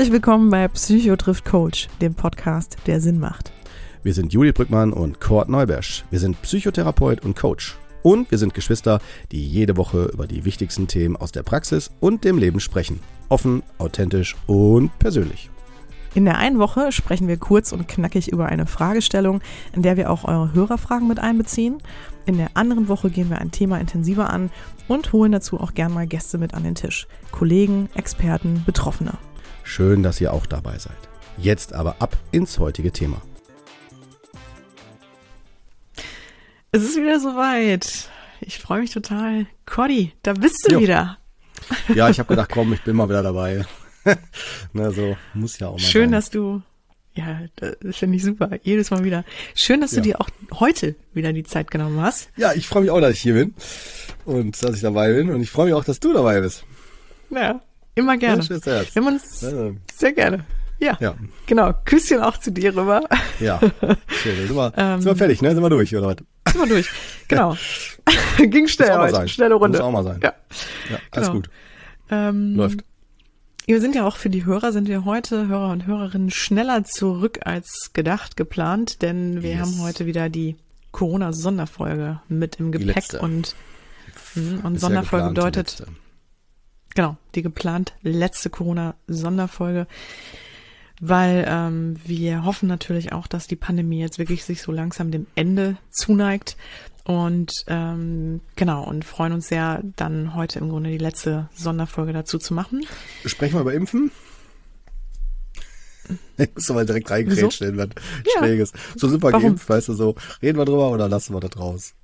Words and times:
Herzlich 0.00 0.14
willkommen 0.14 0.48
bei 0.48 0.66
Psycho 0.66 1.14
trifft 1.14 1.44
Coach, 1.44 1.88
dem 2.00 2.14
Podcast, 2.14 2.78
der 2.86 3.02
Sinn 3.02 3.18
macht. 3.18 3.52
Wir 4.02 4.14
sind 4.14 4.32
Juli 4.32 4.50
Brückmann 4.50 4.94
und 4.94 5.20
Kurt 5.20 5.50
Neubersch. 5.50 6.06
Wir 6.08 6.18
sind 6.18 6.40
Psychotherapeut 6.40 7.22
und 7.22 7.36
Coach. 7.36 7.76
Und 8.02 8.30
wir 8.30 8.38
sind 8.38 8.54
Geschwister, 8.54 9.00
die 9.30 9.46
jede 9.46 9.76
Woche 9.76 10.04
über 10.04 10.26
die 10.26 10.46
wichtigsten 10.46 10.86
Themen 10.86 11.16
aus 11.16 11.32
der 11.32 11.42
Praxis 11.42 11.90
und 12.00 12.24
dem 12.24 12.38
Leben 12.38 12.60
sprechen. 12.60 13.00
Offen, 13.28 13.62
authentisch 13.76 14.36
und 14.46 14.90
persönlich. 14.98 15.50
In 16.14 16.24
der 16.24 16.38
einen 16.38 16.58
Woche 16.58 16.92
sprechen 16.92 17.28
wir 17.28 17.36
kurz 17.36 17.70
und 17.70 17.86
knackig 17.86 18.32
über 18.32 18.46
eine 18.46 18.64
Fragestellung, 18.64 19.42
in 19.74 19.82
der 19.82 19.98
wir 19.98 20.10
auch 20.10 20.24
eure 20.24 20.54
Hörerfragen 20.54 21.08
mit 21.08 21.18
einbeziehen. 21.18 21.76
In 22.24 22.38
der 22.38 22.52
anderen 22.54 22.88
Woche 22.88 23.10
gehen 23.10 23.28
wir 23.28 23.38
ein 23.38 23.50
Thema 23.50 23.78
intensiver 23.78 24.30
an 24.30 24.48
und 24.88 25.12
holen 25.12 25.32
dazu 25.32 25.60
auch 25.60 25.74
gern 25.74 25.92
mal 25.92 26.06
Gäste 26.06 26.38
mit 26.38 26.54
an 26.54 26.64
den 26.64 26.74
Tisch. 26.74 27.06
Kollegen, 27.32 27.90
Experten, 27.94 28.62
Betroffene. 28.64 29.18
Schön, 29.62 30.02
dass 30.02 30.20
ihr 30.20 30.32
auch 30.32 30.46
dabei 30.46 30.78
seid. 30.78 30.96
Jetzt 31.38 31.72
aber 31.72 31.96
ab 32.00 32.16
ins 32.32 32.58
heutige 32.58 32.92
Thema. 32.92 33.20
Es 36.72 36.82
ist 36.82 36.96
wieder 36.96 37.18
soweit. 37.20 38.08
Ich 38.40 38.58
freue 38.58 38.80
mich 38.80 38.90
total. 38.92 39.46
Cody, 39.66 40.12
da 40.22 40.32
bist 40.34 40.64
du 40.68 40.74
Jo. 40.74 40.80
wieder. 40.80 41.18
Ja, 41.94 42.08
ich 42.08 42.18
habe 42.18 42.28
gedacht, 42.28 42.50
komm, 42.52 42.72
ich 42.72 42.82
bin 42.82 42.96
mal 42.96 43.08
wieder 43.08 43.22
dabei. 43.22 43.64
Na 44.72 44.90
so, 44.90 45.16
muss 45.34 45.58
ja 45.58 45.68
auch 45.68 45.72
mal 45.72 45.78
Schön, 45.78 46.04
sein. 46.04 46.12
dass 46.12 46.30
du, 46.30 46.62
ja, 47.14 47.40
das 47.56 47.96
finde 47.96 48.16
ich 48.16 48.24
super. 48.24 48.50
Jedes 48.62 48.90
Mal 48.90 49.04
wieder. 49.04 49.24
Schön, 49.54 49.80
dass 49.80 49.90
du 49.90 49.96
Ja. 49.96 50.02
dir 50.02 50.20
auch 50.20 50.30
heute 50.58 50.94
wieder 51.12 51.32
die 51.32 51.42
Zeit 51.44 51.70
genommen 51.70 52.00
hast. 52.00 52.30
Ja, 52.36 52.52
ich 52.54 52.66
freue 52.66 52.82
mich 52.82 52.90
auch, 52.90 53.00
dass 53.00 53.12
ich 53.12 53.20
hier 53.20 53.34
bin 53.34 53.54
und 54.24 54.62
dass 54.62 54.74
ich 54.76 54.80
dabei 54.80 55.12
bin 55.12 55.30
und 55.30 55.42
ich 55.42 55.50
freue 55.50 55.66
mich 55.66 55.74
auch, 55.74 55.84
dass 55.84 56.00
du 56.00 56.12
dabei 56.12 56.40
bist. 56.40 56.64
Ja, 57.30 57.60
immer 57.94 58.16
gerne. 58.16 58.42
Ja. 58.42 58.58
Wir 58.64 58.84
haben 58.96 59.06
uns 59.06 59.40
Ja. 59.40 59.50
sehr 59.94 60.12
gerne. 60.12 60.44
Ja, 60.78 60.96
Ja, 60.98 61.14
genau. 61.46 61.74
Küsschen 61.84 62.20
auch 62.20 62.38
zu 62.38 62.50
dir 62.52 62.74
rüber. 62.74 63.02
ja. 63.38 63.60
Schön, 64.08 64.46
sind 64.46 64.56
wir, 64.56 64.72
Ähm. 64.76 65.00
sind 65.02 65.10
wir 65.10 65.16
fertig, 65.16 65.42
ne? 65.42 65.52
Sind 65.54 65.62
wir 65.62 65.68
durch, 65.70 65.94
oder 65.94 66.06
was? 66.08 66.52
Sind 66.52 66.62
wir 66.62 66.68
durch. 66.68 66.88
Genau. 67.28 67.56
Ging 68.38 68.66
schnell 68.66 68.96
heute. 68.96 69.14
sein. 69.14 69.28
Schnelle 69.28 69.54
Runde. 69.54 69.78
Muss 69.78 69.86
auch 69.86 69.92
mal 69.92 70.04
sein. 70.04 70.20
Ja. 70.22 70.32
Ja, 70.90 70.98
alles 71.10 71.28
Genau. 71.28 71.40
gut. 71.40 71.50
Ähm, 72.10 72.56
Läuft. 72.56 72.80
Wir 73.66 73.80
sind 73.80 73.94
ja 73.94 74.04
auch 74.06 74.16
für 74.16 74.30
die 74.30 74.44
Hörer, 74.46 74.72
sind 74.72 74.88
wir 74.88 75.04
heute, 75.04 75.46
Hörer 75.46 75.70
und 75.70 75.86
Hörerinnen, 75.86 76.30
schneller 76.30 76.82
zurück 76.84 77.40
als 77.44 77.90
gedacht 77.92 78.36
geplant, 78.36 79.02
denn 79.02 79.42
wir 79.42 79.50
Yes. 79.50 79.60
haben 79.60 79.80
heute 79.82 80.06
wieder 80.06 80.28
die 80.28 80.56
Corona-Sonderfolge 80.92 82.20
mit 82.28 82.56
im 82.56 82.72
Gepäck 82.72 83.20
und, 83.20 83.54
mhm, 84.34 84.60
und 84.64 84.80
Sonderfolge 84.80 85.28
bedeutet. 85.28 85.84
Genau, 86.94 87.16
die 87.34 87.42
geplant 87.42 87.92
letzte 88.02 88.50
Corona-Sonderfolge, 88.50 89.86
weil 91.00 91.44
ähm, 91.48 91.96
wir 92.04 92.44
hoffen 92.44 92.68
natürlich 92.68 93.12
auch, 93.12 93.26
dass 93.26 93.46
die 93.46 93.56
Pandemie 93.56 94.00
jetzt 94.00 94.18
wirklich 94.18 94.44
sich 94.44 94.62
so 94.62 94.70
langsam 94.72 95.10
dem 95.10 95.26
Ende 95.34 95.76
zuneigt 95.90 96.56
und 97.04 97.52
ähm, 97.68 98.40
genau 98.56 98.84
und 98.84 99.04
freuen 99.04 99.32
uns 99.32 99.48
sehr, 99.48 99.82
dann 99.96 100.34
heute 100.34 100.58
im 100.58 100.68
Grunde 100.68 100.90
die 100.90 100.98
letzte 100.98 101.48
Sonderfolge 101.54 102.12
dazu 102.12 102.38
zu 102.38 102.52
machen. 102.54 102.84
Sprechen 103.24 103.54
wir 103.54 103.62
über 103.62 103.74
Impfen? 103.74 104.10
Ich 106.38 106.54
muss 106.54 106.66
doch 106.66 106.74
mal 106.74 106.86
direkt 106.86 107.10
reingrätschen 107.10 107.68
in 107.68 107.76
was 107.78 107.88
Ja. 108.34 108.40
Schräges. 108.40 108.72
So 108.96 109.08
sind 109.08 109.22
wir 109.22 109.32
Warum? 109.32 109.42
geimpft, 109.42 109.68
weißt 109.68 109.88
du, 109.88 109.92
so. 109.94 110.16
Reden 110.42 110.58
wir 110.58 110.64
drüber 110.64 110.90
oder 110.90 111.08
lassen 111.08 111.34
wir 111.34 111.40
das 111.40 111.56
raus? 111.58 111.94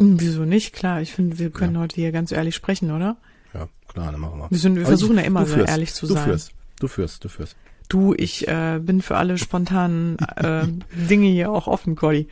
Hm, 0.00 0.20
Wieso 0.20 0.44
nicht? 0.44 0.72
Klar, 0.72 1.00
ich 1.02 1.12
finde, 1.12 1.38
wir 1.38 1.50
können 1.50 1.78
heute 1.78 1.96
hier 1.96 2.12
ganz 2.12 2.30
ehrlich 2.30 2.54
sprechen, 2.54 2.90
oder? 2.92 3.16
Klar, 3.88 4.12
dann 4.12 4.20
machen 4.20 4.38
wir. 4.38 4.50
Wir, 4.50 4.58
sind, 4.58 4.76
wir 4.76 4.86
versuchen 4.86 5.16
ich- 5.16 5.22
ja 5.22 5.26
immer 5.26 5.40
du 5.40 5.46
so 5.46 5.54
führst, 5.56 5.68
ehrlich 5.70 5.94
zu 5.94 6.06
du 6.06 6.14
sein. 6.14 6.24
Führst, 6.24 6.52
du 6.80 6.88
führst, 6.88 7.24
du 7.24 7.28
führst. 7.28 7.56
Du, 7.88 8.14
ich 8.14 8.46
äh, 8.46 8.80
bin 8.82 9.00
für 9.00 9.16
alle 9.16 9.38
spontanen 9.38 10.18
äh, 10.36 10.66
Dinge 11.08 11.28
hier 11.28 11.50
auch 11.50 11.66
offen, 11.66 11.96
Cody. 11.96 12.28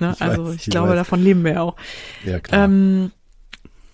Ne? 0.00 0.12
Ich 0.16 0.20
also 0.22 0.46
weiß, 0.46 0.54
ich 0.56 0.66
ich 0.66 0.70
glaube, 0.70 0.88
weiß. 0.90 0.96
davon 0.96 1.22
leben 1.22 1.44
wir 1.44 1.52
ja 1.52 1.62
auch. 1.62 1.76
Ja, 2.24 2.40
klar. 2.40 2.64
Ähm, 2.64 3.12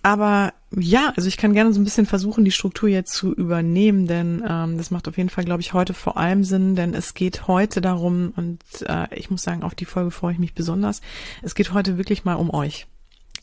aber 0.01 0.53
ja, 0.75 1.13
also 1.15 1.27
ich 1.27 1.37
kann 1.37 1.53
gerne 1.53 1.71
so 1.73 1.79
ein 1.79 1.83
bisschen 1.83 2.05
versuchen, 2.05 2.45
die 2.45 2.51
Struktur 2.51 2.89
jetzt 2.89 3.13
zu 3.13 3.33
übernehmen, 3.33 4.07
denn 4.07 4.43
ähm, 4.47 4.77
das 4.77 4.89
macht 4.89 5.07
auf 5.07 5.17
jeden 5.17 5.29
Fall, 5.29 5.43
glaube 5.45 5.61
ich, 5.61 5.73
heute 5.73 5.93
vor 5.93 6.17
allem 6.17 6.43
Sinn, 6.43 6.75
denn 6.75 6.93
es 6.93 7.13
geht 7.13 7.47
heute 7.47 7.79
darum, 7.79 8.33
und 8.35 8.59
äh, 8.87 9.07
ich 9.15 9.29
muss 9.29 9.43
sagen, 9.43 9.63
auf 9.63 9.75
die 9.75 9.85
Folge 9.85 10.11
freue 10.11 10.33
ich 10.33 10.39
mich 10.39 10.53
besonders, 10.53 11.01
es 11.41 11.55
geht 11.55 11.73
heute 11.73 11.97
wirklich 11.97 12.25
mal 12.25 12.35
um 12.35 12.53
euch. 12.53 12.87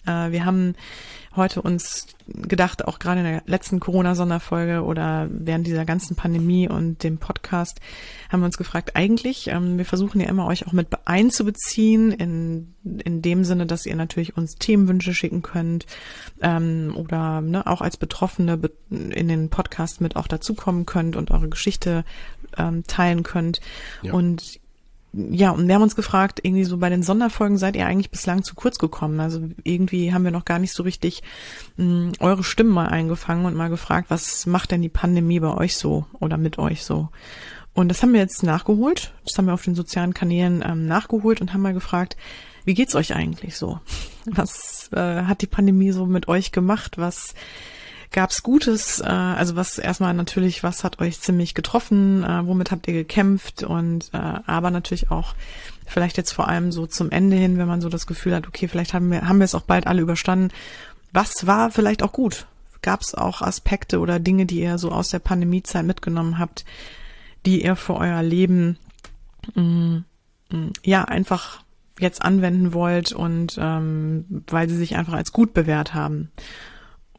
Äh, 0.06 0.30
wir 0.30 0.44
haben 0.44 0.74
heute 1.36 1.62
uns 1.62 2.06
gedacht, 2.26 2.86
auch 2.86 2.98
gerade 2.98 3.20
in 3.20 3.26
der 3.26 3.42
letzten 3.46 3.80
Corona-Sonderfolge 3.80 4.82
oder 4.82 5.28
während 5.30 5.66
dieser 5.66 5.84
ganzen 5.84 6.16
Pandemie 6.16 6.68
und 6.68 7.02
dem 7.02 7.18
Podcast, 7.18 7.80
haben 8.30 8.40
wir 8.40 8.46
uns 8.46 8.56
gefragt, 8.56 8.94
eigentlich, 8.94 9.48
ähm, 9.48 9.76
wir 9.76 9.84
versuchen 9.84 10.20
ja 10.20 10.28
immer 10.28 10.46
euch 10.46 10.66
auch 10.66 10.72
mit 10.72 10.88
einzubeziehen, 11.06 12.12
in, 12.12 12.74
in 13.04 13.20
dem 13.20 13.44
Sinne, 13.44 13.66
dass 13.66 13.86
ihr 13.86 13.96
natürlich 13.96 14.36
uns 14.36 14.54
Themenwünsche 14.56 15.12
schicken 15.12 15.42
könnt 15.42 15.86
ähm, 16.40 16.94
oder 16.96 17.40
ne, 17.40 17.66
auch 17.66 17.80
als 17.80 17.96
Betroffene 17.96 18.56
be 18.56 18.70
in 18.90 19.28
den 19.28 19.50
Podcast 19.50 20.00
mit 20.00 20.14
auch 20.14 20.28
dazukommen 20.28 20.86
könnt 20.86 21.16
und 21.16 21.32
eure 21.32 21.48
Geschichte 21.48 22.04
ähm, 22.56 22.84
teilen 22.86 23.24
könnt. 23.24 23.60
Ja. 24.02 24.12
Und 24.12 24.60
ja, 25.16 25.50
und 25.50 25.68
wir 25.68 25.74
haben 25.74 25.82
uns 25.82 25.96
gefragt, 25.96 26.40
irgendwie 26.42 26.64
so 26.64 26.78
bei 26.78 26.90
den 26.90 27.02
Sonderfolgen 27.02 27.56
seid 27.56 27.76
ihr 27.76 27.86
eigentlich 27.86 28.10
bislang 28.10 28.42
zu 28.42 28.54
kurz 28.54 28.78
gekommen. 28.78 29.20
Also 29.20 29.40
irgendwie 29.62 30.12
haben 30.12 30.24
wir 30.24 30.30
noch 30.30 30.44
gar 30.44 30.58
nicht 30.58 30.72
so 30.72 30.82
richtig 30.82 31.22
mh, 31.76 32.12
eure 32.20 32.42
Stimmen 32.42 32.70
mal 32.70 32.88
eingefangen 32.88 33.46
und 33.46 33.54
mal 33.54 33.70
gefragt, 33.70 34.10
was 34.10 34.46
macht 34.46 34.70
denn 34.70 34.82
die 34.82 34.88
Pandemie 34.88 35.40
bei 35.40 35.54
euch 35.54 35.76
so 35.76 36.06
oder 36.18 36.36
mit 36.36 36.58
euch 36.58 36.84
so? 36.84 37.10
Und 37.74 37.88
das 37.88 38.02
haben 38.02 38.12
wir 38.12 38.20
jetzt 38.20 38.42
nachgeholt. 38.42 39.12
Das 39.24 39.36
haben 39.36 39.46
wir 39.46 39.54
auf 39.54 39.64
den 39.64 39.74
sozialen 39.74 40.14
Kanälen 40.14 40.64
ähm, 40.66 40.86
nachgeholt 40.86 41.40
und 41.40 41.52
haben 41.52 41.62
mal 41.62 41.74
gefragt, 41.74 42.16
wie 42.64 42.74
geht's 42.74 42.94
euch 42.94 43.14
eigentlich 43.14 43.56
so? 43.56 43.80
Was 44.26 44.88
äh, 44.92 45.22
hat 45.24 45.42
die 45.42 45.46
Pandemie 45.46 45.92
so 45.92 46.06
mit 46.06 46.28
euch 46.28 46.50
gemacht? 46.50 46.98
Was 46.98 47.34
gab's 48.14 48.42
Gutes? 48.42 49.00
Äh, 49.00 49.08
also 49.08 49.56
was 49.56 49.76
erstmal 49.78 50.14
natürlich, 50.14 50.62
was 50.62 50.84
hat 50.84 51.00
euch 51.00 51.20
ziemlich 51.20 51.52
getroffen? 51.52 52.24
Äh, 52.24 52.46
womit 52.46 52.70
habt 52.70 52.88
ihr 52.88 52.94
gekämpft? 52.94 53.62
Und 53.62 54.10
äh, 54.14 54.38
aber 54.46 54.70
natürlich 54.70 55.10
auch 55.10 55.34
vielleicht 55.84 56.16
jetzt 56.16 56.32
vor 56.32 56.48
allem 56.48 56.72
so 56.72 56.86
zum 56.86 57.10
Ende 57.10 57.36
hin, 57.36 57.58
wenn 57.58 57.68
man 57.68 57.82
so 57.82 57.90
das 57.90 58.06
Gefühl 58.06 58.34
hat, 58.34 58.46
okay, 58.46 58.68
vielleicht 58.68 58.94
haben 58.94 59.10
wir 59.10 59.28
haben 59.28 59.38
wir 59.38 59.44
es 59.44 59.54
auch 59.54 59.62
bald 59.62 59.86
alle 59.86 60.00
überstanden. 60.00 60.48
Was 61.12 61.46
war 61.46 61.70
vielleicht 61.70 62.02
auch 62.02 62.12
gut? 62.12 62.46
Gab's 62.80 63.14
auch 63.14 63.42
Aspekte 63.42 63.98
oder 63.98 64.18
Dinge, 64.18 64.46
die 64.46 64.60
ihr 64.60 64.78
so 64.78 64.90
aus 64.90 65.08
der 65.08 65.18
Pandemiezeit 65.18 65.84
mitgenommen 65.84 66.38
habt, 66.38 66.64
die 67.44 67.64
ihr 67.64 67.76
für 67.76 67.96
euer 67.96 68.22
Leben 68.22 68.78
mh, 69.54 70.04
mh, 70.50 70.70
ja 70.84 71.04
einfach 71.04 71.62
jetzt 71.98 72.22
anwenden 72.22 72.72
wollt 72.72 73.12
und 73.12 73.58
ähm, 73.60 74.44
weil 74.48 74.68
sie 74.68 74.76
sich 74.76 74.96
einfach 74.96 75.14
als 75.14 75.32
gut 75.32 75.52
bewährt 75.52 75.94
haben? 75.94 76.30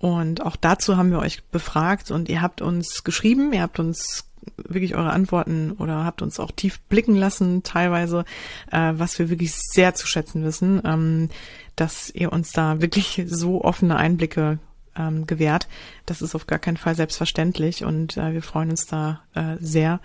Und 0.05 0.45
auch 0.45 0.55
dazu 0.55 0.97
haben 0.97 1.09
wir 1.09 1.17
euch 1.17 1.43
befragt 1.45 2.11
und 2.11 2.29
ihr 2.29 2.43
habt 2.43 2.61
uns 2.61 3.03
geschrieben, 3.03 3.51
ihr 3.53 3.63
habt 3.63 3.79
uns 3.79 4.27
wirklich 4.55 4.93
eure 4.93 5.09
Antworten 5.09 5.71
oder 5.79 6.05
habt 6.05 6.21
uns 6.21 6.39
auch 6.39 6.51
tief 6.51 6.79
blicken 6.81 7.15
lassen, 7.15 7.63
teilweise, 7.63 8.23
äh, 8.71 8.93
was 8.93 9.17
wir 9.17 9.31
wirklich 9.31 9.55
sehr 9.55 9.95
zu 9.95 10.05
schätzen 10.05 10.43
wissen, 10.43 10.79
ähm, 10.85 11.29
dass 11.75 12.11
ihr 12.11 12.31
uns 12.31 12.51
da 12.51 12.81
wirklich 12.81 13.23
so 13.25 13.63
offene 13.63 13.95
Einblicke 13.95 14.59
ähm, 14.95 15.25
gewährt. 15.25 15.67
Das 16.05 16.21
ist 16.21 16.35
auf 16.35 16.45
gar 16.45 16.59
keinen 16.59 16.77
Fall 16.77 16.93
selbstverständlich 16.93 17.83
und 17.83 18.15
äh, 18.15 18.31
wir 18.31 18.43
freuen 18.43 18.69
uns 18.69 18.85
da 18.85 19.21
äh, 19.33 19.57
sehr, 19.59 20.01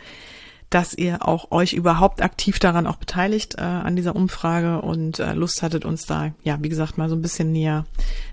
dass 0.71 0.95
ihr 0.95 1.27
auch 1.27 1.51
euch 1.51 1.73
überhaupt 1.73 2.23
aktiv 2.23 2.61
daran 2.61 2.87
auch 2.87 2.97
beteiligt 2.97 3.57
äh, 3.59 3.63
an 3.63 3.97
dieser 3.97 4.15
Umfrage 4.15 4.81
und 4.81 5.19
äh, 5.19 5.35
Lust 5.35 5.63
hattet, 5.63 5.84
uns 5.84 6.07
da, 6.07 6.33
ja, 6.45 6.59
wie 6.63 6.69
gesagt, 6.69 6.97
mal 6.97 7.09
so 7.09 7.17
ein 7.17 7.22
bisschen 7.22 7.51
näher 7.51 7.87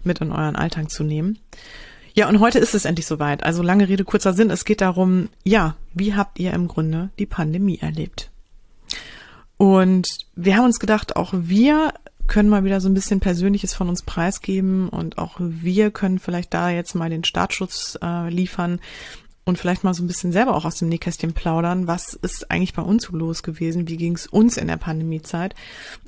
mit 0.03 0.19
in 0.19 0.31
euren 0.31 0.55
Alltag 0.55 0.91
zu 0.91 1.03
nehmen. 1.03 1.39
Ja, 2.13 2.29
und 2.29 2.39
heute 2.39 2.59
ist 2.59 2.73
es 2.73 2.85
endlich 2.85 3.05
soweit. 3.05 3.43
Also 3.43 3.61
lange 3.61 3.89
Rede, 3.89 4.03
kurzer 4.03 4.33
Sinn. 4.33 4.49
Es 4.49 4.65
geht 4.65 4.81
darum, 4.81 5.29
ja, 5.43 5.75
wie 5.93 6.15
habt 6.15 6.39
ihr 6.39 6.53
im 6.53 6.67
Grunde 6.67 7.09
die 7.19 7.27
Pandemie 7.27 7.79
erlebt? 7.79 8.29
Und 9.57 10.07
wir 10.35 10.55
haben 10.55 10.65
uns 10.65 10.79
gedacht, 10.79 11.15
auch 11.15 11.33
wir 11.33 11.93
können 12.27 12.49
mal 12.49 12.63
wieder 12.63 12.81
so 12.81 12.89
ein 12.89 12.93
bisschen 12.93 13.19
Persönliches 13.19 13.73
von 13.73 13.89
uns 13.89 14.03
preisgeben 14.03 14.89
und 14.89 15.17
auch 15.17 15.35
wir 15.39 15.91
können 15.91 16.19
vielleicht 16.19 16.53
da 16.53 16.69
jetzt 16.69 16.93
mal 16.93 17.09
den 17.09 17.23
Startschutz 17.23 17.97
äh, 18.01 18.29
liefern 18.29 18.79
und 19.47 19.57
vielleicht 19.57 19.83
mal 19.85 19.93
so 19.93 20.03
ein 20.03 20.07
bisschen 20.07 20.33
selber 20.33 20.55
auch 20.55 20.65
aus 20.65 20.75
dem 20.75 20.89
Nähkästchen 20.89 21.31
plaudern. 21.33 21.87
Was 21.87 22.13
ist 22.13 22.51
eigentlich 22.51 22.73
bei 22.73 22.81
uns 22.81 23.03
so 23.03 23.15
los 23.15 23.43
gewesen? 23.43 23.87
Wie 23.87 23.95
ging 23.95 24.13
es 24.13 24.27
uns 24.27 24.57
in 24.57 24.67
der 24.67 24.75
Pandemiezeit? 24.75 25.55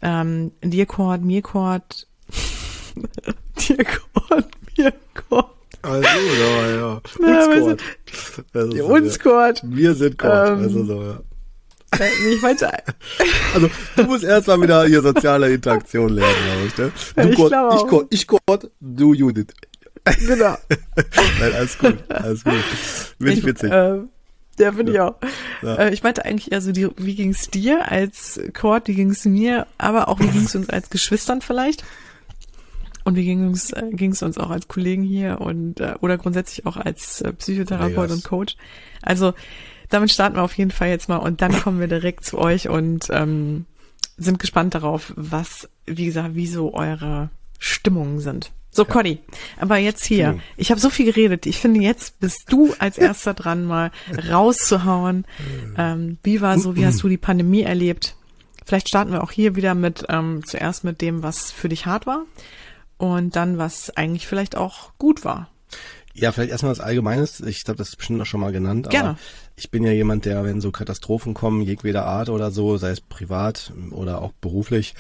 Ähm, 0.02 0.52
dir, 0.62 0.86
Cord, 0.86 1.24
mir, 1.24 1.42
Cord, 1.42 2.06
dir, 3.60 3.78
Cord, 3.86 4.46
mir, 4.78 4.94
Cord. 5.14 5.46
Also, 5.82 6.10
ja, 6.10 6.70
ja. 6.76 7.02
Na, 7.22 7.46
Uns 7.46 7.82
ist 7.82 8.44
Ja, 8.54 8.84
uns, 8.84 9.16
ja. 9.16 9.24
Cord. 9.24 9.62
Wir 9.64 9.96
sind 9.96 10.18
Gott. 10.18 10.50
Ähm, 10.50 10.58
also 10.60 10.84
so, 10.84 11.02
ja. 11.02 11.20
Äh, 11.98 12.34
Ich 12.34 12.42
meinte, 12.42 12.70
Also, 13.54 13.70
du 13.96 14.04
musst 14.04 14.26
erst 14.26 14.48
mal 14.48 14.62
wieder 14.62 14.86
hier 14.86 15.02
soziale 15.02 15.54
Interaktion 15.54 16.10
lernen, 16.10 16.36
glaube 16.46 16.68
ich, 16.68 16.78
ne? 16.78 16.92
Du 17.16 17.30
ich 17.30 17.36
glaube 17.48 17.76
ich. 17.78 17.88
Gott, 17.88 18.08
ich 18.10 18.28
Gott, 18.28 18.70
du 18.82 19.14
Judith. 19.14 19.54
Genau. 20.18 20.58
Nein, 21.40 21.54
alles 21.54 21.78
gut, 21.78 21.98
alles 22.10 22.44
gut. 22.44 22.54
Bin 23.20 23.28
ich 23.34 23.46
witzig. 23.46 23.72
Äh, 23.72 24.00
Der 24.58 24.74
finde 24.74 24.92
ich 24.92 25.00
auch. 25.00 25.16
Ja. 25.62 25.76
Äh, 25.76 25.94
ich 25.94 26.04
meinte 26.04 26.26
eigentlich 26.26 26.52
eher 26.52 26.62
so, 26.62 26.72
die, 26.72 26.90
wie 26.98 27.16
ging's 27.16 27.50
dir 27.50 27.90
als 27.92 28.40
Cord, 28.54 28.88
wie 28.88 28.96
ging's 28.96 29.26
mir, 29.26 29.68
aber 29.78 30.08
auch 30.10 30.20
wie 30.20 30.28
ging's 30.28 30.56
uns 30.56 30.70
als 30.70 30.90
Geschwistern 30.90 31.42
vielleicht? 31.42 31.84
Und 33.06 33.16
wie 33.16 33.26
ging's 33.26 33.72
äh, 33.72 33.90
ging's 33.92 34.22
uns 34.22 34.38
auch 34.38 34.50
als 34.50 34.68
Kollegen 34.68 35.04
hier 35.04 35.40
und 35.42 35.80
äh, 35.80 35.96
oder 36.02 36.18
grundsätzlich 36.18 36.66
auch 36.66 36.78
als 36.78 37.22
äh, 37.22 37.34
Psychotherapeut 37.34 37.96
Vegas. 37.96 38.12
und 38.12 38.24
Coach? 38.24 38.56
Also 39.02 39.34
damit 39.90 40.12
starten 40.12 40.36
wir 40.36 40.44
auf 40.44 40.58
jeden 40.58 40.72
Fall 40.72 40.90
jetzt 40.90 41.10
mal 41.10 41.18
und 41.18 41.42
dann 41.42 41.52
kommen 41.62 41.80
wir 41.80 41.88
direkt 41.88 42.26
zu 42.26 42.38
euch 42.38 42.70
und 42.70 43.08
ähm, 43.10 43.66
sind 44.18 44.38
gespannt 44.38 44.76
darauf, 44.76 45.14
was, 45.16 45.70
wie 45.86 46.06
gesagt, 46.06 46.36
wie 46.36 46.46
so 46.48 46.74
eure 46.74 47.30
Stimmungen 47.58 48.20
sind. 48.20 48.52
So, 48.72 48.84
ja. 48.84 48.90
Conny, 48.90 49.20
aber 49.58 49.78
jetzt 49.78 50.06
hier. 50.06 50.34
Mhm. 50.34 50.42
Ich 50.58 50.72
habe 50.72 50.80
so 50.80 50.90
viel 50.90 51.06
geredet. 51.06 51.46
Ich 51.46 51.60
finde, 51.60 51.82
jetzt 51.82 52.20
bist 52.20 52.44
du 52.50 52.74
als 52.80 52.98
erster 52.98 53.34
dran, 53.34 53.66
mal 53.66 53.92
rauszuhauen. 54.30 55.26
Ähm, 55.78 56.18
wie 56.24 56.42
war 56.42 56.60
so, 56.60 56.76
wie 56.76 56.86
hast 56.86 57.02
du 57.02 57.10
die 57.10 57.18
Pandemie 57.18 57.64
erlebt? 57.64 58.16
Vielleicht 58.66 58.88
starten 58.88 59.12
wir 59.12 59.24
auch 59.24 59.32
hier 59.32 59.56
wieder 59.56 59.74
mit 59.74 60.06
ähm, 60.10 60.44
zuerst 60.46 60.84
mit 60.84 61.02
dem, 61.02 61.24
was 61.24 61.52
für 61.52 61.70
dich 61.70 61.88
hart 61.88 62.06
war 62.06 62.26
und 62.98 63.36
dann, 63.36 63.58
was 63.58 63.90
eigentlich 63.98 64.28
vielleicht 64.28 64.56
auch 64.56 64.92
gut 65.00 65.26
war. 65.26 65.50
Ja, 66.20 66.32
vielleicht 66.32 66.52
erstmal 66.52 66.72
was 66.72 66.80
Allgemeines. 66.80 67.40
Ich 67.42 67.64
glaube, 67.64 67.78
das 67.78 67.90
ist 67.90 67.96
bestimmt 67.96 68.22
auch 68.22 68.26
schon 68.26 68.42
mal 68.42 68.52
genannt. 68.52 68.90
Gerne. 68.90 69.18
ich 69.56 69.72
bin 69.72 69.84
ja 69.84 69.92
jemand, 69.92 70.26
der, 70.26 70.44
wenn 70.44 70.62
so 70.62 70.72
Katastrophen 70.72 71.34
kommen, 71.34 71.62
jedweder 71.62 72.06
Art 72.06 72.30
oder 72.30 72.52
so, 72.52 72.78
sei 72.78 72.92
es 72.92 73.02
privat 73.02 73.72
oder 73.92 74.22
auch 74.22 74.32
beruflich, 74.42 74.96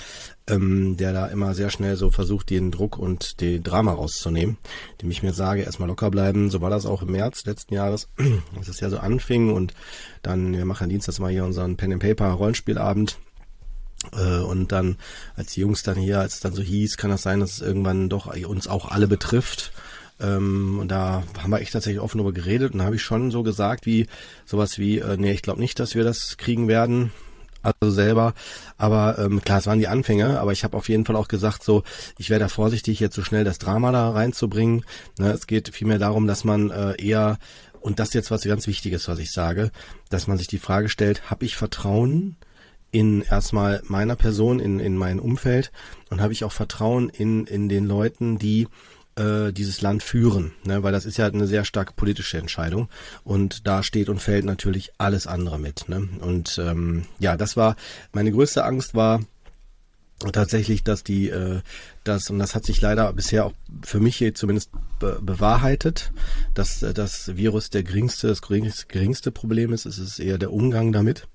ähm, 0.48 0.98
der 0.98 1.14
da 1.14 1.28
immer 1.28 1.54
sehr 1.54 1.70
schnell 1.70 1.96
so 1.96 2.10
versucht, 2.10 2.50
den 2.50 2.72
Druck 2.72 2.98
und 2.98 3.42
die 3.42 3.62
Drama 3.62 3.94
rauszunehmen, 3.94 4.58
dem 5.02 5.12
ich 5.12 5.24
mir 5.24 5.34
sage, 5.34 5.62
erstmal 5.62 5.90
locker 5.90 6.10
bleiben. 6.10 6.50
So 6.50 6.62
war 6.62 6.70
das 6.70 6.86
auch 6.86 7.02
im 7.02 7.12
März 7.12 7.46
letzten 7.46 7.74
Jahres, 7.74 8.08
als 8.58 8.68
es 8.68 8.80
ja 8.80 8.90
so 8.90 9.00
anfing 9.00 9.54
und 9.54 9.74
dann, 10.22 10.56
wir 10.56 10.66
machen 10.66 10.90
Dienstags 10.90 11.20
mal 11.20 11.32
hier 11.32 11.46
unseren 11.46 11.78
Pen 11.78 11.94
and 11.94 12.02
Paper 12.02 12.32
Rollenspielabend 12.32 13.18
äh, 14.14 14.40
und 14.40 14.72
dann, 14.72 14.98
als 15.36 15.54
die 15.54 15.62
Jungs 15.62 15.84
dann 15.84 15.98
hier, 15.98 16.20
als 16.20 16.36
es 16.36 16.40
dann 16.40 16.54
so 16.54 16.62
hieß, 16.62 16.98
kann 16.98 17.10
das 17.12 17.22
sein, 17.22 17.40
dass 17.40 17.54
es 17.54 17.62
irgendwann 17.62 18.10
doch 18.10 18.34
uns 18.48 18.68
auch 18.68 18.90
alle 18.90 19.08
betrifft. 19.08 19.72
Ähm, 20.20 20.80
und 20.80 20.90
da 20.90 21.24
haben 21.42 21.52
wir 21.52 21.62
echt 21.62 21.74
tatsächlich 21.74 22.02
offen 22.02 22.18
darüber 22.18 22.34
geredet 22.34 22.74
und 22.74 22.80
da 22.80 22.86
habe 22.86 22.96
ich 22.96 23.02
schon 23.02 23.32
so 23.32 23.44
gesagt, 23.44 23.86
wie 23.86 24.08
sowas 24.46 24.78
wie, 24.78 25.00
äh, 25.00 25.18
nee, 25.18 25.32
ich 25.32 25.42
glaube 25.42 25.60
nicht, 25.60 25.80
dass 25.80 25.96
wir 25.96 26.04
das 26.04 26.38
kriegen 26.38 26.68
werden. 26.68 27.12
Also 27.62 27.92
selber, 27.92 28.36
aber 28.78 29.20
ähm, 29.20 29.42
klar, 29.42 29.60
es 29.60 29.68
waren 29.68 29.80
die 29.80 29.90
Anfänge, 29.90 30.40
aber 30.40 30.54
ich 30.54 30.64
habe 30.64 30.78
auf 30.78 30.88
jeden 30.88 31.04
Fall 31.04 31.18
auch 31.18 31.28
gesagt, 31.28 31.62
so, 31.62 31.84
ich 32.18 32.30
wäre 32.30 32.40
da 32.40 32.48
vorsichtig, 32.48 33.02
jetzt 33.02 33.16
so 33.16 33.22
schnell 33.22 33.44
das 33.44 33.60
Drama 33.60 33.92
da 33.92 34.12
reinzubringen. 34.12 34.86
Ne, 35.18 35.32
es 35.32 35.46
geht 35.46 35.76
vielmehr 35.76 36.00
darum, 36.00 36.26
dass 36.26 36.46
man 36.46 36.70
äh, 36.70 36.96
eher, 37.04 37.38
und 37.82 38.00
das 38.00 38.10
ist 38.10 38.14
jetzt 38.14 38.32
was 38.32 38.44
ganz 38.44 38.66
Wichtiges, 38.66 39.10
was 39.10 39.20
ich 39.20 39.34
sage, 39.34 39.72
dass 40.10 40.26
man 40.26 40.38
sich 40.38 40.48
die 40.48 40.58
Frage 40.58 40.88
stellt, 40.88 41.30
habe 41.30 41.44
ich 41.44 41.58
Vertrauen 41.58 42.38
in 42.92 43.24
erstmal 43.24 43.82
meiner 43.86 44.16
Person, 44.16 44.62
in, 44.62 44.80
in 44.80 44.96
mein 44.96 45.20
Umfeld 45.20 45.74
und 46.10 46.22
habe 46.22 46.32
ich 46.32 46.46
auch 46.46 46.54
Vertrauen 46.54 47.10
in, 47.10 47.46
in 47.46 47.68
den 47.68 47.86
Leuten, 47.86 48.40
die 48.40 48.70
äh, 49.20 49.52
dieses 49.52 49.82
Land 49.82 50.02
führen, 50.02 50.54
ne? 50.64 50.82
weil 50.82 50.92
das 50.92 51.06
ist 51.06 51.18
ja 51.18 51.28
eine 51.28 51.48
sehr 51.48 51.66
starke 51.66 51.94
politische 51.94 52.38
Entscheidung 52.38 52.90
und 53.24 53.68
da 53.68 53.84
steht 53.84 54.10
und 54.10 54.22
fällt 54.22 54.46
natürlich 54.46 54.92
alles 54.98 55.28
andere 55.28 55.60
mit. 55.60 55.90
Ne? 55.90 56.08
Und 56.22 56.60
ähm, 56.64 57.04
ja, 57.20 57.38
das 57.38 57.58
war 57.58 57.76
meine 58.14 58.32
größte 58.32 58.64
Angst 58.64 58.96
war 58.96 59.22
tatsächlich, 60.32 60.84
dass 60.84 61.04
die 61.04 61.30
äh, 61.30 61.62
das 62.04 62.30
und 62.30 62.40
das 62.40 62.56
hat 62.56 62.66
sich 62.66 62.82
leider 62.82 63.12
bisher 63.14 63.46
auch 63.46 63.54
für 63.84 64.00
mich 64.00 64.18
hier 64.18 64.34
zumindest 64.34 64.72
be 65.00 65.20
bewahrheitet, 65.22 66.12
dass 66.54 66.82
äh, 66.82 66.94
das 66.94 67.36
Virus 67.36 67.70
der 67.70 67.84
geringste 67.84 68.28
das 68.28 68.42
geringste 68.42 69.32
Problem 69.32 69.74
ist. 69.74 69.86
Es 69.86 69.98
ist 69.98 70.20
eher 70.20 70.38
der 70.38 70.52
Umgang 70.52 70.92
damit 70.92 71.28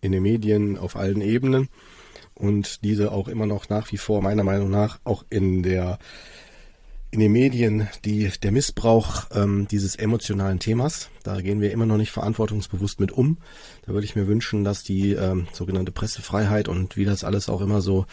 in 0.00 0.12
den 0.12 0.22
Medien 0.22 0.78
auf 0.78 0.96
allen 0.96 1.20
Ebenen 1.20 1.68
und 2.34 2.84
diese 2.84 3.12
auch 3.12 3.28
immer 3.28 3.46
noch 3.46 3.68
nach 3.68 3.90
wie 3.92 3.98
vor 3.98 4.22
meiner 4.22 4.44
Meinung 4.44 4.70
nach 4.70 5.00
auch 5.04 5.24
in 5.30 5.62
der 5.62 5.98
in 7.10 7.20
den 7.20 7.32
Medien 7.32 7.88
die, 8.04 8.30
der 8.42 8.52
Missbrauch 8.52 9.26
ähm, 9.34 9.66
dieses 9.70 9.96
emotionalen 9.96 10.58
Themas. 10.58 11.08
Da 11.22 11.40
gehen 11.40 11.60
wir 11.60 11.72
immer 11.72 11.86
noch 11.86 11.96
nicht 11.96 12.10
verantwortungsbewusst 12.10 13.00
mit 13.00 13.12
um. 13.12 13.38
Da 13.86 13.92
würde 13.92 14.04
ich 14.04 14.14
mir 14.14 14.26
wünschen, 14.26 14.62
dass 14.62 14.82
die 14.82 15.12
ähm, 15.12 15.46
sogenannte 15.52 15.92
Pressefreiheit 15.92 16.68
und 16.68 16.96
wie 16.96 17.06
das 17.06 17.24
alles 17.24 17.48
auch 17.48 17.62
immer 17.62 17.80
so 17.80 18.04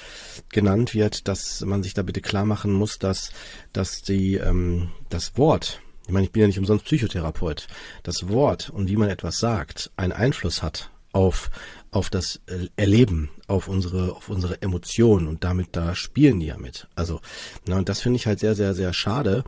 genannt 0.49 0.93
wird, 0.93 1.27
dass 1.27 1.61
man 1.61 1.83
sich 1.83 1.93
da 1.93 2.03
bitte 2.03 2.21
klar 2.21 2.45
machen 2.45 2.71
muss, 2.71 2.97
dass, 2.97 3.31
dass 3.73 4.01
die, 4.01 4.35
ähm, 4.35 4.89
das 5.09 5.37
Wort, 5.37 5.81
ich 6.07 6.13
meine, 6.13 6.25
ich 6.25 6.31
bin 6.31 6.41
ja 6.41 6.47
nicht 6.47 6.59
umsonst 6.59 6.85
Psychotherapeut, 6.85 7.67
das 8.03 8.29
Wort 8.29 8.69
und 8.69 8.87
wie 8.87 8.97
man 8.97 9.09
etwas 9.09 9.39
sagt, 9.39 9.91
einen 9.97 10.13
Einfluss 10.13 10.63
hat 10.63 10.91
auf 11.15 11.49
auf 11.95 12.09
das 12.09 12.41
äh, 12.47 12.67
Erleben, 12.75 13.29
auf 13.47 13.69
unsere, 13.69 14.11
auf 14.11 14.27
unsere 14.27 14.61
Emotionen 14.61 15.27
und 15.27 15.45
damit 15.45 15.69
da 15.71 15.95
spielen 15.95 16.41
die 16.41 16.47
ja 16.47 16.57
mit. 16.57 16.87
Also, 16.93 17.21
na, 17.65 17.77
und 17.77 17.87
das 17.87 18.01
finde 18.01 18.17
ich 18.17 18.27
halt 18.27 18.39
sehr, 18.39 18.53
sehr, 18.53 18.73
sehr 18.73 18.91
schade. 18.91 19.45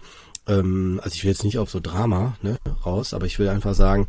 Ähm, 0.47 1.01
also 1.03 1.13
ich 1.13 1.23
will 1.23 1.31
jetzt 1.31 1.43
nicht 1.43 1.57
auf 1.57 1.69
so 1.69 1.81
Drama 1.81 2.37
ne, 2.41 2.57
raus, 2.85 3.13
aber 3.13 3.25
ich 3.25 3.37
will 3.37 3.49
einfach 3.49 3.75
sagen, 3.75 4.07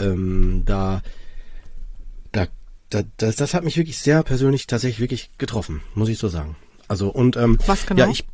ähm, 0.00 0.62
da, 0.64 1.02
da, 2.32 2.46
da, 2.88 3.02
das, 3.18 3.36
das 3.36 3.52
hat 3.52 3.64
mich 3.64 3.76
wirklich 3.76 3.98
sehr 3.98 4.22
persönlich 4.22 4.66
tatsächlich 4.66 5.00
wirklich 5.00 5.30
getroffen, 5.36 5.82
muss 5.94 6.08
ich 6.08 6.16
so 6.16 6.28
sagen. 6.28 6.56
Also 6.88 7.10
und 7.10 7.36
ähm, 7.36 7.58
Was 7.66 7.84
genau? 7.84 8.04
ja, 8.04 8.10
ich 8.10 8.24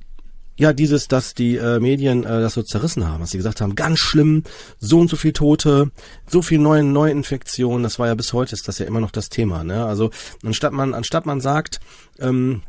ja, 0.60 0.74
dieses, 0.74 1.08
dass 1.08 1.32
die 1.32 1.56
äh, 1.56 1.80
Medien 1.80 2.24
äh, 2.24 2.42
das 2.42 2.52
so 2.52 2.62
zerrissen 2.62 3.08
haben, 3.08 3.22
was 3.22 3.30
sie 3.30 3.38
gesagt 3.38 3.62
haben, 3.62 3.74
ganz 3.76 3.98
schlimm, 3.98 4.44
so 4.78 5.00
und 5.00 5.08
so 5.08 5.16
viel 5.16 5.32
Tote, 5.32 5.90
so 6.28 6.42
viel 6.42 6.58
neue 6.58 6.84
Neuinfektionen, 6.84 7.82
das 7.82 7.98
war 7.98 8.08
ja 8.08 8.14
bis 8.14 8.34
heute 8.34 8.54
ist 8.54 8.68
das 8.68 8.78
ja 8.78 8.84
immer 8.84 9.00
noch 9.00 9.10
das 9.10 9.30
Thema, 9.30 9.64
ne? 9.64 9.86
Also 9.86 10.10
anstatt 10.44 10.74
man 10.74 10.92
anstatt 10.92 11.24
man 11.24 11.40
sagt, 11.40 11.80
ähm, 12.18 12.60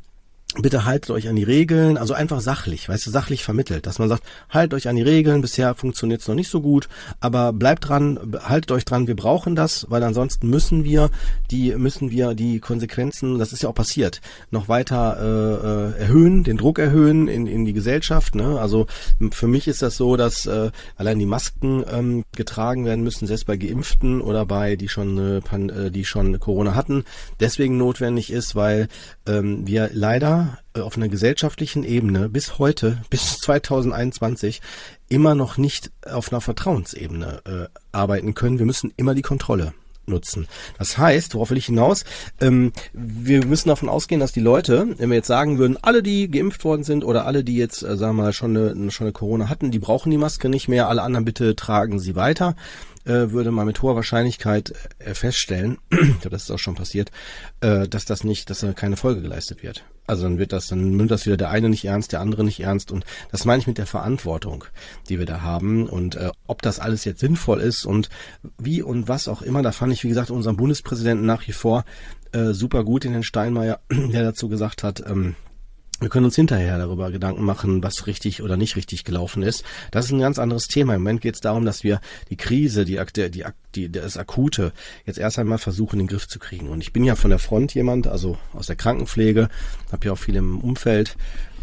bitte 0.59 0.85
haltet 0.85 1.11
euch 1.11 1.29
an 1.29 1.35
die 1.35 1.43
Regeln, 1.43 1.97
also 1.97 2.13
einfach 2.13 2.41
sachlich, 2.41 2.89
weißt 2.89 3.05
du, 3.05 3.11
sachlich 3.11 3.43
vermittelt, 3.43 3.85
dass 3.85 3.99
man 3.99 4.09
sagt, 4.09 4.23
haltet 4.49 4.73
euch 4.73 4.89
an 4.89 4.97
die 4.97 5.01
Regeln, 5.01 5.41
bisher 5.41 5.75
funktioniert 5.75 6.21
es 6.21 6.27
noch 6.27 6.35
nicht 6.35 6.49
so 6.49 6.61
gut, 6.61 6.89
aber 7.19 7.53
bleibt 7.53 7.87
dran, 7.87 8.19
haltet 8.43 8.71
euch 8.71 8.83
dran, 8.83 9.07
wir 9.07 9.15
brauchen 9.15 9.55
das, 9.55 9.85
weil 9.89 10.03
ansonsten 10.03 10.49
müssen 10.49 10.83
wir 10.83 11.09
die, 11.51 11.73
müssen 11.75 12.11
wir 12.11 12.33
die 12.33 12.59
Konsequenzen, 12.59 13.39
das 13.39 13.53
ist 13.53 13.63
ja 13.63 13.69
auch 13.69 13.75
passiert, 13.75 14.19
noch 14.49 14.67
weiter 14.67 15.17
äh, 15.19 15.67
äh 15.67 16.01
erhöhen, 16.01 16.43
den 16.43 16.57
Druck 16.57 16.79
erhöhen 16.79 17.27
in, 17.27 17.47
in 17.47 17.65
die 17.65 17.73
Gesellschaft. 17.73 18.35
Ne? 18.35 18.59
Also 18.59 18.87
für 19.31 19.47
mich 19.47 19.67
ist 19.67 19.81
das 19.81 19.95
so, 19.97 20.17
dass 20.17 20.45
äh, 20.45 20.71
allein 20.97 21.19
die 21.19 21.25
Masken 21.25 21.83
ähm, 21.89 22.23
getragen 22.35 22.85
werden 22.85 23.03
müssen, 23.03 23.27
selbst 23.27 23.45
bei 23.45 23.57
Geimpften 23.57 24.21
oder 24.21 24.45
bei 24.45 24.75
die 24.75 24.89
schon 24.89 25.17
äh, 25.17 25.91
die 25.91 26.05
schon 26.05 26.39
Corona 26.39 26.75
hatten, 26.75 27.03
deswegen 27.39 27.77
notwendig 27.77 28.31
ist, 28.31 28.55
weil 28.55 28.87
ähm, 29.31 29.65
wir 29.65 29.89
leider 29.93 30.59
äh, 30.75 30.81
auf 30.81 30.97
einer 30.97 31.09
gesellschaftlichen 31.09 31.83
Ebene 31.83 32.29
bis 32.29 32.59
heute, 32.59 33.01
bis 33.09 33.37
2021, 33.39 34.61
immer 35.09 35.35
noch 35.35 35.57
nicht 35.57 35.91
auf 36.09 36.31
einer 36.31 36.41
Vertrauensebene 36.41 37.41
äh, 37.45 37.79
arbeiten 37.91 38.33
können. 38.33 38.59
Wir 38.59 38.65
müssen 38.65 38.93
immer 38.97 39.15
die 39.15 39.21
Kontrolle 39.21 39.73
nutzen. 40.07 40.47
Das 40.77 40.97
heißt, 40.97 41.35
worauf 41.35 41.51
will 41.51 41.57
ich 41.57 41.67
hinaus? 41.67 42.03
Ähm, 42.39 42.73
wir 42.93 43.45
müssen 43.45 43.69
davon 43.69 43.89
ausgehen, 43.89 44.19
dass 44.19 44.31
die 44.31 44.39
Leute, 44.39 44.95
wenn 44.97 45.09
wir 45.09 45.17
jetzt 45.17 45.27
sagen 45.27 45.57
würden, 45.57 45.77
alle, 45.81 46.03
die 46.03 46.29
geimpft 46.29 46.63
worden 46.63 46.83
sind 46.83 47.03
oder 47.03 47.25
alle, 47.25 47.43
die 47.43 47.55
jetzt, 47.55 47.83
äh, 47.83 47.97
sagen 47.97 48.15
wir 48.17 48.23
mal, 48.23 48.33
schon 48.33 48.57
eine, 48.57 48.91
schon 48.91 49.05
eine 49.05 49.13
Corona 49.13 49.49
hatten, 49.49 49.71
die 49.71 49.79
brauchen 49.79 50.11
die 50.11 50.17
Maske 50.17 50.49
nicht 50.49 50.67
mehr, 50.67 50.89
alle 50.89 51.03
anderen 51.03 51.25
bitte 51.25 51.55
tragen 51.55 51.99
sie 51.99 52.15
weiter 52.15 52.55
äh, 53.05 53.31
würde 53.31 53.51
man 53.51 53.65
mit 53.65 53.81
hoher 53.81 53.95
Wahrscheinlichkeit 53.95 54.73
äh, 54.99 55.13
feststellen, 55.13 55.77
ich 55.89 55.99
glaube, 55.99 56.29
das 56.29 56.43
ist 56.43 56.51
auch 56.51 56.59
schon 56.59 56.75
passiert, 56.75 57.11
äh, 57.61 57.87
dass 57.87 58.05
das 58.05 58.23
nicht, 58.23 58.49
dass 58.49 58.59
da 58.59 58.73
keine 58.73 58.97
Folge 58.97 59.21
geleistet 59.21 59.63
wird. 59.63 59.83
Also 60.07 60.23
dann 60.23 60.37
wird 60.39 60.51
das, 60.51 60.67
dann 60.67 60.97
nimmt 60.97 61.11
das 61.11 61.25
wieder 61.25 61.37
der 61.37 61.51
eine 61.51 61.69
nicht 61.69 61.85
ernst, 61.85 62.11
der 62.11 62.21
andere 62.21 62.43
nicht 62.43 62.59
ernst 62.59 62.91
und 62.91 63.05
das 63.31 63.45
meine 63.45 63.61
ich 63.61 63.67
mit 63.67 63.77
der 63.77 63.85
Verantwortung, 63.85 64.65
die 65.07 65.19
wir 65.19 65.25
da 65.25 65.41
haben 65.41 65.87
und 65.87 66.15
äh, 66.15 66.31
ob 66.47 66.61
das 66.61 66.79
alles 66.79 67.05
jetzt 67.05 67.19
sinnvoll 67.19 67.61
ist 67.61 67.85
und 67.85 68.09
wie 68.57 68.81
und 68.81 69.07
was 69.07 69.27
auch 69.27 69.41
immer, 69.41 69.61
da 69.61 69.71
fand 69.71 69.93
ich, 69.93 70.03
wie 70.03 70.09
gesagt, 70.09 70.31
unseren 70.31 70.57
Bundespräsidenten 70.57 71.25
nach 71.25 71.47
wie 71.47 71.53
vor 71.53 71.85
äh, 72.33 72.53
super 72.53 72.83
gut 72.83 73.05
in 73.05 73.13
den 73.13 73.23
Steinmeier, 73.23 73.79
der 73.91 74.23
dazu 74.23 74.49
gesagt 74.49 74.83
hat, 74.83 75.03
ähm, 75.07 75.35
wir 76.01 76.09
können 76.09 76.25
uns 76.25 76.35
hinterher 76.35 76.77
darüber 76.79 77.11
Gedanken 77.11 77.43
machen, 77.43 77.83
was 77.83 78.07
richtig 78.07 78.41
oder 78.41 78.57
nicht 78.57 78.75
richtig 78.75 79.03
gelaufen 79.03 79.43
ist. 79.43 79.63
Das 79.91 80.05
ist 80.05 80.11
ein 80.11 80.19
ganz 80.19 80.39
anderes 80.39 80.67
Thema. 80.67 80.95
Im 80.95 81.01
Moment 81.01 81.21
geht 81.21 81.35
es 81.35 81.41
darum, 81.41 81.63
dass 81.63 81.83
wir 81.83 82.01
die 82.29 82.37
Krise, 82.37 82.85
die, 82.85 82.99
die, 83.15 83.45
die, 83.75 83.91
das 83.91 84.17
Akute 84.17 84.73
jetzt 85.05 85.19
erst 85.19 85.37
einmal 85.37 85.59
versuchen, 85.59 85.99
in 85.99 86.07
den 86.07 86.11
Griff 86.11 86.27
zu 86.27 86.39
kriegen. 86.39 86.69
Und 86.69 86.81
ich 86.81 86.91
bin 86.91 87.03
ja 87.03 87.15
von 87.15 87.29
der 87.29 87.39
Front 87.39 87.75
jemand, 87.75 88.07
also 88.07 88.37
aus 88.53 88.67
der 88.67 88.75
Krankenpflege, 88.75 89.49
habe 89.91 90.05
ja 90.05 90.13
auch 90.13 90.17
viel 90.17 90.35
im 90.35 90.59
Umfeld 90.59 91.15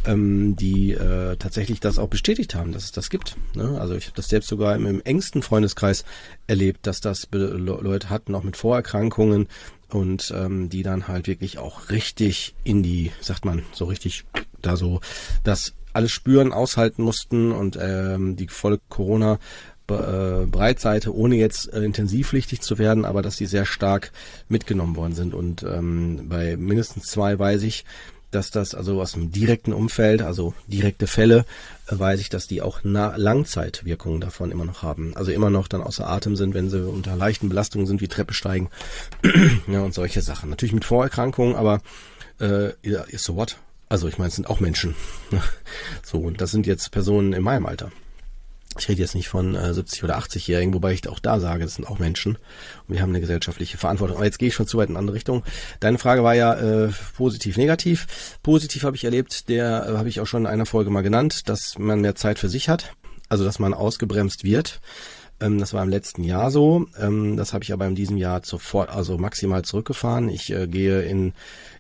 ähm, 0.07 0.57
die 0.57 0.93
äh, 0.93 1.37
tatsächlich 1.37 1.81
das 1.81 1.99
auch 1.99 2.09
bestätigt 2.09 2.55
haben, 2.55 2.73
dass 2.73 2.85
es 2.85 2.93
das 2.93 3.11
gibt. 3.11 3.37
Ne? 3.55 3.79
Also 3.81 3.95
ich 3.95 4.07
habe 4.07 4.17
das 4.17 4.29
selbst 4.29 4.49
sogar 4.49 4.77
im, 4.77 4.87
im 4.87 5.03
engsten 5.03 5.43
Freundeskreis 5.43 6.05
erlebt, 6.47 6.87
dass 6.87 7.01
das 7.01 7.29
Leute 7.33 8.09
hatten, 8.09 8.35
auch 8.35 8.45
mit 8.45 8.57
Vorerkrankungen, 8.57 9.49
und 9.91 10.33
ähm, 10.37 10.69
die 10.69 10.83
dann 10.83 11.09
halt 11.09 11.27
wirklich 11.27 11.59
auch 11.59 11.91
richtig 11.91 12.55
in 12.65 12.83
die, 12.83 13.13
sagt 13.21 13.45
man, 13.45 13.63
so 13.73 13.87
richtig 13.87 14.25
da 14.61 14.77
so 14.77 15.01
das 15.45 15.75
alles 15.93 16.13
spüren, 16.13 16.53
aushalten 16.53 17.03
mussten 17.03 17.53
und 17.53 17.79
ähm, 17.81 18.37
die 18.37 18.49
volle 18.49 18.79
Corona 18.89 19.39
äh, 19.91 20.47
Breitseite, 20.47 21.15
ohne 21.15 21.37
jetzt 21.37 21.73
äh, 21.73 21.81
intensivpflichtig 21.83 22.61
zu 22.61 22.79
werden, 22.79 23.05
aber 23.05 23.23
dass 23.23 23.37
die 23.37 23.47
sehr 23.47 23.65
stark 23.65 24.13
mitgenommen 24.49 24.97
worden 24.97 25.15
sind. 25.15 25.35
Und 25.35 25.63
ähm, 25.63 26.29
bei 26.29 26.57
mindestens 26.57 27.05
zwei 27.07 27.39
weiß 27.39 27.63
ich, 27.63 27.85
dass 28.31 28.51
das 28.51 28.75
also 28.75 29.01
aus 29.01 29.13
dem 29.13 29.33
direkten 29.33 29.73
Umfeld, 29.73 30.23
also 30.23 30.55
direkte 30.67 31.07
Fälle, 31.07 31.45
weiß 31.89 32.21
ich, 32.21 32.29
dass 32.29 32.47
die 32.47 32.61
auch 32.61 32.81
Langzeitwirkungen 32.83 34.21
davon 34.21 34.51
immer 34.51 34.65
noch 34.65 34.83
haben. 34.83 35.17
Also 35.17 35.33
immer 35.33 35.51
noch 35.51 35.69
dann 35.69 35.83
außer 35.83 36.09
Atem 36.09 36.37
sind, 36.37 36.55
wenn 36.55 36.69
sie 36.69 36.87
unter 36.87 37.17
leichten 37.17 37.49
Belastungen 37.49 37.87
sind, 37.87 38.01
wie 38.01 38.09
Treppe 38.09 38.35
steigen 38.35 38.69
ja, 39.67 39.81
und 39.81 39.95
solche 39.95 40.23
Sachen. 40.23 40.51
Natürlich 40.51 40.75
mit 40.75 40.85
Vorerkrankungen, 40.85 41.57
aber 41.57 41.81
äh, 42.39 42.71
so 43.17 43.37
what? 43.37 43.57
Also 43.89 44.07
ich 44.09 44.19
meine, 44.19 44.29
es 44.29 44.37
sind 44.37 44.51
auch 44.51 44.61
Menschen. 44.61 44.95
so, 46.03 46.19
und 46.19 46.41
das 46.41 46.51
sind 46.51 46.67
jetzt 46.67 46.91
Personen 46.91 47.33
in 47.33 47.43
meinem 47.43 47.65
Alter. 47.65 47.91
Ich 48.79 48.89
rede 48.89 49.01
jetzt 49.01 49.15
nicht 49.15 49.29
von 49.29 49.55
äh, 49.55 49.75
70 49.75 50.05
oder 50.05 50.19
80-Jährigen, 50.19 50.75
wobei 50.75 50.93
ich 50.93 51.09
auch 51.09 51.19
da 51.19 51.41
sage, 51.41 51.65
das 51.65 51.75
sind 51.75 51.87
auch 51.87 51.99
Menschen 51.99 52.37
und 52.87 52.95
wir 52.95 53.03
haben 53.03 53.11
eine 53.11 53.21
gesellschaftliche 53.21 53.79
Verantwortung. 53.79 54.17
Aber 54.17 54.27
jetzt 54.27 54.39
gehe 54.39 54.49
ich 54.49 54.55
schon 54.55 54.67
zu 54.67 54.79
weit 54.79 54.89
in 54.89 54.95
eine 54.95 55.01
andere 55.01 55.17
Richtung. 55.17 55.45
Deine 55.81 55.99
Frage 55.99 56.23
war 56.23 56.35
ja 56.35 56.55
äh, 56.55 56.91
positiv, 57.17 57.57
negativ. 57.57 58.39
Positiv 58.43 58.85
habe 58.85 58.97
ich 58.97 59.05
erlebt, 59.05 59.49
der 59.49 59.87
äh, 59.89 59.97
habe 59.97 60.09
ich 60.09 60.21
auch 60.21 60.27
schon 60.27 60.43
in 60.43 60.47
einer 60.47 60.67
Folge 60.67 60.91
mal 60.91 61.03
genannt, 61.03 61.49
dass 61.49 61.79
man 61.79 62.01
mehr 62.01 62.15
Zeit 62.15 62.39
für 62.39 62.49
sich 62.49 62.69
hat, 62.69 62.93
also 63.29 63.45
dass 63.45 63.59
man 63.59 63.75
ausgebremst 63.75 64.45
wird. 64.45 64.81
Ähm, 65.41 65.59
das 65.59 65.73
war 65.73 65.83
im 65.83 65.89
letzten 65.89 66.25
Jahr 66.25 66.51
so. 66.51 66.87
Ähm, 66.99 67.37
das 67.37 67.53
habe 67.53 67.65
ich 67.65 67.73
aber 67.73 67.87
in 67.87 67.95
diesem 67.95 68.17
Jahr 68.17 68.41
sofort, 68.45 68.91
also 68.91 69.19
maximal 69.19 69.63
zurückgefahren. 69.63 70.29
Ich 70.29 70.53
äh, 70.53 70.67
gehe 70.67 71.03
in 71.03 71.33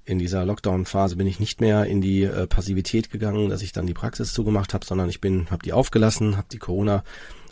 in 0.08 0.18
dieser 0.18 0.46
Lockdown-Phase 0.46 1.16
bin 1.16 1.26
ich 1.26 1.38
nicht 1.38 1.60
mehr 1.60 1.84
in 1.84 2.00
die 2.00 2.22
äh, 2.22 2.46
Passivität 2.46 3.10
gegangen, 3.10 3.50
dass 3.50 3.62
ich 3.62 3.72
dann 3.72 3.86
die 3.86 3.94
Praxis 3.94 4.32
zugemacht 4.32 4.72
habe, 4.72 4.86
sondern 4.86 5.10
ich 5.10 5.20
bin, 5.20 5.50
habe 5.50 5.62
die 5.62 5.74
aufgelassen, 5.74 6.36
habe 6.36 6.48
die 6.50 6.58
Corona 6.58 7.04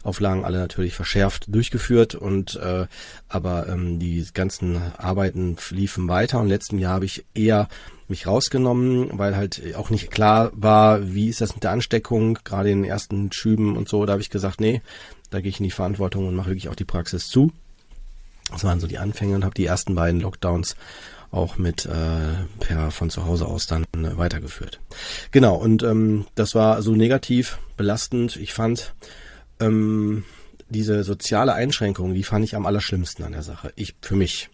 Auflagen 0.03 0.45
alle 0.45 0.59
natürlich 0.59 0.95
verschärft 0.95 1.47
durchgeführt 1.49 2.15
und 2.15 2.55
äh, 2.57 2.87
aber 3.29 3.69
ähm, 3.69 3.99
die 3.99 4.25
ganzen 4.33 4.81
Arbeiten 4.97 5.57
liefen 5.71 6.09
weiter 6.09 6.39
und 6.39 6.49
letzten 6.49 6.79
Jahr 6.79 6.95
habe 6.95 7.05
ich 7.07 7.27
eher 7.35 7.69
mich 8.07 8.29
rausgenommen, 8.29 9.19
weil 9.19 9.37
halt 9.37 9.61
auch 9.75 9.91
nicht 9.91 10.13
klar 10.13 10.53
war, 10.55 11.13
wie 11.13 11.29
ist 11.29 11.41
das 11.41 11.55
mit 11.55 11.65
der 11.65 11.73
Ansteckung, 11.73 12.39
gerade 12.45 12.71
in 12.71 12.83
den 12.83 12.91
ersten 12.91 13.33
Schüben 13.33 13.77
und 13.77 13.89
so, 13.89 14.07
da 14.07 14.13
habe 14.13 14.23
ich 14.23 14.31
gesagt, 14.31 14.61
nee, 14.61 14.81
da 15.31 15.41
gehe 15.41 15.51
ich 15.51 15.59
in 15.59 15.65
die 15.65 15.73
Verantwortung 15.73 16.29
und 16.29 16.37
mache 16.37 16.51
wirklich 16.51 16.69
auch 16.69 16.77
die 16.77 16.85
Praxis 16.85 17.27
zu. 17.29 17.51
Das 18.53 18.63
waren 18.63 18.79
so 18.79 18.87
die 18.87 18.99
Anfänge 18.99 19.35
und 19.35 19.45
habe 19.45 19.55
die 19.55 19.67
ersten 19.67 19.97
beiden 19.97 20.21
Lockdowns 20.21 20.77
auch 21.37 21.59
mit 21.59 21.87
äh, 21.87 22.35
per 22.61 22.91
von 22.91 23.11
zu 23.11 23.27
Hause 23.27 23.47
aus 23.47 23.67
dann 23.67 23.85
äh, 23.95 24.17
weitergeführt. 24.17 24.81
Genau, 25.31 25.57
und 25.57 25.83
ähm, 25.83 26.27
das 26.35 26.55
war 26.55 26.83
so 26.83 26.93
negativ, 26.93 27.59
belastend. 27.77 28.37
Ich 28.37 28.53
fand 28.53 28.95
ähm, 29.61 30.25
diese 30.69 31.05
soziale 31.05 31.55
Einschränkung, 31.55 32.15
die 32.15 32.25
fand 32.25 32.45
ich 32.45 32.57
am 32.57 32.67
allerschlimmsten 32.67 33.25
an 33.25 33.33
der 33.33 33.43
Sache. 33.43 33.73
Ich 33.77 33.95
für 34.01 34.17
mich, 34.17 34.51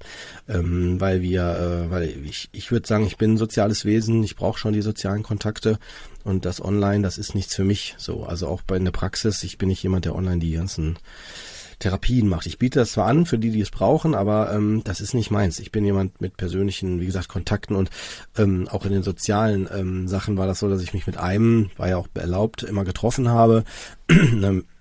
ähm, 0.48 1.00
weil 1.00 1.22
wir, 1.22 1.42
äh, 1.42 1.90
weil 1.90 2.08
ich, 2.24 2.50
ich 2.52 2.70
würde 2.70 2.86
sagen, 2.86 3.06
ich 3.06 3.16
bin 3.16 3.34
ein 3.34 3.38
soziales 3.38 3.84
Wesen. 3.84 4.22
Ich 4.22 4.36
brauche 4.36 4.58
schon 4.58 4.74
die 4.74 4.82
sozialen 4.82 5.22
Kontakte 5.22 5.78
und 6.24 6.44
das 6.44 6.62
Online, 6.62 7.02
das 7.02 7.16
ist 7.16 7.34
nichts 7.34 7.54
für 7.54 7.64
mich. 7.64 7.94
So, 7.96 8.24
also 8.24 8.48
auch 8.48 8.62
bei 8.62 8.76
in 8.76 8.84
der 8.84 8.92
Praxis. 8.92 9.42
Ich 9.42 9.56
bin 9.56 9.68
nicht 9.68 9.82
jemand, 9.82 10.04
der 10.04 10.14
online 10.14 10.40
die 10.40 10.52
ganzen 10.52 10.98
Therapien 11.82 12.28
macht. 12.28 12.46
Ich 12.46 12.58
biete 12.58 12.78
das 12.78 12.92
zwar 12.92 13.06
an 13.06 13.26
für 13.26 13.38
die, 13.38 13.50
die 13.50 13.60
es 13.60 13.70
brauchen, 13.70 14.14
aber 14.14 14.52
ähm, 14.54 14.82
das 14.84 15.00
ist 15.00 15.14
nicht 15.14 15.30
meins. 15.30 15.58
Ich 15.58 15.72
bin 15.72 15.84
jemand 15.84 16.20
mit 16.20 16.36
persönlichen, 16.36 17.00
wie 17.00 17.06
gesagt, 17.06 17.28
Kontakten 17.28 17.74
und 17.74 17.90
ähm, 18.38 18.68
auch 18.68 18.86
in 18.86 18.92
den 18.92 19.02
sozialen 19.02 19.68
ähm, 19.74 20.06
Sachen 20.08 20.36
war 20.36 20.46
das 20.46 20.60
so, 20.60 20.68
dass 20.68 20.82
ich 20.82 20.94
mich 20.94 21.06
mit 21.06 21.18
einem, 21.18 21.70
war 21.76 21.88
ja 21.88 21.96
auch 21.96 22.08
erlaubt, 22.14 22.62
immer 22.62 22.84
getroffen 22.84 23.28
habe. 23.28 23.64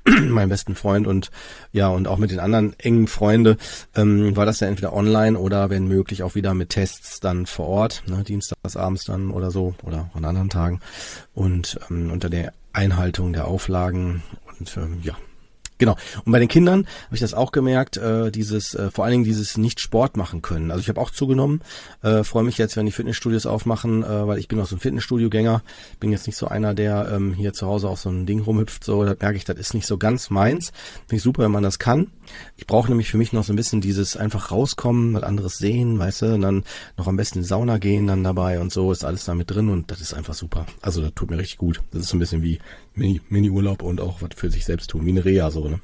meinem 0.29 0.49
besten 0.49 0.75
Freund 0.75 1.05
und 1.05 1.29
ja 1.71 1.87
und 1.87 2.07
auch 2.07 2.17
mit 2.17 2.31
den 2.31 2.39
anderen 2.39 2.77
engen 2.79 3.07
Freunde 3.07 3.57
ähm, 3.95 4.35
war 4.35 4.45
das 4.45 4.59
ja 4.59 4.67
entweder 4.67 4.93
online 4.93 5.37
oder 5.37 5.69
wenn 5.69 5.87
möglich 5.87 6.23
auch 6.23 6.33
wieder 6.33 6.53
mit 6.53 6.69
Tests 6.69 7.19
dann 7.19 7.45
vor 7.45 7.67
Ort, 7.67 8.03
ne, 8.07 8.23
dienstags 8.23 8.75
abends 8.75 9.05
dann 9.05 9.29
oder 9.29 9.51
so 9.51 9.75
oder 9.83 10.09
an 10.13 10.25
anderen 10.25 10.49
Tagen 10.49 10.79
und 11.33 11.79
ähm, 11.89 12.11
unter 12.11 12.29
der 12.29 12.53
Einhaltung 12.73 13.33
der 13.33 13.47
Auflagen 13.47 14.23
und 14.59 14.75
ähm, 14.77 14.99
ja 15.03 15.15
Genau. 15.81 15.97
Und 16.25 16.31
bei 16.31 16.37
den 16.37 16.47
Kindern 16.47 16.85
habe 17.05 17.15
ich 17.15 17.21
das 17.21 17.33
auch 17.33 17.51
gemerkt, 17.51 17.97
äh, 17.97 18.29
dieses, 18.29 18.75
äh, 18.75 18.91
vor 18.91 19.03
allen 19.03 19.13
Dingen 19.13 19.23
dieses 19.23 19.57
nicht 19.57 19.79
Sport 19.79 20.15
machen 20.15 20.43
können. 20.43 20.69
Also 20.69 20.79
ich 20.79 20.89
habe 20.89 21.01
auch 21.01 21.09
zugenommen, 21.09 21.61
äh, 22.03 22.23
freue 22.23 22.43
mich 22.43 22.59
jetzt, 22.59 22.77
wenn 22.77 22.85
die 22.85 22.91
Fitnessstudios 22.91 23.47
aufmachen, 23.47 24.03
äh, 24.03 24.27
weil 24.27 24.37
ich 24.37 24.47
bin 24.47 24.59
auch 24.59 24.67
so 24.67 24.75
ein 24.75 24.79
Fitnessstudio-Gänger, 24.79 25.63
bin 25.99 26.11
jetzt 26.11 26.27
nicht 26.27 26.37
so 26.37 26.47
einer, 26.47 26.75
der 26.75 27.11
ähm, 27.11 27.33
hier 27.33 27.53
zu 27.53 27.65
Hause 27.65 27.89
auf 27.89 27.99
so 27.99 28.11
ein 28.11 28.27
Ding 28.27 28.41
rumhüpft, 28.41 28.83
so, 28.83 29.03
da 29.03 29.15
merke 29.19 29.37
ich, 29.37 29.43
das 29.43 29.57
ist 29.57 29.73
nicht 29.73 29.87
so 29.87 29.97
ganz 29.97 30.29
meins. 30.29 30.71
Finde 31.07 31.15
ich 31.15 31.23
super, 31.23 31.41
wenn 31.41 31.51
man 31.51 31.63
das 31.63 31.79
kann. 31.79 32.11
Ich 32.57 32.67
brauche 32.67 32.89
nämlich 32.89 33.09
für 33.09 33.17
mich 33.17 33.33
noch 33.33 33.43
so 33.43 33.53
ein 33.53 33.55
bisschen 33.55 33.81
dieses 33.81 34.17
einfach 34.17 34.51
rauskommen, 34.51 35.13
was 35.13 35.23
anderes 35.23 35.57
sehen, 35.57 35.99
weißt 35.99 36.23
du, 36.23 36.33
und 36.35 36.41
dann 36.41 36.63
noch 36.97 37.07
am 37.07 37.17
besten 37.17 37.39
in 37.39 37.43
die 37.43 37.47
Sauna 37.47 37.77
gehen 37.77 38.07
dann 38.07 38.23
dabei 38.23 38.59
und 38.59 38.71
so, 38.71 38.91
ist 38.91 39.03
alles 39.03 39.25
da 39.25 39.35
mit 39.35 39.49
drin 39.49 39.69
und 39.69 39.91
das 39.91 40.01
ist 40.01 40.13
einfach 40.13 40.33
super. 40.33 40.65
Also 40.81 41.01
das 41.01 41.13
tut 41.13 41.29
mir 41.29 41.37
richtig 41.37 41.57
gut. 41.57 41.81
Das 41.91 42.01
ist 42.01 42.09
so 42.09 42.17
ein 42.17 42.19
bisschen 42.19 42.43
wie 42.43 42.59
Mini-Urlaub 42.95 43.81
und 43.81 44.01
auch 44.01 44.21
was 44.21 44.31
für 44.35 44.51
sich 44.51 44.65
selbst 44.65 44.89
tun, 44.89 45.05
wie 45.05 45.11
eine 45.11 45.25
Reha 45.25 45.51
so, 45.51 45.67
ne? 45.67 45.79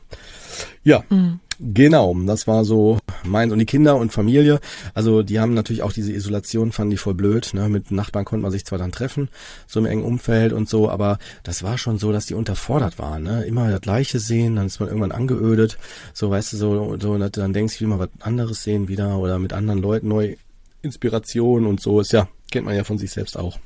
Ja, 0.83 1.03
mhm. 1.09 1.39
Genau, 1.59 2.15
das 2.25 2.47
war 2.47 2.65
so 2.65 2.99
meins. 3.23 3.51
Und 3.51 3.59
die 3.59 3.65
Kinder 3.65 3.95
und 3.95 4.11
Familie, 4.11 4.59
also 4.93 5.23
die 5.23 5.39
haben 5.39 5.53
natürlich 5.53 5.81
auch 5.83 5.93
diese 5.93 6.11
Isolation, 6.11 6.71
fanden 6.71 6.91
die 6.91 6.97
voll 6.97 7.13
blöd, 7.13 7.53
ne? 7.53 7.69
Mit 7.69 7.91
Nachbarn 7.91 8.25
konnte 8.25 8.43
man 8.43 8.51
sich 8.51 8.65
zwar 8.65 8.79
dann 8.79 8.91
treffen, 8.91 9.29
so 9.65 9.79
im 9.79 9.85
engen 9.85 10.03
Umfeld 10.03 10.53
und 10.53 10.69
so, 10.69 10.89
aber 10.89 11.17
das 11.43 11.63
war 11.63 11.77
schon 11.77 11.97
so, 11.97 12.11
dass 12.11 12.25
die 12.25 12.33
unterfordert 12.33 12.99
waren, 12.99 13.23
ne? 13.23 13.43
Immer 13.43 13.69
das 13.69 13.81
Gleiche 13.81 14.19
sehen, 14.19 14.55
dann 14.55 14.67
ist 14.67 14.79
man 14.79 14.89
irgendwann 14.89 15.11
angeödet, 15.11 15.77
so, 16.13 16.29
weißt 16.29 16.53
du, 16.53 16.57
so, 16.57 16.97
so, 16.99 17.17
dann 17.17 17.53
denkst 17.53 17.73
du, 17.73 17.75
ich 17.77 17.81
will 17.81 17.97
mal 17.97 17.99
was 17.99 18.09
anderes 18.21 18.63
sehen 18.63 18.87
wieder 18.87 19.17
oder 19.17 19.39
mit 19.39 19.53
anderen 19.53 19.81
Leuten 19.81 20.07
neu 20.07 20.35
Inspiration 20.81 21.65
und 21.65 21.81
so, 21.81 21.99
ist 21.99 22.13
ja, 22.13 22.27
kennt 22.51 22.65
man 22.65 22.75
ja 22.75 22.83
von 22.83 22.97
sich 22.97 23.11
selbst 23.11 23.37
auch. 23.37 23.59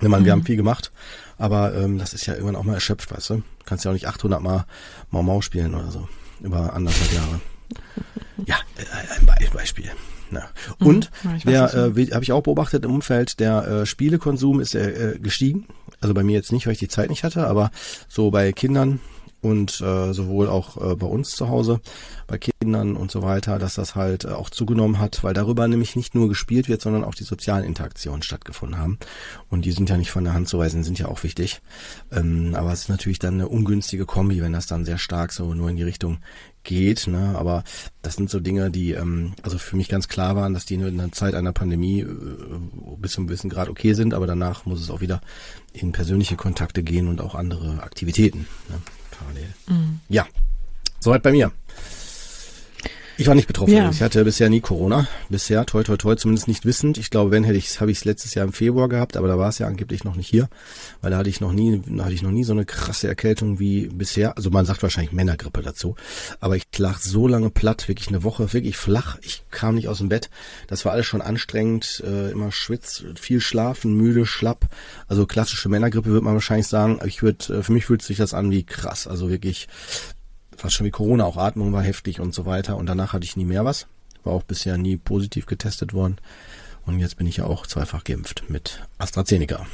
Ich 0.00 0.08
meine, 0.08 0.22
mhm. 0.22 0.24
wir 0.24 0.32
haben 0.32 0.44
viel 0.44 0.56
gemacht, 0.56 0.90
aber 1.38 1.74
ähm, 1.74 1.98
das 1.98 2.14
ist 2.14 2.26
ja 2.26 2.34
irgendwann 2.34 2.56
auch 2.56 2.64
mal 2.64 2.74
erschöpft, 2.74 3.12
weißt 3.12 3.30
du? 3.30 3.42
Kannst 3.64 3.84
ja 3.84 3.90
auch 3.90 3.94
nicht 3.94 4.08
800 4.08 4.42
Mal 4.42 4.66
Mau 5.10 5.22
Mau 5.22 5.40
spielen 5.40 5.74
oder 5.74 5.90
so 5.90 6.08
über 6.44 6.72
anderthalb 6.74 7.12
Jahre. 7.12 7.40
ja, 8.46 8.56
äh, 8.76 9.18
ein, 9.18 9.26
Be 9.26 9.34
Beispiel. 9.52 9.90
Ja. 10.30 10.48
Mhm. 10.78 10.86
Und 10.86 11.10
mhm, 11.22 11.40
der 11.44 11.74
äh, 11.74 12.10
habe 12.12 12.22
ich 12.22 12.32
auch 12.32 12.42
beobachtet 12.42 12.84
im 12.84 12.92
Umfeld, 12.92 13.40
der 13.40 13.66
äh, 13.66 13.86
Spielekonsum 13.86 14.60
ist 14.60 14.74
äh, 14.74 15.18
gestiegen. 15.20 15.66
Also 16.00 16.14
bei 16.14 16.22
mir 16.22 16.34
jetzt 16.34 16.52
nicht, 16.52 16.66
weil 16.66 16.74
ich 16.74 16.78
die 16.78 16.88
Zeit 16.88 17.08
nicht 17.08 17.24
hatte, 17.24 17.46
aber 17.46 17.70
so 18.08 18.30
bei 18.30 18.52
Kindern 18.52 19.00
und 19.44 19.80
äh, 19.82 20.12
sowohl 20.14 20.48
auch 20.48 20.76
äh, 20.78 20.96
bei 20.96 21.06
uns 21.06 21.30
zu 21.32 21.48
Hause, 21.48 21.80
bei 22.26 22.38
Kindern 22.38 22.96
und 22.96 23.10
so 23.10 23.22
weiter, 23.22 23.58
dass 23.58 23.74
das 23.74 23.94
halt 23.94 24.24
äh, 24.24 24.28
auch 24.28 24.48
zugenommen 24.48 24.98
hat, 24.98 25.22
weil 25.22 25.34
darüber 25.34 25.68
nämlich 25.68 25.96
nicht 25.96 26.14
nur 26.14 26.28
gespielt 26.28 26.68
wird, 26.68 26.80
sondern 26.80 27.04
auch 27.04 27.14
die 27.14 27.24
sozialen 27.24 27.64
Interaktionen 27.64 28.22
stattgefunden 28.22 28.78
haben. 28.78 28.98
Und 29.50 29.66
die 29.66 29.72
sind 29.72 29.90
ja 29.90 29.98
nicht 29.98 30.10
von 30.10 30.24
der 30.24 30.32
Hand 30.32 30.48
zu 30.48 30.58
weisen, 30.58 30.82
sind 30.82 30.98
ja 30.98 31.08
auch 31.08 31.22
wichtig. 31.22 31.60
Ähm, 32.10 32.54
aber 32.54 32.72
es 32.72 32.82
ist 32.82 32.88
natürlich 32.88 33.18
dann 33.18 33.34
eine 33.34 33.48
ungünstige 33.48 34.06
Kombi, 34.06 34.40
wenn 34.40 34.54
das 34.54 34.66
dann 34.66 34.86
sehr 34.86 34.98
stark 34.98 35.32
so 35.32 35.52
nur 35.52 35.68
in 35.68 35.76
die 35.76 35.82
Richtung 35.82 36.18
geht. 36.62 37.06
Ne? 37.06 37.34
Aber 37.36 37.62
das 38.00 38.16
sind 38.16 38.30
so 38.30 38.40
Dinge, 38.40 38.70
die 38.70 38.92
ähm, 38.92 39.34
also 39.42 39.58
für 39.58 39.76
mich 39.76 39.90
ganz 39.90 40.08
klar 40.08 40.34
waren, 40.36 40.54
dass 40.54 40.64
die 40.64 40.74
in 40.74 40.96
der 40.96 41.12
Zeit 41.12 41.34
einer 41.34 41.52
Pandemie 41.52 42.00
äh, 42.00 42.06
bis 42.98 43.12
zu 43.12 43.20
einem 43.20 43.26
gewissen 43.28 43.50
Grad 43.50 43.68
okay 43.68 43.92
sind, 43.92 44.14
aber 44.14 44.26
danach 44.26 44.64
muss 44.64 44.80
es 44.80 44.90
auch 44.90 45.02
wieder 45.02 45.20
in 45.74 45.92
persönliche 45.92 46.36
Kontakte 46.36 46.82
gehen 46.82 47.08
und 47.08 47.20
auch 47.20 47.34
andere 47.34 47.82
Aktivitäten. 47.82 48.46
Ne? 48.70 48.76
Parallel. 49.18 49.52
Mhm. 49.66 50.00
Ja, 50.08 50.26
soweit 51.00 51.22
bei 51.22 51.32
mir. 51.32 51.52
Ich 53.16 53.26
war 53.26 53.34
nicht 53.34 53.46
betroffen. 53.46 53.74
Ja. 53.74 53.90
Ich 53.90 54.02
hatte 54.02 54.24
bisher 54.24 54.48
nie 54.50 54.60
Corona. 54.60 55.06
Bisher, 55.28 55.64
toi, 55.66 55.82
toi, 55.82 55.96
toi, 55.96 56.16
zumindest 56.16 56.48
nicht 56.48 56.64
wissend. 56.64 56.98
Ich 56.98 57.10
glaube, 57.10 57.30
wenn 57.30 57.44
hätte 57.44 57.56
ich, 57.56 57.80
habe 57.80 57.90
ich 57.90 57.98
es 57.98 58.04
letztes 58.04 58.34
Jahr 58.34 58.44
im 58.44 58.52
Februar 58.52 58.88
gehabt, 58.88 59.16
aber 59.16 59.28
da 59.28 59.38
war 59.38 59.48
es 59.48 59.58
ja 59.58 59.66
angeblich 59.66 60.04
noch 60.04 60.16
nicht 60.16 60.28
hier, 60.28 60.48
weil 61.00 61.10
da 61.10 61.18
hatte 61.18 61.30
ich 61.30 61.40
noch 61.40 61.52
nie, 61.52 61.80
da 61.86 62.04
hatte 62.04 62.14
ich 62.14 62.22
noch 62.22 62.32
nie 62.32 62.44
so 62.44 62.52
eine 62.52 62.64
krasse 62.64 63.06
Erkältung 63.06 63.58
wie 63.60 63.86
bisher. 63.86 64.36
Also 64.36 64.50
man 64.50 64.66
sagt 64.66 64.82
wahrscheinlich 64.82 65.12
Männergrippe 65.12 65.62
dazu. 65.62 65.94
Aber 66.40 66.56
ich 66.56 66.64
lag 66.76 66.98
so 66.98 67.28
lange 67.28 67.50
platt, 67.50 67.88
wirklich 67.88 68.08
eine 68.08 68.24
Woche, 68.24 68.52
wirklich 68.52 68.76
flach. 68.76 69.18
Ich 69.22 69.44
kam 69.50 69.76
nicht 69.76 69.88
aus 69.88 69.98
dem 69.98 70.08
Bett. 70.08 70.28
Das 70.66 70.84
war 70.84 70.92
alles 70.92 71.06
schon 71.06 71.22
anstrengend, 71.22 72.02
äh, 72.04 72.32
immer 72.32 72.50
schwitz, 72.50 73.04
viel 73.14 73.40
schlafen, 73.40 73.94
müde, 73.94 74.26
schlapp. 74.26 74.66
Also 75.06 75.26
klassische 75.26 75.68
Männergrippe 75.68 76.10
würde 76.10 76.24
man 76.24 76.34
wahrscheinlich 76.34 76.66
sagen. 76.66 76.98
Ich 77.06 77.22
würde, 77.22 77.58
äh, 77.58 77.62
für 77.62 77.72
mich 77.72 77.86
fühlt 77.86 78.02
sich 78.02 78.16
das 78.16 78.34
an 78.34 78.50
wie 78.50 78.64
krass. 78.64 79.06
Also 79.06 79.30
wirklich 79.30 79.68
fast 80.56 80.74
schon 80.74 80.86
wie 80.86 80.90
Corona, 80.90 81.24
auch 81.24 81.36
Atmung 81.36 81.72
war 81.72 81.82
heftig 81.82 82.20
und 82.20 82.34
so 82.34 82.46
weiter. 82.46 82.76
Und 82.76 82.86
danach 82.86 83.12
hatte 83.12 83.24
ich 83.24 83.36
nie 83.36 83.44
mehr 83.44 83.64
was. 83.64 83.86
War 84.22 84.32
auch 84.32 84.42
bisher 84.42 84.78
nie 84.78 84.96
positiv 84.96 85.46
getestet 85.46 85.92
worden. 85.92 86.18
Und 86.86 86.98
jetzt 86.98 87.16
bin 87.16 87.26
ich 87.26 87.38
ja 87.38 87.44
auch 87.44 87.66
zweifach 87.66 88.04
geimpft 88.04 88.44
mit 88.48 88.82
AstraZeneca. 88.98 89.66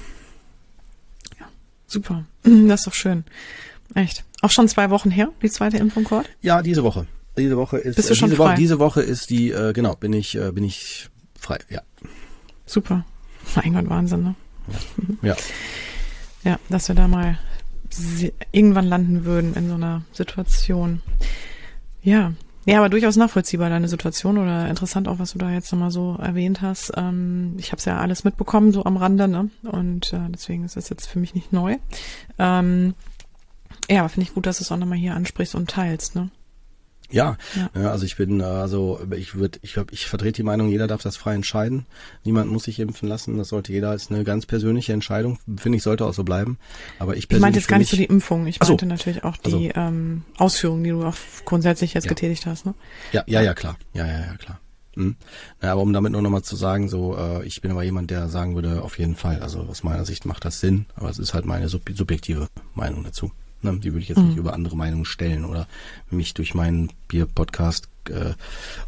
Ja, 1.38 1.46
super. 1.86 2.24
Das 2.42 2.80
ist 2.80 2.86
doch 2.86 2.94
schön. 2.94 3.24
Echt. 3.94 4.24
Auch 4.42 4.50
schon 4.50 4.68
zwei 4.68 4.90
Wochen 4.90 5.10
her, 5.10 5.30
die 5.42 5.50
zweite 5.50 5.76
Impfung, 5.76 6.04
Kurt? 6.04 6.28
Ja, 6.40 6.62
diese 6.62 6.82
Woche. 6.82 7.06
Diese 7.36 7.56
Woche 7.56 7.78
ist 7.78 7.96
Bist 7.96 8.10
du 8.10 8.14
schon 8.14 8.30
diese, 8.30 8.36
frei? 8.36 8.50
Woche, 8.50 8.56
diese 8.56 8.78
Woche 8.78 9.02
ist 9.02 9.30
die, 9.30 9.50
äh, 9.50 9.72
genau, 9.72 9.94
bin 9.96 10.12
ich, 10.12 10.36
äh, 10.36 10.52
bin 10.52 10.64
ich 10.64 11.08
frei, 11.38 11.58
ja. 11.68 11.82
Super. 12.66 13.04
Mein 13.56 13.74
Gott, 13.74 13.88
Wahnsinn, 13.88 14.22
ne? 14.22 14.34
Ja. 15.22 15.28
ja. 15.30 15.36
Ja, 16.42 16.58
dass 16.70 16.88
wir 16.88 16.94
da 16.94 17.06
mal 17.06 17.38
irgendwann 18.52 18.86
landen 18.86 19.24
würden 19.24 19.54
in 19.54 19.68
so 19.68 19.74
einer 19.74 20.02
Situation. 20.12 21.02
Ja, 22.02 22.32
ja, 22.66 22.78
aber 22.78 22.90
durchaus 22.90 23.16
nachvollziehbar 23.16 23.70
deine 23.70 23.88
Situation 23.88 24.36
oder 24.36 24.68
interessant 24.68 25.08
auch, 25.08 25.18
was 25.18 25.32
du 25.32 25.38
da 25.38 25.50
jetzt 25.50 25.72
nochmal 25.72 25.90
so 25.90 26.16
erwähnt 26.20 26.60
hast. 26.60 26.92
Ähm, 26.96 27.54
ich 27.58 27.72
habe 27.72 27.78
es 27.78 27.86
ja 27.86 27.98
alles 27.98 28.22
mitbekommen, 28.22 28.72
so 28.72 28.84
am 28.84 28.96
Rande, 28.98 29.28
ne? 29.28 29.50
Und 29.62 30.12
äh, 30.12 30.28
deswegen 30.28 30.64
ist 30.64 30.76
es 30.76 30.88
jetzt 30.90 31.06
für 31.06 31.18
mich 31.18 31.34
nicht 31.34 31.52
neu. 31.52 31.78
Ähm, 32.38 32.94
ja, 33.88 34.00
aber 34.00 34.08
finde 34.10 34.28
ich 34.28 34.34
gut, 34.34 34.46
dass 34.46 34.58
du 34.58 34.64
es 34.64 34.72
auch 34.72 34.76
nochmal 34.76 34.98
hier 34.98 35.14
ansprichst 35.14 35.54
und 35.54 35.70
teilst, 35.70 36.14
ne? 36.14 36.30
Ja, 37.10 37.36
ja, 37.74 37.90
also 37.90 38.04
ich 38.04 38.16
bin, 38.16 38.40
also 38.40 39.00
ich 39.16 39.34
würde, 39.34 39.58
ich 39.62 39.74
glaube, 39.74 39.92
ich 39.92 40.06
vertrete 40.06 40.36
die 40.36 40.42
Meinung, 40.42 40.68
jeder 40.68 40.86
darf 40.86 41.02
das 41.02 41.16
frei 41.16 41.34
entscheiden. 41.34 41.86
Niemand 42.24 42.50
muss 42.50 42.64
sich 42.64 42.78
impfen 42.78 43.08
lassen. 43.08 43.36
Das 43.38 43.48
sollte 43.48 43.72
jeder 43.72 43.90
als 43.90 44.10
eine 44.10 44.24
ganz 44.24 44.46
persönliche 44.46 44.92
Entscheidung, 44.92 45.38
finde 45.56 45.76
ich, 45.76 45.82
sollte 45.82 46.06
auch 46.06 46.14
so 46.14 46.24
bleiben. 46.24 46.58
Aber 46.98 47.16
ich 47.16 47.28
persönlich. 47.28 47.38
Ich 47.38 47.40
meinte 47.40 47.58
jetzt 47.58 47.68
gar 47.68 47.78
nicht 47.78 47.90
so 47.90 47.96
die 47.96 48.04
Impfung. 48.04 48.46
Ich 48.46 48.60
meinte 48.60 48.84
so. 48.84 48.88
natürlich 48.88 49.24
auch 49.24 49.36
die 49.36 49.74
also. 49.74 49.88
ähm, 49.88 50.22
Ausführungen, 50.38 50.84
die 50.84 50.90
du 50.90 51.04
auch 51.04 51.16
grundsätzlich 51.44 51.94
jetzt 51.94 52.04
ja. 52.04 52.10
getätigt 52.10 52.46
hast. 52.46 52.66
Ne? 52.66 52.74
Ja, 53.12 53.24
ja, 53.26 53.42
ja, 53.42 53.54
klar. 53.54 53.76
Ja, 53.92 54.06
ja, 54.06 54.20
ja, 54.20 54.36
klar. 54.36 54.60
Hm. 54.94 55.16
Ja, 55.62 55.72
aber 55.72 55.82
um 55.82 55.92
damit 55.92 56.12
nur 56.12 56.22
nochmal 56.22 56.42
zu 56.42 56.56
sagen, 56.56 56.88
so, 56.88 57.16
äh, 57.16 57.44
ich 57.46 57.60
bin 57.60 57.70
aber 57.70 57.82
jemand, 57.82 58.10
der 58.10 58.28
sagen 58.28 58.54
würde, 58.54 58.82
auf 58.82 58.98
jeden 58.98 59.14
Fall. 59.14 59.40
Also 59.40 59.60
aus 59.60 59.82
meiner 59.82 60.04
Sicht 60.04 60.26
macht 60.26 60.44
das 60.44 60.60
Sinn, 60.60 60.86
aber 60.94 61.08
es 61.10 61.18
ist 61.18 61.32
halt 61.32 61.44
meine 61.44 61.68
sub 61.68 61.88
subjektive 61.94 62.48
Meinung 62.74 63.04
dazu. 63.04 63.30
Ne, 63.62 63.78
die 63.78 63.92
würde 63.92 64.02
ich 64.02 64.08
jetzt 64.08 64.18
mhm. 64.18 64.28
nicht 64.28 64.38
über 64.38 64.54
andere 64.54 64.76
Meinungen 64.76 65.04
stellen 65.04 65.44
oder 65.44 65.66
mich 66.10 66.32
durch 66.32 66.54
meinen 66.54 66.90
Bier-Podcast 67.08 67.88
äh, 68.08 68.32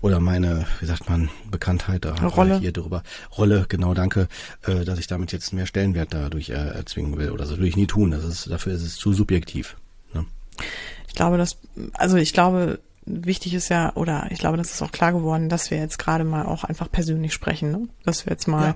oder 0.00 0.18
meine, 0.18 0.66
wie 0.80 0.86
sagt 0.86 1.10
man, 1.10 1.28
Bekanntheit 1.50 2.04
da 2.06 2.14
Rolle. 2.14 2.58
hier 2.58 2.72
drüber. 2.72 3.02
Rolle, 3.36 3.66
genau, 3.68 3.92
danke, 3.92 4.28
äh, 4.62 4.84
dass 4.84 4.98
ich 4.98 5.06
damit 5.06 5.32
jetzt 5.32 5.52
mehr 5.52 5.66
Stellenwert 5.66 6.14
dadurch 6.14 6.50
äh, 6.50 6.54
erzwingen 6.54 7.18
will. 7.18 7.30
Oder 7.30 7.44
das 7.44 7.50
würde 7.50 7.68
ich 7.68 7.76
nie 7.76 7.86
tun. 7.86 8.10
Das 8.12 8.24
ist, 8.24 8.50
dafür 8.50 8.72
ist 8.72 8.82
es 8.82 8.96
zu 8.96 9.12
subjektiv. 9.12 9.76
Ne? 10.14 10.24
Ich 11.06 11.14
glaube, 11.14 11.36
dass, 11.36 11.58
also 11.92 12.16
ich 12.16 12.32
glaube, 12.32 12.78
wichtig 13.04 13.54
ist 13.54 13.68
ja, 13.68 13.92
oder 13.96 14.28
ich 14.30 14.38
glaube, 14.38 14.56
das 14.56 14.72
ist 14.72 14.82
auch 14.82 14.92
klar 14.92 15.12
geworden, 15.12 15.48
dass 15.48 15.70
wir 15.70 15.78
jetzt 15.78 15.98
gerade 15.98 16.24
mal 16.24 16.46
auch 16.46 16.62
einfach 16.62 16.90
persönlich 16.90 17.32
sprechen, 17.32 17.72
ne? 17.72 17.88
dass 18.04 18.26
wir 18.26 18.30
jetzt 18.30 18.46
mal 18.46 18.74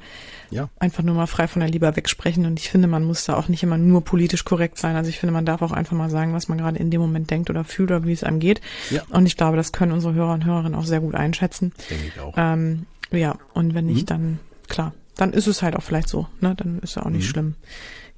ja, 0.50 0.62
ja. 0.62 0.68
einfach 0.78 1.02
nur 1.02 1.14
mal 1.14 1.26
frei 1.26 1.46
von 1.46 1.60
der 1.60 1.68
Leber 1.68 1.94
wegsprechen. 1.94 2.44
Und 2.44 2.58
ich 2.58 2.68
finde, 2.68 2.88
man 2.88 3.04
muss 3.04 3.24
da 3.24 3.36
auch 3.36 3.48
nicht 3.48 3.62
immer 3.62 3.78
nur 3.78 4.04
politisch 4.04 4.44
korrekt 4.44 4.78
sein. 4.78 4.96
Also 4.96 5.10
ich 5.10 5.20
finde, 5.20 5.32
man 5.32 5.46
darf 5.46 5.62
auch 5.62 5.72
einfach 5.72 5.96
mal 5.96 6.10
sagen, 6.10 6.34
was 6.34 6.48
man 6.48 6.58
gerade 6.58 6.78
in 6.78 6.90
dem 6.90 7.00
Moment 7.00 7.30
denkt 7.30 7.50
oder 7.50 7.62
fühlt 7.62 7.90
oder 7.90 8.04
wie 8.04 8.12
es 8.12 8.24
einem 8.24 8.40
geht. 8.40 8.60
Ja. 8.90 9.02
Und 9.10 9.26
ich 9.26 9.36
glaube, 9.36 9.56
das 9.56 9.72
können 9.72 9.92
unsere 9.92 10.14
Hörer 10.14 10.34
und 10.34 10.44
Hörerinnen 10.44 10.74
auch 10.74 10.84
sehr 10.84 11.00
gut 11.00 11.14
einschätzen. 11.14 11.72
Denke 11.88 12.06
ich 12.06 12.20
auch. 12.20 12.34
Ähm, 12.36 12.86
ja, 13.12 13.36
und 13.54 13.74
wenn 13.74 13.86
nicht, 13.86 14.02
mhm. 14.02 14.06
dann 14.06 14.38
klar, 14.68 14.92
dann 15.16 15.32
ist 15.32 15.46
es 15.46 15.62
halt 15.62 15.76
auch 15.76 15.82
vielleicht 15.82 16.08
so. 16.08 16.26
Ne? 16.40 16.54
Dann 16.56 16.80
ist 16.80 16.96
ja 16.96 17.02
auch 17.02 17.10
nicht 17.10 17.26
mhm. 17.26 17.30
schlimm. 17.30 17.54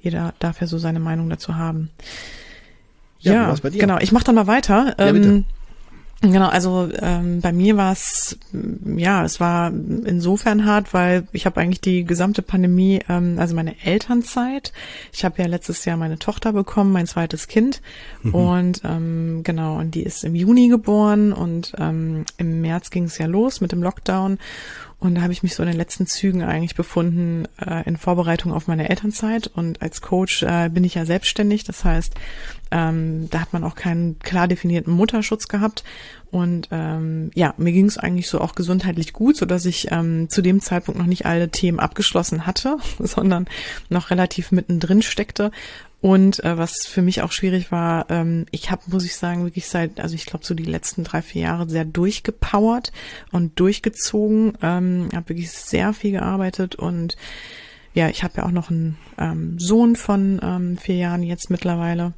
Jeder 0.01 0.33
darf 0.39 0.59
ja 0.59 0.65
so 0.65 0.79
seine 0.79 0.99
Meinung 0.99 1.29
dazu 1.29 1.55
haben. 1.55 1.91
Ja, 3.19 3.53
ja 3.53 3.69
genau. 3.69 3.99
Ich 3.99 4.11
mache 4.11 4.23
dann 4.23 4.35
mal 4.35 4.47
weiter. 4.47 4.95
Ja, 4.97 5.11
bitte. 5.11 5.29
Ähm, 5.29 5.45
Genau, 6.21 6.49
also 6.49 6.89
ähm, 6.99 7.39
bei 7.39 7.53
mir 7.53 7.77
war 7.77 7.93
es, 7.93 8.37
ja, 8.97 9.23
es 9.23 9.39
war 9.39 9.71
insofern 9.71 10.65
hart, 10.65 10.93
weil 10.93 11.25
ich 11.31 11.45
habe 11.45 11.61
eigentlich 11.61 11.79
die 11.79 12.03
gesamte 12.03 12.41
Pandemie, 12.41 12.99
ähm, 13.07 13.37
also 13.39 13.55
meine 13.55 13.75
Elternzeit, 13.85 14.73
ich 15.13 15.23
habe 15.23 15.41
ja 15.41 15.47
letztes 15.47 15.85
Jahr 15.85 15.95
meine 15.95 16.19
Tochter 16.19 16.51
bekommen, 16.51 16.91
mein 16.91 17.07
zweites 17.07 17.47
Kind 17.47 17.81
mhm. 18.21 18.35
und 18.35 18.81
ähm, 18.83 19.43
genau, 19.43 19.77
und 19.77 19.95
die 19.95 20.03
ist 20.03 20.25
im 20.25 20.35
Juni 20.35 20.67
geboren 20.67 21.31
und 21.31 21.73
ähm, 21.77 22.25
im 22.37 22.59
März 22.59 22.89
ging 22.89 23.05
es 23.05 23.17
ja 23.17 23.25
los 23.25 23.61
mit 23.61 23.71
dem 23.71 23.81
Lockdown 23.81 24.39
und 24.99 25.15
da 25.15 25.21
habe 25.21 25.31
ich 25.31 25.43
mich 25.43 25.55
so 25.55 25.63
in 25.63 25.69
den 25.69 25.77
letzten 25.77 26.07
Zügen 26.07 26.43
eigentlich 26.43 26.75
befunden 26.75 27.47
äh, 27.65 27.87
in 27.87 27.95
Vorbereitung 27.95 28.51
auf 28.51 28.67
meine 28.67 28.89
Elternzeit. 28.89 29.47
Und 29.47 29.81
als 29.81 30.01
Coach 30.01 30.43
äh, 30.43 30.69
bin 30.69 30.83
ich 30.83 30.95
ja 30.95 31.05
selbstständig. 31.05 31.63
Das 31.63 31.85
heißt, 31.85 32.15
ähm, 32.71 33.29
da 33.29 33.39
hat 33.39 33.53
man 33.53 33.63
auch 33.63 33.75
keinen 33.75 34.19
klar 34.19 34.49
definierten 34.49 34.91
Mutterschutz 34.91 35.47
gehabt. 35.47 35.85
Und 36.31 36.67
ähm, 36.71 37.31
ja, 37.33 37.53
mir 37.57 37.71
ging 37.71 37.85
es 37.85 37.97
eigentlich 37.97 38.27
so 38.27 38.39
auch 38.39 38.53
gesundheitlich 38.53 39.13
gut, 39.13 39.35
so 39.35 39.45
dass 39.45 39.65
ich 39.65 39.91
ähm, 39.91 40.29
zu 40.29 40.41
dem 40.41 40.61
Zeitpunkt 40.61 40.99
noch 40.99 41.07
nicht 41.07 41.25
alle 41.25 41.49
Themen 41.49 41.79
abgeschlossen 41.79 42.45
hatte, 42.45 42.77
sondern 42.99 43.47
noch 43.89 44.11
relativ 44.11 44.51
mittendrin 44.51 45.01
steckte 45.01 45.51
und 46.01 46.43
äh, 46.45 46.57
was 46.57 46.87
für 46.87 47.01
mich 47.01 47.21
auch 47.21 47.33
schwierig 47.33 47.71
war, 47.71 48.09
ähm, 48.09 48.45
ich 48.51 48.71
habe, 48.71 48.83
muss 48.87 49.03
ich 49.03 49.17
sagen, 49.17 49.43
wirklich 49.43 49.67
seit, 49.67 49.99
also 49.99 50.15
ich 50.15 50.25
glaube 50.25 50.45
so 50.45 50.53
die 50.53 50.63
letzten 50.63 51.03
drei, 51.03 51.21
vier 51.21 51.41
Jahre 51.43 51.69
sehr 51.69 51.83
durchgepowert 51.83 52.93
und 53.31 53.59
durchgezogen. 53.59 54.57
Ähm, 54.61 55.09
habe 55.13 55.29
wirklich 55.29 55.51
sehr 55.51 55.91
viel 55.93 56.11
gearbeitet 56.11 56.75
und 56.75 57.17
ja, 57.93 58.07
ich 58.07 58.23
habe 58.23 58.35
ja 58.37 58.45
auch 58.45 58.51
noch 58.51 58.69
einen 58.69 58.97
ähm, 59.17 59.59
Sohn 59.59 59.97
von 59.97 60.39
ähm, 60.41 60.77
vier 60.77 60.95
Jahren 60.95 61.23
jetzt 61.23 61.49
mittlerweile. 61.49 62.13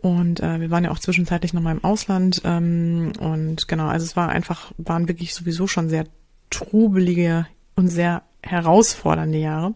Und 0.00 0.40
äh, 0.40 0.60
wir 0.60 0.70
waren 0.70 0.84
ja 0.84 0.90
auch 0.90 0.98
zwischenzeitlich 0.98 1.54
noch 1.54 1.62
mal 1.62 1.72
im 1.72 1.84
Ausland. 1.84 2.42
Ähm, 2.44 3.12
und 3.18 3.66
genau, 3.68 3.88
also 3.88 4.04
es 4.04 4.16
war 4.16 4.28
einfach, 4.28 4.72
waren 4.78 5.08
wirklich 5.08 5.34
sowieso 5.34 5.66
schon 5.66 5.88
sehr 5.88 6.04
trubelige 6.50 7.46
und 7.74 7.88
sehr 7.88 8.22
herausfordernde 8.42 9.38
Jahre. 9.38 9.74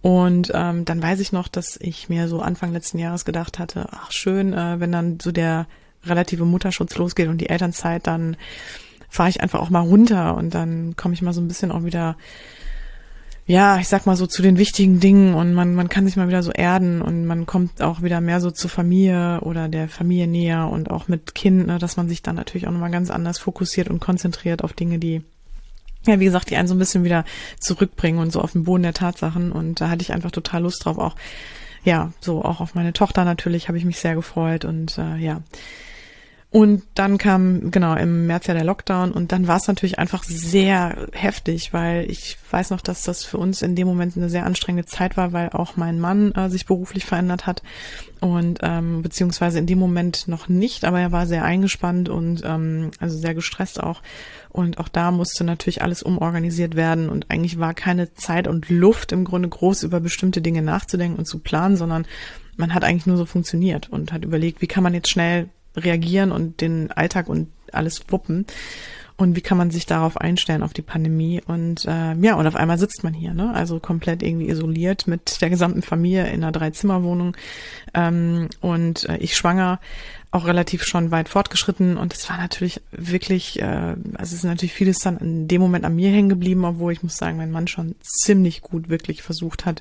Und 0.00 0.50
ähm, 0.54 0.84
dann 0.84 1.02
weiß 1.02 1.20
ich 1.20 1.32
noch, 1.32 1.48
dass 1.48 1.78
ich 1.80 2.08
mir 2.08 2.28
so 2.28 2.40
Anfang 2.40 2.72
letzten 2.72 2.98
Jahres 2.98 3.24
gedacht 3.24 3.58
hatte, 3.58 3.86
ach 3.90 4.12
schön, 4.12 4.52
äh, 4.52 4.78
wenn 4.80 4.92
dann 4.92 5.18
so 5.20 5.32
der 5.32 5.66
relative 6.04 6.44
Mutterschutz 6.44 6.96
losgeht 6.96 7.28
und 7.28 7.38
die 7.40 7.48
Elternzeit, 7.48 8.06
dann 8.06 8.36
fahre 9.08 9.30
ich 9.30 9.40
einfach 9.40 9.60
auch 9.60 9.70
mal 9.70 9.80
runter 9.80 10.36
und 10.36 10.54
dann 10.54 10.96
komme 10.96 11.14
ich 11.14 11.22
mal 11.22 11.32
so 11.32 11.40
ein 11.40 11.48
bisschen 11.48 11.70
auch 11.70 11.84
wieder, 11.84 12.16
ja, 13.46 13.78
ich 13.78 13.88
sag 13.88 14.06
mal 14.06 14.16
so 14.16 14.26
zu 14.26 14.40
den 14.40 14.56
wichtigen 14.56 15.00
Dingen 15.00 15.34
und 15.34 15.52
man, 15.52 15.74
man 15.74 15.90
kann 15.90 16.06
sich 16.06 16.16
mal 16.16 16.28
wieder 16.28 16.42
so 16.42 16.50
erden 16.50 17.02
und 17.02 17.26
man 17.26 17.44
kommt 17.44 17.82
auch 17.82 18.02
wieder 18.02 18.20
mehr 18.22 18.40
so 18.40 18.50
zur 18.50 18.70
Familie 18.70 19.40
oder 19.42 19.68
der 19.68 19.88
Familie 19.88 20.26
näher 20.26 20.70
und 20.70 20.90
auch 20.90 21.08
mit 21.08 21.34
Kind, 21.34 21.66
ne, 21.66 21.78
dass 21.78 21.96
man 21.98 22.08
sich 22.08 22.22
dann 22.22 22.36
natürlich 22.36 22.66
auch 22.66 22.72
nochmal 22.72 22.90
ganz 22.90 23.10
anders 23.10 23.38
fokussiert 23.38 23.88
und 23.88 24.00
konzentriert 24.00 24.64
auf 24.64 24.72
Dinge, 24.72 24.98
die 24.98 25.22
ja, 26.06 26.20
wie 26.20 26.24
gesagt, 26.24 26.50
die 26.50 26.56
einen 26.56 26.68
so 26.68 26.74
ein 26.74 26.78
bisschen 26.78 27.04
wieder 27.04 27.24
zurückbringen 27.58 28.18
und 28.18 28.30
so 28.30 28.40
auf 28.40 28.52
den 28.52 28.64
Boden 28.64 28.82
der 28.82 28.92
Tatsachen. 28.92 29.52
Und 29.52 29.80
da 29.80 29.88
hatte 29.88 30.02
ich 30.02 30.12
einfach 30.12 30.30
total 30.30 30.62
Lust 30.62 30.84
drauf, 30.84 30.98
auch, 30.98 31.16
ja, 31.82 32.12
so 32.20 32.44
auch 32.44 32.60
auf 32.60 32.74
meine 32.74 32.92
Tochter 32.92 33.24
natürlich 33.24 33.68
habe 33.68 33.78
ich 33.78 33.84
mich 33.84 33.98
sehr 33.98 34.14
gefreut 34.14 34.64
und 34.64 34.98
äh, 34.98 35.16
ja. 35.16 35.40
Und 36.54 36.84
dann 36.94 37.18
kam, 37.18 37.72
genau, 37.72 37.96
im 37.96 38.28
März 38.28 38.46
ja 38.46 38.54
der 38.54 38.62
Lockdown 38.62 39.10
und 39.10 39.32
dann 39.32 39.48
war 39.48 39.56
es 39.56 39.66
natürlich 39.66 39.98
einfach 39.98 40.22
sehr 40.22 41.08
heftig, 41.10 41.72
weil 41.72 42.08
ich 42.08 42.38
weiß 42.48 42.70
noch, 42.70 42.80
dass 42.80 43.02
das 43.02 43.24
für 43.24 43.38
uns 43.38 43.60
in 43.60 43.74
dem 43.74 43.88
Moment 43.88 44.16
eine 44.16 44.28
sehr 44.28 44.46
anstrengende 44.46 44.86
Zeit 44.86 45.16
war, 45.16 45.32
weil 45.32 45.48
auch 45.48 45.76
mein 45.76 45.98
Mann 45.98 46.30
äh, 46.30 46.48
sich 46.50 46.64
beruflich 46.64 47.06
verändert 47.06 47.48
hat 47.48 47.64
und 48.20 48.60
ähm, 48.62 49.02
beziehungsweise 49.02 49.58
in 49.58 49.66
dem 49.66 49.80
Moment 49.80 50.28
noch 50.28 50.48
nicht, 50.48 50.84
aber 50.84 51.00
er 51.00 51.10
war 51.10 51.26
sehr 51.26 51.42
eingespannt 51.42 52.08
und 52.08 52.42
ähm, 52.44 52.92
also 53.00 53.18
sehr 53.18 53.34
gestresst 53.34 53.82
auch. 53.82 54.00
Und 54.48 54.78
auch 54.78 54.88
da 54.88 55.10
musste 55.10 55.42
natürlich 55.42 55.82
alles 55.82 56.04
umorganisiert 56.04 56.76
werden 56.76 57.08
und 57.08 57.32
eigentlich 57.32 57.58
war 57.58 57.74
keine 57.74 58.14
Zeit 58.14 58.46
und 58.46 58.68
Luft 58.68 59.10
im 59.10 59.24
Grunde 59.24 59.48
groß 59.48 59.82
über 59.82 59.98
bestimmte 59.98 60.40
Dinge 60.40 60.62
nachzudenken 60.62 61.18
und 61.18 61.24
zu 61.26 61.40
planen, 61.40 61.76
sondern 61.76 62.06
man 62.56 62.74
hat 62.74 62.84
eigentlich 62.84 63.06
nur 63.06 63.16
so 63.16 63.26
funktioniert 63.26 63.90
und 63.90 64.12
hat 64.12 64.24
überlegt, 64.24 64.62
wie 64.62 64.68
kann 64.68 64.84
man 64.84 64.94
jetzt 64.94 65.10
schnell 65.10 65.48
reagieren 65.76 66.32
und 66.32 66.60
den 66.60 66.90
Alltag 66.90 67.28
und 67.28 67.48
alles 67.72 68.04
wuppen. 68.08 68.46
Und 69.16 69.36
wie 69.36 69.42
kann 69.42 69.58
man 69.58 69.70
sich 69.70 69.86
darauf 69.86 70.16
einstellen, 70.16 70.64
auf 70.64 70.72
die 70.72 70.82
Pandemie? 70.82 71.40
Und 71.46 71.84
äh, 71.84 72.14
ja, 72.14 72.34
und 72.34 72.48
auf 72.48 72.56
einmal 72.56 72.78
sitzt 72.78 73.04
man 73.04 73.14
hier, 73.14 73.32
ne? 73.32 73.54
Also 73.54 73.78
komplett 73.78 74.24
irgendwie 74.24 74.48
isoliert 74.48 75.06
mit 75.06 75.40
der 75.40 75.50
gesamten 75.50 75.82
Familie 75.82 76.26
in 76.26 76.42
einer 76.42 76.50
Dreizimmerwohnung 76.50 77.36
ähm, 77.94 78.48
und 78.60 79.08
äh, 79.08 79.18
ich 79.18 79.36
schwanger, 79.36 79.78
auch 80.32 80.46
relativ 80.46 80.82
schon 80.82 81.12
weit 81.12 81.28
fortgeschritten. 81.28 81.96
Und 81.96 82.12
es 82.12 82.28
war 82.28 82.38
natürlich 82.38 82.80
wirklich, 82.90 83.60
äh, 83.62 83.94
also 84.14 84.18
es 84.18 84.32
ist 84.32 84.44
natürlich 84.44 84.74
vieles 84.74 84.98
dann 84.98 85.18
in 85.18 85.46
dem 85.46 85.60
Moment 85.60 85.84
an 85.84 85.94
mir 85.94 86.10
hängen 86.10 86.28
geblieben, 86.28 86.64
obwohl 86.64 86.92
ich 86.92 87.04
muss 87.04 87.16
sagen, 87.16 87.36
mein 87.36 87.52
Mann 87.52 87.68
schon 87.68 87.94
ziemlich 88.00 88.62
gut 88.62 88.88
wirklich 88.88 89.22
versucht 89.22 89.64
hat, 89.64 89.80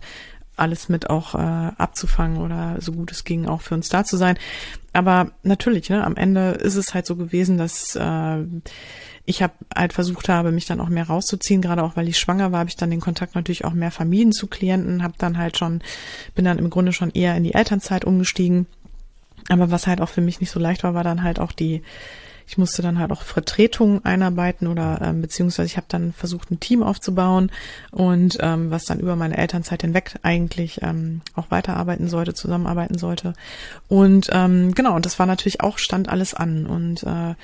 alles 0.55 0.89
mit 0.89 1.09
auch 1.09 1.35
äh, 1.35 1.37
abzufangen 1.37 2.37
oder 2.37 2.77
so 2.79 2.91
gut 2.91 3.11
es 3.11 3.23
ging 3.23 3.47
auch 3.47 3.61
für 3.61 3.73
uns 3.75 3.89
da 3.89 4.03
zu 4.03 4.17
sein. 4.17 4.37
Aber 4.93 5.31
natürlich, 5.41 5.89
ne, 5.89 6.03
am 6.03 6.15
Ende 6.15 6.51
ist 6.51 6.75
es 6.75 6.93
halt 6.93 7.05
so 7.05 7.15
gewesen, 7.15 7.57
dass 7.57 7.95
äh, 7.95 8.43
ich 9.25 9.41
habe 9.41 9.53
halt 9.73 9.93
versucht 9.93 10.29
habe, 10.29 10.51
mich 10.51 10.65
dann 10.65 10.81
auch 10.81 10.89
mehr 10.89 11.07
rauszuziehen, 11.07 11.61
gerade 11.61 11.83
auch 11.83 11.95
weil 11.95 12.09
ich 12.09 12.19
schwanger 12.19 12.51
war, 12.51 12.59
habe 12.59 12.69
ich 12.69 12.75
dann 12.75 12.91
den 12.91 12.99
Kontakt 12.99 13.35
natürlich 13.35 13.65
auch 13.65 13.73
mehr 13.73 13.91
vermieden 13.91 14.33
zu 14.33 14.47
Klienten, 14.47 15.01
habe 15.01 15.13
dann 15.17 15.37
halt 15.37 15.57
schon, 15.57 15.81
bin 16.35 16.45
dann 16.45 16.59
im 16.59 16.69
Grunde 16.69 16.93
schon 16.93 17.11
eher 17.11 17.35
in 17.35 17.43
die 17.43 17.53
Elternzeit 17.53 18.05
umgestiegen. 18.05 18.67
Aber 19.49 19.71
was 19.71 19.87
halt 19.87 20.01
auch 20.01 20.09
für 20.09 20.21
mich 20.21 20.39
nicht 20.39 20.51
so 20.51 20.59
leicht 20.59 20.83
war, 20.83 20.93
war 20.93 21.03
dann 21.03 21.23
halt 21.23 21.39
auch 21.39 21.51
die 21.51 21.81
ich 22.47 22.57
musste 22.57 22.81
dann 22.81 22.99
halt 22.99 23.11
auch 23.11 23.21
Vertretungen 23.21 24.03
einarbeiten 24.05 24.67
oder 24.67 24.99
ähm, 25.01 25.21
beziehungsweise 25.21 25.67
ich 25.67 25.77
habe 25.77 25.87
dann 25.89 26.13
versucht, 26.13 26.51
ein 26.51 26.59
Team 26.59 26.83
aufzubauen 26.83 27.51
und 27.91 28.37
ähm, 28.41 28.71
was 28.71 28.85
dann 28.85 28.99
über 28.99 29.15
meine 29.15 29.37
Elternzeit 29.37 29.81
hinweg 29.81 30.15
eigentlich 30.23 30.81
ähm, 30.81 31.21
auch 31.35 31.51
weiterarbeiten 31.51 32.07
sollte, 32.07 32.33
zusammenarbeiten 32.33 32.97
sollte. 32.97 33.33
Und 33.87 34.29
ähm, 34.31 34.73
genau, 34.73 34.95
und 34.95 35.05
das 35.05 35.19
war 35.19 35.25
natürlich 35.25 35.61
auch, 35.61 35.77
stand 35.77 36.09
alles 36.09 36.33
an. 36.33 36.65
Und 36.65 37.03
äh, 37.03 37.35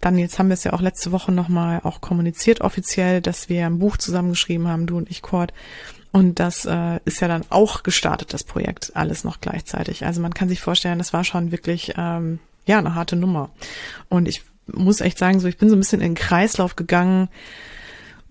dann, 0.00 0.18
jetzt 0.18 0.38
haben 0.38 0.48
wir 0.48 0.54
es 0.54 0.64
ja 0.64 0.72
auch 0.72 0.80
letzte 0.80 1.12
Woche 1.12 1.32
nochmal 1.32 1.80
auch 1.84 2.00
kommuniziert 2.00 2.60
offiziell, 2.60 3.20
dass 3.20 3.48
wir 3.48 3.66
ein 3.66 3.78
Buch 3.78 3.96
zusammengeschrieben 3.96 4.68
haben, 4.68 4.86
du 4.86 4.96
und 4.96 5.10
ich, 5.10 5.22
Kurt. 5.22 5.52
Und 6.10 6.40
das 6.40 6.64
äh, 6.64 7.00
ist 7.04 7.20
ja 7.20 7.28
dann 7.28 7.44
auch 7.50 7.82
gestartet, 7.82 8.32
das 8.32 8.44
Projekt, 8.44 8.92
alles 8.94 9.24
noch 9.24 9.40
gleichzeitig. 9.40 10.06
Also 10.06 10.20
man 10.20 10.34
kann 10.34 10.48
sich 10.48 10.60
vorstellen, 10.60 10.98
das 10.98 11.12
war 11.12 11.24
schon 11.24 11.52
wirklich 11.52 11.94
ähm, 11.96 12.38
ja 12.66 12.78
eine 12.78 12.94
harte 12.94 13.16
Nummer. 13.16 13.50
Und 14.08 14.26
ich 14.28 14.42
muss 14.72 15.00
echt 15.00 15.18
sagen, 15.18 15.40
so 15.40 15.48
ich 15.48 15.58
bin 15.58 15.68
so 15.68 15.76
ein 15.76 15.80
bisschen 15.80 16.00
in 16.00 16.10
den 16.10 16.14
Kreislauf 16.14 16.76
gegangen. 16.76 17.28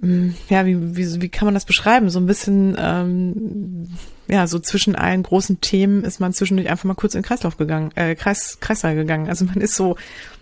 Hm, 0.01 0.35
ja, 0.49 0.65
wie, 0.65 0.95
wie, 0.95 1.21
wie 1.21 1.29
kann 1.29 1.45
man 1.45 1.53
das 1.53 1.65
beschreiben? 1.65 2.09
So 2.09 2.19
ein 2.19 2.27
bisschen, 2.27 2.75
ähm, 2.79 3.89
ja, 4.27 4.47
so 4.47 4.59
zwischen 4.59 4.95
allen 4.95 5.23
großen 5.23 5.61
Themen 5.61 6.03
ist 6.03 6.19
man 6.19 6.33
zwischendurch 6.33 6.69
einfach 6.69 6.85
mal 6.85 6.93
kurz 6.93 7.15
in 7.15 7.21
den 7.21 7.27
Kreislauf 7.27 7.57
gegangen, 7.57 7.91
äh, 7.95 8.15
Kreis, 8.15 8.59
Kreissaal 8.59 8.95
gegangen. 8.95 9.27
Also 9.29 9.45
man 9.45 9.61
ist 9.61 9.75
so 9.75 9.95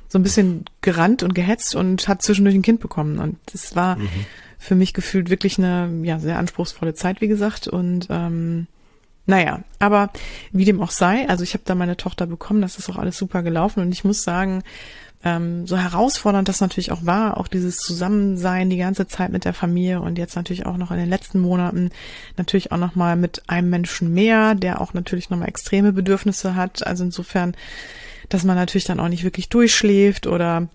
so 0.07 0.19
ein 0.19 0.23
bisschen 0.23 0.65
gerannt 0.81 1.23
und 1.23 1.35
gehetzt 1.35 1.75
und 1.75 2.07
hat 2.07 2.21
zwischendurch 2.21 2.55
ein 2.55 2.61
Kind 2.61 2.79
bekommen. 2.79 3.19
Und 3.19 3.37
das 3.51 3.75
war 3.75 3.97
mhm. 3.97 4.07
für 4.57 4.75
mich 4.75 4.93
gefühlt 4.93 5.29
wirklich 5.29 5.57
eine 5.57 5.89
ja 6.03 6.19
sehr 6.19 6.37
anspruchsvolle 6.37 6.93
Zeit, 6.93 7.21
wie 7.21 7.27
gesagt. 7.27 7.67
Und 7.67 8.07
ähm, 8.09 8.67
naja, 9.25 9.63
aber 9.79 10.11
wie 10.51 10.65
dem 10.65 10.81
auch 10.81 10.91
sei, 10.91 11.27
also 11.27 11.43
ich 11.43 11.53
habe 11.53 11.63
da 11.65 11.75
meine 11.75 11.97
Tochter 11.97 12.27
bekommen, 12.27 12.61
das 12.61 12.77
ist 12.77 12.89
auch 12.89 12.97
alles 12.97 13.17
super 13.17 13.41
gelaufen 13.43 13.81
und 13.81 13.91
ich 13.91 14.03
muss 14.03 14.23
sagen, 14.23 14.63
ähm, 15.25 15.65
so 15.65 15.75
herausfordernd 15.75 16.47
das 16.47 16.61
natürlich 16.61 16.91
auch 16.91 17.05
war, 17.05 17.37
auch 17.37 17.47
dieses 17.47 17.77
Zusammensein 17.77 18.69
die 18.69 18.77
ganze 18.77 19.07
Zeit 19.07 19.31
mit 19.31 19.43
der 19.43 19.55
Familie 19.55 19.99
und 19.99 20.19
jetzt 20.19 20.35
natürlich 20.35 20.67
auch 20.67 20.77
noch 20.77 20.91
in 20.91 20.97
den 20.97 21.09
letzten 21.09 21.39
Monaten 21.39 21.89
natürlich 22.37 22.71
auch 22.71 22.77
noch 22.77 22.95
mal 22.95 23.15
mit 23.15 23.41
einem 23.47 23.71
Menschen 23.71 24.13
mehr, 24.13 24.53
der 24.53 24.79
auch 24.79 24.93
natürlich 24.93 25.31
noch 25.31 25.39
mal 25.39 25.47
extreme 25.47 25.91
Bedürfnisse 25.93 26.55
hat. 26.55 26.85
Also 26.85 27.03
insofern, 27.03 27.57
dass 28.29 28.43
man 28.43 28.55
natürlich 28.55 28.85
dann 28.85 28.99
auch 28.99 29.09
nicht 29.09 29.23
wirklich 29.23 29.49
durchschläft 29.49 30.27
oder 30.27 30.69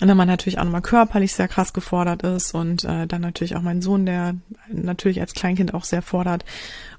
und 0.00 0.08
dann 0.08 0.16
man 0.16 0.28
natürlich 0.28 0.58
auch 0.58 0.64
nochmal 0.64 0.82
körperlich 0.82 1.32
sehr 1.32 1.48
krass 1.48 1.72
gefordert 1.72 2.22
ist 2.22 2.54
und 2.54 2.84
äh, 2.84 3.06
dann 3.06 3.22
natürlich 3.22 3.56
auch 3.56 3.62
mein 3.62 3.80
Sohn, 3.80 4.04
der 4.04 4.34
natürlich 4.68 5.20
als 5.20 5.32
Kleinkind 5.32 5.72
auch 5.72 5.84
sehr 5.84 6.02
fordert. 6.02 6.44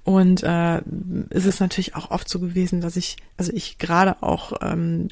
Und 0.04 0.42
äh, 0.42 0.78
ist 1.30 1.46
es 1.46 1.60
natürlich 1.60 1.96
auch 1.96 2.12
oft 2.12 2.28
so 2.30 2.40
gewesen, 2.40 2.82
dass 2.82 2.96
ich, 2.96 3.18
also 3.36 3.52
ich 3.54 3.78
gerade 3.78 4.24
auch, 4.24 4.54
ähm, 4.62 5.10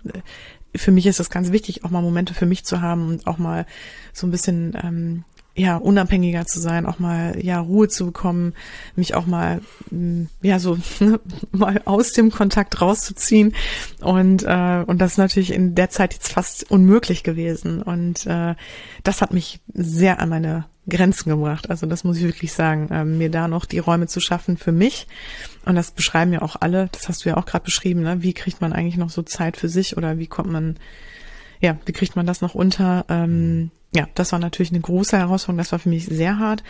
für 0.77 0.91
mich 0.91 1.05
ist 1.07 1.19
das 1.19 1.29
ganz 1.29 1.51
wichtig, 1.51 1.83
auch 1.83 1.89
mal 1.89 2.01
Momente 2.01 2.33
für 2.33 2.45
mich 2.45 2.65
zu 2.65 2.81
haben 2.81 3.07
und 3.07 3.27
auch 3.27 3.37
mal 3.37 3.65
so 4.13 4.27
ein 4.27 4.31
bisschen 4.31 4.77
ähm, 4.81 5.23
ja, 5.57 5.77
unabhängiger 5.77 6.45
zu 6.45 6.59
sein, 6.59 6.85
auch 6.85 6.99
mal, 6.99 7.37
ja, 7.41 7.59
Ruhe 7.59 7.87
zu 7.87 8.07
bekommen, 8.07 8.53
mich 8.97 9.15
auch 9.15 9.25
mal, 9.25 9.61
mm, 9.89 10.23
ja, 10.41 10.59
so, 10.59 10.77
mal 11.51 11.81
aus 11.85 12.11
dem 12.11 12.29
Kontakt 12.29 12.81
rauszuziehen. 12.81 13.55
Und, 14.01 14.43
äh, 14.43 14.83
und 14.85 14.99
das 14.99 15.13
ist 15.13 15.17
natürlich 15.17 15.53
in 15.53 15.73
der 15.73 15.89
Zeit 15.89 16.13
jetzt 16.13 16.33
fast 16.33 16.69
unmöglich 16.69 17.23
gewesen. 17.23 17.81
Und 17.81 18.25
äh, 18.25 18.55
das 19.03 19.21
hat 19.21 19.33
mich 19.33 19.61
sehr 19.73 20.19
an 20.19 20.29
meine 20.29 20.65
Grenzen 20.87 21.29
gebracht. 21.29 21.69
Also 21.69 21.85
das 21.85 22.03
muss 22.03 22.17
ich 22.17 22.23
wirklich 22.23 22.53
sagen, 22.53 22.89
äh, 22.89 23.05
mir 23.05 23.29
da 23.31 23.47
noch 23.47 23.65
die 23.65 23.79
Räume 23.79 24.07
zu 24.07 24.19
schaffen 24.19 24.57
für 24.57 24.71
mich. 24.71 25.07
Und 25.65 25.75
das 25.75 25.91
beschreiben 25.91 26.33
ja 26.33 26.41
auch 26.41 26.57
alle, 26.59 26.89
das 26.91 27.09
hast 27.09 27.25
du 27.25 27.29
ja 27.29 27.37
auch 27.37 27.45
gerade 27.45 27.65
beschrieben, 27.65 28.01
ne? 28.01 28.21
wie 28.21 28.33
kriegt 28.33 28.61
man 28.61 28.73
eigentlich 28.73 28.97
noch 28.97 29.09
so 29.09 29.23
Zeit 29.23 29.57
für 29.57 29.69
sich 29.69 29.97
oder 29.97 30.17
wie 30.19 30.27
kommt 30.27 30.51
man, 30.51 30.77
ja, 31.59 31.77
wie 31.85 31.93
kriegt 31.93 32.15
man 32.15 32.25
das 32.25 32.41
noch 32.41 32.55
unter? 32.55 33.05
Ähm, 33.09 33.71
ja, 33.95 34.07
das 34.13 34.31
war 34.31 34.39
natürlich 34.39 34.71
eine 34.71 34.81
große 34.81 35.17
Herausforderung. 35.17 35.57
Das 35.57 35.71
war 35.71 35.79
für 35.79 35.89
mich 35.89 36.05
sehr 36.05 36.37
hart. 36.37 36.63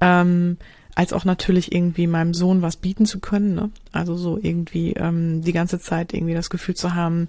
Ähm, 0.00 0.56
als 0.94 1.12
auch 1.12 1.24
natürlich 1.24 1.72
irgendwie 1.72 2.06
meinem 2.06 2.34
Sohn 2.34 2.62
was 2.62 2.76
bieten 2.76 3.06
zu 3.06 3.20
können. 3.20 3.54
Ne? 3.54 3.70
Also 3.92 4.16
so 4.16 4.38
irgendwie 4.40 4.94
ähm, 4.94 5.42
die 5.42 5.52
ganze 5.52 5.78
Zeit 5.78 6.12
irgendwie 6.12 6.34
das 6.34 6.50
Gefühl 6.50 6.74
zu 6.74 6.94
haben, 6.94 7.28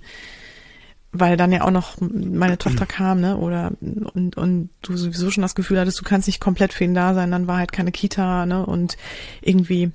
weil 1.11 1.35
dann 1.37 1.51
ja 1.51 1.63
auch 1.63 1.71
noch 1.71 1.97
meine 1.99 2.57
Tochter 2.57 2.85
kam, 2.85 3.19
ne? 3.19 3.37
Oder 3.37 3.71
und, 3.81 4.37
und 4.37 4.69
du 4.81 4.95
sowieso 4.95 5.29
schon 5.29 5.41
das 5.41 5.55
Gefühl 5.55 5.79
hattest, 5.79 5.99
du 5.99 6.03
kannst 6.03 6.27
nicht 6.27 6.39
komplett 6.39 6.73
für 6.73 6.85
ihn 6.85 6.93
da 6.93 7.13
sein, 7.13 7.31
dann 7.31 7.47
war 7.47 7.57
halt 7.57 7.71
keine 7.71 7.91
Kita, 7.91 8.45
ne? 8.45 8.65
Und 8.65 8.97
irgendwie 9.41 9.91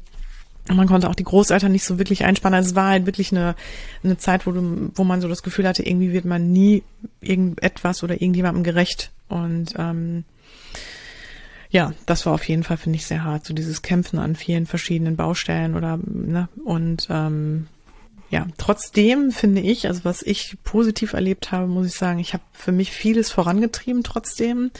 man 0.68 0.88
konnte 0.88 1.08
auch 1.08 1.14
die 1.14 1.24
Großeltern 1.24 1.70
nicht 1.70 1.84
so 1.84 1.98
wirklich 1.98 2.24
einspannen. 2.24 2.56
Also 2.56 2.70
es 2.70 2.74
war 2.74 2.88
halt 2.88 3.06
wirklich 3.06 3.30
eine, 3.30 3.54
eine 4.02 4.18
Zeit, 4.18 4.46
wo, 4.46 4.52
du, 4.52 4.90
wo 4.94 5.04
man 5.04 5.20
so 5.20 5.28
das 5.28 5.42
Gefühl 5.42 5.66
hatte, 5.66 5.86
irgendwie 5.86 6.12
wird 6.12 6.24
man 6.24 6.50
nie 6.50 6.82
irgendetwas 7.20 8.02
oder 8.02 8.14
irgendjemandem 8.14 8.64
gerecht. 8.64 9.12
Und 9.28 9.74
ähm, 9.78 10.24
ja, 11.70 11.92
das 12.06 12.26
war 12.26 12.34
auf 12.34 12.48
jeden 12.48 12.64
Fall, 12.64 12.78
finde 12.78 12.96
ich, 12.96 13.06
sehr 13.06 13.22
hart. 13.22 13.44
So 13.44 13.54
dieses 13.54 13.82
Kämpfen 13.82 14.18
an 14.18 14.34
vielen 14.34 14.66
verschiedenen 14.66 15.16
Baustellen 15.16 15.76
oder, 15.76 15.98
ne, 16.04 16.48
und 16.64 17.06
ähm, 17.10 17.68
ja, 18.28 18.46
trotzdem 18.58 19.30
finde 19.30 19.60
ich, 19.60 19.86
also 19.86 20.04
was 20.04 20.22
ich 20.22 20.56
positiv 20.64 21.12
erlebt 21.12 21.52
habe, 21.52 21.68
muss 21.68 21.86
ich 21.86 21.94
sagen, 21.94 22.18
ich 22.18 22.32
habe 22.32 22.42
für 22.52 22.72
mich 22.72 22.90
vieles 22.90 23.30
vorangetrieben 23.30 24.02
trotzdem. 24.02 24.72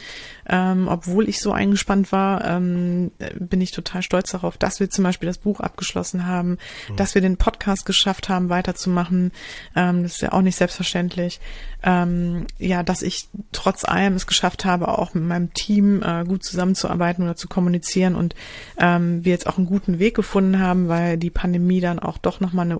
Ähm, 0.49 0.87
obwohl 0.89 1.27
ich 1.27 1.39
so 1.39 1.51
eingespannt 1.51 2.11
war, 2.11 2.43
ähm, 2.45 3.11
bin 3.37 3.59
ich 3.59 3.71
total 3.71 4.01
stolz 4.01 4.31
darauf, 4.31 4.57
dass 4.57 4.79
wir 4.79 4.89
zum 4.89 5.03
Beispiel 5.03 5.27
das 5.27 5.37
Buch 5.37 5.59
abgeschlossen 5.59 6.25
haben, 6.25 6.57
mhm. 6.89 6.95
dass 6.95 7.15
wir 7.15 7.21
den 7.21 7.37
Podcast 7.37 7.85
geschafft 7.85 8.29
haben, 8.29 8.49
weiterzumachen. 8.49 9.31
Ähm, 9.75 10.03
das 10.03 10.13
ist 10.13 10.21
ja 10.21 10.31
auch 10.31 10.41
nicht 10.41 10.55
selbstverständlich. 10.55 11.39
Ähm, 11.83 12.47
ja, 12.57 12.81
dass 12.81 13.01
ich 13.01 13.29
trotz 13.51 13.85
allem 13.85 14.15
es 14.15 14.25
geschafft 14.25 14.65
habe, 14.65 14.87
auch 14.87 15.13
mit 15.13 15.23
meinem 15.23 15.53
Team 15.53 16.01
äh, 16.01 16.23
gut 16.25 16.43
zusammenzuarbeiten 16.43 17.23
oder 17.23 17.35
zu 17.35 17.47
kommunizieren 17.47 18.15
und 18.15 18.33
ähm, 18.79 19.23
wir 19.23 19.31
jetzt 19.31 19.47
auch 19.47 19.57
einen 19.57 19.67
guten 19.67 19.99
Weg 19.99 20.15
gefunden 20.15 20.59
haben, 20.59 20.87
weil 20.87 21.17
die 21.17 21.29
Pandemie 21.29 21.81
dann 21.81 21.99
auch 21.99 22.17
doch 22.17 22.39
nochmal 22.39 22.65
eine 22.65 22.79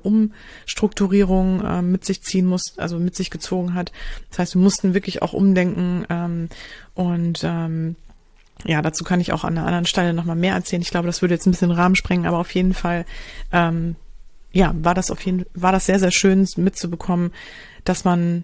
Umstrukturierung 0.68 1.64
äh, 1.64 1.82
mit 1.82 2.04
sich 2.04 2.22
ziehen 2.22 2.46
muss, 2.46 2.78
also 2.78 3.00
mit 3.00 3.16
sich 3.16 3.30
gezogen 3.30 3.74
hat. 3.74 3.94
Das 4.30 4.40
heißt, 4.40 4.56
wir 4.56 4.62
mussten 4.62 4.94
wirklich 4.94 5.22
auch 5.22 5.32
umdenken 5.32 6.06
ähm, 6.10 6.50
und 6.94 7.40
ähm, 7.44 7.96
ja, 8.66 8.82
dazu 8.82 9.06
kann 9.06 9.22
ich 9.22 9.32
auch 9.32 9.46
an 9.46 9.58
einer 9.58 9.66
anderen 9.66 9.86
Stelle 9.86 10.14
nochmal 10.14 10.36
mehr 10.36 10.56
erzählen. 10.56 10.82
Ich 10.82 10.90
glaube, 10.90 11.08
das 11.08 11.22
würde 11.22 11.36
jetzt 11.36 11.46
ein 11.46 11.52
bisschen 11.52 11.72
Rahmen 11.72 11.96
sprengen, 11.96 12.26
aber 12.26 12.40
auf 12.40 12.54
jeden 12.54 12.74
Fall, 12.74 13.06
ähm, 13.54 13.96
ja, 14.52 14.74
war 14.82 14.94
das 14.94 15.10
auf 15.10 15.22
jeden, 15.22 15.46
war 15.54 15.72
das 15.72 15.86
sehr, 15.86 16.00
sehr 16.00 16.12
schön 16.12 16.46
mitzubekommen, 16.58 17.32
dass 17.86 18.04
man 18.04 18.44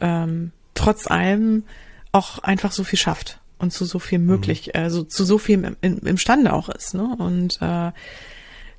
ähm, 0.00 0.52
trotz 0.74 1.08
allem 1.08 1.64
auch 2.12 2.38
einfach 2.38 2.72
so 2.72 2.84
viel 2.84 2.98
schafft 2.98 3.38
und 3.58 3.72
zu 3.72 3.84
so 3.84 3.98
viel 3.98 4.18
möglich, 4.18 4.68
mhm. 4.68 4.80
also 4.80 5.02
zu 5.02 5.24
so 5.24 5.36
viel 5.36 5.62
im, 5.62 5.76
im, 5.82 5.98
imstande 6.06 6.54
auch 6.54 6.70
ist, 6.70 6.94
ne? 6.94 7.14
Und 7.18 7.60
äh, 7.60 7.92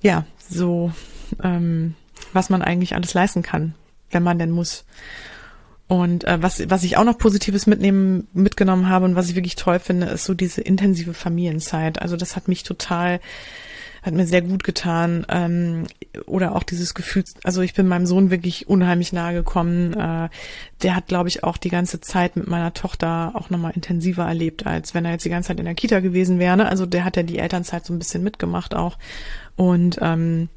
ja, 0.02 0.26
so 0.50 0.91
ähm, 1.44 1.94
was 2.34 2.49
man 2.49 2.62
eigentlich 2.62 2.95
alles 2.95 3.13
leisten 3.13 3.43
kann, 3.43 3.75
wenn 4.12 4.23
man 4.23 4.39
denn 4.39 4.51
muss. 4.51 4.86
Und 5.91 6.23
äh, 6.23 6.41
was, 6.41 6.69
was 6.69 6.86
ich 6.86 6.95
auch 6.95 7.03
noch 7.03 7.17
Positives 7.17 7.67
mitnehmen, 7.67 8.25
mitgenommen 8.31 8.88
habe 8.88 9.03
und 9.03 9.17
was 9.17 9.27
ich 9.27 9.36
wirklich 9.36 9.57
toll 9.57 9.77
finde, 9.77 10.07
ist 10.07 10.23
so 10.23 10.34
diese 10.34 10.62
intensive 10.62 11.13
Familienzeit. 11.13 12.01
Also 12.01 12.15
das 12.15 12.38
hat 12.38 12.47
mich 12.47 12.63
total, 12.63 13.19
hat 14.01 14.13
mir 14.13 14.25
sehr 14.25 14.41
gut 14.41 14.63
getan. 14.63 15.25
Ähm, 15.27 15.88
oder 16.27 16.55
auch 16.55 16.63
dieses 16.63 16.93
Gefühl, 16.93 17.25
also 17.43 17.60
ich 17.60 17.73
bin 17.73 17.89
meinem 17.89 18.05
Sohn 18.05 18.31
wirklich 18.31 18.69
unheimlich 18.69 19.12
nahe 19.12 19.34
gekommen. 19.34 19.91
Äh, 19.91 20.29
der 20.81 20.95
hat, 20.95 21.07
glaube 21.07 21.27
ich, 21.27 21.43
auch 21.43 21.57
die 21.57 21.69
ganze 21.69 21.99
Zeit 21.99 22.38
mit 22.38 22.47
meiner 22.47 22.73
Tochter 22.73 23.34
auch 23.34 23.49
nochmal 23.49 23.73
intensiver 23.75 24.23
erlebt, 24.23 24.65
als 24.65 24.93
wenn 24.93 25.03
er 25.03 25.12
jetzt 25.12 25.25
die 25.25 25.29
ganze 25.29 25.47
Zeit 25.49 25.60
in 25.60 25.65
der 25.65 25.75
Kita 25.75 25.99
gewesen 25.99 26.39
wäre. 26.39 26.55
Ne? 26.55 26.69
Also 26.69 26.86
der 26.86 27.03
hat 27.03 27.17
ja 27.17 27.23
die 27.23 27.39
Elternzeit 27.39 27.86
so 27.86 27.91
ein 27.91 27.99
bisschen 27.99 28.23
mitgemacht 28.23 28.75
auch. 28.75 28.97
Und 29.57 29.99
ähm, 30.01 30.47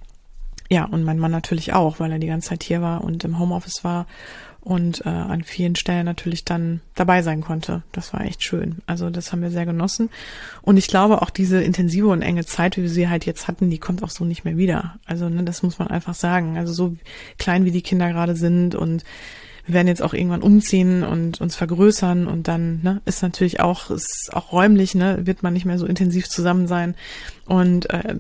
ja, 0.71 0.85
und 0.85 1.05
mein 1.05 1.19
Mann 1.19 1.31
natürlich 1.31 1.73
auch, 1.73 2.01
weil 2.01 2.13
er 2.13 2.19
die 2.19 2.27
ganze 2.27 2.51
Zeit 2.51 2.63
hier 2.63 2.81
war 2.81 3.05
und 3.05 3.25
im 3.25 3.39
Homeoffice 3.39 3.85
war 3.85 4.07
und 4.65 5.05
äh, 5.05 5.11
an 5.11 5.45
vielen 5.45 5.77
Stellen 5.77 6.07
natürlich 6.07 6.45
dann 6.45 6.81
dabei 6.95 7.21
sein 7.21 7.43
konnte. 7.43 7.83
Das 7.93 8.15
war 8.15 8.23
echt 8.23 8.43
schön. 8.43 8.77
Also 8.87 9.11
das 9.11 9.31
haben 9.31 9.43
wir 9.43 9.51
sehr 9.51 9.67
genossen. 9.67 10.09
Und 10.63 10.79
ich 10.79 10.89
glaube 10.89 11.21
auch 11.21 11.29
diese 11.29 11.63
intensive 11.63 12.09
und 12.09 12.23
enge 12.23 12.47
Zeit, 12.47 12.79
wie 12.79 12.83
wir 12.83 12.89
sie 12.89 13.09
halt 13.09 13.27
jetzt 13.27 13.47
hatten, 13.47 13.69
die 13.69 13.79
kommt 13.79 14.03
auch 14.03 14.11
so 14.11 14.25
nicht 14.25 14.45
mehr 14.45 14.57
wieder. 14.57 14.99
Also 15.05 15.29
ne, 15.29 15.43
das 15.45 15.63
muss 15.63 15.79
man 15.79 15.89
einfach 15.89 16.15
sagen. 16.15 16.57
Also 16.57 16.73
so 16.73 16.97
klein 17.39 17.67
wie 17.67 17.73
die 17.73 17.83
Kinder 17.83 18.11
gerade 18.11 18.37
sind 18.37 18.75
und 18.75 19.05
wir 19.67 19.75
werden 19.75 19.89
jetzt 19.89 20.03
auch 20.03 20.15
irgendwann 20.15 20.43
umziehen 20.43 21.03
und 21.03 21.41
uns 21.41 21.57
vergrößern 21.57 22.27
und 22.27 22.49
dann 22.49 22.81
ne, 22.83 23.03
ist 23.05 23.23
natürlich 23.23 23.61
auch 23.61 23.91
ist 23.91 24.31
auch 24.33 24.53
räumlich 24.53 24.95
ne 24.95 25.27
wird 25.27 25.43
man 25.43 25.55
nicht 25.55 25.65
mehr 25.65 25.79
so 25.79 25.87
intensiv 25.87 26.29
zusammen 26.29 26.67
sein 26.67 26.95
und 27.47 27.89
äh, 27.89 28.17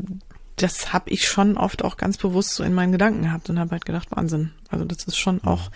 das 0.57 0.93
habe 0.93 1.11
ich 1.11 1.27
schon 1.27 1.57
oft 1.57 1.85
auch 1.85 1.97
ganz 1.97 2.17
bewusst 2.17 2.55
so 2.55 2.62
in 2.62 2.75
meinen 2.75 2.93
Gedanken 2.93 3.23
gehabt 3.23 3.51
und 3.51 3.59
habe 3.59 3.73
halt 3.73 3.85
gedacht 3.85 4.09
Wahnsinn 4.11 4.53
also 4.75 4.85
das 4.85 5.05
ist 5.05 5.17
schon 5.17 5.43
auch 5.45 5.71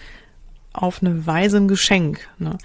auf 0.72 1.02
eine 1.02 1.26
Weise 1.26 1.56
ein 1.58 1.68
Geschenk. 1.68 2.28
Ne? 2.38 2.58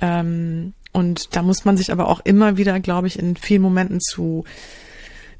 Ähm, 0.00 0.74
und 0.92 1.36
da 1.36 1.42
muss 1.42 1.64
man 1.64 1.76
sich 1.76 1.92
aber 1.92 2.08
auch 2.08 2.20
immer 2.20 2.56
wieder, 2.56 2.80
glaube 2.80 3.06
ich, 3.06 3.18
in 3.18 3.36
vielen 3.36 3.62
Momenten 3.62 4.00
zu 4.00 4.44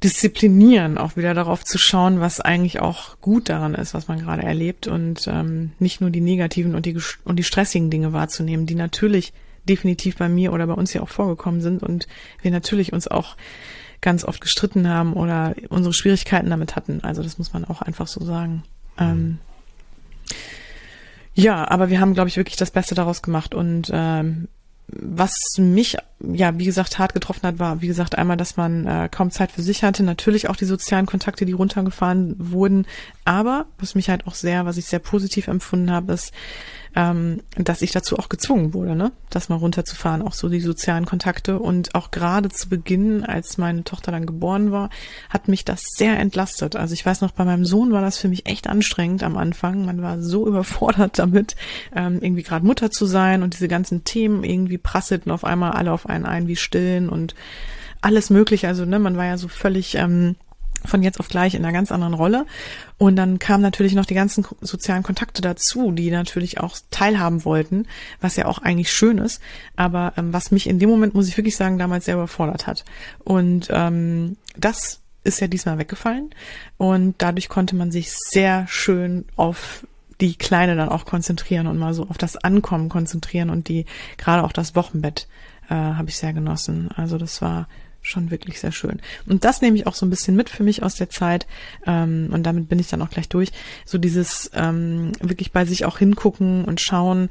disziplinieren, 0.03 0.96
auch 0.96 1.16
wieder 1.16 1.35
darauf 1.35 1.64
zu 1.64 1.77
schauen, 1.77 2.20
was 2.20 2.40
eigentlich 2.40 2.81
auch 2.81 3.20
gut 3.20 3.49
daran 3.49 3.75
ist, 3.75 3.92
was 3.92 4.09
man 4.09 4.20
gerade 4.20 4.42
erlebt 4.42 4.87
und 4.87 5.27
ähm, 5.27 5.73
nicht 5.79 6.01
nur 6.01 6.09
die 6.09 6.23
negativen 6.23 6.75
und 6.75 6.87
die 6.87 6.99
und 7.25 7.38
die 7.38 7.44
stressigen 7.44 7.90
Dinge 7.90 8.14
wahrzunehmen, 8.14 8.64
die 8.64 8.77
natürlich 8.77 9.35
definitiv 9.68 10.16
bei 10.16 10.31
mir 10.31 10.55
oder 10.55 10.66
bei 10.66 10.73
uns 10.73 10.94
ja 10.94 11.03
auch 11.03 11.11
vorgekommen 11.11 11.61
sind 11.61 11.83
und 11.83 12.09
wir 12.40 12.51
natürlich 12.51 12.94
uns 12.94 13.09
auch 13.09 13.37
ganz 14.00 14.24
oft 14.24 14.40
gestritten 14.40 14.88
haben 14.88 15.12
oder 15.12 15.54
unsere 15.68 15.92
Schwierigkeiten 15.92 16.50
damit 16.50 16.76
hatten. 16.76 17.00
Also 17.02 17.22
das 17.22 17.38
muss 17.38 17.52
man 17.52 17.64
auch 17.64 17.82
einfach 17.82 18.06
so 18.06 18.24
sagen. 18.24 18.62
Ähm, 18.98 19.38
ja, 21.34 21.68
aber 21.68 21.90
wir 21.90 22.00
haben, 22.00 22.14
glaube 22.14 22.28
ich, 22.28 22.36
wirklich 22.36 22.56
das 22.56 22.70
Beste 22.70 22.94
daraus 22.94 23.22
gemacht. 23.22 23.54
Und 23.54 23.90
ähm, 23.92 24.48
was 24.88 25.34
mich 25.58 25.96
ja, 26.22 26.58
wie 26.58 26.64
gesagt, 26.64 26.98
hart 26.98 27.14
getroffen 27.14 27.42
hat, 27.44 27.58
war, 27.58 27.80
wie 27.80 27.86
gesagt, 27.86 28.18
einmal, 28.18 28.36
dass 28.36 28.56
man 28.56 28.86
äh, 28.86 29.08
kaum 29.10 29.30
Zeit 29.30 29.52
für 29.52 29.62
sich 29.62 29.82
hatte, 29.82 30.02
natürlich 30.02 30.48
auch 30.48 30.56
die 30.56 30.66
sozialen 30.66 31.06
Kontakte, 31.06 31.46
die 31.46 31.52
runtergefahren 31.52 32.34
wurden, 32.38 32.86
aber 33.24 33.66
was 33.78 33.94
mich 33.94 34.10
halt 34.10 34.26
auch 34.26 34.34
sehr, 34.34 34.66
was 34.66 34.76
ich 34.76 34.86
sehr 34.86 34.98
positiv 34.98 35.48
empfunden 35.48 35.90
habe, 35.90 36.12
ist, 36.12 36.32
ähm, 36.96 37.42
dass 37.57 37.83
ich 37.83 37.92
dazu 37.92 38.18
auch 38.18 38.29
gezwungen 38.29 38.74
wurde, 38.74 38.96
ne, 38.96 39.12
das 39.31 39.48
mal 39.48 39.57
runterzufahren, 39.57 40.22
auch 40.22 40.33
so 40.33 40.48
die 40.48 40.61
sozialen 40.61 41.07
Kontakte 41.07 41.59
und 41.59 41.94
auch 41.94 42.11
gerade 42.11 42.48
zu 42.48 42.68
Beginn, 42.68 43.24
als 43.24 43.59
meine 43.59 43.85
Tochter 43.85 44.12
dann 44.12 44.26
geboren 44.26 44.72
war, 44.72 44.90
hat 45.29 45.48
mich 45.48 45.64
das 45.64 45.83
sehr 45.96 46.18
entlastet. 46.18 46.76
Also 46.76 46.94
ich 46.94 47.07
weiß 47.07 47.20
noch, 47.20 47.31
bei 47.31 47.44
meinem 47.44 47.64
Sohn 47.64 47.92
war 47.92 48.03
das 48.03 48.18
für 48.18 48.29
mich 48.29 48.46
echt 48.46 48.66
anstrengend 48.66 49.22
am 49.22 49.37
Anfang. 49.37 49.85
Man 49.85 50.03
war 50.03 50.20
so 50.20 50.46
überfordert 50.48 51.18
damit, 51.18 51.57
ähm, 51.94 52.18
irgendwie 52.20 52.42
gerade 52.42 52.66
Mutter 52.66 52.90
zu 52.90 53.07
sein 53.07 53.42
und 53.42 53.55
diese 53.55 53.68
ganzen 53.68 54.05
Themen 54.05 54.42
irgendwie 54.44 54.79
prasselten 54.79 55.31
auf 55.31 55.44
einmal 55.44 55.72
alle 55.72 55.92
auf 55.92 56.09
einen 56.09 56.26
ein, 56.26 56.48
wie 56.48 56.57
stillen 56.57 57.09
und 57.09 57.35
alles 58.00 58.31
mögliche. 58.31 58.66
Also 58.66 58.85
ne, 58.85 58.98
man 58.98 59.16
war 59.16 59.26
ja 59.26 59.37
so 59.37 59.48
völlig 59.48 59.94
ähm, 59.94 60.37
von 60.84 61.02
jetzt 61.02 61.20
auf 61.20 61.28
gleich 61.28 61.54
in 61.54 61.64
einer 61.64 61.72
ganz 61.72 61.92
anderen 61.92 62.14
Rolle. 62.14 62.46
Und 62.98 63.16
dann 63.16 63.38
kamen 63.38 63.62
natürlich 63.62 63.94
noch 63.94 64.06
die 64.06 64.14
ganzen 64.14 64.44
sozialen 64.60 65.02
Kontakte 65.02 65.42
dazu, 65.42 65.92
die 65.92 66.10
natürlich 66.10 66.60
auch 66.60 66.76
teilhaben 66.90 67.44
wollten, 67.44 67.86
was 68.20 68.36
ja 68.36 68.46
auch 68.46 68.58
eigentlich 68.58 68.92
schön 68.92 69.18
ist, 69.18 69.40
aber 69.76 70.12
ähm, 70.16 70.32
was 70.32 70.50
mich 70.50 70.68
in 70.68 70.78
dem 70.78 70.90
Moment, 70.90 71.14
muss 71.14 71.28
ich 71.28 71.36
wirklich 71.36 71.56
sagen, 71.56 71.78
damals 71.78 72.04
sehr 72.04 72.14
überfordert 72.14 72.66
hat. 72.66 72.84
Und 73.24 73.68
ähm, 73.70 74.36
das 74.56 75.00
ist 75.24 75.40
ja 75.40 75.46
diesmal 75.46 75.78
weggefallen 75.78 76.30
und 76.78 77.14
dadurch 77.18 77.48
konnte 77.48 77.76
man 77.76 77.90
sich 77.90 78.10
sehr 78.12 78.66
schön 78.68 79.26
auf 79.36 79.86
die 80.20 80.34
Kleine 80.34 80.76
dann 80.76 80.88
auch 80.88 81.04
konzentrieren 81.04 81.66
und 81.66 81.78
mal 81.78 81.94
so 81.94 82.06
auf 82.08 82.18
das 82.18 82.36
Ankommen 82.36 82.88
konzentrieren 82.88 83.50
und 83.50 83.68
die 83.68 83.86
gerade 84.18 84.44
auch 84.44 84.52
das 84.52 84.74
Wochenbett 84.76 85.28
äh, 85.68 85.74
habe 85.74 86.08
ich 86.08 86.16
sehr 86.16 86.32
genossen. 86.32 86.90
Also 86.94 87.18
das 87.18 87.40
war 87.42 87.68
schon 88.02 88.30
wirklich 88.30 88.60
sehr 88.60 88.72
schön. 88.72 89.00
Und 89.26 89.44
das 89.44 89.60
nehme 89.60 89.76
ich 89.76 89.86
auch 89.86 89.94
so 89.94 90.06
ein 90.06 90.10
bisschen 90.10 90.36
mit 90.36 90.48
für 90.48 90.62
mich 90.62 90.82
aus 90.82 90.94
der 90.94 91.10
Zeit. 91.10 91.46
Ähm, 91.86 92.28
und 92.32 92.44
damit 92.44 92.68
bin 92.68 92.78
ich 92.78 92.88
dann 92.88 93.02
auch 93.02 93.10
gleich 93.10 93.28
durch. 93.28 93.50
So 93.84 93.98
dieses 93.98 94.50
ähm, 94.54 95.12
wirklich 95.20 95.52
bei 95.52 95.64
sich 95.64 95.84
auch 95.84 95.98
hingucken 95.98 96.64
und 96.64 96.80
schauen, 96.80 97.28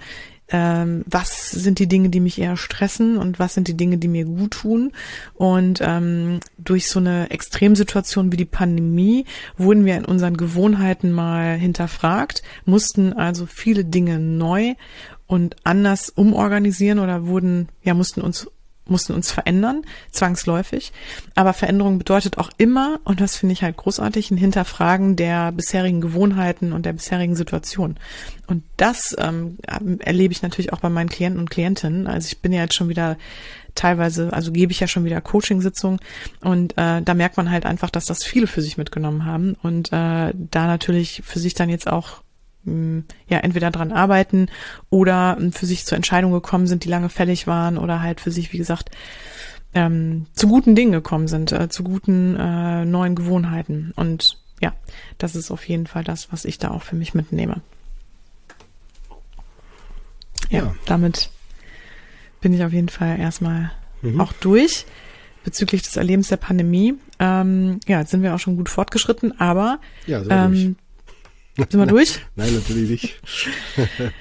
ähm, 0.51 1.03
was 1.05 1.51
sind 1.51 1.79
die 1.79 1.87
Dinge, 1.87 2.09
die 2.09 2.19
mich 2.19 2.39
eher 2.39 2.57
stressen 2.57 3.17
und 3.17 3.39
was 3.39 3.53
sind 3.53 3.67
die 3.67 3.77
Dinge, 3.77 3.97
die 3.97 4.07
mir 4.07 4.25
gut 4.25 4.51
tun. 4.51 4.91
Und 5.35 5.79
ähm, 5.81 6.39
durch 6.57 6.89
so 6.89 6.99
eine 6.99 7.29
Extremsituation 7.29 8.31
wie 8.31 8.37
die 8.37 8.45
Pandemie 8.45 9.25
wurden 9.57 9.85
wir 9.85 9.95
in 9.97 10.05
unseren 10.05 10.37
Gewohnheiten 10.37 11.11
mal 11.11 11.55
hinterfragt, 11.55 12.41
mussten 12.65 13.13
also 13.13 13.45
viele 13.45 13.85
Dinge 13.85 14.19
neu 14.19 14.73
und 15.27 15.55
anders 15.63 16.09
umorganisieren 16.09 16.99
oder 16.99 17.27
wurden, 17.27 17.69
ja, 17.83 17.93
mussten 17.93 18.21
uns 18.21 18.49
mussten 18.89 19.13
uns 19.13 19.31
verändern, 19.31 19.83
zwangsläufig. 20.11 20.91
Aber 21.35 21.53
Veränderung 21.53 21.97
bedeutet 21.97 22.37
auch 22.37 22.49
immer, 22.57 22.99
und 23.03 23.21
das 23.21 23.37
finde 23.37 23.53
ich 23.53 23.63
halt 23.63 23.77
großartig, 23.77 24.31
ein 24.31 24.37
Hinterfragen 24.37 25.15
der 25.15 25.51
bisherigen 25.51 26.01
Gewohnheiten 26.01 26.73
und 26.73 26.85
der 26.85 26.93
bisherigen 26.93 27.35
Situation. 27.35 27.97
Und 28.47 28.63
das 28.77 29.15
ähm, 29.19 29.57
erlebe 29.99 30.31
ich 30.31 30.41
natürlich 30.41 30.73
auch 30.73 30.79
bei 30.79 30.89
meinen 30.89 31.09
Klienten 31.09 31.39
und 31.39 31.49
Klientinnen. 31.49 32.07
Also 32.07 32.27
ich 32.27 32.41
bin 32.41 32.51
ja 32.51 32.61
jetzt 32.61 32.75
schon 32.75 32.89
wieder 32.89 33.17
teilweise, 33.75 34.33
also 34.33 34.51
gebe 34.51 34.71
ich 34.71 34.79
ja 34.79 34.87
schon 34.87 35.05
wieder 35.05 35.21
Coaching-Sitzungen 35.21 35.99
und 36.41 36.73
äh, 36.77 37.01
da 37.01 37.13
merkt 37.13 37.37
man 37.37 37.49
halt 37.49 37.65
einfach, 37.65 37.89
dass 37.89 38.05
das 38.05 38.23
viele 38.23 38.47
für 38.47 38.61
sich 38.61 38.77
mitgenommen 38.77 39.25
haben 39.25 39.55
und 39.61 39.89
äh, 39.89 40.33
da 40.33 40.67
natürlich 40.67 41.21
für 41.25 41.39
sich 41.39 41.53
dann 41.53 41.69
jetzt 41.69 41.87
auch 41.87 42.21
ja 42.65 43.39
entweder 43.39 43.71
dran 43.71 43.91
arbeiten 43.91 44.47
oder 44.89 45.37
für 45.51 45.65
sich 45.65 45.85
zur 45.85 45.95
Entscheidung 45.95 46.31
gekommen 46.31 46.67
sind, 46.67 46.83
die 46.83 46.89
lange 46.89 47.09
fällig 47.09 47.47
waren 47.47 47.77
oder 47.77 48.01
halt 48.01 48.21
für 48.21 48.31
sich, 48.31 48.53
wie 48.53 48.57
gesagt, 48.57 48.91
ähm, 49.73 50.25
zu 50.33 50.47
guten 50.47 50.75
Dingen 50.75 50.91
gekommen 50.91 51.27
sind, 51.27 51.51
äh, 51.51 51.69
zu 51.69 51.83
guten 51.83 52.35
äh, 52.35 52.85
neuen 52.85 53.15
Gewohnheiten. 53.15 53.93
Und 53.95 54.39
ja, 54.61 54.73
das 55.17 55.35
ist 55.35 55.51
auf 55.51 55.67
jeden 55.67 55.87
Fall 55.87 56.03
das, 56.03 56.31
was 56.31 56.45
ich 56.45 56.57
da 56.57 56.71
auch 56.71 56.83
für 56.83 56.95
mich 56.95 57.13
mitnehme. 57.13 57.61
Ja, 60.49 60.59
ja. 60.59 60.75
damit 60.85 61.29
bin 62.41 62.53
ich 62.53 62.63
auf 62.63 62.73
jeden 62.73 62.89
Fall 62.89 63.19
erstmal 63.19 63.71
mhm. 64.01 64.19
auch 64.19 64.33
durch 64.33 64.85
bezüglich 65.43 65.83
des 65.83 65.97
Erlebens 65.97 66.27
der 66.27 66.37
Pandemie. 66.37 66.95
Ähm, 67.19 67.79
ja, 67.87 67.99
jetzt 67.99 68.11
sind 68.11 68.23
wir 68.23 68.33
auch 68.33 68.39
schon 68.39 68.57
gut 68.57 68.69
fortgeschritten, 68.69 69.39
aber 69.39 69.79
ja, 70.07 70.21
ähm, 70.29 70.75
sind 71.69 71.79
wir 71.79 71.87
durch? 71.87 72.19
Nein, 72.35 72.53
natürlich 72.53 72.89
nicht. 72.89 73.21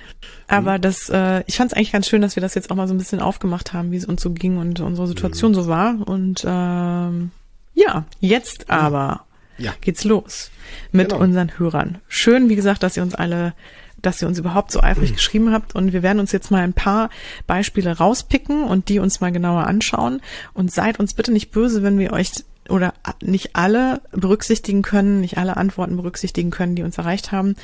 Aber 0.49 0.79
das, 0.79 1.11
äh, 1.11 1.45
ich 1.47 1.57
fand 1.57 1.73
es 1.73 1.77
eigentlich 1.77 1.93
ganz 1.93 2.09
schön, 2.09 2.23
dass 2.23 2.37
wir 2.37 2.41
das 2.41 2.55
jetzt 2.55 2.71
auch 2.71 2.77
mal 2.77 2.89
so 2.89 2.95
ein 2.95 2.99
bisschen 2.99 3.21
aufgemacht 3.21 3.75
haben, 3.75 3.93
wie 3.93 3.97
es 3.97 4.07
uns 4.07 4.23
so 4.23 4.31
ging 4.31 4.57
und 4.57 4.81
unsere 4.81 5.07
Situation 5.07 5.53
mhm. 5.53 5.55
so 5.55 5.69
war. 5.69 6.09
Und 6.09 6.43
ähm, 6.47 7.31
ja, 7.75 8.05
jetzt 8.21 8.71
aber 8.71 9.25
ja. 9.59 9.75
geht's 9.83 10.05
los 10.05 10.51
mit 10.91 11.11
genau. 11.11 11.23
unseren 11.23 11.59
Hörern. 11.59 11.99
Schön, 12.09 12.49
wie 12.49 12.57
gesagt, 12.57 12.83
dass 12.83 12.97
ihr 12.97 13.03
uns 13.03 13.15
alle 13.15 13.55
dass 14.01 14.23
ihr 14.23 14.29
uns 14.29 14.39
überhaupt 14.39 14.71
so 14.71 14.81
eifrig 14.81 15.11
mhm. 15.11 15.15
geschrieben 15.15 15.53
habt. 15.53 15.75
Und 15.75 15.93
wir 15.93 16.03
werden 16.03 16.21
uns 16.21 16.33
jetzt 16.33 16.51
mal 16.51 16.63
ein 16.63 16.73
paar 16.73 17.11
Beispiele 17.47 17.99
rauspicken 17.99 18.63
und 18.63 18.89
die 18.89 18.99
uns 18.99 19.21
mal 19.21 19.33
genauer 19.33 19.67
anschauen. 19.67 20.21
Und 20.55 20.73
seid 20.73 21.01
uns 21.01 21.15
bitte 21.15 21.33
nicht 21.33 21.51
böse, 21.51 21.83
wenn 21.83 21.99
wir 21.99 22.13
euch 22.13 22.31
oder 22.69 22.95
nicht 23.23 23.57
alle 23.57 24.01
berücksichtigen 24.13 24.83
können, 24.83 25.21
nicht 25.21 25.39
alle 25.39 25.57
Antworten 25.57 25.97
berücksichtigen 25.97 26.51
können, 26.51 26.75
die 26.75 26.83
uns 26.83 26.99
erreicht 26.99 27.33
haben. 27.33 27.57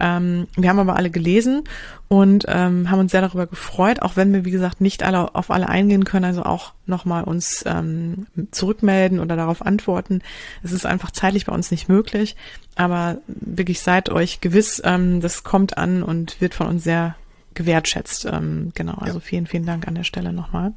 Ähm, 0.00 0.46
wir 0.56 0.68
haben 0.68 0.78
aber 0.78 0.96
alle 0.96 1.10
gelesen 1.10 1.64
und 2.08 2.44
ähm, 2.48 2.90
haben 2.90 3.00
uns 3.00 3.12
sehr 3.12 3.20
darüber 3.20 3.46
gefreut, 3.46 4.02
auch 4.02 4.16
wenn 4.16 4.32
wir, 4.32 4.44
wie 4.44 4.50
gesagt, 4.50 4.80
nicht 4.80 5.02
alle 5.02 5.34
auf 5.34 5.50
alle 5.50 5.68
eingehen 5.68 6.04
können, 6.04 6.24
also 6.24 6.44
auch 6.44 6.72
nochmal 6.86 7.24
uns 7.24 7.64
ähm, 7.66 8.26
zurückmelden 8.50 9.18
oder 9.18 9.36
darauf 9.36 9.64
antworten. 9.64 10.22
Es 10.62 10.72
ist 10.72 10.86
einfach 10.86 11.10
zeitlich 11.10 11.46
bei 11.46 11.52
uns 11.52 11.70
nicht 11.70 11.88
möglich, 11.88 12.36
aber 12.74 13.18
wirklich 13.26 13.80
seid 13.80 14.10
euch 14.10 14.40
gewiss, 14.40 14.80
ähm, 14.84 15.20
das 15.20 15.42
kommt 15.42 15.76
an 15.78 16.02
und 16.02 16.40
wird 16.40 16.54
von 16.54 16.66
uns 16.68 16.84
sehr 16.84 17.16
gewertschätzt. 17.54 18.26
Ähm, 18.26 18.72
genau, 18.74 18.94
also 18.94 19.18
ja. 19.18 19.24
vielen, 19.24 19.46
vielen 19.46 19.66
Dank 19.66 19.88
an 19.88 19.94
der 19.94 20.04
Stelle 20.04 20.32
nochmal. 20.32 20.72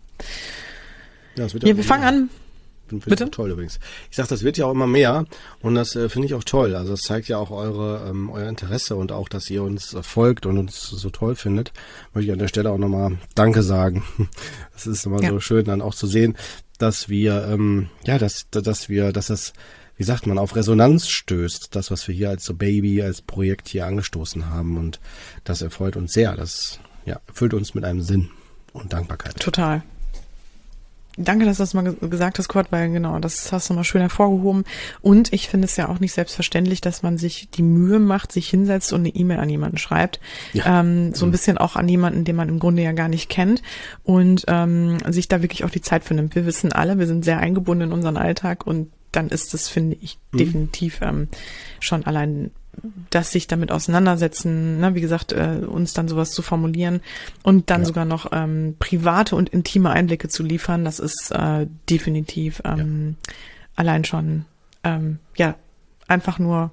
Ja, 1.35 1.47
ja 1.47 1.77
wir 1.77 1.83
fangen 1.83 2.03
an 2.03 2.29
Finde 2.87 3.05
Bitte? 3.05 3.31
toll 3.31 3.51
übrigens. 3.51 3.79
Ich 4.09 4.17
sage, 4.17 4.29
das 4.29 4.43
wird 4.43 4.57
ja 4.57 4.65
auch 4.65 4.71
immer 4.71 4.87
mehr 4.87 5.25
und 5.61 5.75
das 5.75 5.95
äh, 5.95 6.09
finde 6.09 6.27
ich 6.27 6.33
auch 6.33 6.43
toll. 6.43 6.75
Also 6.75 6.91
das 6.91 7.01
zeigt 7.01 7.27
ja 7.27 7.37
auch 7.37 7.51
eure 7.51 8.07
ähm, 8.09 8.29
euer 8.29 8.47
Interesse 8.47 8.95
und 8.95 9.11
auch, 9.11 9.29
dass 9.29 9.49
ihr 9.49 9.63
uns 9.63 9.93
äh, 9.93 10.03
folgt 10.03 10.45
und 10.45 10.57
uns 10.57 10.81
so 10.81 11.09
toll 11.09 11.35
findet. 11.35 11.73
Möchte 12.13 12.27
ich 12.27 12.33
an 12.33 12.39
der 12.39 12.47
Stelle 12.47 12.71
auch 12.71 12.77
nochmal 12.77 13.17
Danke 13.35 13.63
sagen. 13.63 14.03
Es 14.75 14.85
ist 14.87 15.05
immer 15.05 15.23
ja. 15.23 15.29
so 15.29 15.39
schön 15.39 15.63
dann 15.63 15.81
auch 15.81 15.95
zu 15.95 16.05
sehen, 16.05 16.35
dass 16.79 17.07
wir 17.07 17.47
ähm, 17.47 17.87
ja, 18.05 18.17
dass 18.17 18.49
dass 18.51 18.89
wir, 18.89 19.13
dass 19.13 19.27
das 19.27 19.53
wie 19.97 20.03
sagt 20.03 20.27
man, 20.27 20.37
auf 20.37 20.55
Resonanz 20.55 21.07
stößt, 21.07 21.75
das, 21.75 21.89
was 21.91 22.07
wir 22.07 22.15
hier 22.15 22.29
als 22.29 22.43
so 22.43 22.53
Baby, 22.53 23.01
als 23.01 23.21
Projekt 23.21 23.69
hier 23.69 23.85
angestoßen 23.85 24.49
haben. 24.49 24.77
Und 24.77 24.99
das 25.43 25.61
erfreut 25.61 25.95
uns 25.95 26.13
sehr. 26.13 26.35
Das 26.35 26.79
ja, 27.05 27.21
erfüllt 27.27 27.53
uns 27.53 27.73
mit 27.73 27.85
einem 27.85 28.01
Sinn 28.01 28.29
und 28.73 28.91
Dankbarkeit. 28.91 29.39
Total. 29.39 29.83
Danke, 31.17 31.45
dass 31.45 31.57
du 31.57 31.63
das 31.63 31.73
mal 31.73 31.93
gesagt 31.93 32.39
hast, 32.39 32.49
Kurt, 32.49 32.71
weil 32.71 32.91
genau, 32.91 33.19
das 33.19 33.51
hast 33.51 33.69
du 33.69 33.73
mal 33.73 33.83
schön 33.83 34.01
hervorgehoben. 34.01 34.65
Und 35.01 35.31
ich 35.31 35.47
finde 35.47 35.65
es 35.65 35.77
ja 35.77 35.87
auch 35.87 35.99
nicht 35.99 36.13
selbstverständlich, 36.13 36.81
dass 36.81 37.03
man 37.03 37.17
sich 37.17 37.49
die 37.49 37.63
Mühe 37.63 37.99
macht, 37.99 38.31
sich 38.31 38.49
hinsetzt 38.49 38.91
und 38.91 39.01
eine 39.01 39.09
E-Mail 39.09 39.39
an 39.39 39.49
jemanden 39.49 39.77
schreibt. 39.77 40.19
Ja. 40.53 40.81
Ähm, 40.81 41.13
so 41.13 41.25
ein 41.25 41.29
mhm. 41.29 41.31
bisschen 41.31 41.57
auch 41.57 41.75
an 41.75 41.87
jemanden, 41.87 42.25
den 42.25 42.35
man 42.35 42.49
im 42.49 42.59
Grunde 42.59 42.81
ja 42.81 42.91
gar 42.91 43.07
nicht 43.07 43.29
kennt 43.29 43.61
und 44.03 44.43
ähm, 44.47 44.97
sich 45.09 45.27
da 45.27 45.41
wirklich 45.41 45.63
auch 45.63 45.69
die 45.69 45.81
Zeit 45.81 46.03
für 46.03 46.13
nimmt. 46.13 46.35
Wir 46.35 46.45
wissen 46.45 46.73
alle, 46.73 46.99
wir 46.99 47.07
sind 47.07 47.23
sehr 47.23 47.39
eingebunden 47.39 47.85
in 47.85 47.93
unseren 47.93 48.17
Alltag 48.17 48.67
und 48.67 48.89
dann 49.15 49.29
ist 49.29 49.53
das, 49.53 49.69
finde 49.69 49.97
ich, 50.01 50.17
mhm. 50.31 50.37
definitiv 50.37 50.99
ähm, 51.01 51.27
schon 51.79 52.05
allein 52.05 52.51
dass 53.09 53.31
sich 53.31 53.47
damit 53.47 53.71
auseinandersetzen, 53.71 54.79
ne, 54.79 54.95
wie 54.95 55.01
gesagt, 55.01 55.31
äh, 55.31 55.61
uns 55.65 55.93
dann 55.93 56.07
sowas 56.07 56.31
zu 56.31 56.41
formulieren 56.41 57.01
und 57.43 57.69
dann 57.69 57.81
ja. 57.81 57.87
sogar 57.87 58.05
noch 58.05 58.31
ähm, 58.31 58.75
private 58.79 59.35
und 59.35 59.49
intime 59.49 59.91
Einblicke 59.91 60.27
zu 60.27 60.43
liefern, 60.43 60.83
das 60.83 60.99
ist 60.99 61.31
äh, 61.31 61.67
definitiv 61.89 62.61
ähm, 62.65 63.15
ja. 63.25 63.33
allein 63.77 64.03
schon 64.03 64.45
ähm, 64.83 65.19
ja 65.37 65.55
einfach 66.07 66.39
nur 66.39 66.71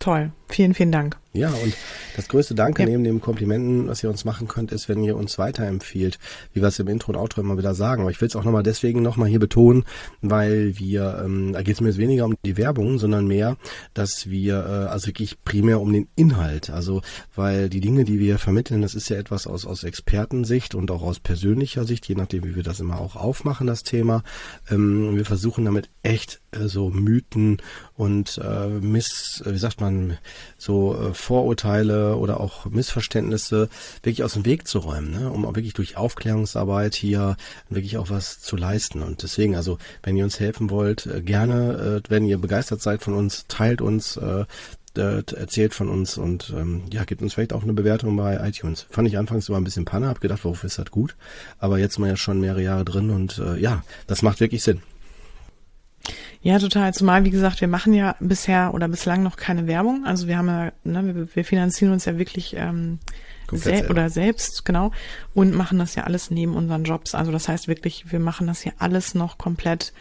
toll. 0.00 0.32
Vielen, 0.48 0.74
vielen 0.74 0.92
Dank. 0.92 1.18
Ja, 1.36 1.48
und 1.48 1.74
das 2.14 2.28
größte 2.28 2.54
Danke 2.54 2.82
ja. 2.82 2.88
neben 2.88 3.02
den 3.02 3.20
Komplimenten, 3.20 3.88
was 3.88 4.04
ihr 4.04 4.08
uns 4.08 4.24
machen 4.24 4.46
könnt, 4.46 4.70
ist, 4.70 4.88
wenn 4.88 5.02
ihr 5.02 5.16
uns 5.16 5.36
weiterempfiehlt, 5.36 6.20
wie 6.52 6.60
wir 6.60 6.68
es 6.68 6.78
im 6.78 6.86
Intro 6.86 7.10
und 7.10 7.18
Outro 7.18 7.40
immer 7.40 7.58
wieder 7.58 7.74
sagen. 7.74 8.02
Aber 8.02 8.12
ich 8.12 8.20
will 8.20 8.28
es 8.28 8.36
auch 8.36 8.44
nochmal 8.44 8.62
deswegen 8.62 9.02
nochmal 9.02 9.28
hier 9.28 9.40
betonen, 9.40 9.84
weil 10.22 10.78
wir, 10.78 11.22
ähm, 11.24 11.52
da 11.52 11.62
geht 11.62 11.74
es 11.74 11.80
mir 11.80 11.88
jetzt 11.88 11.98
weniger 11.98 12.24
um 12.26 12.36
die 12.44 12.56
Werbung, 12.56 13.00
sondern 13.00 13.26
mehr, 13.26 13.56
dass 13.94 14.30
wir, 14.30 14.64
äh, 14.64 14.92
also 14.92 15.08
wirklich 15.08 15.42
primär 15.42 15.80
um 15.80 15.92
den 15.92 16.06
Inhalt, 16.14 16.70
also 16.70 17.02
weil 17.34 17.68
die 17.68 17.80
Dinge, 17.80 18.04
die 18.04 18.20
wir 18.20 18.38
vermitteln, 18.38 18.80
das 18.80 18.94
ist 18.94 19.08
ja 19.08 19.16
etwas 19.16 19.48
aus, 19.48 19.66
aus 19.66 19.82
Expertensicht 19.82 20.76
und 20.76 20.92
auch 20.92 21.02
aus 21.02 21.18
persönlicher 21.18 21.82
Sicht, 21.82 22.06
je 22.06 22.14
nachdem, 22.14 22.44
wie 22.44 22.54
wir 22.54 22.62
das 22.62 22.78
immer 22.78 23.00
auch 23.00 23.16
aufmachen, 23.16 23.66
das 23.66 23.82
Thema. 23.82 24.22
Ähm, 24.70 25.16
wir 25.16 25.24
versuchen 25.24 25.64
damit 25.64 25.90
echt 26.04 26.40
so 26.66 26.90
Mythen 26.90 27.58
und 27.96 28.38
äh, 28.38 28.68
Miss, 28.68 29.42
wie 29.44 29.58
sagt 29.58 29.80
man, 29.80 30.18
so 30.58 30.96
äh, 30.96 31.14
Vorurteile 31.14 32.16
oder 32.16 32.40
auch 32.40 32.66
Missverständnisse 32.66 33.68
wirklich 34.02 34.24
aus 34.24 34.34
dem 34.34 34.44
Weg 34.44 34.66
zu 34.66 34.80
räumen, 34.80 35.10
ne? 35.12 35.30
um 35.30 35.44
auch 35.44 35.54
wirklich 35.54 35.74
durch 35.74 35.96
Aufklärungsarbeit 35.96 36.94
hier 36.94 37.36
wirklich 37.68 37.98
auch 37.98 38.10
was 38.10 38.40
zu 38.40 38.56
leisten. 38.56 39.02
Und 39.02 39.22
deswegen, 39.22 39.54
also 39.54 39.78
wenn 40.02 40.16
ihr 40.16 40.24
uns 40.24 40.40
helfen 40.40 40.70
wollt, 40.70 41.06
äh, 41.06 41.22
gerne, 41.22 42.02
äh, 42.04 42.10
wenn 42.10 42.24
ihr 42.24 42.38
begeistert 42.38 42.82
seid 42.82 43.02
von 43.02 43.14
uns, 43.14 43.46
teilt 43.48 43.80
uns, 43.80 44.16
äh, 44.16 44.44
erzählt 44.96 45.74
von 45.74 45.88
uns 45.88 46.16
und 46.18 46.52
ähm, 46.56 46.82
ja, 46.92 47.02
gibt 47.04 47.20
uns 47.20 47.34
vielleicht 47.34 47.52
auch 47.52 47.64
eine 47.64 47.72
Bewertung 47.72 48.16
bei 48.16 48.36
iTunes. 48.46 48.86
Fand 48.90 49.08
ich 49.08 49.18
anfangs 49.18 49.48
immer 49.48 49.58
ein 49.58 49.64
bisschen 49.64 49.84
Panne, 49.84 50.06
hab 50.06 50.20
gedacht, 50.20 50.44
wofür 50.44 50.68
ist 50.68 50.78
das 50.78 50.90
gut? 50.90 51.16
Aber 51.58 51.78
jetzt 51.78 51.94
sind 51.94 52.04
wir 52.04 52.10
ja 52.10 52.16
schon 52.16 52.40
mehrere 52.40 52.62
Jahre 52.62 52.84
drin 52.84 53.10
und 53.10 53.38
äh, 53.38 53.58
ja, 53.58 53.82
das 54.06 54.22
macht 54.22 54.38
wirklich 54.38 54.62
Sinn. 54.62 54.82
Ja, 56.42 56.58
total. 56.58 56.92
Zumal, 56.92 57.24
wie 57.24 57.30
gesagt, 57.30 57.60
wir 57.60 57.68
machen 57.68 57.94
ja 57.94 58.16
bisher 58.20 58.74
oder 58.74 58.88
bislang 58.88 59.22
noch 59.22 59.36
keine 59.36 59.66
Werbung. 59.66 60.04
Also 60.04 60.28
wir 60.28 60.36
haben 60.36 60.48
ja, 60.48 60.72
ne, 60.84 61.14
wir, 61.14 61.34
wir 61.34 61.44
finanzieren 61.44 61.92
uns 61.92 62.04
ja 62.04 62.18
wirklich 62.18 62.54
ähm, 62.56 62.98
sel 63.50 63.90
oder 63.90 64.10
selbst, 64.10 64.64
genau, 64.64 64.90
und 65.32 65.54
machen 65.54 65.78
das 65.78 65.94
ja 65.94 66.04
alles 66.04 66.30
neben 66.30 66.54
unseren 66.54 66.84
Jobs. 66.84 67.14
Also 67.14 67.32
das 67.32 67.48
heißt 67.48 67.68
wirklich, 67.68 68.12
wir 68.12 68.20
machen 68.20 68.46
das 68.46 68.60
hier 68.60 68.72
alles 68.78 69.14
noch 69.14 69.38
komplett 69.38 69.92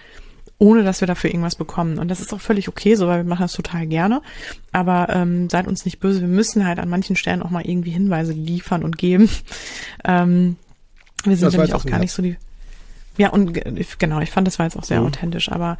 ohne 0.60 0.84
dass 0.84 1.02
wir 1.02 1.08
dafür 1.08 1.30
irgendwas 1.30 1.56
bekommen. 1.56 1.98
Und 2.00 2.08
das 2.10 2.22
ist 2.22 2.34
auch 2.34 2.40
völlig 2.40 2.70
okay 2.70 2.96
so, 2.96 3.08
weil 3.08 3.18
wir 3.18 3.30
machen 3.30 3.42
das 3.42 3.52
total 3.52 3.86
gerne. 3.86 4.22
Aber 4.72 5.10
ähm, 5.10 5.50
seid 5.50 5.68
uns 5.68 5.84
nicht 5.84 6.00
böse, 6.00 6.22
wir 6.22 6.28
müssen 6.28 6.66
halt 6.66 6.80
an 6.80 6.88
manchen 6.88 7.18
Stellen 7.18 7.42
auch 7.42 7.50
mal 7.50 7.66
irgendwie 7.66 7.92
Hinweise 7.92 8.32
liefern 8.32 8.84
und 8.84 8.98
geben. 8.98 9.30
Ähm, 10.06 10.58
wir 11.24 11.38
sind 11.38 11.54
nämlich 11.54 11.74
auch 11.74 11.86
gar 11.86 12.00
nicht 12.00 12.12
so 12.12 12.22
die. 12.22 12.36
Ja, 13.18 13.30
und 13.30 13.54
genau, 14.00 14.20
ich 14.22 14.32
fand, 14.32 14.48
das 14.48 14.60
war 14.60 14.66
jetzt 14.66 14.78
auch 14.78 14.84
sehr 14.84 15.02
mhm. 15.02 15.08
authentisch, 15.08 15.52
aber 15.52 15.78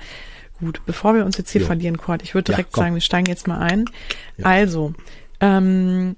Gut, 0.60 0.82
bevor 0.86 1.16
wir 1.16 1.26
uns 1.26 1.38
jetzt 1.38 1.52
hier 1.52 1.62
jo. 1.62 1.68
verlieren, 1.68 1.98
Kurt, 1.98 2.22
ich 2.24 2.36
würde 2.36 2.52
direkt 2.52 2.78
ja, 2.78 2.84
sagen, 2.84 2.94
wir 2.94 3.02
steigen 3.02 3.26
jetzt 3.26 3.48
mal 3.48 3.60
ein. 3.60 3.86
Ja. 4.38 4.46
Also, 4.46 4.94
ähm, 5.40 6.16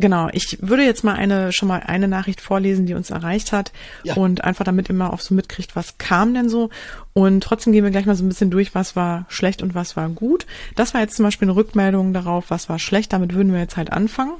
Genau, 0.00 0.28
ich 0.30 0.58
würde 0.60 0.84
jetzt 0.84 1.02
mal 1.02 1.16
eine 1.16 1.50
schon 1.50 1.66
mal 1.66 1.80
eine 1.80 2.06
Nachricht 2.06 2.40
vorlesen, 2.40 2.86
die 2.86 2.94
uns 2.94 3.10
erreicht 3.10 3.50
hat 3.50 3.72
ja. 4.04 4.14
und 4.14 4.44
einfach 4.44 4.64
damit 4.64 4.88
immer 4.88 5.12
auch 5.12 5.18
so 5.18 5.34
mitkriegt, 5.34 5.74
was 5.74 5.98
kam 5.98 6.34
denn 6.34 6.48
so 6.48 6.70
und 7.14 7.42
trotzdem 7.42 7.72
gehen 7.72 7.82
wir 7.82 7.90
gleich 7.90 8.06
mal 8.06 8.14
so 8.14 8.24
ein 8.24 8.28
bisschen 8.28 8.52
durch, 8.52 8.76
was 8.76 8.94
war 8.94 9.26
schlecht 9.28 9.60
und 9.60 9.74
was 9.74 9.96
war 9.96 10.08
gut. 10.08 10.46
Das 10.76 10.94
war 10.94 11.00
jetzt 11.00 11.16
zum 11.16 11.24
Beispiel 11.24 11.48
eine 11.48 11.56
Rückmeldung 11.56 12.12
darauf, 12.12 12.44
was 12.48 12.68
war 12.68 12.78
schlecht. 12.78 13.12
Damit 13.12 13.34
würden 13.34 13.52
wir 13.52 13.58
jetzt 13.58 13.76
halt 13.76 13.92
anfangen. 13.92 14.34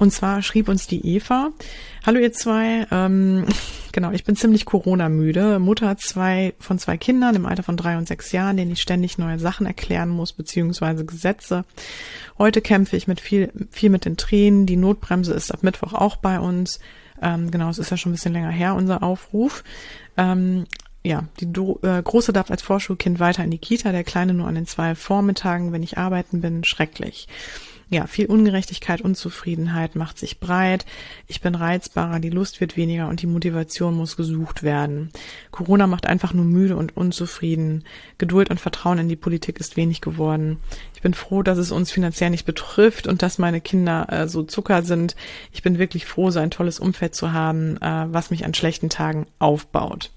Und 0.00 0.12
zwar 0.12 0.40
schrieb 0.40 0.70
uns 0.70 0.86
die 0.86 1.06
Eva, 1.06 1.50
hallo 2.06 2.18
ihr 2.20 2.32
zwei, 2.32 2.86
ähm, 2.90 3.44
genau, 3.92 4.12
ich 4.12 4.24
bin 4.24 4.34
ziemlich 4.34 4.64
Corona-müde, 4.64 5.58
Mutter 5.58 5.98
zwei 5.98 6.54
von 6.58 6.78
zwei 6.78 6.96
Kindern 6.96 7.36
im 7.36 7.44
Alter 7.44 7.62
von 7.62 7.76
drei 7.76 7.98
und 7.98 8.08
sechs 8.08 8.32
Jahren, 8.32 8.56
denen 8.56 8.72
ich 8.72 8.80
ständig 8.80 9.18
neue 9.18 9.38
Sachen 9.38 9.66
erklären 9.66 10.08
muss, 10.08 10.32
beziehungsweise 10.32 11.04
Gesetze. 11.04 11.66
Heute 12.38 12.62
kämpfe 12.62 12.96
ich 12.96 13.08
mit 13.08 13.20
viel, 13.20 13.52
viel 13.70 13.90
mit 13.90 14.06
den 14.06 14.16
Tränen, 14.16 14.64
die 14.64 14.78
Notbremse 14.78 15.34
ist 15.34 15.52
ab 15.52 15.62
Mittwoch 15.62 15.92
auch 15.92 16.16
bei 16.16 16.40
uns. 16.40 16.80
Ähm, 17.20 17.50
genau, 17.50 17.68
es 17.68 17.78
ist 17.78 17.90
ja 17.90 17.98
schon 17.98 18.12
ein 18.12 18.14
bisschen 18.14 18.32
länger 18.32 18.48
her, 18.48 18.76
unser 18.76 19.02
Aufruf. 19.02 19.64
Ähm, 20.16 20.64
ja, 21.04 21.24
die 21.40 21.52
Do 21.52 21.78
äh, 21.82 22.02
Große 22.02 22.32
darf 22.32 22.50
als 22.50 22.62
Vorschulkind 22.62 23.20
weiter 23.20 23.44
in 23.44 23.50
die 23.50 23.58
Kita, 23.58 23.92
der 23.92 24.04
Kleine 24.04 24.32
nur 24.32 24.46
an 24.46 24.54
den 24.54 24.66
zwei 24.66 24.94
Vormittagen, 24.94 25.72
wenn 25.72 25.82
ich 25.82 25.98
arbeiten 25.98 26.40
bin, 26.40 26.64
schrecklich 26.64 27.28
ja, 27.90 28.06
viel 28.06 28.26
Ungerechtigkeit, 28.26 29.00
Unzufriedenheit 29.00 29.96
macht 29.96 30.16
sich 30.16 30.38
breit. 30.38 30.86
Ich 31.26 31.40
bin 31.40 31.56
reizbarer, 31.56 32.20
die 32.20 32.30
Lust 32.30 32.60
wird 32.60 32.76
weniger 32.76 33.08
und 33.08 33.20
die 33.20 33.26
Motivation 33.26 33.96
muss 33.96 34.16
gesucht 34.16 34.62
werden. 34.62 35.10
Corona 35.50 35.88
macht 35.88 36.06
einfach 36.06 36.32
nur 36.32 36.44
müde 36.44 36.76
und 36.76 36.96
unzufrieden. 36.96 37.82
Geduld 38.16 38.48
und 38.48 38.60
Vertrauen 38.60 38.98
in 38.98 39.08
die 39.08 39.16
Politik 39.16 39.58
ist 39.58 39.76
wenig 39.76 40.00
geworden. 40.00 40.58
Ich 40.94 41.02
bin 41.02 41.14
froh, 41.14 41.42
dass 41.42 41.58
es 41.58 41.72
uns 41.72 41.90
finanziell 41.90 42.30
nicht 42.30 42.46
betrifft 42.46 43.08
und 43.08 43.22
dass 43.22 43.38
meine 43.38 43.60
Kinder 43.60 44.06
äh, 44.08 44.28
so 44.28 44.44
Zucker 44.44 44.84
sind. 44.84 45.16
Ich 45.50 45.62
bin 45.62 45.78
wirklich 45.78 46.06
froh, 46.06 46.30
so 46.30 46.38
ein 46.38 46.52
tolles 46.52 46.78
Umfeld 46.78 47.16
zu 47.16 47.32
haben, 47.32 47.76
äh, 47.78 48.06
was 48.06 48.30
mich 48.30 48.44
an 48.44 48.54
schlechten 48.54 48.88
Tagen 48.88 49.26
aufbaut 49.40 50.12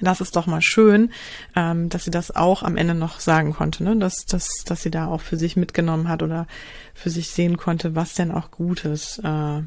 das 0.00 0.20
ist 0.20 0.36
doch 0.36 0.46
mal 0.46 0.62
schön, 0.62 1.10
ähm, 1.56 1.88
dass 1.88 2.04
sie 2.04 2.10
das 2.10 2.34
auch 2.34 2.62
am 2.62 2.76
Ende 2.76 2.94
noch 2.94 3.20
sagen 3.20 3.52
konnte, 3.52 3.84
ne? 3.84 3.96
dass, 3.96 4.24
dass, 4.26 4.64
dass 4.64 4.82
sie 4.82 4.90
da 4.90 5.06
auch 5.06 5.20
für 5.20 5.36
sich 5.36 5.56
mitgenommen 5.56 6.08
hat 6.08 6.22
oder 6.22 6.46
für 6.94 7.10
sich 7.10 7.30
sehen 7.30 7.56
konnte, 7.56 7.94
was 7.94 8.14
denn 8.14 8.30
auch 8.30 8.50
Gutes 8.50 9.20
äh, 9.22 9.62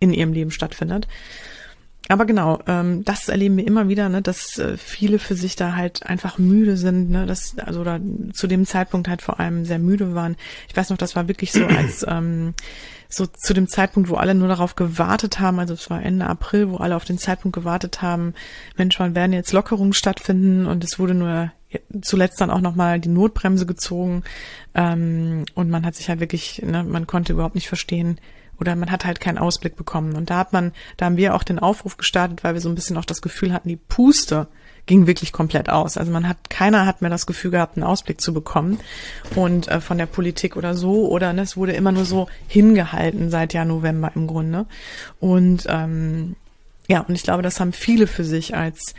in 0.00 0.12
ihrem 0.12 0.32
Leben 0.32 0.50
stattfindet. 0.50 1.06
Aber 2.08 2.26
genau, 2.26 2.58
ähm, 2.66 3.04
das 3.04 3.28
erleben 3.28 3.56
wir 3.56 3.66
immer 3.66 3.88
wieder, 3.88 4.08
ne, 4.08 4.22
dass 4.22 4.58
äh, 4.58 4.76
viele 4.76 5.18
für 5.18 5.34
sich 5.34 5.54
da 5.56 5.76
halt 5.76 6.04
einfach 6.04 6.36
müde 6.36 6.76
sind, 6.76 7.10
ne, 7.10 7.26
dass 7.26 7.56
also 7.58 7.80
oder 7.80 8.00
zu 8.32 8.46
dem 8.48 8.66
Zeitpunkt 8.66 9.08
halt 9.08 9.22
vor 9.22 9.38
allem 9.38 9.64
sehr 9.64 9.78
müde 9.78 10.14
waren. 10.14 10.36
Ich 10.68 10.76
weiß 10.76 10.90
noch, 10.90 10.98
das 10.98 11.14
war 11.14 11.28
wirklich 11.28 11.52
so 11.52 11.64
als 11.64 12.04
ähm, 12.08 12.54
so 13.08 13.26
zu 13.26 13.54
dem 13.54 13.68
Zeitpunkt, 13.68 14.08
wo 14.08 14.14
alle 14.14 14.34
nur 14.34 14.48
darauf 14.48 14.74
gewartet 14.74 15.38
haben, 15.38 15.58
also 15.58 15.74
es 15.74 15.90
war 15.90 16.02
Ende 16.02 16.26
April, 16.26 16.70
wo 16.70 16.76
alle 16.78 16.96
auf 16.96 17.04
den 17.04 17.18
Zeitpunkt 17.18 17.54
gewartet 17.54 18.02
haben, 18.02 18.34
Mensch, 18.76 18.98
wann 18.98 19.14
werden 19.14 19.32
jetzt 19.32 19.52
Lockerungen 19.52 19.92
stattfinden 19.92 20.66
und 20.66 20.82
es 20.82 20.98
wurde 20.98 21.14
nur 21.14 21.52
zuletzt 22.02 22.40
dann 22.40 22.50
auch 22.50 22.60
nochmal 22.60 23.00
die 23.00 23.08
Notbremse 23.08 23.66
gezogen 23.66 24.24
ähm, 24.74 25.44
und 25.54 25.70
man 25.70 25.86
hat 25.86 25.94
sich 25.94 26.08
halt 26.08 26.20
wirklich, 26.20 26.62
ne, 26.64 26.84
man 26.84 27.06
konnte 27.06 27.32
überhaupt 27.32 27.54
nicht 27.54 27.68
verstehen, 27.68 28.18
oder 28.62 28.76
man 28.76 28.92
hat 28.92 29.04
halt 29.04 29.18
keinen 29.18 29.38
Ausblick 29.38 29.74
bekommen. 29.74 30.14
Und 30.14 30.30
da 30.30 30.38
hat 30.38 30.52
man, 30.52 30.70
da 30.96 31.06
haben 31.06 31.16
wir 31.16 31.34
auch 31.34 31.42
den 31.42 31.58
Aufruf 31.58 31.96
gestartet, 31.96 32.44
weil 32.44 32.54
wir 32.54 32.60
so 32.60 32.68
ein 32.68 32.76
bisschen 32.76 32.96
auch 32.96 33.04
das 33.04 33.20
Gefühl 33.20 33.52
hatten, 33.52 33.68
die 33.68 33.76
Puste 33.76 34.46
ging 34.86 35.08
wirklich 35.08 35.32
komplett 35.32 35.68
aus. 35.68 35.96
Also 35.96 36.12
man 36.12 36.28
hat, 36.28 36.48
keiner 36.48 36.86
hat 36.86 37.02
mehr 37.02 37.10
das 37.10 37.26
Gefühl 37.26 37.50
gehabt, 37.50 37.76
einen 37.76 37.84
Ausblick 37.84 38.20
zu 38.20 38.32
bekommen 38.32 38.78
und 39.34 39.66
äh, 39.66 39.80
von 39.80 39.98
der 39.98 40.06
Politik 40.06 40.56
oder 40.56 40.74
so 40.74 41.08
oder 41.08 41.32
ne, 41.32 41.42
es 41.42 41.56
wurde 41.56 41.72
immer 41.72 41.92
nur 41.92 42.04
so 42.04 42.28
hingehalten 42.46 43.30
seit 43.30 43.52
Jahr 43.52 43.64
November 43.64 44.12
im 44.14 44.28
Grunde. 44.28 44.66
Und 45.18 45.66
ähm, 45.68 46.36
ja, 46.88 47.00
und 47.00 47.16
ich 47.16 47.24
glaube, 47.24 47.42
das 47.42 47.58
haben 47.58 47.72
viele 47.72 48.06
für 48.06 48.24
sich 48.24 48.56
als 48.56 48.94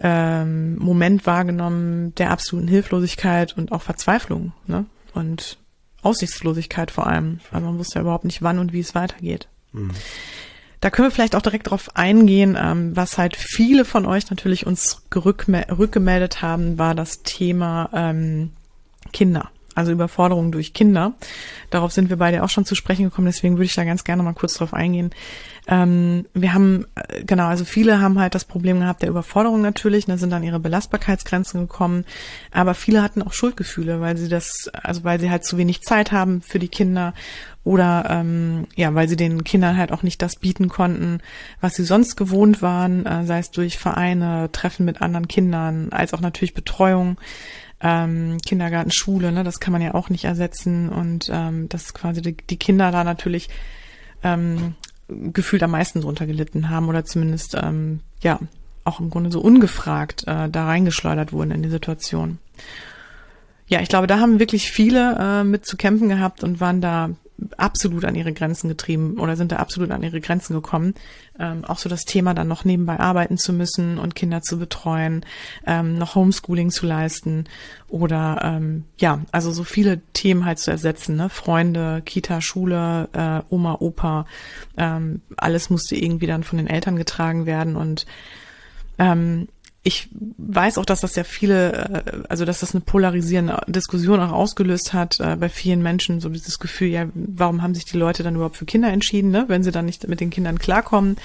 ähm, 0.00 0.76
Moment 0.78 1.26
wahrgenommen 1.26 2.14
der 2.16 2.30
absoluten 2.30 2.68
Hilflosigkeit 2.68 3.56
und 3.56 3.70
auch 3.70 3.82
Verzweiflung. 3.82 4.52
Ne? 4.66 4.86
Und 5.12 5.58
Aussichtslosigkeit 6.04 6.90
vor 6.90 7.06
allem. 7.06 7.40
Also 7.50 7.66
man 7.66 7.78
wusste 7.78 7.96
ja 7.96 8.02
überhaupt 8.02 8.24
nicht, 8.24 8.42
wann 8.42 8.58
und 8.58 8.72
wie 8.72 8.80
es 8.80 8.94
weitergeht. 8.94 9.48
Mhm. 9.72 9.92
Da 10.80 10.90
können 10.90 11.08
wir 11.08 11.12
vielleicht 11.12 11.34
auch 11.34 11.42
direkt 11.42 11.68
darauf 11.68 11.96
eingehen, 11.96 12.58
ähm, 12.60 12.94
was 12.94 13.16
halt 13.16 13.36
viele 13.36 13.86
von 13.86 14.04
euch 14.04 14.28
natürlich 14.28 14.66
uns 14.66 15.02
rückgemeldet 15.14 16.42
haben, 16.42 16.78
war 16.78 16.94
das 16.94 17.22
Thema 17.22 17.88
ähm, 17.94 18.52
Kinder. 19.12 19.50
Also 19.74 19.92
Überforderung 19.92 20.52
durch 20.52 20.72
Kinder. 20.72 21.14
Darauf 21.70 21.92
sind 21.92 22.10
wir 22.10 22.16
beide 22.16 22.42
auch 22.42 22.48
schon 22.48 22.64
zu 22.64 22.74
sprechen 22.74 23.04
gekommen, 23.04 23.26
deswegen 23.26 23.56
würde 23.56 23.64
ich 23.64 23.74
da 23.74 23.84
ganz 23.84 24.04
gerne 24.04 24.22
mal 24.22 24.34
kurz 24.34 24.54
drauf 24.54 24.74
eingehen. 24.74 25.10
Ähm, 25.66 26.26
wir 26.34 26.52
haben, 26.52 26.86
äh, 26.94 27.24
genau, 27.24 27.46
also 27.46 27.64
viele 27.64 28.00
haben 28.00 28.18
halt 28.18 28.34
das 28.34 28.44
Problem 28.44 28.80
gehabt 28.80 29.02
der 29.02 29.08
Überforderung 29.08 29.62
natürlich, 29.62 30.04
da 30.04 30.18
sind 30.18 30.32
an 30.32 30.42
ihre 30.42 30.60
Belastbarkeitsgrenzen 30.60 31.60
gekommen, 31.60 32.04
aber 32.50 32.74
viele 32.74 33.02
hatten 33.02 33.22
auch 33.22 33.32
Schuldgefühle, 33.32 34.00
weil 34.00 34.18
sie 34.18 34.28
das, 34.28 34.70
also 34.82 35.04
weil 35.04 35.18
sie 35.20 35.30
halt 35.30 35.44
zu 35.44 35.56
wenig 35.56 35.80
Zeit 35.80 36.12
haben 36.12 36.42
für 36.42 36.58
die 36.58 36.68
Kinder 36.68 37.14
oder 37.64 38.06
ähm, 38.10 38.66
ja, 38.76 38.94
weil 38.94 39.08
sie 39.08 39.16
den 39.16 39.42
Kindern 39.42 39.78
halt 39.78 39.90
auch 39.90 40.02
nicht 40.02 40.20
das 40.20 40.36
bieten 40.36 40.68
konnten, 40.68 41.20
was 41.62 41.74
sie 41.74 41.84
sonst 41.84 42.16
gewohnt 42.16 42.60
waren, 42.60 43.06
äh, 43.06 43.24
sei 43.24 43.38
es 43.38 43.50
durch 43.50 43.78
Vereine, 43.78 44.50
Treffen 44.52 44.84
mit 44.84 45.00
anderen 45.00 45.28
Kindern, 45.28 45.88
als 45.90 46.12
auch 46.12 46.20
natürlich 46.20 46.52
Betreuung, 46.52 47.16
ähm, 47.80 48.38
Kindergarten, 48.44 48.90
Schule, 48.90 49.32
ne, 49.32 49.44
das 49.44 49.60
kann 49.60 49.72
man 49.72 49.82
ja 49.82 49.94
auch 49.94 50.08
nicht 50.08 50.24
ersetzen 50.24 50.88
und 50.88 51.30
ähm, 51.32 51.68
dass 51.68 51.94
quasi 51.94 52.22
die, 52.22 52.36
die 52.36 52.56
Kinder 52.56 52.90
da 52.90 53.04
natürlich 53.04 53.48
ähm, 54.22 54.74
gefühlt 55.08 55.62
am 55.62 55.72
meisten 55.72 56.00
drunter 56.00 56.26
gelitten 56.26 56.70
haben 56.70 56.88
oder 56.88 57.04
zumindest 57.04 57.56
ähm, 57.60 58.00
ja 58.22 58.38
auch 58.84 59.00
im 59.00 59.10
Grunde 59.10 59.30
so 59.30 59.40
ungefragt 59.40 60.24
äh, 60.26 60.48
da 60.48 60.66
reingeschleudert 60.66 61.32
wurden 61.32 61.50
in 61.50 61.62
die 61.62 61.70
Situation. 61.70 62.38
Ja, 63.66 63.80
ich 63.80 63.88
glaube, 63.88 64.06
da 64.06 64.18
haben 64.18 64.40
wirklich 64.40 64.70
viele 64.70 65.16
äh, 65.18 65.44
mit 65.44 65.64
zu 65.64 65.76
kämpfen 65.76 66.08
gehabt 66.08 66.44
und 66.44 66.60
waren 66.60 66.80
da 66.80 67.10
absolut 67.56 68.04
an 68.04 68.14
ihre 68.14 68.32
Grenzen 68.32 68.68
getrieben 68.68 69.18
oder 69.18 69.36
sind 69.36 69.52
da 69.52 69.56
absolut 69.56 69.90
an 69.90 70.02
ihre 70.02 70.20
Grenzen 70.20 70.54
gekommen. 70.54 70.94
Ähm, 71.38 71.64
auch 71.64 71.78
so 71.78 71.88
das 71.88 72.02
Thema 72.02 72.32
dann 72.32 72.46
noch 72.46 72.64
nebenbei 72.64 73.00
arbeiten 73.00 73.38
zu 73.38 73.52
müssen 73.52 73.98
und 73.98 74.14
Kinder 74.14 74.40
zu 74.40 74.58
betreuen, 74.58 75.24
ähm, 75.66 75.96
noch 75.96 76.14
Homeschooling 76.14 76.70
zu 76.70 76.86
leisten 76.86 77.44
oder 77.88 78.40
ähm, 78.42 78.84
ja, 78.98 79.20
also 79.32 79.50
so 79.50 79.64
viele 79.64 80.00
Themen 80.12 80.44
halt 80.44 80.58
zu 80.58 80.70
ersetzen, 80.70 81.16
ne? 81.16 81.28
Freunde, 81.28 82.02
Kita, 82.04 82.40
Schule, 82.40 83.08
äh, 83.12 83.40
Oma, 83.52 83.76
Opa, 83.80 84.26
ähm, 84.76 85.20
alles 85.36 85.70
musste 85.70 85.96
irgendwie 85.96 86.26
dann 86.26 86.44
von 86.44 86.58
den 86.58 86.68
Eltern 86.68 86.96
getragen 86.96 87.46
werden 87.46 87.76
und 87.76 88.06
ähm, 88.98 89.48
ich 89.86 90.08
weiß 90.38 90.78
auch, 90.78 90.86
dass 90.86 91.02
das 91.02 91.14
ja 91.14 91.24
viele, 91.24 91.72
äh, 91.72 92.22
also 92.28 92.46
dass 92.46 92.60
das 92.60 92.74
eine 92.74 92.80
polarisierende 92.80 93.60
Diskussion 93.68 94.18
auch 94.18 94.32
ausgelöst 94.32 94.94
hat 94.94 95.20
äh, 95.20 95.36
bei 95.36 95.50
vielen 95.50 95.82
Menschen, 95.82 96.20
so 96.20 96.30
dieses 96.30 96.58
Gefühl, 96.58 96.88
ja, 96.88 97.06
warum 97.14 97.62
haben 97.62 97.74
sich 97.74 97.84
die 97.84 97.98
Leute 97.98 98.22
dann 98.22 98.34
überhaupt 98.34 98.56
für 98.56 98.64
Kinder 98.64 98.88
entschieden, 98.88 99.30
ne? 99.30 99.44
wenn 99.48 99.62
sie 99.62 99.70
dann 99.70 99.84
nicht 99.84 100.08
mit 100.08 100.20
den 100.20 100.30
Kindern 100.30 100.58
klarkommen, 100.58 101.16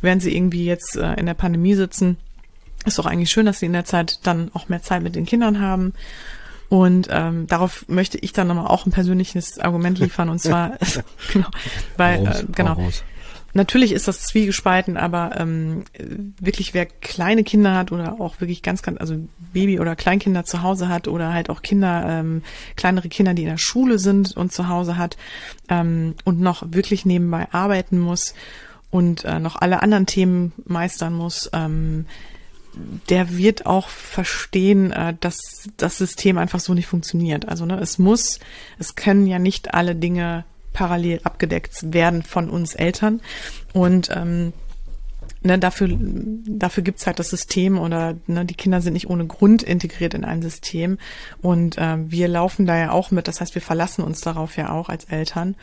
während 0.00 0.22
sie 0.22 0.34
irgendwie 0.34 0.64
jetzt 0.64 0.96
äh, 0.96 1.14
in 1.14 1.26
der 1.26 1.34
Pandemie 1.34 1.74
sitzen. 1.74 2.18
Ist 2.86 3.00
doch 3.00 3.06
eigentlich 3.06 3.32
schön, 3.32 3.46
dass 3.46 3.58
sie 3.58 3.66
in 3.66 3.72
der 3.72 3.84
Zeit 3.84 4.20
dann 4.22 4.52
auch 4.54 4.68
mehr 4.68 4.82
Zeit 4.82 5.02
mit 5.02 5.16
den 5.16 5.26
Kindern 5.26 5.60
haben. 5.60 5.92
Und 6.68 7.08
ähm, 7.10 7.48
darauf 7.48 7.84
möchte 7.88 8.18
ich 8.18 8.32
dann 8.32 8.46
nochmal 8.46 8.68
auch 8.68 8.86
ein 8.86 8.92
persönliches 8.92 9.58
Argument 9.58 9.98
liefern 9.98 10.28
und 10.28 10.38
zwar 10.40 10.78
genau, 11.32 11.48
weil 11.96 12.24
äh, 12.24 12.44
genau. 12.54 12.76
Natürlich 13.54 13.92
ist 13.92 14.06
das 14.06 14.22
zwiegespalten, 14.22 14.96
aber 14.96 15.38
ähm, 15.38 15.84
wirklich 16.38 16.74
wer 16.74 16.86
kleine 16.86 17.44
Kinder 17.44 17.74
hat 17.74 17.92
oder 17.92 18.20
auch 18.20 18.40
wirklich 18.40 18.62
ganz, 18.62 18.82
ganz, 18.82 19.00
also 19.00 19.16
Baby 19.52 19.80
oder 19.80 19.96
Kleinkinder 19.96 20.44
zu 20.44 20.62
Hause 20.62 20.88
hat 20.88 21.08
oder 21.08 21.32
halt 21.32 21.48
auch 21.48 21.62
Kinder, 21.62 22.04
ähm, 22.06 22.42
kleinere 22.76 23.08
Kinder, 23.08 23.32
die 23.32 23.42
in 23.42 23.48
der 23.48 23.58
Schule 23.58 23.98
sind 23.98 24.36
und 24.36 24.52
zu 24.52 24.68
Hause 24.68 24.98
hat 24.98 25.16
ähm, 25.68 26.14
und 26.24 26.40
noch 26.40 26.62
wirklich 26.70 27.06
nebenbei 27.06 27.48
arbeiten 27.50 27.98
muss 27.98 28.34
und 28.90 29.24
äh, 29.24 29.38
noch 29.38 29.56
alle 29.56 29.82
anderen 29.82 30.06
Themen 30.06 30.52
meistern 30.66 31.14
muss, 31.14 31.50
ähm, 31.52 32.06
der 33.08 33.36
wird 33.36 33.66
auch 33.66 33.88
verstehen, 33.88 34.92
äh, 34.92 35.14
dass 35.20 35.68
das 35.76 35.98
System 35.98 36.38
einfach 36.38 36.60
so 36.60 36.74
nicht 36.74 36.86
funktioniert. 36.86 37.48
Also 37.48 37.66
ne, 37.66 37.78
es 37.80 37.98
muss, 37.98 38.40
es 38.78 38.94
können 38.94 39.26
ja 39.26 39.38
nicht 39.38 39.74
alle 39.74 39.94
Dinge 39.94 40.44
parallel 40.78 41.20
abgedeckt 41.24 41.92
werden 41.92 42.22
von 42.22 42.48
uns 42.48 42.76
Eltern 42.76 43.20
und 43.72 44.10
ähm, 44.14 44.52
ne, 45.42 45.58
dafür, 45.58 45.88
dafür 45.90 46.84
gibt's 46.84 47.04
halt 47.04 47.18
das 47.18 47.30
System 47.30 47.80
oder 47.80 48.14
ne, 48.28 48.44
die 48.44 48.54
Kinder 48.54 48.80
sind 48.80 48.92
nicht 48.92 49.10
ohne 49.10 49.26
Grund 49.26 49.64
integriert 49.64 50.14
in 50.14 50.24
ein 50.24 50.40
System. 50.40 50.98
Und 51.42 51.78
äh, 51.78 51.96
wir 51.98 52.28
laufen 52.28 52.64
da 52.64 52.78
ja 52.78 52.92
auch 52.92 53.10
mit, 53.10 53.26
das 53.26 53.40
heißt, 53.40 53.56
wir 53.56 53.62
verlassen 53.62 54.04
uns 54.04 54.20
darauf 54.20 54.56
ja 54.56 54.70
auch 54.70 54.88
als 54.88 55.06
Eltern. 55.06 55.56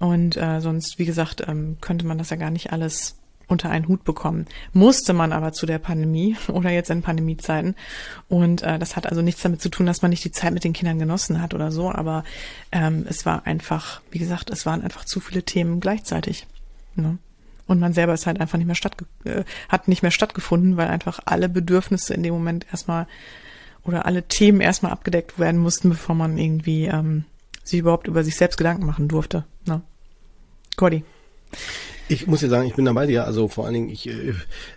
Und 0.00 0.36
äh, 0.36 0.60
sonst, 0.60 0.98
wie 0.98 1.06
gesagt, 1.06 1.44
ähm, 1.46 1.76
könnte 1.80 2.06
man 2.06 2.18
das 2.18 2.30
ja 2.30 2.36
gar 2.36 2.50
nicht 2.50 2.72
alles 2.72 3.16
unter 3.48 3.70
einen 3.70 3.88
Hut 3.88 4.04
bekommen. 4.04 4.46
Musste 4.72 5.12
man 5.12 5.32
aber 5.32 5.52
zu 5.52 5.66
der 5.66 5.78
Pandemie 5.78 6.36
oder 6.48 6.70
jetzt 6.70 6.90
in 6.90 7.02
Pandemiezeiten. 7.02 7.74
Und 8.28 8.62
äh, 8.62 8.78
das 8.78 8.96
hat 8.96 9.06
also 9.06 9.22
nichts 9.22 9.42
damit 9.42 9.62
zu 9.62 9.68
tun, 9.68 9.86
dass 9.86 10.02
man 10.02 10.10
nicht 10.10 10.24
die 10.24 10.32
Zeit 10.32 10.52
mit 10.52 10.64
den 10.64 10.72
Kindern 10.72 10.98
genossen 10.98 11.40
hat 11.40 11.54
oder 11.54 11.70
so. 11.70 11.90
Aber 11.90 12.24
ähm, 12.72 13.06
es 13.08 13.26
war 13.26 13.46
einfach, 13.46 14.00
wie 14.10 14.18
gesagt, 14.18 14.50
es 14.50 14.66
waren 14.66 14.82
einfach 14.82 15.04
zu 15.04 15.20
viele 15.20 15.42
Themen 15.42 15.80
gleichzeitig. 15.80 16.46
Ne? 16.94 17.18
Und 17.66 17.80
man 17.80 17.92
selber 17.92 18.14
ist 18.14 18.26
halt 18.26 18.40
einfach 18.40 18.58
nicht 18.58 18.66
mehr 18.66 18.76
statt, 18.76 18.96
äh, 19.24 19.44
hat 19.68 19.88
nicht 19.88 20.02
mehr 20.02 20.12
stattgefunden, 20.12 20.76
weil 20.76 20.88
einfach 20.88 21.20
alle 21.24 21.48
Bedürfnisse 21.48 22.14
in 22.14 22.22
dem 22.22 22.34
Moment 22.34 22.66
erstmal 22.70 23.06
oder 23.84 24.06
alle 24.06 24.26
Themen 24.26 24.60
erstmal 24.60 24.92
abgedeckt 24.92 25.38
werden 25.38 25.60
mussten, 25.60 25.90
bevor 25.90 26.14
man 26.14 26.38
irgendwie 26.38 26.86
ähm, 26.86 27.24
sich 27.62 27.80
überhaupt 27.80 28.08
über 28.08 28.24
sich 28.24 28.36
selbst 28.36 28.56
Gedanken 28.56 28.86
machen 28.86 29.08
durfte. 29.08 29.44
Ne? 29.66 29.82
Cordy. 30.76 31.04
Ich 32.08 32.26
muss 32.26 32.40
ja 32.40 32.48
sagen, 32.48 32.68
ich 32.68 32.74
bin 32.74 32.84
dabei 32.84 33.06
dir. 33.06 33.24
Also 33.24 33.48
vor 33.48 33.64
allen 33.64 33.74
Dingen, 33.74 33.88
ich, 33.88 34.08
äh, 34.08 34.34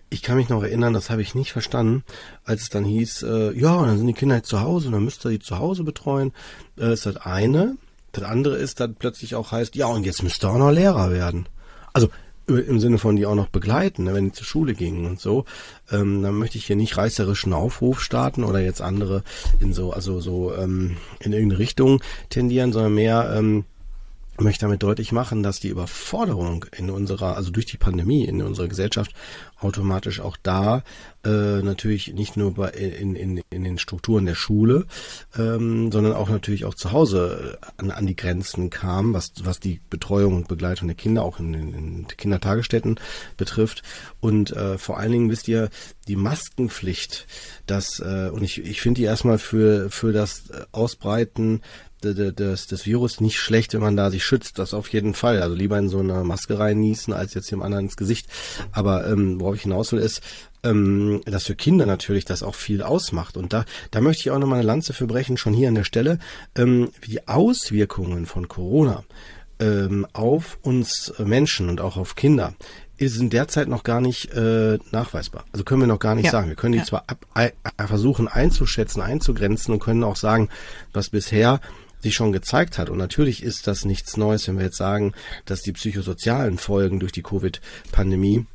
ich 0.09 0.23
kann 0.23 0.37
mich 0.37 0.49
noch 0.49 0.63
erinnern, 0.63 0.93
das 0.93 1.09
habe 1.09 1.21
ich 1.21 1.35
nicht 1.35 1.51
verstanden, 1.51 2.03
als 2.43 2.63
es 2.63 2.69
dann 2.69 2.85
hieß, 2.85 3.23
äh, 3.23 3.51
ja, 3.53 3.85
dann 3.85 3.97
sind 3.97 4.07
die 4.07 4.13
Kinder 4.13 4.37
jetzt 4.37 4.49
zu 4.49 4.61
Hause 4.61 4.87
und 4.87 4.93
dann 4.93 5.03
müsst 5.03 5.25
ihr 5.25 5.31
die 5.31 5.39
zu 5.39 5.59
Hause 5.59 5.83
betreuen. 5.83 6.33
Äh, 6.79 6.93
ist 6.93 7.05
das 7.05 7.17
eine. 7.17 7.77
Das 8.11 8.23
andere 8.23 8.57
ist, 8.57 8.79
dass 8.79 8.89
plötzlich 8.97 9.35
auch 9.35 9.51
heißt, 9.51 9.75
ja, 9.75 9.85
und 9.85 10.05
jetzt 10.05 10.23
müsst 10.23 10.43
ihr 10.43 10.49
auch 10.49 10.57
noch 10.57 10.71
Lehrer 10.71 11.11
werden. 11.11 11.47
Also 11.93 12.09
im 12.49 12.79
Sinne 12.79 12.97
von 12.97 13.15
die 13.15 13.25
auch 13.25 13.35
noch 13.35 13.49
begleiten, 13.49 14.05
ne, 14.05 14.13
wenn 14.13 14.25
die 14.25 14.31
zur 14.31 14.45
Schule 14.45 14.73
gingen 14.73 15.05
und 15.05 15.19
so, 15.19 15.45
ähm, 15.91 16.23
dann 16.23 16.35
möchte 16.35 16.57
ich 16.57 16.65
hier 16.65 16.75
nicht 16.75 16.97
reißerischen 16.97 17.53
Aufruf 17.53 18.01
starten 18.01 18.43
oder 18.43 18.59
jetzt 18.59 18.81
andere 18.81 19.23
in 19.59 19.73
so, 19.73 19.93
also 19.93 20.19
so 20.19 20.53
ähm, 20.55 20.97
in 21.19 21.33
irgendeine 21.33 21.59
Richtung 21.59 22.01
tendieren, 22.29 22.73
sondern 22.73 22.95
mehr 22.95 23.33
ähm, 23.35 23.65
möchte 24.41 24.65
damit 24.65 24.83
deutlich 24.83 25.11
machen, 25.11 25.43
dass 25.43 25.59
die 25.59 25.69
Überforderung 25.69 26.65
in 26.75 26.89
unserer, 26.89 27.35
also 27.35 27.51
durch 27.51 27.65
die 27.65 27.77
Pandemie 27.77 28.25
in 28.25 28.41
unserer 28.41 28.67
Gesellschaft 28.67 29.11
automatisch 29.59 30.19
auch 30.19 30.37
da 30.41 30.83
äh, 31.25 31.61
natürlich 31.61 32.13
nicht 32.13 32.37
nur 32.37 32.53
bei, 32.53 32.69
in, 32.69 33.15
in, 33.15 33.41
in 33.49 33.63
den 33.63 33.77
Strukturen 33.77 34.25
der 34.25 34.35
Schule, 34.35 34.85
ähm, 35.37 35.91
sondern 35.91 36.13
auch 36.13 36.29
natürlich 36.29 36.65
auch 36.65 36.75
zu 36.75 36.91
Hause 36.91 37.59
äh, 37.61 37.65
an, 37.77 37.91
an 37.91 38.07
die 38.07 38.15
Grenzen 38.15 38.69
kam, 38.69 39.13
was, 39.13 39.33
was 39.43 39.59
die 39.59 39.81
Betreuung 39.89 40.37
und 40.37 40.47
Begleitung 40.47 40.87
der 40.87 40.95
Kinder 40.95 41.23
auch 41.23 41.39
in, 41.39 41.53
in, 41.53 41.73
in 41.73 42.07
Kindertagesstätten 42.07 42.99
betrifft. 43.35 43.83
Und 44.21 44.51
äh, 44.51 44.77
vor 44.77 44.97
allen 44.97 45.11
Dingen 45.11 45.29
wisst 45.29 45.47
ihr, 45.47 45.69
die 46.07 46.15
Maskenpflicht, 46.15 47.27
das, 47.65 47.99
äh, 47.99 48.29
und 48.29 48.41
ich, 48.41 48.63
ich 48.63 48.81
finde 48.81 49.01
die 49.01 49.05
erstmal 49.05 49.37
für, 49.37 49.89
für 49.89 50.13
das 50.13 50.43
Ausbreiten 50.71 51.61
des, 52.03 52.67
des 52.67 52.85
Virus 52.85 53.21
nicht 53.21 53.37
schlecht, 53.37 53.73
wenn 53.73 53.81
man 53.81 53.97
da 53.97 54.11
sich 54.11 54.23
schützt, 54.23 54.59
das 54.59 54.73
auf 54.73 54.87
jeden 54.89 55.13
Fall. 55.13 55.41
Also 55.41 55.55
lieber 55.55 55.77
in 55.77 55.89
so 55.89 55.99
eine 55.99 56.23
Maske 56.23 56.57
reinniesen, 56.57 57.13
als 57.13 57.33
jetzt 57.33 57.51
dem 57.51 57.61
anderen 57.61 57.85
ins 57.85 57.97
Gesicht. 57.97 58.27
Aber 58.71 59.07
ähm, 59.07 59.39
worauf 59.39 59.55
ich 59.55 59.63
hinaus 59.63 59.91
will, 59.91 59.99
ist, 59.99 60.21
ähm, 60.63 61.21
dass 61.25 61.45
für 61.45 61.55
Kinder 61.55 61.85
natürlich 61.85 62.25
das 62.25 62.43
auch 62.43 62.55
viel 62.55 62.81
ausmacht. 62.81 63.37
Und 63.37 63.53
da, 63.53 63.65
da 63.91 64.01
möchte 64.01 64.21
ich 64.21 64.31
auch 64.31 64.39
nochmal 64.39 64.59
eine 64.59 64.67
Lanze 64.67 64.93
für 64.93 65.07
brechen, 65.07 65.37
schon 65.37 65.53
hier 65.53 65.67
an 65.67 65.75
der 65.75 65.83
Stelle, 65.83 66.19
ähm, 66.55 66.91
die 67.07 67.27
Auswirkungen 67.27 68.25
von 68.25 68.47
Corona 68.47 69.03
ähm, 69.59 70.07
auf 70.13 70.57
uns 70.61 71.13
Menschen 71.19 71.69
und 71.69 71.81
auch 71.81 71.97
auf 71.97 72.15
Kinder 72.15 72.53
sind 73.07 73.31
derzeit 73.31 73.69
noch 73.69 73.83
gar 73.83 74.01
nicht 74.01 74.33
äh, 74.33 74.77
nachweisbar. 74.91 75.45
Also 75.53 75.63
können 75.63 75.81
wir 75.81 75.87
noch 75.87 75.99
gar 75.99 76.15
nicht 76.15 76.25
ja. 76.25 76.31
sagen. 76.31 76.49
Wir 76.49 76.55
können 76.55 76.73
die 76.73 76.79
ja. 76.79 76.85
zwar 76.85 77.05
ab, 77.07 77.25
äh, 77.35 77.51
versuchen 77.77 78.27
einzuschätzen, 78.27 79.01
einzugrenzen 79.01 79.73
und 79.73 79.79
können 79.79 80.03
auch 80.03 80.17
sagen, 80.17 80.49
was 80.91 81.09
bisher 81.09 81.61
sich 82.01 82.15
schon 82.15 82.31
gezeigt 82.31 82.77
hat. 82.77 82.89
Und 82.89 82.97
natürlich 82.97 83.43
ist 83.43 83.67
das 83.67 83.85
nichts 83.85 84.17
Neues, 84.17 84.47
wenn 84.47 84.57
wir 84.57 84.65
jetzt 84.65 84.77
sagen, 84.77 85.13
dass 85.45 85.61
die 85.61 85.73
psychosozialen 85.73 86.57
Folgen 86.57 86.99
durch 86.99 87.11
die 87.11 87.23
Covid-Pandemie 87.23 88.45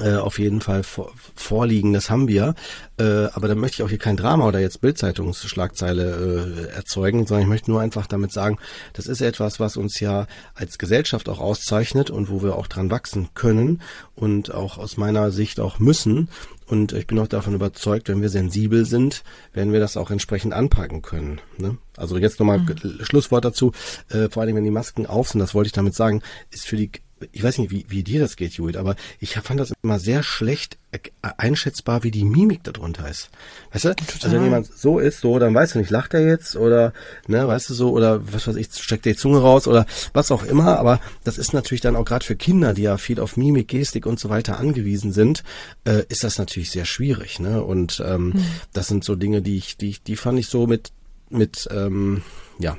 äh, 0.00 0.16
auf 0.16 0.38
jeden 0.38 0.60
Fall 0.60 0.82
vor, 0.82 1.12
vorliegen, 1.34 1.92
das 1.92 2.10
haben 2.10 2.28
wir. 2.28 2.54
Äh, 2.98 3.26
aber 3.32 3.48
da 3.48 3.54
möchte 3.54 3.76
ich 3.76 3.82
auch 3.82 3.88
hier 3.88 3.98
kein 3.98 4.16
Drama 4.16 4.46
oder 4.46 4.60
jetzt 4.60 4.80
Bildzeitungsschlagzeile 4.80 6.68
äh, 6.72 6.74
erzeugen, 6.74 7.26
sondern 7.26 7.42
ich 7.42 7.48
möchte 7.48 7.70
nur 7.70 7.80
einfach 7.80 8.06
damit 8.06 8.32
sagen, 8.32 8.58
das 8.92 9.06
ist 9.06 9.20
etwas, 9.20 9.60
was 9.60 9.76
uns 9.76 10.00
ja 10.00 10.26
als 10.54 10.78
Gesellschaft 10.78 11.28
auch 11.28 11.40
auszeichnet 11.40 12.10
und 12.10 12.30
wo 12.30 12.42
wir 12.42 12.56
auch 12.56 12.66
dran 12.66 12.90
wachsen 12.90 13.28
können 13.34 13.80
und 14.14 14.52
auch 14.52 14.78
aus 14.78 14.96
meiner 14.96 15.30
Sicht 15.30 15.60
auch 15.60 15.78
müssen. 15.78 16.28
Und 16.66 16.92
ich 16.92 17.06
bin 17.06 17.18
auch 17.18 17.28
davon 17.28 17.54
überzeugt, 17.54 18.08
wenn 18.08 18.20
wir 18.20 18.28
sensibel 18.28 18.84
sind, 18.84 19.22
werden 19.54 19.72
wir 19.72 19.80
das 19.80 19.96
auch 19.96 20.10
entsprechend 20.10 20.52
anpacken 20.52 21.00
können. 21.00 21.40
Ne? 21.56 21.78
Also 21.96 22.18
jetzt 22.18 22.38
nochmal 22.38 22.58
mhm. 22.58 22.98
Schlusswort 23.00 23.44
dazu. 23.44 23.72
Äh, 24.10 24.28
vor 24.28 24.42
allem, 24.42 24.56
wenn 24.56 24.64
die 24.64 24.70
Masken 24.70 25.06
auf 25.06 25.28
sind, 25.28 25.40
das 25.40 25.54
wollte 25.54 25.68
ich 25.68 25.72
damit 25.72 25.94
sagen, 25.94 26.22
ist 26.50 26.66
für 26.66 26.76
die 26.76 26.92
ich 27.32 27.42
weiß 27.42 27.58
nicht, 27.58 27.70
wie, 27.70 27.86
wie 27.88 28.02
dir 28.02 28.20
das 28.20 28.36
geht, 28.36 28.52
Judith, 28.52 28.76
aber 28.76 28.96
ich 29.18 29.34
fand 29.34 29.60
das 29.60 29.72
immer 29.82 29.98
sehr 29.98 30.22
schlecht 30.22 30.78
einschätzbar, 31.20 32.02
wie 32.02 32.10
die 32.10 32.24
Mimik 32.24 32.64
darunter 32.64 33.08
ist. 33.08 33.30
Weißt 33.72 33.84
du? 33.84 33.94
Total. 33.94 34.14
Also 34.22 34.36
wenn 34.36 34.44
jemand 34.44 34.66
so 34.66 34.98
ist, 34.98 35.20
so, 35.20 35.38
dann 35.38 35.54
weißt 35.54 35.74
du 35.74 35.80
nicht, 35.80 35.90
lacht 35.90 36.14
er 36.14 36.26
jetzt 36.26 36.56
oder, 36.56 36.94
ne, 37.26 37.46
weißt 37.46 37.68
du 37.68 37.74
so, 37.74 37.90
oder 37.90 38.32
was 38.32 38.46
weiß 38.46 38.56
ich, 38.56 38.72
steckt 38.72 39.04
der 39.04 39.12
die 39.12 39.18
Zunge 39.18 39.38
raus 39.38 39.68
oder 39.68 39.84
was 40.14 40.30
auch 40.30 40.44
immer, 40.44 40.78
aber 40.78 41.00
das 41.24 41.36
ist 41.36 41.52
natürlich 41.52 41.82
dann 41.82 41.96
auch 41.96 42.04
gerade 42.04 42.24
für 42.24 42.36
Kinder, 42.36 42.72
die 42.72 42.82
ja 42.82 42.96
viel 42.96 43.20
auf 43.20 43.36
Mimik, 43.36 43.68
Gestik 43.68 44.06
und 44.06 44.18
so 44.18 44.30
weiter 44.30 44.58
angewiesen 44.58 45.12
sind, 45.12 45.44
äh, 45.84 46.04
ist 46.08 46.24
das 46.24 46.38
natürlich 46.38 46.70
sehr 46.70 46.86
schwierig, 46.86 47.38
ne? 47.38 47.62
Und 47.62 48.02
ähm, 48.04 48.32
hm. 48.32 48.44
das 48.72 48.88
sind 48.88 49.04
so 49.04 49.14
Dinge, 49.14 49.42
die 49.42 49.58
ich, 49.58 49.76
die, 49.76 49.96
die 50.06 50.16
fand 50.16 50.38
ich 50.38 50.48
so 50.48 50.66
mit, 50.66 50.92
mit, 51.28 51.68
ähm, 51.70 52.22
ja, 52.58 52.78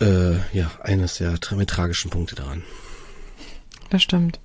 äh, 0.00 0.34
ja, 0.52 0.70
eines 0.82 1.16
der 1.16 1.38
mit 1.52 1.70
tragischen 1.70 2.10
Punkte 2.10 2.34
daran 2.34 2.62
das 3.88 4.02
stimmt. 4.02 4.40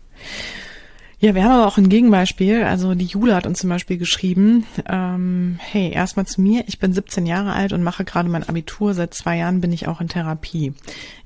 Ja, 1.23 1.35
wir 1.35 1.43
haben 1.43 1.51
aber 1.51 1.67
auch 1.67 1.77
ein 1.77 1.87
Gegenbeispiel. 1.87 2.63
Also 2.63 2.95
die 2.95 3.05
Jule 3.05 3.35
hat 3.35 3.45
uns 3.45 3.59
zum 3.59 3.69
Beispiel 3.69 3.99
geschrieben, 3.99 4.65
ähm, 4.89 5.59
hey, 5.61 5.91
erstmal 5.91 6.25
zu 6.25 6.41
mir, 6.41 6.63
ich 6.65 6.79
bin 6.79 6.93
17 6.93 7.27
Jahre 7.27 7.53
alt 7.53 7.73
und 7.73 7.83
mache 7.83 8.03
gerade 8.03 8.27
mein 8.27 8.49
Abitur. 8.49 8.95
Seit 8.95 9.13
zwei 9.13 9.37
Jahren 9.37 9.61
bin 9.61 9.71
ich 9.71 9.87
auch 9.87 10.01
in 10.01 10.07
Therapie. 10.07 10.73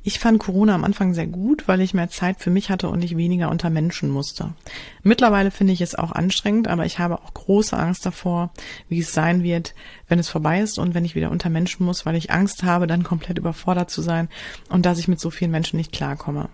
Ich 0.03 0.19
fand 0.19 0.37
Corona 0.39 0.75
am 0.75 0.83
Anfang 0.83 1.13
sehr 1.13 1.27
gut, 1.27 1.69
weil 1.69 1.79
ich 1.79 1.93
mehr 1.93 2.09
Zeit 2.09 2.41
für 2.41 2.49
mich 2.49 2.69
hatte 2.69 2.89
und 2.89 3.05
ich 3.05 3.15
weniger 3.15 3.49
unter 3.49 3.69
Menschen 3.69 4.09
musste. 4.09 4.53
Mittlerweile 5.01 5.49
finde 5.49 5.71
ich 5.71 5.79
es 5.79 5.95
auch 5.95 6.11
anstrengend, 6.11 6.67
aber 6.67 6.85
ich 6.85 6.99
habe 6.99 7.19
auch 7.19 7.33
große 7.33 7.77
Angst 7.77 8.05
davor, 8.05 8.51
wie 8.89 8.99
es 8.99 9.13
sein 9.13 9.43
wird, 9.43 9.75
wenn 10.09 10.19
es 10.19 10.27
vorbei 10.27 10.59
ist 10.59 10.77
und 10.77 10.93
wenn 10.93 11.05
ich 11.05 11.15
wieder 11.15 11.31
unter 11.31 11.49
Menschen 11.49 11.85
muss, 11.85 12.05
weil 12.05 12.17
ich 12.17 12.31
Angst 12.31 12.63
habe, 12.63 12.85
dann 12.85 13.03
komplett 13.03 13.37
überfordert 13.37 13.89
zu 13.89 14.01
sein 14.01 14.27
und 14.67 14.85
dass 14.85 14.99
ich 14.99 15.07
mit 15.07 15.21
so 15.21 15.29
vielen 15.29 15.51
Menschen 15.51 15.77
nicht 15.77 15.93
klarkomme. 15.93 16.49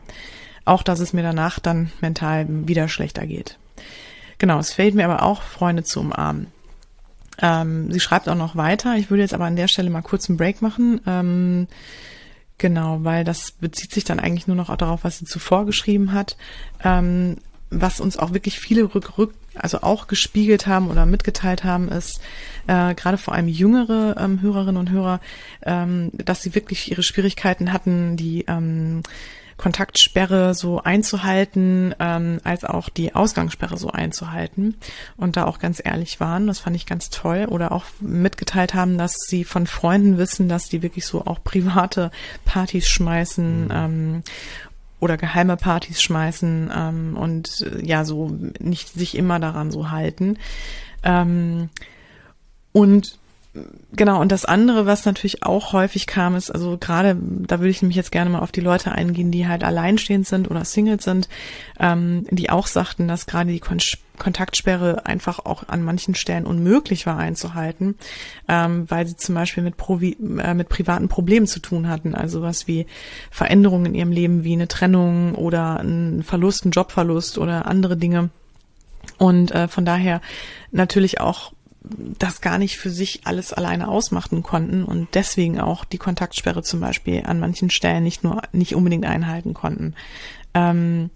Auch, 0.65 0.83
dass 0.83 0.99
es 0.99 1.13
mir 1.13 1.23
danach 1.23 1.59
dann 1.59 1.91
mental 2.01 2.45
wieder 2.49 2.87
schlechter 2.87 3.25
geht. 3.25 3.57
Genau, 4.37 4.59
es 4.59 4.73
fällt 4.73 4.95
mir 4.95 5.05
aber 5.05 5.23
auch, 5.23 5.41
Freunde 5.41 5.83
zu 5.83 5.99
umarmen. 5.99 6.47
Ähm, 7.41 7.91
sie 7.91 7.99
schreibt 7.99 8.29
auch 8.29 8.35
noch 8.35 8.55
weiter. 8.55 8.95
Ich 8.95 9.09
würde 9.09 9.23
jetzt 9.23 9.33
aber 9.33 9.45
an 9.45 9.55
der 9.55 9.67
Stelle 9.67 9.89
mal 9.89 10.01
kurz 10.01 10.29
einen 10.29 10.37
Break 10.37 10.61
machen. 10.61 11.01
Ähm, 11.07 11.67
genau, 12.57 13.03
weil 13.03 13.23
das 13.23 13.51
bezieht 13.51 13.91
sich 13.91 14.03
dann 14.03 14.19
eigentlich 14.19 14.47
nur 14.47 14.55
noch 14.55 14.75
darauf, 14.75 15.03
was 15.03 15.17
sie 15.17 15.25
zuvor 15.25 15.65
geschrieben 15.65 16.13
hat. 16.13 16.37
Ähm, 16.83 17.37
was 17.71 18.01
uns 18.01 18.17
auch 18.17 18.33
wirklich 18.33 18.59
viele 18.59 18.93
rück, 18.93 19.17
rück, 19.17 19.33
also 19.55 19.81
auch 19.81 20.07
gespiegelt 20.07 20.67
haben 20.67 20.89
oder 20.89 21.05
mitgeteilt 21.05 21.63
haben, 21.63 21.87
ist 21.89 22.19
äh, 22.67 22.93
gerade 22.95 23.17
vor 23.17 23.33
allem 23.33 23.47
jüngere 23.47 24.15
ähm, 24.19 24.41
Hörerinnen 24.41 24.77
und 24.77 24.91
Hörer, 24.91 25.21
ähm, 25.63 26.11
dass 26.13 26.41
sie 26.41 26.53
wirklich 26.53 26.91
ihre 26.91 27.01
Schwierigkeiten 27.01 27.71
hatten, 27.71 28.17
die 28.17 28.45
ähm, 28.47 29.03
Kontaktsperre 29.61 30.55
so 30.55 30.81
einzuhalten, 30.81 31.93
ähm, 31.99 32.41
als 32.43 32.65
auch 32.65 32.89
die 32.89 33.13
Ausgangssperre 33.13 33.77
so 33.77 33.89
einzuhalten 33.89 34.75
und 35.17 35.37
da 35.37 35.45
auch 35.45 35.59
ganz 35.59 35.81
ehrlich 35.83 36.19
waren. 36.19 36.47
Das 36.47 36.59
fand 36.59 36.75
ich 36.75 36.87
ganz 36.87 37.11
toll. 37.11 37.45
Oder 37.47 37.71
auch 37.71 37.85
mitgeteilt 37.99 38.73
haben, 38.73 38.97
dass 38.97 39.15
sie 39.27 39.43
von 39.43 39.67
Freunden 39.67 40.17
wissen, 40.17 40.49
dass 40.49 40.67
die 40.67 40.81
wirklich 40.81 41.05
so 41.05 41.25
auch 41.25 41.43
private 41.43 42.11
Partys 42.43 42.89
schmeißen 42.89 43.65
mhm. 43.65 43.71
ähm, 43.71 44.23
oder 44.99 45.17
geheime 45.17 45.57
Partys 45.57 46.01
schmeißen 46.01 46.71
ähm, 46.75 47.15
und 47.15 47.61
äh, 47.61 47.85
ja, 47.85 48.03
so 48.03 48.35
nicht 48.59 48.89
sich 48.89 49.15
immer 49.15 49.39
daran 49.39 49.71
so 49.71 49.91
halten. 49.91 50.37
Ähm, 51.03 51.69
und 52.71 53.19
genau, 53.91 54.21
und 54.21 54.31
das 54.31 54.45
andere, 54.45 54.85
was 54.85 55.05
natürlich 55.05 55.43
auch 55.43 55.73
häufig 55.73 56.07
kam, 56.07 56.35
ist, 56.35 56.51
also 56.51 56.77
gerade, 56.77 57.17
da 57.19 57.59
würde 57.59 57.69
ich 57.69 57.81
nämlich 57.81 57.97
jetzt 57.97 58.11
gerne 58.11 58.29
mal 58.29 58.39
auf 58.39 58.51
die 58.51 58.61
Leute 58.61 58.91
eingehen, 58.91 59.31
die 59.31 59.47
halt 59.47 59.63
alleinstehend 59.63 60.25
sind 60.25 60.49
oder 60.49 60.63
Singles 60.63 61.03
sind, 61.03 61.27
ähm, 61.79 62.25
die 62.29 62.49
auch 62.49 62.67
sagten, 62.67 63.07
dass 63.07 63.25
gerade 63.25 63.51
die 63.51 63.59
Kon 63.59 63.79
Kontaktsperre 64.17 65.07
einfach 65.07 65.39
auch 65.39 65.67
an 65.67 65.83
manchen 65.83 66.13
Stellen 66.13 66.45
unmöglich 66.45 67.07
war 67.07 67.17
einzuhalten, 67.17 67.95
ähm, 68.47 68.85
weil 68.87 69.07
sie 69.07 69.15
zum 69.15 69.33
Beispiel 69.33 69.63
mit, 69.63 69.77
Provi 69.77 70.15
äh, 70.37 70.53
mit 70.53 70.69
privaten 70.69 71.07
Problemen 71.07 71.47
zu 71.47 71.59
tun 71.59 71.87
hatten, 71.87 72.13
also 72.13 72.43
was 72.43 72.67
wie 72.67 72.85
Veränderungen 73.31 73.87
in 73.87 73.95
ihrem 73.95 74.11
Leben, 74.11 74.43
wie 74.43 74.53
eine 74.53 74.67
Trennung 74.67 75.33
oder 75.33 75.79
ein 75.79 76.21
Verlust, 76.21 76.65
ein 76.65 76.71
Jobverlust 76.71 77.39
oder 77.39 77.65
andere 77.65 77.97
Dinge. 77.97 78.29
Und 79.17 79.51
äh, 79.51 79.67
von 79.67 79.85
daher 79.85 80.21
natürlich 80.71 81.19
auch 81.19 81.53
das 81.83 82.41
gar 82.41 82.57
nicht 82.57 82.77
für 82.77 82.91
sich 82.91 83.21
alles 83.25 83.53
alleine 83.53 83.87
ausmachen 83.87 84.43
konnten 84.43 84.83
und 84.83 85.07
deswegen 85.13 85.59
auch 85.59 85.83
die 85.83 85.97
Kontaktsperre 85.97 86.61
zum 86.61 86.79
Beispiel 86.79 87.23
an 87.25 87.39
manchen 87.39 87.69
Stellen 87.71 88.03
nicht 88.03 88.23
nur 88.23 88.41
nicht 88.51 88.75
unbedingt 88.75 89.05
einhalten 89.05 89.53
konnten. 89.53 89.95
Ähm, 90.53 91.09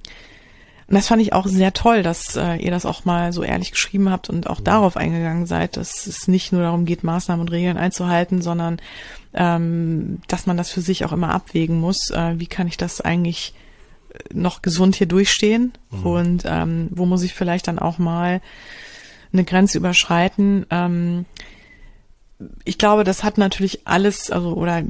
und 0.88 0.96
das 0.96 1.08
fand 1.08 1.22
ich 1.22 1.34
auch 1.34 1.48
sehr 1.48 1.74
toll, 1.74 2.04
dass 2.04 2.36
äh, 2.36 2.58
ihr 2.58 2.70
das 2.70 2.86
auch 2.86 3.06
mal 3.06 3.34
so 3.34 3.42
ehrlich 3.42 3.72
geschrieben 3.72 4.12
habt 4.12 4.30
und 4.30 4.48
auch 4.48 4.60
darauf 4.60 4.98
eingegangen 4.98 5.48
seid, 5.48 5.78
dass 5.78 6.06
es 6.06 6.28
nicht 6.28 6.52
nur 6.52 6.62
darum 6.62 6.86
geht, 6.86 7.04
Maßnahmen 7.04 7.42
und 7.42 7.52
Regeln 7.52 7.78
einzuhalten, 7.78 8.44
sondern 8.44 8.78
ähm, 9.34 10.22
dass 10.28 10.46
man 10.46 10.58
das 10.58 10.70
für 10.70 10.82
sich 10.82 11.04
auch 11.04 11.12
immer 11.12 11.34
abwägen 11.34 11.80
muss. 11.80 12.12
Äh, 12.12 12.40
wie 12.40 12.48
kann 12.48 12.68
ich 12.68 12.78
das 12.78 13.02
eigentlich 13.02 13.56
noch 14.32 14.62
gesund 14.62 14.96
hier 14.96 15.08
durchstehen? 15.08 15.74
Mhm. 15.90 16.06
Und 16.06 16.44
ähm, 16.46 16.88
wo 16.92 17.06
muss 17.08 17.24
ich 17.24 17.34
vielleicht 17.34 17.68
dann 17.68 17.80
auch 17.80 17.98
mal 17.98 18.42
eine 19.34 19.44
Grenze 19.44 19.78
überschreiten. 19.78 20.66
Ähm, 20.70 21.26
ich 22.66 22.78
glaube, 22.78 23.06
das 23.06 23.24
hat 23.24 23.38
natürlich 23.38 23.88
alles, 23.88 24.30
also 24.30 24.54
oder 24.56 24.84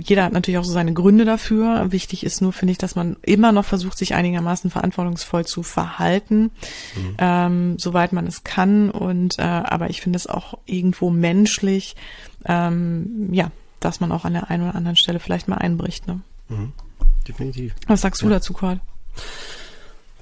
jeder 0.00 0.24
hat 0.24 0.32
natürlich 0.32 0.58
auch 0.58 0.64
so 0.64 0.72
seine 0.72 0.94
Gründe 0.94 1.26
dafür. 1.26 1.92
Wichtig 1.92 2.24
ist 2.24 2.40
nur, 2.40 2.52
finde 2.52 2.72
ich, 2.72 2.78
dass 2.78 2.94
man 2.94 3.16
immer 3.22 3.52
noch 3.52 3.66
versucht, 3.66 3.98
sich 3.98 4.14
einigermaßen 4.14 4.70
verantwortungsvoll 4.70 5.44
zu 5.44 5.62
verhalten, 5.62 6.50
mhm. 6.94 7.16
ähm, 7.18 7.78
soweit 7.78 8.12
man 8.12 8.26
es 8.26 8.44
kann. 8.44 8.90
Und 8.90 9.38
äh, 9.38 9.42
aber 9.42 9.90
ich 9.90 10.00
finde 10.00 10.16
es 10.16 10.26
auch 10.26 10.58
irgendwo 10.64 11.10
menschlich, 11.10 11.96
ähm, 12.46 13.28
ja, 13.32 13.50
dass 13.80 14.00
man 14.00 14.10
auch 14.10 14.24
an 14.24 14.32
der 14.32 14.50
einen 14.50 14.62
oder 14.62 14.74
anderen 14.74 14.96
Stelle 14.96 15.20
vielleicht 15.20 15.48
mal 15.48 15.58
einbricht. 15.58 16.06
Ne? 16.06 16.20
Mhm. 16.48 16.72
Definitiv. 17.28 17.74
Was 17.86 18.00
sagst 18.00 18.22
du 18.22 18.28
dazu, 18.30 18.54
Cord? 18.54 18.78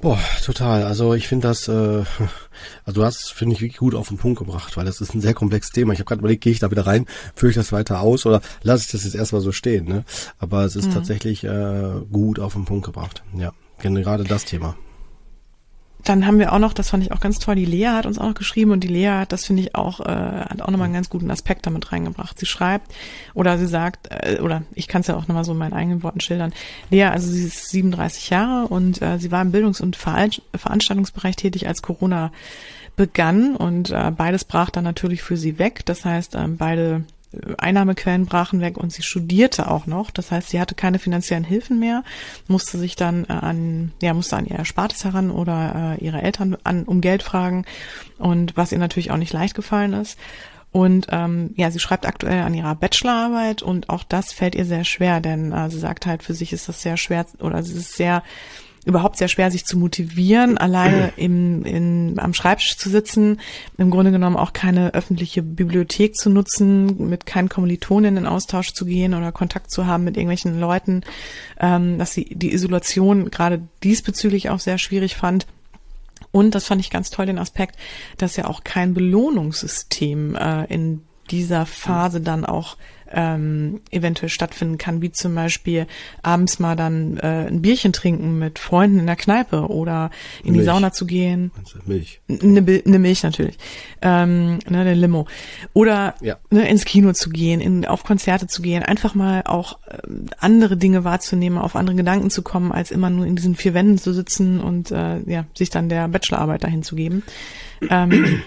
Boah, 0.05 0.19
total. 0.45 0.83
Also 0.83 1.15
ich 1.15 1.29
finde 1.29 1.49
das, 1.49 1.67
äh, 1.67 1.73
also 2.85 3.01
du 3.01 3.05
hast, 3.05 3.33
finde 3.33 3.55
ich, 3.55 3.63
wirklich 3.63 3.79
gut 3.79 3.95
auf 3.95 4.09
den 4.09 4.19
Punkt 4.19 4.39
gebracht, 4.39 4.77
weil 4.77 4.85
das 4.85 5.01
ist 5.01 5.15
ein 5.15 5.23
sehr 5.23 5.33
komplexes 5.33 5.73
Thema. 5.73 5.95
Ich 5.95 5.99
habe 5.99 6.07
gerade 6.07 6.19
überlegt, 6.19 6.45
gehe 6.45 6.53
ich 6.53 6.59
da 6.59 6.71
wieder 6.71 6.87
rein, 6.87 7.07
führe 7.35 7.49
ich 7.49 7.57
das 7.57 7.73
weiter 7.73 8.01
aus 8.01 8.27
oder 8.27 8.43
lasse 8.63 8.85
ich 8.85 8.93
das 8.93 9.05
jetzt 9.05 9.15
erstmal 9.15 9.41
so 9.41 9.51
stehen. 9.51 9.87
Ne? 9.87 10.05
Aber 10.37 10.63
es 10.67 10.77
ist 10.77 10.89
mhm. 10.89 10.93
tatsächlich 10.93 11.45
äh, 11.45 12.03
gut 12.13 12.39
auf 12.39 12.53
den 12.53 12.67
Punkt 12.67 12.85
gebracht. 12.85 13.23
Ja, 13.35 13.55
gerade 13.79 14.25
das 14.25 14.45
Thema. 14.45 14.77
Dann 16.05 16.27
haben 16.27 16.39
wir 16.39 16.53
auch 16.53 16.59
noch, 16.59 16.75
das 16.75 16.91
fand 16.91 17.03
ich 17.03 17.13
auch 17.13 17.21
ganz 17.21 17.39
toll, 17.39 17.55
die 17.55 17.65
Lea 17.65 17.89
hat 17.89 18.05
uns 18.05 18.19
auch 18.19 18.27
noch 18.27 18.35
geschrieben 18.35 18.73
und 18.73 18.81
die 18.81 18.89
Lea 18.89 19.09
hat, 19.09 19.33
das 19.33 19.47
finde 19.47 19.63
ich 19.63 19.75
auch, 19.75 20.01
äh, 20.01 20.05
hat 20.05 20.61
auch 20.61 20.71
nochmal 20.71 20.85
einen 20.85 20.95
ganz 20.95 21.09
guten 21.09 21.31
Aspekt 21.31 21.67
damit 21.67 21.93
reingebracht. 21.93 22.39
Sie 22.39 22.47
schreibt 22.47 22.93
oder 23.33 23.57
sie 23.59 23.67
sagt, 23.67 24.09
äh, 24.11 24.39
oder 24.41 24.63
ich 24.75 24.87
kann 24.87 25.01
es 25.01 25.07
ja 25.07 25.17
auch 25.17 25.29
nochmal 25.29 25.45
so 25.45 25.53
in 25.53 25.59
meinen 25.59 25.73
eigenen 25.73 26.03
Worten 26.03 26.21
schildern. 26.21 26.53
Lea, 26.91 27.05
also 27.05 27.31
sie 27.31 27.45
ist 27.45 27.71
37 27.71 28.29
Jahre 28.29 28.69
und 28.69 29.01
äh, 29.01 29.19
sie 29.19 29.33
war 29.33 29.41
im 29.41 29.51
Bildungs- 29.51 29.81
und 29.81 29.97
Veranstaltungsbereich 29.97 31.37
tätig, 31.37 31.67
als 31.67 31.81
Corona 31.81 32.33
begann 32.97 33.57
und 33.57 33.91
äh, 33.91 34.13
beides 34.17 34.45
brach 34.45 34.71
dann 34.71 34.85
natürlich 34.85 35.23
für 35.23 35.37
sie 35.37 35.59
weg. 35.59 35.87
Das 35.87 36.05
heißt, 36.05 36.35
äh, 36.35 36.49
beide 36.49 37.05
Einnahmequellen 37.59 38.27
brachen 38.27 38.61
weg 38.61 38.77
und 38.77 38.93
sie 38.93 39.03
studierte 39.03 39.71
auch 39.71 39.87
noch. 39.87 40.11
Das 40.11 40.31
heißt, 40.31 40.51
sie 40.51 40.61
hatte 40.61 40.75
keine 40.75 40.99
finanziellen 40.99 41.45
Hilfen 41.45 41.79
mehr, 41.79 42.05
musste 42.49 42.79
sich 42.79 42.97
dann 42.97 43.25
äh, 43.25 43.33
an, 43.33 43.93
ja, 44.03 44.15
musste 44.15 44.37
an 44.37 44.47
ihr 44.47 44.57
Erspartes 44.57 45.05
heran 45.05 45.31
oder 45.31 45.97
äh, 45.99 46.05
ihre 46.05 46.23
Eltern 46.23 46.57
an, 46.65 46.85
um 46.85 47.01
Geld 47.01 47.23
fragen 47.23 47.65
und 48.19 48.57
was 48.57 48.73
ihr 48.73 48.79
natürlich 48.79 49.11
auch 49.11 49.17
nicht 49.17 49.33
leicht 49.33 49.55
gefallen 49.55 49.93
ist. 49.93 50.19
Und 50.75 51.07
ähm, 51.11 51.51
ja, 51.55 51.71
sie 51.71 51.79
schreibt 51.79 52.05
aktuell 52.05 52.43
an 52.43 52.53
ihrer 52.53 52.75
Bachelorarbeit 52.75 53.63
und 53.63 53.91
auch 53.91 54.03
das 54.03 54.33
fällt 54.33 54.57
ihr 54.57 54.65
sehr 54.65 54.83
schwer, 54.83 55.21
denn 55.21 55.53
äh, 55.53 55.71
sie 55.71 55.79
sagt 55.79 56.05
halt, 56.05 56.25
für 56.25 56.35
sich 56.35 56.53
ist 56.53 56.69
das 56.69 56.83
sehr 56.83 56.97
schwer 56.97 57.27
oder 57.39 57.61
es 57.61 57.71
ist 57.71 57.95
sehr 57.95 58.25
überhaupt 58.85 59.17
sehr 59.17 59.29
schwer, 59.29 59.51
sich 59.51 59.65
zu 59.65 59.79
motivieren, 59.79 60.59
alleine 60.59 61.13
im, 61.17 61.65
in, 61.65 62.19
am 62.19 62.35
Schreibtisch 62.35 62.77
zu 62.77 62.89
sitzen, 62.89 63.41
im 63.79 63.91
Grunde 63.91 64.11
genommen 64.11 64.37
auch 64.37 64.53
keine 64.53 64.95
öffentliche 64.95 65.43
Bibliothek 65.43 66.17
zu 66.17 66.31
nutzen, 66.31 67.09
mit 67.09 67.27
keinen 67.27 67.49
Kommilitonen 67.49 68.17
in 68.17 68.27
Austausch 68.27 68.73
zu 68.73 68.85
gehen 68.85 69.15
oder 69.15 69.33
Kontakt 69.33 69.71
zu 69.71 69.87
haben 69.87 70.05
mit 70.05 70.17
irgendwelchen 70.17 70.59
Leuten, 70.59 71.03
ähm, 71.61 71.99
dass 71.99 72.13
sie 72.13 72.25
die 72.25 72.53
Isolation 72.53 73.31
gerade 73.31 73.63
diesbezüglich 73.83 74.51
auch 74.51 74.61
sehr 74.61 74.79
schwierig 74.79 75.17
fand. 75.17 75.47
Und 76.31 76.55
das 76.55 76.65
fand 76.65 76.81
ich 76.81 76.91
ganz 76.91 77.11
toll, 77.11 77.27
den 77.27 77.39
Aspekt, 77.39 77.77
dass 78.19 78.37
ja 78.37 78.47
auch 78.47 78.65
kein 78.65 78.93
Belohnungssystem 78.93 80.35
äh, 80.35 80.65
in 80.65 81.03
dieser 81.31 81.67
Phase 81.67 82.21
dann 82.21 82.45
auch 82.45 82.77
ähm, 83.15 83.81
eventuell 83.91 84.29
stattfinden 84.29 84.77
kann, 84.77 85.01
wie 85.01 85.13
zum 85.13 85.35
Beispiel 85.35 85.87
abends 86.23 86.59
mal 86.59 86.75
dann 86.75 87.17
äh, 87.19 87.47
ein 87.47 87.63
Bierchen 87.63 87.93
trinken 87.93 88.39
mit 88.39 88.59
Freunden 88.59 88.99
in 88.99 89.07
der 89.07 89.17
Kneipe 89.17 89.69
oder 89.69 90.11
in 90.43 90.53
Milch. 90.53 90.63
die 90.63 90.67
Sauna 90.67 90.93
zu 90.93 91.07
gehen. 91.07 91.53
Milch. 91.87 92.21
Eine, 92.29 92.83
eine 92.85 92.99
Milch 92.99 93.23
natürlich. 93.23 93.57
Ähm, 94.03 94.59
ne, 94.69 94.81
eine 94.81 94.95
Limo. 94.95 95.27
Oder 95.73 96.15
ja. 96.21 96.37
ne, 96.51 96.69
ins 96.69 96.85
Kino 96.85 97.13
zu 97.13 97.31
gehen, 97.31 97.61
in, 97.61 97.87
auf 97.87 98.05
Konzerte 98.05 98.49
zu 98.49 98.63
gehen, 98.63 98.83
einfach 98.83 99.15
mal 99.15 99.43
auch 99.45 99.79
äh, 99.87 99.99
andere 100.39 100.77
Dinge 100.77 101.05
wahrzunehmen, 101.05 101.59
auf 101.59 101.77
andere 101.77 101.97
Gedanken 101.97 102.31
zu 102.31 102.43
kommen, 102.43 102.73
als 102.73 102.91
immer 102.91 103.11
nur 103.11 103.27
in 103.27 103.37
diesen 103.37 103.55
vier 103.55 103.75
Wänden 103.75 103.99
zu 103.99 104.13
sitzen 104.13 104.61
und 104.61 104.91
äh, 104.91 105.21
ja, 105.27 105.45
sich 105.55 105.71
dann 105.71 105.89
der 105.89 106.09
Bachelorarbeit 106.09 106.65
dahin 106.65 106.83
zu 106.83 106.97
geben. 106.97 107.23
Ähm, 107.89 108.43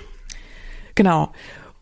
genau. 0.95 1.31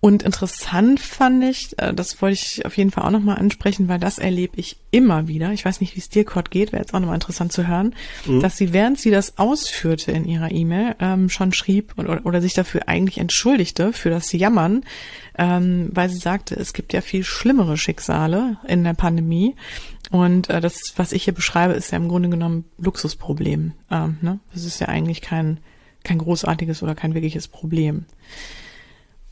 Und 0.06 0.22
interessant 0.22 1.00
fand 1.00 1.44
ich, 1.44 1.80
äh, 1.80 1.92
das 1.92 2.22
wollte 2.22 2.36
ich 2.36 2.64
auf 2.64 2.78
jeden 2.78 2.92
Fall 2.92 3.06
auch 3.06 3.10
nochmal 3.10 3.40
ansprechen, 3.40 3.88
weil 3.88 3.98
das 3.98 4.20
erlebe 4.20 4.54
ich 4.58 4.78
immer 4.92 5.28
wieder. 5.28 5.52
Ich 5.52 5.66
weiß 5.66 5.82
nicht, 5.82 5.96
wie 5.96 6.00
es 6.00 6.10
dir, 6.10 6.24
Kurt, 6.24 6.52
geht, 6.52 6.72
wäre 6.72 6.84
jetzt 6.84 6.94
auch 6.94 7.00
nochmal 7.00 7.16
interessant 7.16 7.52
zu 7.52 7.66
hören, 7.66 7.96
mhm. 8.28 8.40
dass 8.40 8.56
sie, 8.56 8.72
während 8.72 9.00
sie 9.00 9.10
das 9.10 9.40
ausführte 9.40 10.12
in 10.12 10.26
ihrer 10.26 10.52
E-Mail, 10.52 10.96
ähm, 11.00 11.28
schon 11.28 11.54
schrieb 11.54 11.96
oder, 11.98 12.24
oder, 12.24 12.40
sich 12.40 12.54
dafür 12.54 12.88
eigentlich 12.88 13.18
entschuldigte, 13.18 13.94
für 13.94 14.12
das 14.12 14.32
Jammern, 14.32 14.84
ähm, 15.40 15.90
weil 15.92 16.08
sie 16.10 16.20
sagte, 16.20 16.54
es 16.54 16.74
gibt 16.74 16.94
ja 16.94 17.02
viel 17.02 17.24
schlimmere 17.24 17.76
Schicksale 17.76 18.58
in 18.68 18.84
der 18.84 18.94
Pandemie. 18.94 19.56
Und 20.12 20.52
äh, 20.52 20.62
das, 20.62 20.94
was 20.98 21.14
ich 21.14 21.24
hier 21.24 21.34
beschreibe, 21.34 21.74
ist 21.74 21.90
ja 21.90 21.98
im 21.98 22.10
Grunde 22.10 22.30
genommen 22.30 22.66
Luxusproblem. 22.78 23.74
Ähm, 23.90 24.18
ne? 24.22 24.38
Das 24.54 24.66
ist 24.66 24.80
ja 24.80 24.88
eigentlich 24.88 25.22
kein, 25.22 25.58
kein 26.04 26.20
großartiges 26.20 26.84
oder 26.84 26.94
kein 26.94 27.16
wirkliches 27.16 27.48
Problem. 27.48 28.06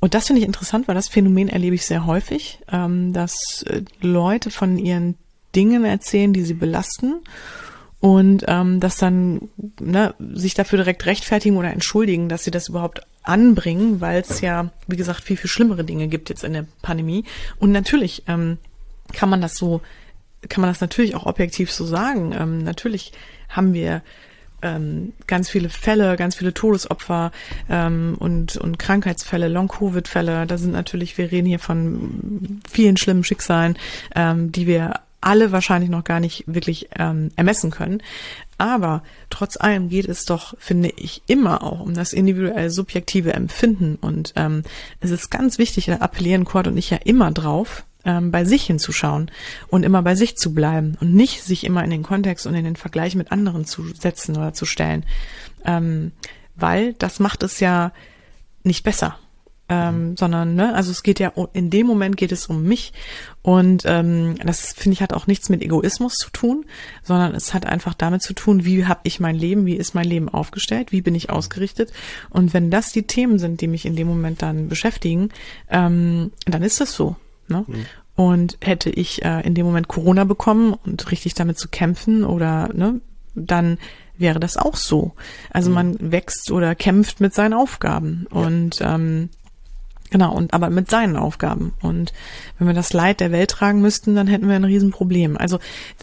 Und 0.03 0.15
das 0.15 0.27
finde 0.27 0.41
ich 0.41 0.45
interessant, 0.45 0.89
weil 0.89 0.95
das 0.95 1.07
Phänomen 1.07 1.47
erlebe 1.47 1.75
ich 1.75 1.85
sehr 1.85 2.05
häufig, 2.05 2.59
ähm, 2.69 3.13
dass 3.13 3.63
äh, 3.69 3.83
Leute 4.01 4.51
von 4.51 4.77
ihren 4.77 5.15
Dingen 5.55 5.85
erzählen, 5.85 6.33
die 6.33 6.43
sie 6.43 6.55
belasten 6.55 7.21
und 8.01 8.43
ähm, 8.49 8.81
dass 8.81 8.97
dann 8.97 9.47
ne, 9.79 10.13
sich 10.19 10.55
dafür 10.55 10.79
direkt 10.79 11.05
rechtfertigen 11.05 11.55
oder 11.55 11.71
entschuldigen, 11.71 12.27
dass 12.27 12.43
sie 12.43 12.51
das 12.51 12.67
überhaupt 12.67 13.07
anbringen, 13.21 14.01
weil 14.01 14.19
es 14.19 14.41
ja, 14.41 14.71
wie 14.87 14.97
gesagt, 14.97 15.23
viel, 15.23 15.37
viel 15.37 15.49
schlimmere 15.49 15.85
Dinge 15.85 16.09
gibt 16.09 16.27
jetzt 16.27 16.43
in 16.43 16.51
der 16.51 16.65
Pandemie. 16.81 17.23
Und 17.61 17.71
natürlich 17.71 18.23
ähm, 18.27 18.57
kann 19.13 19.29
man 19.29 19.39
das 19.39 19.55
so, 19.55 19.79
kann 20.49 20.59
man 20.59 20.69
das 20.69 20.81
natürlich 20.81 21.15
auch 21.15 21.27
objektiv 21.27 21.71
so 21.71 21.85
sagen. 21.85 22.35
Ähm, 22.37 22.61
natürlich 22.61 23.13
haben 23.47 23.73
wir 23.73 24.01
ähm, 24.63 25.13
ganz 25.27 25.49
viele 25.49 25.69
Fälle, 25.69 26.15
ganz 26.17 26.35
viele 26.35 26.53
Todesopfer 26.53 27.31
ähm, 27.69 28.15
und, 28.19 28.57
und 28.57 28.79
Krankheitsfälle, 28.79 29.47
Long-Covid-Fälle. 29.47 30.47
Da 30.47 30.57
sind 30.57 30.71
natürlich, 30.71 31.17
wir 31.17 31.31
reden 31.31 31.47
hier 31.47 31.59
von 31.59 32.61
vielen 32.69 32.97
schlimmen 32.97 33.23
Schicksalen, 33.23 33.77
ähm, 34.15 34.51
die 34.51 34.67
wir 34.67 34.93
alle 35.23 35.51
wahrscheinlich 35.51 35.89
noch 35.89 36.03
gar 36.03 36.19
nicht 36.19 36.43
wirklich 36.47 36.89
ähm, 36.97 37.31
ermessen 37.35 37.71
können. 37.71 38.01
Aber 38.57 39.03
trotz 39.29 39.57
allem 39.57 39.89
geht 39.89 40.07
es 40.07 40.25
doch, 40.25 40.53
finde 40.59 40.89
ich, 40.95 41.23
immer 41.27 41.63
auch 41.63 41.79
um 41.79 41.93
das 41.93 42.13
individuell 42.13 42.69
subjektive 42.69 43.33
Empfinden. 43.33 43.97
Und 43.99 44.33
ähm, 44.35 44.63
es 44.99 45.11
ist 45.11 45.29
ganz 45.29 45.57
wichtig, 45.57 45.85
da 45.85 45.95
appellieren 45.97 46.45
Kurt 46.45 46.67
und 46.67 46.77
ich 46.77 46.89
ja 46.89 46.97
immer 47.03 47.31
drauf, 47.31 47.85
ähm, 48.05 48.31
bei 48.31 48.45
sich 48.45 48.63
hinzuschauen 48.63 49.31
und 49.67 49.83
immer 49.83 50.01
bei 50.01 50.15
sich 50.15 50.37
zu 50.37 50.53
bleiben 50.53 50.97
und 50.99 51.13
nicht 51.13 51.43
sich 51.43 51.63
immer 51.63 51.83
in 51.83 51.89
den 51.89 52.03
Kontext 52.03 52.45
und 52.47 52.55
in 52.55 52.65
den 52.65 52.75
Vergleich 52.75 53.15
mit 53.15 53.31
anderen 53.31 53.65
zu 53.65 53.85
setzen 53.93 54.37
oder 54.37 54.53
zu 54.53 54.65
stellen. 54.65 55.05
Ähm, 55.65 56.11
weil 56.55 56.93
das 56.93 57.19
macht 57.19 57.43
es 57.43 57.59
ja 57.59 57.91
nicht 58.63 58.83
besser. 58.83 59.17
Ähm, 59.69 60.09
mhm. 60.09 60.17
sondern 60.17 60.55
ne, 60.55 60.75
also 60.75 60.91
es 60.91 61.03
geht 61.03 61.21
ja 61.21 61.31
in 61.53 61.69
dem 61.69 61.87
Moment 61.87 62.17
geht 62.17 62.33
es 62.33 62.47
um 62.47 62.63
mich 62.63 62.91
und 63.41 63.83
ähm, 63.85 64.35
das 64.43 64.73
finde 64.73 64.95
ich 64.95 65.01
hat 65.01 65.13
auch 65.13 65.25
nichts 65.25 65.47
mit 65.47 65.61
Egoismus 65.61 66.15
zu 66.15 66.29
tun, 66.31 66.65
sondern 67.01 67.33
es 67.33 67.53
hat 67.53 67.65
einfach 67.65 67.93
damit 67.93 68.21
zu 68.21 68.33
tun, 68.33 68.65
wie 68.65 68.85
habe 68.85 68.99
ich 69.03 69.21
mein 69.21 69.37
Leben, 69.37 69.65
wie 69.65 69.77
ist 69.77 69.95
mein 69.95 70.05
Leben 70.05 70.27
aufgestellt, 70.27 70.91
wie 70.91 71.01
bin 71.01 71.15
ich 71.15 71.29
ausgerichtet 71.29 71.93
und 72.29 72.53
wenn 72.53 72.71
das 72.71 72.91
die 72.91 73.03
Themen 73.03 73.39
sind, 73.39 73.61
die 73.61 73.67
mich 73.67 73.85
in 73.85 73.95
dem 73.95 74.07
Moment 74.07 74.41
dann 74.41 74.67
beschäftigen, 74.67 75.29
ähm, 75.69 76.33
dann 76.45 76.61
ist 76.61 76.81
das 76.81 76.93
so. 76.93 77.15
Ne? 77.47 77.65
Mhm. 77.67 77.85
Und 78.15 78.57
hätte 78.61 78.89
ich 78.89 79.23
äh, 79.25 79.41
in 79.41 79.55
dem 79.55 79.65
Moment 79.65 79.87
Corona 79.87 80.23
bekommen 80.23 80.73
und 80.73 81.11
richtig 81.11 81.33
damit 81.33 81.57
zu 81.57 81.67
kämpfen 81.67 82.23
oder 82.23 82.69
ne, 82.73 83.01
dann 83.33 83.79
wäre 84.17 84.39
das 84.39 84.57
auch 84.57 84.75
so. 84.75 85.13
Also 85.49 85.69
mhm. 85.69 85.75
man 85.75 86.11
wächst 86.11 86.51
oder 86.51 86.75
kämpft 86.75 87.19
mit 87.19 87.33
seinen 87.33 87.53
Aufgaben 87.53 88.27
ja. 88.31 88.39
und 88.39 88.79
ähm, 88.81 89.29
genau 90.11 90.31
und 90.33 90.53
aber 90.53 90.69
mit 90.69 90.91
seinen 90.91 91.15
Aufgaben 91.15 91.73
und 91.81 92.13
wenn 92.57 92.67
wir 92.67 92.75
das 92.75 92.93
Leid 92.93 93.19
der 93.19 93.31
Welt 93.31 93.49
tragen 93.49 93.81
müssten, 93.81 94.15
dann 94.15 94.27
hätten 94.27 94.47
wir 94.47 94.55
ein 94.55 94.63
Riesenproblem. 94.63 95.37
Also 95.37 95.59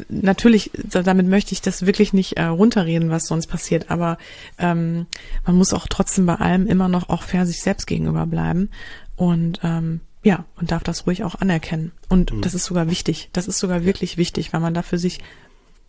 natürlich, 0.09 0.73
damit 0.91 1.29
möchte 1.29 1.53
ich 1.53 1.63
das 1.63 1.87
wirklich 1.87 2.13
nicht 2.13 2.37
äh, 2.37 2.45
runterreden, 2.45 3.11
was 3.11 3.27
sonst 3.27 3.47
passiert, 3.47 3.89
aber 3.91 4.19
ähm, 4.59 5.07
man 5.47 5.57
muss 5.57 5.73
auch 5.73 5.87
trotzdem 5.89 6.27
bei 6.27 6.35
allem 6.35 6.67
immer 6.67 6.89
noch 6.89 7.09
auch 7.09 7.23
fair 7.23 7.47
sich 7.47 7.63
selbst 7.63 7.87
gegenüber 7.87 8.27
bleiben 8.27 8.71
und 9.15 9.61
ähm, 9.63 10.01
ja, 10.23 10.45
und 10.57 10.71
darf 10.71 10.83
das 10.83 11.07
ruhig 11.07 11.25
auch 11.25 11.37
anerkennen. 11.37 11.93
Und 12.09 12.33
mhm. 12.33 12.41
das 12.43 12.55
ist 12.55 12.65
sogar 12.65 12.91
wichtig. 12.91 13.31
Das 13.33 13.49
ist 13.49 13.59
sogar 13.59 13.85
wirklich 13.85 14.17
wichtig, 14.17 14.53
weil 14.53 14.61
man 14.61 14.75
da 14.75 14.83
für 14.83 14.99
sich 14.99 15.21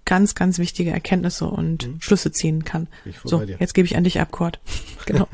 ganz, 0.05 0.35
ganz 0.35 0.57
wichtige 0.57 0.91
Erkenntnisse 0.91 1.45
und 1.45 1.87
mhm. 1.87 2.01
Schlüsse 2.01 2.31
ziehen 2.31 2.65
kann. 2.65 2.87
So, 3.23 3.41
jetzt 3.41 3.73
gebe 3.73 3.85
ich 3.85 3.95
an 3.95 4.03
dich 4.03 4.19
ab, 4.19 4.31
Kurt. 4.31 4.59
genau. 5.05 5.27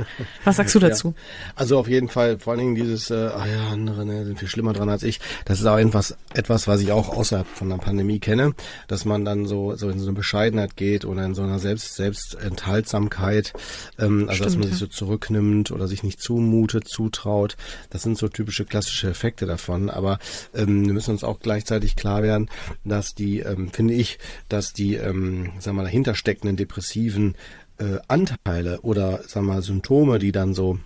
Was 0.44 0.58
sagst 0.58 0.76
du 0.76 0.80
dazu? 0.80 1.10
Ja. 1.10 1.54
Also 1.56 1.80
auf 1.80 1.88
jeden 1.88 2.10
Fall, 2.10 2.38
vor 2.38 2.52
allen 2.52 2.60
Dingen 2.60 2.76
dieses, 2.76 3.10
äh, 3.10 3.16
ah 3.16 3.46
ja, 3.48 3.70
andere 3.72 4.06
ne, 4.06 4.26
sind 4.26 4.40
viel 4.40 4.48
schlimmer 4.48 4.74
dran 4.74 4.90
als 4.90 5.04
ich. 5.04 5.20
Das 5.46 5.60
ist 5.60 5.66
auch 5.66 5.78
etwas, 5.78 6.18
etwas, 6.34 6.68
was 6.68 6.82
ich 6.82 6.92
auch 6.92 7.10
außerhalb 7.10 7.48
von 7.48 7.70
der 7.70 7.78
Pandemie 7.78 8.20
kenne, 8.20 8.54
dass 8.88 9.06
man 9.06 9.24
dann 9.26 9.46
so, 9.46 9.76
so 9.76 9.90
in 9.90 10.00
so 10.00 10.08
eine 10.08 10.16
Bescheidenheit 10.16 10.76
geht 10.76 11.06
oder 11.06 11.24
in 11.24 11.34
so 11.34 11.44
einer 11.44 11.60
Selbst, 11.60 11.96
Selbstenthaltsamkeit, 11.96 13.54
ähm, 13.98 14.28
also 14.28 14.34
Stimmt, 14.34 14.46
dass 14.46 14.58
man 14.58 14.68
sich 14.70 14.78
so 14.78 14.88
zurücknimmt 14.88 15.72
oder 15.72 15.88
sich 15.88 16.04
nicht 16.04 16.22
zumutet, 16.22 16.88
zutraut. 16.88 17.56
Das 17.90 18.04
sind 18.04 18.18
so 18.18 18.28
typische 18.28 18.66
klassische 18.66 19.10
Effekte 19.10 19.46
davon. 19.46 19.90
Aber 19.90 20.20
ähm, 20.54 20.86
wir 20.86 20.94
müssen 20.94 21.12
uns 21.12 21.24
auch 21.24 21.40
gleichzeitig 21.40 21.96
klar 21.96 22.22
werden, 22.24 22.50
dass 22.84 23.16
die, 23.16 23.40
ähm, 23.40 23.70
finde 23.72 23.94
ich, 23.94 24.20
dass 24.50 24.57
dass 24.58 24.74
die, 24.74 24.96
ähm, 24.96 25.52
wir 25.66 25.74
mal, 25.74 25.84
dahinter 25.84 26.16
steckenden 26.16 26.58
depressiven 26.58 27.36
äh, 27.78 28.00
Anteile 28.08 28.82
oder, 28.82 29.22
wir 29.48 29.54
mal, 29.54 29.62
Symptome, 29.62 30.18
die 30.18 30.32
dann 30.32 30.56
so 30.56 30.80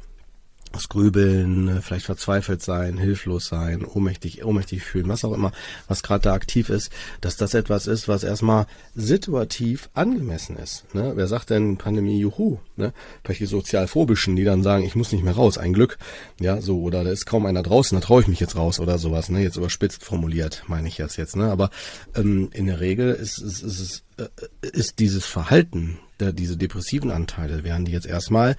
das 0.71 0.89
Grübeln, 0.89 1.81
vielleicht 1.81 2.05
verzweifelt 2.05 2.61
sein, 2.61 2.97
hilflos 2.97 3.47
sein, 3.47 3.85
ohnmächtig, 3.85 4.43
ohnmächtig 4.43 4.83
fühlen, 4.83 5.07
was 5.09 5.25
auch 5.25 5.33
immer, 5.33 5.51
was 5.87 6.03
gerade 6.03 6.23
da 6.23 6.33
aktiv 6.33 6.69
ist, 6.69 6.91
dass 7.19 7.37
das 7.37 7.53
etwas 7.53 7.87
ist, 7.87 8.07
was 8.07 8.23
erstmal 8.23 8.67
situativ 8.95 9.89
angemessen 9.93 10.57
ist. 10.57 10.93
Ne? 10.93 11.13
Wer 11.15 11.27
sagt 11.27 11.49
denn 11.49 11.77
Pandemie, 11.77 12.19
juhu? 12.19 12.59
Ne? 12.75 12.93
Vielleicht 13.23 13.41
die 13.41 13.45
Sozialphobischen, 13.45 14.35
die 14.35 14.43
dann 14.43 14.63
sagen, 14.63 14.83
ich 14.83 14.95
muss 14.95 15.11
nicht 15.11 15.23
mehr 15.23 15.35
raus, 15.35 15.57
ein 15.57 15.73
Glück. 15.73 15.97
Ja, 16.39 16.61
so, 16.61 16.81
oder 16.81 17.03
da 17.03 17.11
ist 17.11 17.25
kaum 17.25 17.45
einer 17.45 17.63
draußen, 17.63 17.99
da 17.99 18.05
traue 18.05 18.21
ich 18.21 18.27
mich 18.27 18.39
jetzt 18.39 18.55
raus 18.55 18.79
oder 18.79 18.97
sowas, 18.97 19.29
ne? 19.29 19.41
Jetzt 19.41 19.57
überspitzt 19.57 20.03
formuliert, 20.03 20.63
meine 20.67 20.87
ich 20.87 20.97
jetzt 20.97 21.17
jetzt, 21.17 21.35
ne? 21.35 21.51
Aber 21.51 21.69
ähm, 22.15 22.49
in 22.53 22.67
der 22.67 22.79
Regel 22.79 23.13
ist, 23.13 23.37
ist, 23.39 23.61
ist, 23.61 23.79
ist, 23.79 24.03
äh, 24.17 24.67
ist 24.67 24.99
dieses 24.99 25.25
Verhalten, 25.25 25.99
diese 26.19 26.57
depressiven 26.57 27.09
Anteile, 27.09 27.63
werden 27.63 27.85
die 27.85 27.91
jetzt 27.91 28.05
erstmal 28.05 28.55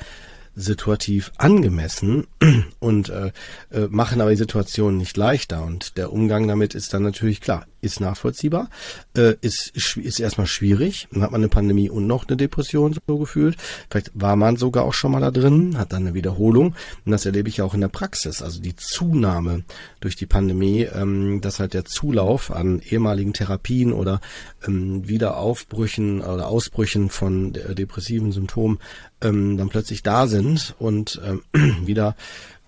situativ 0.55 1.33
angemessen 1.39 2.27
und 2.79 3.09
äh, 3.09 3.33
äh, 3.71 3.89
machen 3.89 4.21
aber 4.21 4.31
die 4.31 4.37
Situation 4.37 4.97
nicht 4.97 5.17
leichter. 5.17 5.65
Und 5.65 5.97
der 5.97 6.13
Umgang 6.13 6.47
damit 6.49 6.75
ist 6.75 6.93
dann 6.95 7.03
natürlich 7.03 7.41
klar 7.41 7.67
ist 7.83 8.01
nachvollziehbar, 8.01 8.71
äh, 9.17 9.35
ist, 9.41 9.77
ist 9.97 10.21
erstmal 10.21 10.47
schwierig. 10.47 11.09
Dann 11.11 11.23
hat 11.23 11.33
man 11.33 11.41
eine 11.41 11.49
Pandemie 11.49 11.91
und 11.91 12.07
noch 12.07 12.27
eine 12.27 12.37
Depression 12.37 12.95
so 13.07 13.19
gefühlt. 13.19 13.57
Vielleicht 13.91 14.13
war 14.15 14.37
man 14.37 14.57
sogar 14.57 14.85
auch 14.85 14.95
schon 14.95 15.11
mal 15.11 15.21
da 15.21 15.33
drin, 15.33 15.77
hat 15.77 15.93
dann 15.93 16.03
eine 16.03 16.15
Wiederholung. 16.15 16.77
Und 17.05 17.13
das 17.13 17.27
erlebe 17.27 17.49
ich 17.49 17.61
auch 17.61 17.75
in 17.75 17.81
der 17.81 17.89
Praxis. 17.89 18.41
Also 18.41 18.61
die 18.61 18.77
Zunahme 18.77 19.65
durch 20.01 20.15
die 20.15 20.27
Pandemie, 20.27 20.83
ähm, 20.83 21.41
dass 21.41 21.59
halt 21.59 21.75
der 21.75 21.85
Zulauf 21.85 22.53
an 22.53 22.81
ehemaligen 22.89 23.33
Therapien 23.33 23.93
oder 23.93 24.21
ähm, 24.67 25.09
Wiederaufbrüchen 25.09 26.21
oder 26.21 26.47
Ausbrüchen 26.47 27.11
von 27.11 27.53
depressiven 27.53 28.31
Symptomen 28.31 28.79
ähm, 29.23 29.57
dann 29.57 29.69
plötzlich 29.69 30.03
da 30.03 30.27
sind 30.27 30.75
und 30.79 31.21
ähm, 31.25 31.43
wieder 31.87 32.17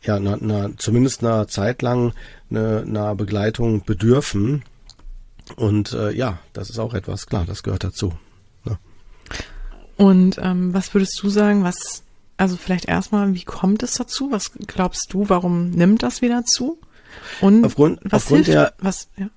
ja, 0.03 0.21
na, 0.21 0.37
na, 0.39 0.71
zumindest 0.77 1.25
einer 1.25 1.49
Zeit 1.49 1.81
lang 1.81 2.13
eine, 2.51 2.85
einer 2.87 3.15
Begleitung 3.15 3.85
bedürfen, 3.85 4.63
und 5.57 5.93
äh, 5.93 6.11
ja, 6.13 6.39
das 6.53 6.71
ist 6.71 6.79
auch 6.79 6.95
etwas, 6.95 7.27
klar, 7.27 7.45
das 7.47 7.63
gehört 7.63 7.85
dazu. 7.85 8.13
Ne? 8.65 8.79
Und 9.97 10.39
ähm, 10.43 10.75
was 10.75 10.95
würdest 10.95 11.23
du 11.23 11.29
sagen, 11.29 11.63
was, 11.65 12.03
also 12.37 12.57
vielleicht 12.57 12.87
erstmal, 12.87 13.35
wie 13.35 13.45
kommt 13.45 13.83
es 13.83 13.95
dazu? 13.95 14.33
Was 14.33 14.53
glaubst 14.67 15.13
du, 15.13 15.29
warum 15.29 15.71
nimmt 15.71 16.03
das 16.03 16.23
wieder 16.23 16.45
zu? 16.45 16.79
Und 17.41 17.65
aufgrund, 17.65 18.01
was 18.05 18.25
aufgrund 18.25 18.47
hilft, 18.47 18.59
der, 18.59 18.75
was, 18.79 19.09
ja? 19.17 19.29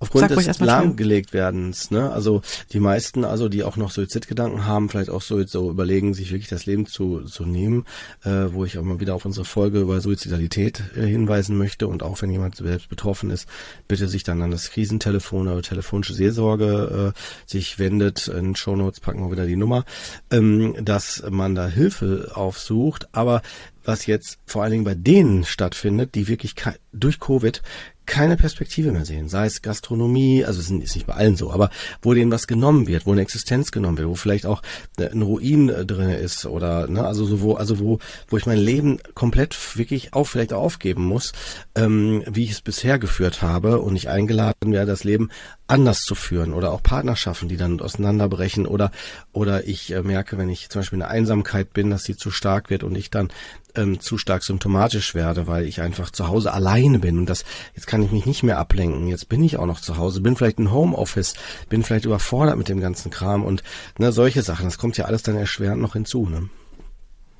Aufgrund 0.00 0.28
Sag 0.30 0.44
des 0.44 0.58
lahmgelegt 0.58 1.32
werdens, 1.32 1.92
ne? 1.92 2.10
Also 2.10 2.42
die 2.72 2.80
meisten, 2.80 3.24
also 3.24 3.48
die 3.48 3.62
auch 3.62 3.76
noch 3.76 3.92
Suizidgedanken 3.92 4.66
haben, 4.66 4.88
vielleicht 4.88 5.10
auch 5.10 5.22
so, 5.22 5.44
so 5.46 5.70
überlegen, 5.70 6.12
sich 6.12 6.32
wirklich 6.32 6.48
das 6.48 6.66
Leben 6.66 6.86
zu, 6.86 7.20
zu 7.20 7.44
nehmen, 7.44 7.84
äh, 8.24 8.46
wo 8.50 8.64
ich 8.64 8.78
auch 8.78 8.82
mal 8.82 8.98
wieder 8.98 9.14
auf 9.14 9.24
unsere 9.24 9.44
Folge 9.44 9.80
über 9.80 10.00
Suizidalität 10.00 10.82
äh, 10.96 11.06
hinweisen 11.06 11.56
möchte 11.56 11.86
und 11.86 12.02
auch 12.02 12.20
wenn 12.20 12.30
jemand 12.30 12.56
selbst 12.56 12.88
betroffen 12.88 13.30
ist, 13.30 13.48
bitte 13.86 14.08
sich 14.08 14.24
dann 14.24 14.42
an 14.42 14.50
das 14.50 14.70
Krisentelefon 14.70 15.46
oder 15.46 15.62
telefonische 15.62 16.14
Seelsorge 16.14 17.14
äh, 17.14 17.20
sich 17.48 17.78
wendet. 17.78 18.26
In 18.26 18.56
Shownotes 18.56 18.98
packen 18.98 19.20
wir 19.20 19.30
wieder 19.30 19.46
die 19.46 19.56
Nummer, 19.56 19.84
ähm, 20.32 20.74
dass 20.84 21.22
man 21.30 21.54
da 21.54 21.68
Hilfe 21.68 22.32
aufsucht, 22.34 23.08
aber 23.12 23.40
was 23.84 24.06
jetzt 24.06 24.38
vor 24.46 24.62
allen 24.62 24.72
Dingen 24.72 24.84
bei 24.84 24.94
denen 24.94 25.44
stattfindet, 25.44 26.14
die 26.14 26.26
wirklich 26.26 26.54
durch 26.92 27.20
Covid 27.20 27.62
keine 28.06 28.36
Perspektive 28.36 28.92
mehr 28.92 29.04
sehen. 29.04 29.28
Sei 29.28 29.46
es 29.46 29.62
Gastronomie, 29.62 30.44
also 30.44 30.60
es 30.60 30.70
ist 30.70 30.94
nicht 30.94 31.06
bei 31.06 31.14
allen 31.14 31.36
so, 31.36 31.52
aber 31.52 31.70
wo 32.02 32.14
denen 32.14 32.30
was 32.30 32.46
genommen 32.46 32.86
wird, 32.86 33.06
wo 33.06 33.12
eine 33.12 33.22
Existenz 33.22 33.72
genommen 33.72 33.98
wird, 33.98 34.08
wo 34.08 34.14
vielleicht 34.14 34.46
auch 34.46 34.62
äh, 34.98 35.08
ein 35.08 35.22
Ruin 35.22 35.68
äh, 35.68 35.86
drin 35.86 36.10
ist 36.10 36.46
oder 36.46 36.86
ne, 36.88 37.06
also 37.06 37.24
so 37.24 37.40
wo, 37.40 37.54
also 37.54 37.78
wo, 37.78 37.98
wo 38.28 38.36
ich 38.36 38.46
mein 38.46 38.58
Leben 38.58 38.98
komplett 39.14 39.56
wirklich 39.76 40.14
auch 40.14 40.24
vielleicht 40.24 40.52
aufgeben 40.52 41.04
muss, 41.04 41.32
ähm, 41.74 42.22
wie 42.26 42.44
ich 42.44 42.52
es 42.52 42.60
bisher 42.60 42.98
geführt 42.98 43.42
habe 43.42 43.80
und 43.80 43.96
ich 43.96 44.08
eingeladen 44.08 44.72
werde, 44.72 44.90
das 44.90 45.04
Leben 45.04 45.30
anders 45.66 46.00
zu 46.00 46.14
führen 46.14 46.52
oder 46.52 46.72
auch 46.72 46.82
Partnerschaften, 46.82 47.48
die 47.48 47.56
dann 47.56 47.80
auseinanderbrechen 47.80 48.66
oder 48.66 48.90
oder 49.32 49.66
ich 49.66 49.92
äh, 49.92 50.02
merke, 50.02 50.36
wenn 50.38 50.48
ich 50.48 50.68
zum 50.68 50.80
Beispiel 50.80 50.96
in 50.96 51.00
der 51.00 51.10
Einsamkeit 51.10 51.72
bin, 51.72 51.90
dass 51.90 52.04
sie 52.04 52.16
zu 52.16 52.30
stark 52.30 52.70
wird 52.70 52.84
und 52.84 52.96
ich 52.96 53.10
dann 53.10 53.30
ähm, 53.74 54.00
zu 54.00 54.18
stark 54.18 54.42
symptomatisch 54.44 55.14
werde, 55.14 55.46
weil 55.46 55.64
ich 55.66 55.80
einfach 55.80 56.10
zu 56.10 56.28
Hause 56.28 56.52
alleine 56.52 56.98
bin 56.98 57.18
und 57.18 57.26
das 57.26 57.44
jetzt 57.74 57.86
kann 57.86 58.02
ich 58.02 58.10
mich 58.10 58.26
nicht 58.26 58.42
mehr 58.42 58.58
ablenken. 58.58 59.06
Jetzt 59.06 59.28
bin 59.28 59.42
ich 59.42 59.56
auch 59.56 59.66
noch 59.66 59.80
zu 59.80 59.96
Hause, 59.96 60.20
bin 60.20 60.36
vielleicht 60.36 60.58
in 60.58 60.72
Homeoffice, 60.72 61.34
bin 61.68 61.82
vielleicht 61.82 62.04
überfordert 62.04 62.56
mit 62.56 62.68
dem 62.68 62.80
ganzen 62.80 63.10
Kram 63.10 63.44
und 63.44 63.62
ne, 63.98 64.12
solche 64.12 64.42
Sachen. 64.42 64.66
Das 64.66 64.78
kommt 64.78 64.96
ja 64.96 65.04
alles 65.06 65.22
dann 65.22 65.36
erschwerend 65.36 65.82
noch 65.82 65.94
hinzu. 65.94 66.28
Ne? 66.28 66.48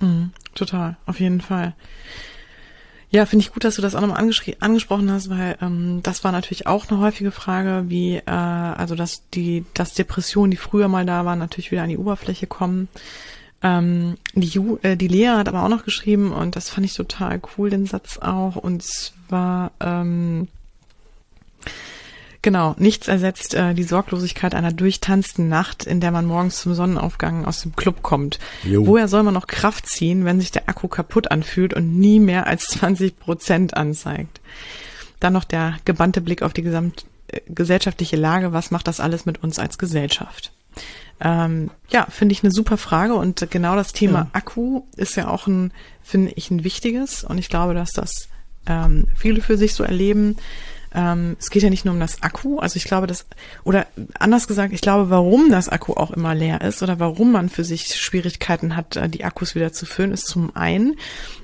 Mm, 0.00 0.30
total, 0.54 0.96
auf 1.06 1.20
jeden 1.20 1.40
Fall. 1.40 1.74
Ja, 3.10 3.26
finde 3.26 3.44
ich 3.44 3.52
gut, 3.52 3.62
dass 3.62 3.76
du 3.76 3.82
das 3.82 3.94
auch 3.94 4.00
nochmal 4.00 4.18
angesprochen 4.18 5.08
hast, 5.08 5.30
weil 5.30 5.56
ähm, 5.62 6.00
das 6.02 6.24
war 6.24 6.32
natürlich 6.32 6.66
auch 6.66 6.90
eine 6.90 6.98
häufige 6.98 7.30
Frage, 7.30 7.84
wie 7.86 8.16
äh, 8.16 8.30
also 8.30 8.96
dass 8.96 9.28
die 9.30 9.64
dass 9.72 9.94
Depressionen, 9.94 10.50
die 10.50 10.56
früher 10.56 10.88
mal 10.88 11.06
da 11.06 11.24
waren, 11.24 11.38
natürlich 11.38 11.70
wieder 11.70 11.84
an 11.84 11.90
die 11.90 11.98
Oberfläche 11.98 12.48
kommen. 12.48 12.88
Ähm, 13.64 14.16
die, 14.34 14.46
Ju, 14.46 14.78
äh, 14.82 14.94
die 14.94 15.08
Lea 15.08 15.28
hat 15.28 15.48
aber 15.48 15.64
auch 15.64 15.70
noch 15.70 15.84
geschrieben 15.84 16.32
und 16.32 16.54
das 16.54 16.68
fand 16.68 16.84
ich 16.84 16.92
total 16.92 17.40
cool, 17.56 17.70
den 17.70 17.86
Satz 17.86 18.18
auch. 18.18 18.56
Und 18.56 18.82
zwar, 18.82 19.72
ähm, 19.80 20.48
genau, 22.42 22.74
nichts 22.76 23.08
ersetzt 23.08 23.54
äh, 23.54 23.72
die 23.72 23.82
Sorglosigkeit 23.82 24.54
einer 24.54 24.70
durchtanzten 24.70 25.48
Nacht, 25.48 25.86
in 25.86 26.00
der 26.00 26.10
man 26.10 26.26
morgens 26.26 26.60
zum 26.60 26.74
Sonnenaufgang 26.74 27.46
aus 27.46 27.62
dem 27.62 27.74
Club 27.74 28.02
kommt. 28.02 28.38
Jo. 28.64 28.86
Woher 28.86 29.08
soll 29.08 29.22
man 29.22 29.32
noch 29.32 29.46
Kraft 29.46 29.86
ziehen, 29.88 30.26
wenn 30.26 30.40
sich 30.40 30.52
der 30.52 30.68
Akku 30.68 30.86
kaputt 30.86 31.30
anfühlt 31.30 31.72
und 31.72 31.98
nie 31.98 32.20
mehr 32.20 32.46
als 32.46 32.66
20 32.66 33.18
Prozent 33.18 33.74
anzeigt? 33.78 34.42
Dann 35.20 35.32
noch 35.32 35.44
der 35.44 35.78
gebannte 35.86 36.20
Blick 36.20 36.42
auf 36.42 36.52
die 36.52 36.62
gesamtgesellschaftliche 36.62 38.16
Lage. 38.16 38.52
Was 38.52 38.70
macht 38.70 38.88
das 38.88 39.00
alles 39.00 39.24
mit 39.24 39.42
uns 39.42 39.58
als 39.58 39.78
Gesellschaft? 39.78 40.53
Ähm, 41.20 41.70
ja, 41.90 42.06
finde 42.10 42.32
ich 42.32 42.42
eine 42.42 42.52
super 42.52 42.76
Frage 42.76 43.14
und 43.14 43.50
genau 43.50 43.76
das 43.76 43.92
Thema 43.92 44.18
ja. 44.18 44.28
Akku 44.32 44.82
ist 44.96 45.16
ja 45.16 45.28
auch 45.28 45.46
ein, 45.46 45.72
finde 46.02 46.32
ich, 46.34 46.50
ein 46.50 46.64
wichtiges 46.64 47.24
und 47.24 47.38
ich 47.38 47.48
glaube, 47.48 47.72
dass 47.74 47.92
das 47.92 48.28
ähm, 48.66 49.06
viele 49.14 49.40
für 49.40 49.56
sich 49.56 49.74
so 49.74 49.84
erleben. 49.84 50.36
ähm, 50.94 51.36
es 51.40 51.50
geht 51.50 51.62
ja 51.62 51.70
nicht 51.70 51.84
nur 51.84 51.94
um 51.94 52.00
das 52.00 52.22
Akku, 52.22 52.58
also 52.58 52.76
ich 52.76 52.84
glaube, 52.84 53.06
dass, 53.06 53.26
oder 53.64 53.86
anders 54.18 54.46
gesagt, 54.46 54.72
ich 54.72 54.80
glaube, 54.80 55.10
warum 55.10 55.50
das 55.50 55.68
Akku 55.68 55.94
auch 55.94 56.12
immer 56.12 56.34
leer 56.34 56.60
ist 56.60 56.82
oder 56.82 57.00
warum 57.00 57.32
man 57.32 57.48
für 57.48 57.64
sich 57.64 57.96
Schwierigkeiten 57.96 58.76
hat, 58.76 58.96
äh, 58.96 59.08
die 59.08 59.24
Akkus 59.24 59.54
wieder 59.54 59.72
zu 59.72 59.86
füllen, 59.86 60.12
ist 60.12 60.26
zum 60.26 60.54
einen 60.54 60.96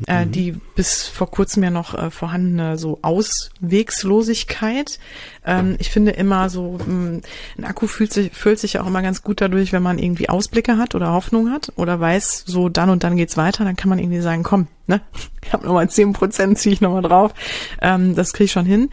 äh, 0.07 0.25
mhm. 0.25 0.33
die 0.33 0.53
bis 0.75 1.07
vor 1.07 1.31
kurzem 1.31 1.63
ja 1.65 1.71
noch 1.71 1.95
äh, 1.95 2.11
vorhandene 2.11 2.79
so 2.79 3.01
Auswegslosigkeit. 3.03 4.99
Ähm, 5.45 5.77
ich 5.79 5.91
finde 5.91 6.13
immer 6.13 6.49
so, 6.51 6.79
mh, 6.79 6.85
hm, 6.85 7.21
ein 7.59 7.65
Akku 7.65 7.87
fühlt 7.87 8.13
sich, 8.13 8.33
füllt 8.33 8.59
sich 8.59 8.79
auch 8.79 8.87
immer 8.87 9.03
ganz 9.03 9.23
gut 9.23 9.41
dadurch, 9.41 9.73
wenn 9.73 9.83
man 9.83 9.99
irgendwie 9.99 10.29
Ausblicke 10.29 10.77
hat 10.77 10.95
oder 10.95 11.13
Hoffnung 11.13 11.51
hat 11.51 11.73
oder 11.77 11.99
weiß, 11.99 12.45
so 12.47 12.69
dann 12.69 12.91
und 12.91 13.05
dann 13.05 13.17
geht's 13.17 13.37
weiter, 13.37 13.65
dann 13.65 13.77
kann 13.77 13.89
man 13.89 13.99
irgendwie 13.99 14.21
sagen, 14.21 14.43
komm, 14.43 14.67
ne, 14.87 15.01
ich 15.43 15.53
habe 15.53 15.67
nochmal 15.67 15.89
zehn 15.89 16.13
Prozent, 16.13 16.59
ziehe 16.59 16.75
ich 16.75 16.81
nochmal 16.81 17.03
drauf. 17.03 17.33
Ähm, 17.81 18.15
das 18.15 18.33
kriege 18.33 18.45
ich 18.45 18.53
schon 18.53 18.67
hin. 18.67 18.91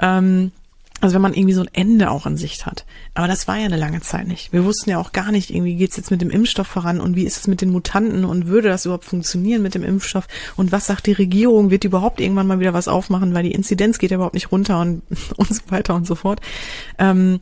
Ähm, 0.00 0.52
also 1.00 1.14
wenn 1.14 1.22
man 1.22 1.34
irgendwie 1.34 1.54
so 1.54 1.60
ein 1.60 1.70
Ende 1.72 2.10
auch 2.10 2.26
in 2.26 2.36
Sicht 2.36 2.64
hat. 2.64 2.86
Aber 3.14 3.28
das 3.28 3.46
war 3.48 3.58
ja 3.58 3.66
eine 3.66 3.76
lange 3.76 4.00
Zeit 4.00 4.26
nicht. 4.26 4.52
Wir 4.52 4.64
wussten 4.64 4.90
ja 4.90 4.98
auch 4.98 5.12
gar 5.12 5.30
nicht, 5.30 5.50
irgendwie 5.50 5.76
geht's 5.76 5.96
jetzt 5.96 6.10
mit 6.10 6.22
dem 6.22 6.30
Impfstoff 6.30 6.66
voran 6.66 7.00
und 7.00 7.16
wie 7.16 7.24
ist 7.24 7.36
es 7.36 7.46
mit 7.46 7.60
den 7.60 7.70
Mutanten 7.70 8.24
und 8.24 8.46
würde 8.46 8.68
das 8.68 8.86
überhaupt 8.86 9.04
funktionieren 9.04 9.62
mit 9.62 9.74
dem 9.74 9.84
Impfstoff 9.84 10.26
und 10.56 10.72
was 10.72 10.86
sagt 10.86 11.06
die 11.06 11.12
Regierung, 11.12 11.70
wird 11.70 11.82
die 11.82 11.88
überhaupt 11.88 12.20
irgendwann 12.20 12.46
mal 12.46 12.60
wieder 12.60 12.74
was 12.74 12.88
aufmachen, 12.88 13.34
weil 13.34 13.42
die 13.42 13.52
Inzidenz 13.52 13.98
geht 13.98 14.10
ja 14.10 14.16
überhaupt 14.16 14.34
nicht 14.34 14.52
runter 14.52 14.80
und, 14.80 15.02
und 15.36 15.54
so 15.54 15.62
weiter 15.68 15.94
und 15.94 16.06
so 16.06 16.14
fort. 16.14 16.40
Ähm, 16.98 17.40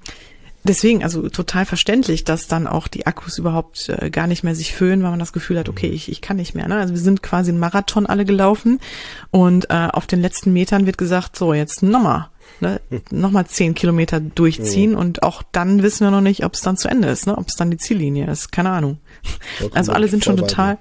deswegen, 0.65 1.05
also 1.05 1.29
total 1.29 1.65
verständlich, 1.65 2.25
dass 2.25 2.49
dann 2.49 2.67
auch 2.67 2.89
die 2.89 3.07
Akkus 3.07 3.39
überhaupt 3.39 3.89
äh, 3.89 4.11
gar 4.11 4.27
nicht 4.27 4.43
mehr 4.43 4.55
sich 4.55 4.75
füllen, 4.75 5.03
weil 5.03 5.11
man 5.11 5.19
das 5.19 5.33
Gefühl 5.33 5.59
hat, 5.59 5.69
okay, 5.69 5.89
ich, 5.89 6.11
ich 6.11 6.21
kann 6.21 6.39
nicht 6.39 6.55
mehr. 6.55 6.67
Ne? 6.67 6.77
Also 6.77 6.95
wir 6.95 7.01
sind 7.01 7.23
quasi 7.23 7.51
einen 7.51 7.61
Marathon 7.61 8.07
alle 8.07 8.25
gelaufen 8.25 8.81
und 9.31 9.71
äh, 9.71 9.89
auf 9.93 10.07
den 10.07 10.21
letzten 10.21 10.53
Metern 10.53 10.87
wird 10.87 10.99
gesagt, 10.99 11.37
so 11.37 11.55
jetzt 11.55 11.83
nochmal. 11.83 12.29
Ne, 12.61 12.81
nochmal 13.11 13.47
zehn 13.47 13.75
Kilometer 13.75 14.21
durchziehen 14.21 14.93
ja. 14.93 14.99
und 14.99 15.23
auch 15.25 15.43
dann 15.51 15.83
wissen 15.83 16.07
wir 16.07 16.13
noch 16.13 16.21
nicht, 16.21 16.45
ob 16.45 16.55
es 16.55 16.61
dann 16.61 16.77
zu 16.77 16.89
Ende 16.89 17.09
ist, 17.09 17.27
ne, 17.27 17.37
ob 17.37 17.49
es 17.49 17.57
dann 17.57 17.71
die 17.71 17.79
Ziellinie 17.79 18.31
ist, 18.31 18.53
keine 18.53 18.71
Ahnung. 18.71 18.99
Also 19.73 19.93
alle 19.93 20.07
sind 20.07 20.25
schon 20.25 20.37
total, 20.37 20.79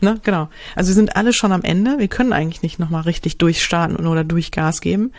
ne, 0.00 0.20
genau. 0.22 0.48
Also 0.76 0.88
wir 0.88 0.94
sind 0.94 1.16
alle 1.16 1.32
schon 1.32 1.52
am 1.52 1.62
Ende. 1.62 1.98
Wir 1.98 2.08
können 2.08 2.32
eigentlich 2.32 2.62
nicht 2.62 2.78
nochmal 2.78 3.02
richtig 3.02 3.38
durchstarten 3.38 4.06
oder 4.06 4.24
durch 4.24 4.52
Gas 4.52 4.80
geben. 4.80 5.12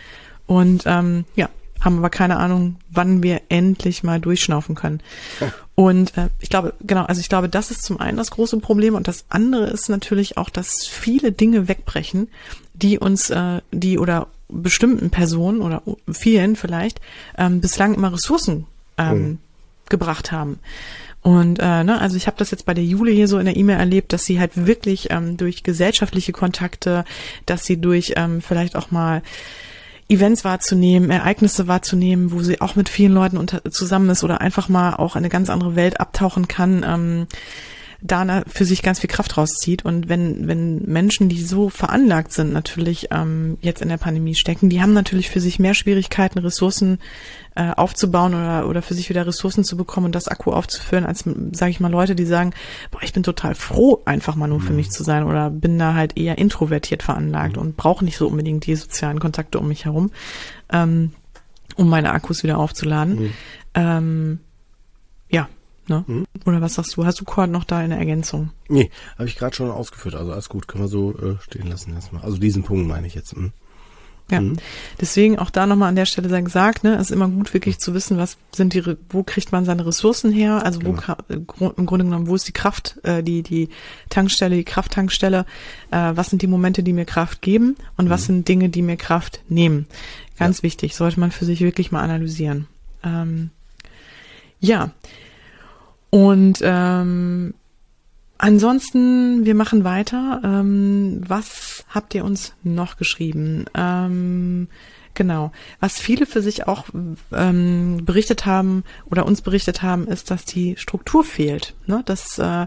Und 0.46 0.84
ähm, 0.86 1.24
ja, 1.36 1.48
haben 1.80 1.98
aber 1.98 2.10
keine 2.10 2.38
Ahnung, 2.38 2.76
wann 2.90 3.22
wir 3.22 3.42
endlich 3.48 4.02
mal 4.02 4.20
durchschnaufen 4.20 4.74
können. 4.74 5.00
Und 5.74 6.16
äh, 6.16 6.28
ich 6.40 6.48
glaube, 6.48 6.74
genau, 6.80 7.04
also 7.04 7.20
ich 7.20 7.28
glaube, 7.28 7.48
das 7.48 7.70
ist 7.70 7.82
zum 7.82 7.98
einen 7.98 8.18
das 8.18 8.30
große 8.30 8.58
Problem 8.58 8.94
und 8.94 9.08
das 9.08 9.24
andere 9.30 9.70
ist 9.70 9.88
natürlich 9.88 10.36
auch, 10.36 10.50
dass 10.50 10.86
viele 10.86 11.32
Dinge 11.32 11.66
wegbrechen, 11.66 12.28
die 12.74 12.98
uns, 12.98 13.30
äh, 13.30 13.62
die 13.72 13.98
oder 13.98 14.28
bestimmten 14.52 15.10
Personen 15.10 15.60
oder 15.60 15.82
vielen 16.10 16.56
vielleicht 16.56 17.00
ähm, 17.38 17.60
bislang 17.60 17.94
immer 17.94 18.12
Ressourcen 18.12 18.66
ähm, 18.98 19.18
mhm. 19.18 19.38
gebracht 19.88 20.32
haben. 20.32 20.58
Und 21.22 21.60
äh, 21.60 21.84
ne, 21.84 22.00
also 22.00 22.16
ich 22.16 22.26
habe 22.26 22.36
das 22.36 22.50
jetzt 22.50 22.66
bei 22.66 22.74
der 22.74 22.84
Jule 22.84 23.12
hier 23.12 23.28
so 23.28 23.38
in 23.38 23.46
der 23.46 23.56
E-Mail 23.56 23.78
erlebt, 23.78 24.12
dass 24.12 24.24
sie 24.24 24.40
halt 24.40 24.66
wirklich 24.66 25.10
ähm, 25.10 25.36
durch 25.36 25.62
gesellschaftliche 25.62 26.32
Kontakte, 26.32 27.04
dass 27.46 27.64
sie 27.64 27.80
durch 27.80 28.14
ähm, 28.16 28.42
vielleicht 28.42 28.74
auch 28.74 28.90
mal 28.90 29.22
Events 30.08 30.44
wahrzunehmen, 30.44 31.10
Ereignisse 31.10 31.68
wahrzunehmen, 31.68 32.32
wo 32.32 32.42
sie 32.42 32.60
auch 32.60 32.74
mit 32.74 32.88
vielen 32.88 33.14
Leuten 33.14 33.38
unter, 33.38 33.64
zusammen 33.70 34.10
ist 34.10 34.24
oder 34.24 34.40
einfach 34.40 34.68
mal 34.68 34.94
auch 34.94 35.14
eine 35.14 35.28
ganz 35.28 35.48
andere 35.48 35.76
Welt 35.76 36.00
abtauchen 36.00 36.48
kann, 36.48 36.84
ähm, 36.86 37.26
da 38.02 38.42
für 38.48 38.64
sich 38.64 38.82
ganz 38.82 39.00
viel 39.00 39.08
Kraft 39.08 39.36
rauszieht. 39.36 39.84
Und 39.84 40.08
wenn, 40.08 40.48
wenn 40.48 40.82
Menschen, 40.84 41.28
die 41.28 41.42
so 41.42 41.68
veranlagt 41.68 42.32
sind, 42.32 42.52
natürlich 42.52 43.08
ähm, 43.12 43.58
jetzt 43.60 43.80
in 43.80 43.88
der 43.88 43.96
Pandemie 43.96 44.34
stecken, 44.34 44.68
die 44.68 44.82
haben 44.82 44.92
natürlich 44.92 45.30
für 45.30 45.40
sich 45.40 45.60
mehr 45.60 45.74
Schwierigkeiten, 45.74 46.40
Ressourcen 46.40 46.98
äh, 47.54 47.70
aufzubauen 47.70 48.34
oder, 48.34 48.68
oder 48.68 48.82
für 48.82 48.94
sich 48.94 49.08
wieder 49.08 49.26
Ressourcen 49.26 49.62
zu 49.62 49.76
bekommen 49.76 50.06
und 50.06 50.14
das 50.14 50.26
Akku 50.26 50.50
aufzuführen, 50.52 51.06
als, 51.06 51.24
sage 51.52 51.70
ich 51.70 51.80
mal, 51.80 51.90
Leute, 51.90 52.16
die 52.16 52.26
sagen, 52.26 52.52
boah, 52.90 53.02
ich 53.02 53.12
bin 53.12 53.22
total 53.22 53.54
froh, 53.54 54.02
einfach 54.04 54.34
mal 54.34 54.48
nur 54.48 54.60
für 54.60 54.72
mich 54.72 54.88
mhm. 54.88 54.92
zu 54.92 55.04
sein 55.04 55.24
oder 55.24 55.50
bin 55.50 55.78
da 55.78 55.94
halt 55.94 56.18
eher 56.18 56.38
introvertiert 56.38 57.04
veranlagt 57.04 57.56
mhm. 57.56 57.62
und 57.62 57.76
brauche 57.76 58.04
nicht 58.04 58.16
so 58.16 58.26
unbedingt 58.26 58.66
die 58.66 58.74
sozialen 58.74 59.20
Kontakte 59.20 59.60
um 59.60 59.68
mich 59.68 59.84
herum, 59.84 60.10
ähm, 60.72 61.12
um 61.76 61.88
meine 61.88 62.12
Akkus 62.12 62.42
wieder 62.42 62.58
aufzuladen. 62.58 63.14
Mhm. 63.14 63.30
Ähm, 63.74 64.40
Ne? 65.88 66.04
Mhm. 66.06 66.26
Oder 66.46 66.60
was 66.60 66.74
sagst 66.74 66.96
du? 66.96 67.04
Hast 67.04 67.20
du 67.20 67.24
Cord 67.24 67.50
noch 67.50 67.64
da 67.64 67.78
eine 67.78 67.98
Ergänzung? 67.98 68.50
Nee, 68.68 68.90
habe 69.18 69.28
ich 69.28 69.36
gerade 69.36 69.54
schon 69.54 69.70
ausgeführt. 69.70 70.14
Also 70.14 70.32
alles 70.32 70.48
gut, 70.48 70.68
können 70.68 70.84
wir 70.84 70.88
so 70.88 71.12
äh, 71.18 71.36
stehen 71.40 71.68
lassen 71.68 71.92
erstmal. 71.92 72.22
Also 72.22 72.38
diesen 72.38 72.62
Punkt 72.62 72.86
meine 72.86 73.06
ich 73.06 73.14
jetzt. 73.14 73.36
Mhm. 73.36 73.52
Ja, 74.30 74.40
mhm. 74.40 74.56
deswegen 75.00 75.38
auch 75.38 75.50
da 75.50 75.66
nochmal 75.66 75.88
an 75.88 75.96
der 75.96 76.06
Stelle 76.06 76.28
sei 76.28 76.40
gesagt, 76.40 76.84
ne, 76.84 76.94
es 76.94 77.02
ist 77.02 77.10
immer 77.10 77.28
gut 77.28 77.52
wirklich 77.52 77.78
zu 77.78 77.92
wissen, 77.92 78.16
was 78.16 78.38
sind 78.54 78.72
die, 78.72 78.82
wo 79.10 79.22
kriegt 79.24 79.52
man 79.52 79.64
seine 79.64 79.84
Ressourcen 79.84 80.32
her, 80.32 80.64
also 80.64 80.80
wo 80.84 80.92
genau. 80.92 81.74
im 81.76 81.86
Grunde 81.86 82.04
genommen, 82.06 82.28
wo 82.28 82.34
ist 82.34 82.48
die 82.48 82.52
Kraft, 82.52 82.98
äh, 83.02 83.22
die 83.22 83.42
die 83.42 83.68
Tankstelle, 84.08 84.56
die 84.56 84.64
Krafttankstelle, 84.64 85.44
äh, 85.90 86.12
was 86.14 86.30
sind 86.30 86.40
die 86.40 86.46
Momente, 86.46 86.82
die 86.82 86.92
mir 86.94 87.04
Kraft 87.04 87.42
geben 87.42 87.76
und 87.96 88.08
was 88.08 88.22
mhm. 88.22 88.26
sind 88.26 88.48
Dinge, 88.48 88.68
die 88.70 88.82
mir 88.82 88.96
Kraft 88.96 89.42
nehmen. 89.48 89.86
Ganz 90.38 90.58
ja. 90.58 90.62
wichtig, 90.62 90.96
sollte 90.96 91.20
man 91.20 91.30
für 91.30 91.44
sich 91.44 91.60
wirklich 91.60 91.92
mal 91.92 92.02
analysieren. 92.02 92.68
Ähm, 93.04 93.50
ja, 94.60 94.92
und 96.14 96.58
ähm, 96.60 97.54
ansonsten, 98.36 99.46
wir 99.46 99.54
machen 99.54 99.82
weiter. 99.82 100.42
Ähm, 100.44 101.22
was 101.26 101.86
habt 101.88 102.14
ihr 102.14 102.22
uns 102.24 102.52
noch 102.62 102.98
geschrieben? 102.98 103.64
Ähm, 103.74 104.68
Genau. 105.14 105.52
Was 105.78 106.00
viele 106.00 106.24
für 106.24 106.40
sich 106.40 106.66
auch 106.66 106.86
ähm, 107.32 108.04
berichtet 108.04 108.46
haben 108.46 108.82
oder 109.10 109.26
uns 109.26 109.42
berichtet 109.42 109.82
haben, 109.82 110.06
ist, 110.08 110.30
dass 110.30 110.46
die 110.46 110.76
Struktur 110.78 111.22
fehlt. 111.22 111.74
Ne? 111.86 112.02
Dass 112.06 112.38
äh, 112.38 112.66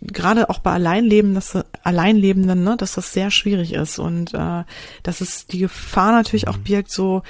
gerade 0.00 0.50
auch 0.50 0.58
bei 0.58 0.72
Alleinleben, 0.72 1.34
dass, 1.34 1.56
Alleinlebenden, 1.84 2.64
ne, 2.64 2.76
dass 2.76 2.94
das 2.94 3.12
sehr 3.12 3.30
schwierig 3.30 3.72
ist 3.74 4.00
und 4.00 4.34
äh, 4.34 4.64
dass 5.04 5.20
es 5.20 5.46
die 5.46 5.60
Gefahr 5.60 6.10
natürlich 6.10 6.48
auch 6.48 6.58
birgt, 6.58 6.90
so 6.90 7.22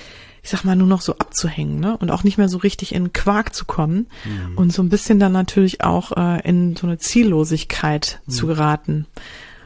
ich 0.42 0.50
sag 0.50 0.64
mal, 0.64 0.76
nur 0.76 0.86
noch 0.86 1.00
so 1.00 1.18
abzuhängen, 1.18 1.80
ne? 1.80 1.96
Und 1.96 2.10
auch 2.10 2.24
nicht 2.24 2.38
mehr 2.38 2.48
so 2.48 2.58
richtig 2.58 2.94
in 2.94 3.12
Quark 3.12 3.54
zu 3.54 3.64
kommen 3.64 4.06
mhm. 4.24 4.56
und 4.56 4.72
so 4.72 4.82
ein 4.82 4.88
bisschen 4.88 5.18
dann 5.18 5.32
natürlich 5.32 5.82
auch 5.82 6.12
äh, 6.16 6.40
in 6.48 6.76
so 6.76 6.86
eine 6.86 6.98
Ziellosigkeit 6.98 8.20
mhm. 8.26 8.32
zu 8.32 8.46
geraten. 8.46 9.06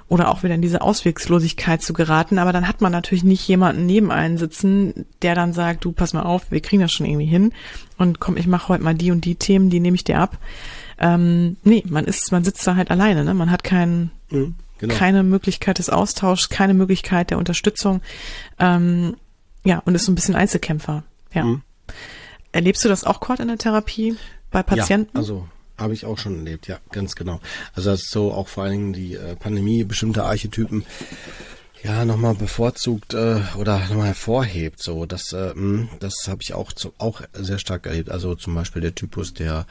Oder 0.07 0.29
auch 0.29 0.43
wieder 0.43 0.55
in 0.55 0.63
diese 0.63 0.83
Auswegslosigkeit 0.83 1.81
zu 1.81 1.95
geraten. 1.95 2.39
Aber 2.39 2.53
dann 2.53 2.69
hat 2.69 2.83
man 2.83 2.93
natürlich 2.93 3.25
nicht 3.25 3.49
jemanden 3.49 3.87
neben 3.87 4.11
einen 4.11 4.37
sitzen, 4.37 5.07
der 5.23 5.35
dann 5.35 5.55
sagt, 5.55 5.85
du 5.85 5.93
pass 5.93 6.13
mal 6.13 6.23
auf, 6.23 6.51
wir 6.51 6.61
kriegen 6.61 6.83
das 6.83 6.93
schon 6.93 7.07
irgendwie 7.07 7.25
hin. 7.25 7.53
Und 7.97 8.21
komm, 8.21 8.37
ich 8.37 8.47
mache 8.47 8.69
heute 8.69 8.85
mal 8.85 8.95
die 8.95 9.11
und 9.11 9.25
die 9.25 9.37
Themen, 9.37 9.71
die 9.71 9.81
nehme 9.81 9.95
ich 9.95 10.05
dir 10.05 10.19
ab. 10.19 10.39
Ähm, 10.99 11.57
nee, 11.65 11.83
man 11.89 12.05
ist, 12.05 12.31
man 12.33 12.45
sitzt 12.45 12.67
da 12.67 12.77
halt 12.77 12.91
alleine, 12.91 13.25
ne? 13.25 13.35
Man 13.35 13.51
hat 13.51 13.65
keinen, 13.65 14.11
mhm, 14.31 14.55
genau. 14.79 14.95
keine 14.95 15.23
Möglichkeit 15.23 15.79
des 15.79 15.91
Austauschs, 15.91 16.51
keine 16.51 16.75
Möglichkeit 16.75 17.31
der 17.31 17.39
Unterstützung. 17.39 18.03
Ähm, 18.59 19.17
ja, 19.65 19.81
und 19.85 19.95
ist 19.95 20.05
so 20.05 20.13
ein 20.13 20.15
bisschen 20.15 20.35
Einzelkämpfer. 20.35 21.03
Ja. 21.33 21.45
Mhm. 21.45 21.63
Erlebst 22.53 22.85
du 22.85 22.89
das 22.89 23.05
auch, 23.05 23.21
Kurt, 23.21 23.41
in 23.41 23.49
der 23.49 23.59
Therapie 23.59 24.17
bei 24.51 24.63
Patienten? 24.63 25.11
Ja, 25.15 25.21
also 25.21 25.49
habe 25.77 25.95
ich 25.95 26.07
auch 26.07 26.19
schon 26.19 26.39
erlebt, 26.39 26.69
ja, 26.69 26.79
ganz 26.93 27.17
genau. 27.17 27.41
Also 27.75 27.91
das 27.91 28.03
ist 28.03 28.11
so 28.11 28.33
auch 28.33 28.47
vor 28.49 28.65
allen 28.65 28.73
Dingen 28.73 28.93
die 28.93 29.15
äh, 29.15 29.35
Pandemie, 29.35 29.83
bestimmte 29.83 30.25
Archetypen 30.25 30.85
ja 31.83 32.05
nochmal 32.05 32.35
bevorzugt 32.35 33.13
äh, 33.13 33.41
oder 33.59 33.79
nochmal 33.81 34.09
hervorhebt. 34.09 34.83
So, 34.83 35.05
das, 35.05 35.33
äh, 35.33 35.51
hm, 35.53 35.89
das 36.01 36.27
habe 36.29 36.43
ich 36.43 36.55
auch 36.55 36.73
zu, 36.73 36.95
auch 36.99 37.21
sehr 37.35 37.59
stark 37.59 37.87
erlebt. 37.87 38.11
Also 38.11 38.35
zum 38.35 38.55
Beispiel 38.55 38.83
der 38.83 38.95
Typus, 38.95 39.35
der 39.35 39.67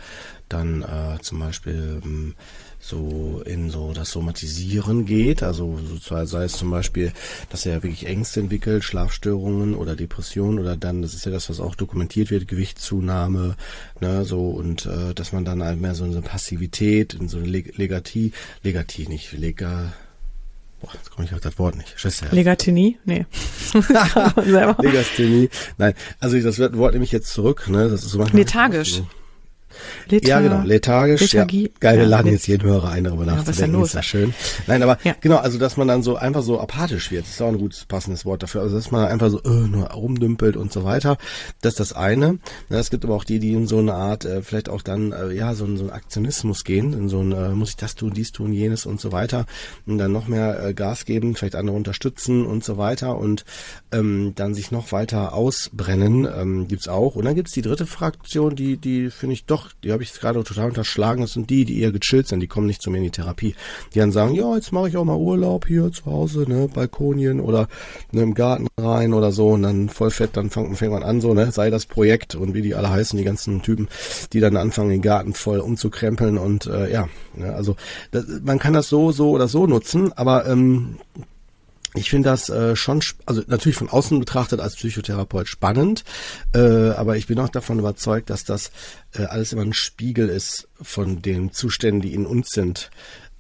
dann 0.48 0.84
äh, 0.84 1.20
zum 1.22 1.40
Beispiel 1.40 2.02
ähm, 2.04 2.36
so 2.84 3.42
in 3.46 3.70
so 3.70 3.94
das 3.94 4.12
Somatisieren 4.12 5.06
geht, 5.06 5.42
also 5.42 5.80
so, 6.02 6.26
sei 6.26 6.44
es 6.44 6.54
zum 6.54 6.70
Beispiel, 6.70 7.14
dass 7.50 7.66
er 7.66 7.82
wirklich 7.82 8.08
Ängste 8.08 8.42
entwickelt, 8.42 8.84
Schlafstörungen 8.84 9.74
oder 9.74 9.96
Depressionen 9.96 10.60
oder 10.60 10.76
dann, 10.76 11.02
das 11.02 11.14
ist 11.14 11.26
ja 11.26 11.32
das, 11.32 11.50
was 11.50 11.62
auch 11.62 11.76
dokumentiert 11.76 12.30
wird, 12.30 12.50
Gewichtszunahme, 12.50 13.56
ne, 14.02 14.26
so 14.26 14.50
und 14.50 14.86
äh, 14.86 15.14
dass 15.14 15.32
man 15.32 15.46
dann 15.46 15.64
halt 15.64 15.80
mehr 15.80 15.96
so 15.96 16.04
eine 16.04 16.22
Passivität, 16.22 17.14
in 17.14 17.30
so 17.30 17.38
eine 17.38 17.48
Leg 17.48 17.78
Legatie, 17.78 18.34
Legatie 18.64 19.08
nicht, 19.08 19.32
Lega, 19.32 19.94
Boah, 20.82 20.92
jetzt 20.96 21.12
komme 21.12 21.26
ich 21.26 21.34
auf 21.34 21.40
das 21.40 21.58
Wort 21.60 21.78
nicht. 21.78 21.98
Scheiße. 21.98 22.26
Legatini? 22.32 22.98
Nee. 23.06 23.26
Legasthenie. 24.46 25.50
Nein, 25.78 25.94
also 26.20 26.38
das 26.38 26.60
Wort 26.60 26.92
nehme 26.92 27.06
ich 27.06 27.14
jetzt 27.14 27.30
zurück. 27.32 27.70
Ne? 27.70 27.88
Das 27.88 28.04
ist 28.04 28.12
so 28.12 28.18
manchmal 28.18 28.42
Lethargisch. 28.42 29.02
Lethal 30.08 30.30
ja, 30.30 30.42
genau, 30.42 30.62
lethargisch. 30.66 31.22
Lethargie. 31.22 31.64
Ja. 31.64 31.70
Geil, 31.80 31.98
wir 31.98 32.04
ja, 32.04 32.10
laden 32.10 32.32
jetzt 32.32 32.48
jeden 32.48 32.64
Hörer 32.64 32.90
ein, 32.90 33.04
darüber 33.04 33.26
nachzudenken. 33.26 33.76
Ja, 33.76 33.82
was 33.82 33.90
ist 33.90 33.94
ja 33.94 34.00
los? 34.00 34.06
schön. 34.06 34.34
Nein, 34.68 34.84
aber 34.84 34.98
ja. 35.04 35.16
genau, 35.22 35.38
also 35.38 35.58
dass 35.58 35.78
man 35.78 35.88
dann 35.88 36.04
so 36.04 36.16
einfach 36.16 36.42
so 36.42 36.60
apathisch 36.60 37.12
wird, 37.12 37.26
das 37.26 37.34
ist 37.34 37.42
auch 37.42 37.50
ein 37.50 37.58
gutes 37.58 37.86
passendes 37.86 38.26
Wort 38.26 38.44
dafür. 38.44 38.62
Also 38.62 38.76
dass 38.76 38.92
man 38.92 39.06
einfach 39.06 39.30
so 39.30 39.42
äh, 39.44 39.50
nur 39.50 39.90
rumdümpelt 39.90 40.58
und 40.58 40.72
so 40.72 40.84
weiter. 40.84 41.18
Das 41.62 41.74
ist 41.74 41.80
das 41.80 41.94
eine. 41.94 42.40
Es 42.70 42.90
gibt 42.90 43.06
aber 43.06 43.16
auch 43.16 43.24
die, 43.24 43.40
die 43.40 43.54
in 43.54 43.68
so 43.68 43.80
eine 43.80 43.94
Art, 43.94 44.26
äh, 44.26 44.42
vielleicht 44.42 44.70
auch 44.70 44.82
dann, 44.82 45.12
äh, 45.12 45.32
ja, 45.32 45.54
so, 45.54 45.66
so 45.76 45.84
einen 45.84 45.92
Aktionismus 45.92 46.64
gehen, 46.64 46.94
in 46.94 47.10
so 47.10 47.22
ein, 47.22 47.32
äh, 47.32 47.50
muss 47.50 47.70
ich 47.70 47.76
das 47.78 47.96
tun, 47.96 48.14
dies 48.14 48.32
tun, 48.32 48.54
jenes 48.54 48.86
und 48.86 49.00
so 49.00 49.12
weiter. 49.12 49.46
Und 49.86 49.98
dann 49.98 50.12
noch 50.12 50.28
mehr 50.28 50.64
äh, 50.64 50.74
Gas 50.74 51.06
geben, 51.06 51.36
vielleicht 51.36 51.56
andere 51.56 51.76
unterstützen 51.76 52.46
und 52.46 52.64
so 52.64 52.78
weiter 52.78 53.18
und 53.18 53.46
ähm, 53.92 54.34
dann 54.36 54.54
sich 54.54 54.72
noch 54.72 54.92
weiter 54.92 55.34
ausbrennen, 55.34 56.26
ähm, 56.26 56.68
gibt's 56.68 56.88
auch. 56.88 57.16
Und 57.16 57.26
dann 57.26 57.36
gibt's 57.36 57.54
die 57.54 57.62
dritte 57.62 57.86
Fraktion, 57.86 58.56
die, 58.56 58.78
die 58.78 59.10
finde 59.10 59.34
ich 59.34 59.46
doch, 59.46 59.63
die 59.84 59.92
habe 59.92 60.04
ich 60.04 60.14
gerade 60.14 60.44
total 60.44 60.70
unterschlagen. 60.70 61.22
Das 61.22 61.34
sind 61.34 61.50
die, 61.50 61.66
die 61.66 61.82
eher 61.82 61.92
gechillt 61.92 62.28
sind, 62.28 62.40
die 62.40 62.48
kommen 62.48 62.68
nicht 62.68 62.82
zu 62.82 62.92
mir 62.92 62.98
in 62.98 63.04
die 63.04 63.12
Therapie. 63.12 63.56
Die 63.94 64.00
dann 64.00 64.12
sagen, 64.12 64.34
ja, 64.36 64.56
jetzt 64.56 64.72
mache 64.72 64.90
ich 64.90 64.98
auch 64.98 65.06
mal 65.06 65.18
Urlaub 65.18 65.68
hier 65.68 65.92
zu 65.92 66.06
Hause, 66.06 66.46
ne, 66.48 66.68
Balkonien 66.74 67.40
oder 67.40 67.68
ne, 68.12 68.22
im 68.22 68.34
Garten 68.34 68.68
rein 68.78 69.14
oder 69.14 69.32
so 69.32 69.50
und 69.50 69.64
dann 69.64 69.90
voll 69.90 70.12
fett, 70.12 70.32
dann 70.38 70.50
fängt, 70.50 70.78
fängt 70.78 70.94
man 70.94 71.04
an, 71.04 71.22
so, 71.22 71.34
ne, 71.34 71.52
sei 71.52 71.70
das 71.70 71.86
Projekt 71.86 72.36
und 72.36 72.54
wie 72.54 72.62
die 72.62 72.76
alle 72.76 72.90
heißen, 72.90 73.18
die 73.18 73.26
ganzen 73.26 73.62
Typen, 73.62 73.88
die 74.34 74.40
dann 74.40 74.58
anfangen, 74.58 74.90
den 74.90 75.02
Garten 75.02 75.34
voll 75.34 75.60
umzukrempeln 75.60 76.38
und 76.38 76.66
äh, 76.68 76.92
ja, 76.92 77.08
ne, 77.36 77.54
also 77.54 77.76
das, 78.12 78.26
man 78.44 78.60
kann 78.60 78.74
das 78.74 78.90
so, 78.90 79.12
so 79.12 79.32
oder 79.32 79.48
so 79.48 79.68
nutzen, 79.68 80.12
aber 80.14 80.46
ähm, 80.48 80.98
ich 81.96 82.10
finde 82.10 82.30
das 82.30 82.50
äh, 82.50 82.76
schon, 82.76 83.02
also 83.26 83.44
natürlich 83.48 83.78
von 83.78 83.90
außen 83.90 84.20
betrachtet 84.20 84.60
als 84.60 84.76
Psychotherapeut 84.76 85.48
spannend, 85.48 86.04
äh, 86.54 86.90
aber 86.90 87.18
ich 87.18 87.28
bin 87.28 87.40
auch 87.40 87.50
davon 87.50 87.80
überzeugt, 87.80 88.30
dass 88.30 88.44
das 88.44 88.72
äh, 89.14 89.26
alles 89.26 89.54
immer 89.54 89.62
ein 89.62 89.74
Spiegel 89.74 90.30
ist 90.30 90.68
von 90.82 91.22
den 91.22 91.52
Zuständen, 91.52 92.02
die 92.02 92.14
in 92.14 92.26
uns 92.26 92.50
sind. 92.50 92.90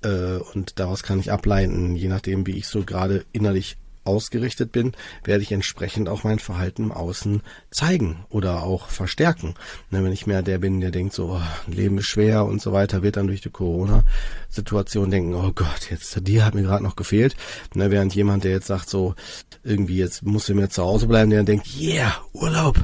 Äh, 0.03 0.37
und 0.53 0.79
daraus 0.79 1.01
kann 1.03 1.19
ich 1.19 1.31
ableiten, 1.31 1.95
je 1.95 2.09
nachdem, 2.09 2.45
wie 2.45 2.57
ich 2.57 2.67
so 2.67 2.83
gerade 2.83 3.25
innerlich 3.31 3.77
ausgerichtet 4.03 4.71
bin, 4.71 4.93
werde 5.23 5.43
ich 5.43 5.51
entsprechend 5.51 6.09
auch 6.09 6.23
mein 6.23 6.39
Verhalten 6.39 6.83
im 6.83 6.91
Außen 6.91 7.41
zeigen 7.71 8.25
oder 8.29 8.63
auch 8.63 8.87
verstärken. 8.87 9.55
Ne, 9.89 10.03
wenn 10.03 10.11
ich 10.11 10.27
mehr 10.27 10.41
der 10.41 10.57
bin, 10.57 10.81
der 10.81 10.91
denkt 10.91 11.13
so, 11.13 11.39
oh, 11.39 11.71
Leben 11.71 11.97
ist 11.97 12.07
schwer 12.07 12.45
und 12.45 12.61
so 12.61 12.73
weiter, 12.73 13.03
wird 13.03 13.17
dann 13.17 13.27
durch 13.27 13.41
die 13.41 13.49
Corona-Situation 13.49 15.11
denken, 15.11 15.33
oh 15.33 15.51
Gott, 15.53 15.89
jetzt 15.89 16.27
dir 16.27 16.45
hat 16.45 16.55
mir 16.55 16.63
gerade 16.63 16.83
noch 16.83 16.95
gefehlt. 16.95 17.35
Ne, 17.73 17.91
während 17.91 18.13
jemand, 18.15 18.43
der 18.43 18.51
jetzt 18.51 18.67
sagt 18.67 18.89
so, 18.89 19.15
irgendwie 19.63 19.97
jetzt 19.97 20.23
muss 20.23 20.49
er 20.49 20.55
mir 20.55 20.69
zu 20.69 20.83
Hause 20.83 21.07
bleiben, 21.07 21.29
der 21.29 21.43
denkt, 21.43 21.67
yeah, 21.79 22.15
Urlaub. 22.33 22.77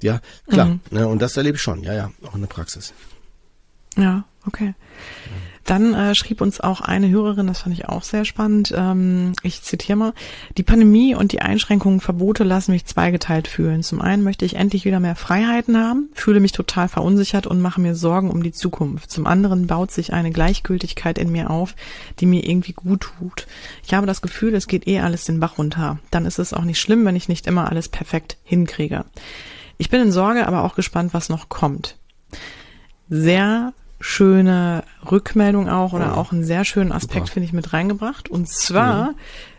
Ja, 0.00 0.20
klar. 0.48 0.66
Mhm. 0.66 0.80
Ne, 0.90 1.06
und 1.06 1.20
das 1.20 1.36
erlebe 1.36 1.56
ich 1.56 1.62
schon, 1.62 1.82
ja, 1.82 1.94
ja, 1.94 2.10
auch 2.24 2.34
in 2.34 2.40
der 2.40 2.48
Praxis. 2.48 2.94
Ja, 3.96 4.24
okay. 4.46 4.74
Ja. 5.26 5.51
Dann 5.64 5.94
äh, 5.94 6.14
schrieb 6.14 6.40
uns 6.40 6.60
auch 6.60 6.80
eine 6.80 7.08
Hörerin, 7.08 7.46
das 7.46 7.60
fand 7.60 7.76
ich 7.76 7.88
auch 7.88 8.02
sehr 8.02 8.24
spannend. 8.24 8.74
Ähm, 8.76 9.32
ich 9.42 9.62
zitiere 9.62 9.96
mal: 9.96 10.12
Die 10.56 10.62
Pandemie 10.62 11.14
und 11.14 11.32
die 11.32 11.40
Einschränkungen, 11.40 12.00
Verbote 12.00 12.44
lassen 12.44 12.72
mich 12.72 12.84
zweigeteilt 12.86 13.46
fühlen. 13.46 13.82
Zum 13.82 14.00
einen 14.00 14.24
möchte 14.24 14.44
ich 14.44 14.56
endlich 14.56 14.84
wieder 14.84 14.98
mehr 14.98 15.14
Freiheiten 15.14 15.76
haben, 15.76 16.08
fühle 16.14 16.40
mich 16.40 16.52
total 16.52 16.88
verunsichert 16.88 17.46
und 17.46 17.60
mache 17.60 17.80
mir 17.80 17.94
Sorgen 17.94 18.30
um 18.30 18.42
die 18.42 18.52
Zukunft. 18.52 19.10
Zum 19.10 19.26
anderen 19.26 19.66
baut 19.66 19.92
sich 19.92 20.12
eine 20.12 20.32
Gleichgültigkeit 20.32 21.18
in 21.18 21.30
mir 21.30 21.50
auf, 21.50 21.76
die 22.18 22.26
mir 22.26 22.44
irgendwie 22.48 22.72
gut 22.72 23.02
tut. 23.18 23.46
Ich 23.84 23.94
habe 23.94 24.06
das 24.06 24.22
Gefühl, 24.22 24.54
es 24.54 24.66
geht 24.66 24.88
eh 24.88 25.00
alles 25.00 25.24
den 25.24 25.40
Bach 25.40 25.58
runter. 25.58 25.98
Dann 26.10 26.26
ist 26.26 26.38
es 26.38 26.52
auch 26.52 26.64
nicht 26.64 26.80
schlimm, 26.80 27.04
wenn 27.04 27.16
ich 27.16 27.28
nicht 27.28 27.46
immer 27.46 27.70
alles 27.70 27.88
perfekt 27.88 28.36
hinkriege. 28.42 29.04
Ich 29.78 29.90
bin 29.90 30.00
in 30.00 30.12
Sorge, 30.12 30.46
aber 30.46 30.64
auch 30.64 30.74
gespannt, 30.74 31.14
was 31.14 31.28
noch 31.28 31.48
kommt. 31.48 31.96
Sehr 33.08 33.72
schöne 34.02 34.82
Rückmeldung 35.10 35.68
auch 35.68 35.92
oder 35.92 36.14
oh. 36.14 36.20
auch 36.20 36.32
einen 36.32 36.44
sehr 36.44 36.64
schönen 36.64 36.92
Aspekt, 36.92 37.30
finde 37.30 37.46
ich, 37.46 37.52
mit 37.52 37.72
reingebracht. 37.72 38.28
Und 38.28 38.48
zwar 38.48 39.12
mhm. 39.12 39.16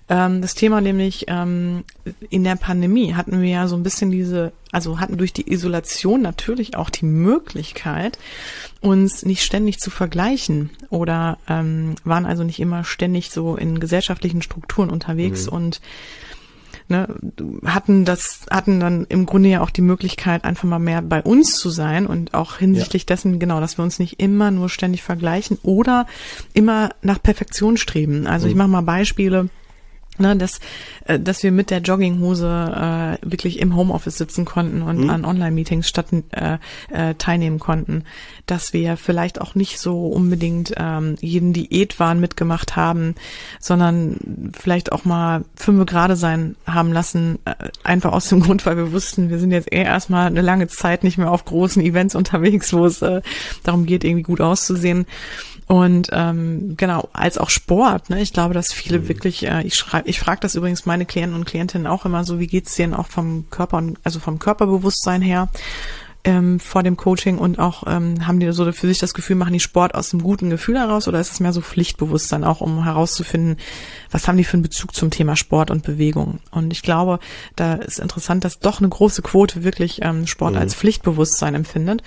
ähm, 0.10 0.42
das 0.42 0.54
Thema 0.54 0.82
nämlich 0.82 1.26
ähm, 1.30 1.86
in 2.30 2.44
der 2.44 2.58
Pandemie 2.58 3.14
hatten 3.14 3.42
wir 3.42 3.50
ja 3.50 3.68
so 3.68 3.78
ein 3.78 3.84
bisschen 3.84 4.12
diese, 4.12 4.52
also 4.74 5.00
hatten 5.00 5.18
durch 5.18 5.32
die 5.32 5.50
Isolation 5.52 6.22
natürlich 6.22 6.76
auch 6.76 6.90
die 6.90 7.06
Möglichkeit, 7.06 8.20
uns 8.82 9.24
nicht 9.24 9.44
ständig 9.44 9.80
zu 9.80 9.90
vergleichen 9.90 10.72
oder 10.90 11.38
ähm, 11.48 11.96
waren 12.04 12.26
also 12.26 12.44
nicht 12.44 12.60
immer 12.60 12.84
ständig 12.84 13.32
so 13.32 13.56
in 13.56 13.80
gesellschaftlichen 13.80 14.42
Strukturen 14.42 14.90
unterwegs 14.90 15.48
mhm. 15.48 15.54
und 15.54 15.82
ne, 16.88 17.08
hatten 17.66 18.06
das, 18.06 18.46
hatten 18.50 18.80
dann 18.80 19.06
im 19.10 19.26
Grunde 19.26 19.50
ja 19.50 19.62
auch 19.62 19.70
die 19.70 19.82
Möglichkeit, 19.82 20.44
einfach 20.44 20.68
mal 20.68 20.80
mehr 20.80 21.02
bei 21.02 21.22
uns 21.22 21.56
zu 21.56 21.70
sein 21.70 22.06
und 22.08 22.34
auch 22.34 22.58
hinsichtlich 22.58 23.04
ja. 23.04 23.08
dessen, 23.08 23.40
genau, 23.40 23.60
dass 23.60 23.78
wir 23.78 23.84
uns 23.84 24.00
nicht 24.00 24.20
immer 24.20 24.52
nur 24.52 24.70
ständig 24.70 25.04
vergleichen 25.04 25.58
oder 25.64 26.06
immer 26.54 26.90
nach 27.02 27.22
Perfektion 27.22 27.78
streben. 27.78 28.28
Also 28.28 28.46
mhm. 28.46 28.52
ich 28.52 28.58
mache 28.58 28.70
mal 28.70 28.82
Beispiele 28.82 29.50
ne, 30.18 30.36
dass, 30.36 30.60
äh, 31.06 31.20
dass 31.20 31.44
wir 31.44 31.52
mit 31.52 31.70
der 31.70 31.80
Jogginghose 31.80 33.20
äh, 33.22 33.30
wirklich 33.30 33.60
im 33.60 33.76
Homeoffice 33.76 34.18
sitzen 34.18 34.46
konnten 34.46 34.82
und 34.82 35.02
mhm. 35.02 35.10
an 35.10 35.26
Online-Meetings 35.26 35.88
statt 35.88 36.08
äh, 36.32 36.58
äh, 36.90 37.16
teilnehmen 37.16 37.60
konnten, 37.60 38.04
dass 38.46 38.74
wir 38.74 38.98
vielleicht 38.98 39.42
auch 39.42 39.56
nicht 39.56 39.80
so 39.80 40.08
unbedingt 40.08 40.74
ähm, 40.78 41.16
jeden 41.22 41.54
Diätwahn 41.54 42.20
mitgemacht 42.20 42.76
haben, 42.76 43.16
sondern 43.60 44.52
vielleicht 44.58 44.92
auch 44.92 45.06
mal 45.06 45.46
fünf 45.56 45.86
Grade 45.86 46.16
sein 46.16 46.56
haben 46.66 46.92
lassen, 46.92 47.40
äh, 47.46 47.56
einfach 47.84 48.12
aus 48.12 48.30
dem 48.30 48.40
Grund, 48.44 48.66
weil 48.66 48.78
wir 48.78 48.92
wussten, 48.92 49.30
wir 49.30 49.40
sind 49.40 49.52
jetzt 49.52 49.72
eh 49.72 49.84
erstmal 49.84 50.28
eine 50.28 50.42
lange 50.42 50.68
Zeit 50.68 51.04
nicht 51.04 51.18
mehr 51.18 51.32
auf 51.32 51.46
großen 51.46 51.82
Events 51.82 52.16
unterwegs, 52.16 52.74
wo 52.74 52.86
es 52.86 53.02
äh, 53.02 53.22
darum 53.64 53.86
geht, 53.86 54.04
irgendwie 54.04 54.24
gut 54.24 54.42
auszusehen. 54.42 55.06
Und 55.68 56.10
ähm, 56.12 56.76
genau, 56.76 57.10
als 57.14 57.38
auch 57.38 57.50
Sport, 57.50 58.10
ne? 58.10 58.22
Ich 58.22 58.34
glaube, 58.34 58.54
dass 58.54 58.74
viele 58.74 59.00
mhm. 59.00 59.08
wirklich, 59.08 59.46
äh, 59.48 59.64
ich 59.64 59.76
schreibe, 59.76 60.10
ich 60.10 60.20
frage 60.20 60.42
das 60.42 60.56
übrigens 60.56 60.86
meine 60.86 61.06
Klienten 61.06 61.38
und 61.38 61.46
Klientinnen 61.46 61.88
auch 61.88 62.06
immer 62.06 62.24
so, 62.24 62.40
wie 62.40 62.48
geht's 62.48 62.76
denen 62.76 62.94
auch 62.94 63.08
vom 63.08 63.50
Körper 63.50 63.78
und 63.78 63.98
also 64.04 64.20
vom 64.20 64.40
Körperbewusstsein 64.40 65.22
her 65.22 65.50
ähm, 66.26 66.60
vor 66.60 66.84
dem 66.84 66.96
Coaching 66.96 67.38
und 67.38 67.60
auch 67.60 67.84
ähm, 67.86 68.26
haben 68.26 68.40
die 68.40 68.52
so 68.52 68.72
für 68.72 68.88
sich 68.88 68.98
das 68.98 69.14
Gefühl, 69.14 69.36
machen 69.36 69.54
die 69.54 69.60
Sport 69.60 69.94
aus 69.94 70.14
einem 70.14 70.24
guten 70.24 70.50
Gefühl 70.50 70.78
heraus 70.78 71.08
oder 71.08 71.20
ist 71.20 71.32
es 71.34 71.40
mehr 71.40 71.52
so 71.52 71.62
Pflichtbewusstsein 71.62 72.44
auch, 72.44 72.62
um 72.62 72.84
herauszufinden, 72.84 73.58
was 74.10 74.28
haben 74.28 74.38
die 74.38 74.46
für 74.46 74.54
einen 74.54 74.64
Bezug 74.64 74.96
zum 74.96 75.10
Thema 75.10 75.36
Sport 75.36 75.70
und 75.70 75.84
Bewegung? 75.84 76.40
Und 76.52 76.72
ich 76.72 76.82
glaube, 76.82 77.20
da 77.56 77.74
ist 77.74 78.00
interessant, 78.00 78.46
dass 78.46 78.60
doch 78.60 78.80
eine 78.80 78.90
große 78.90 79.22
Quote 79.22 79.64
wirklich 79.64 80.00
ähm, 80.02 80.26
Sport 80.26 80.54
mhm. 80.54 80.60
als 80.60 80.76
Pflichtbewusstsein 80.76 81.56
empfindet 81.56 82.04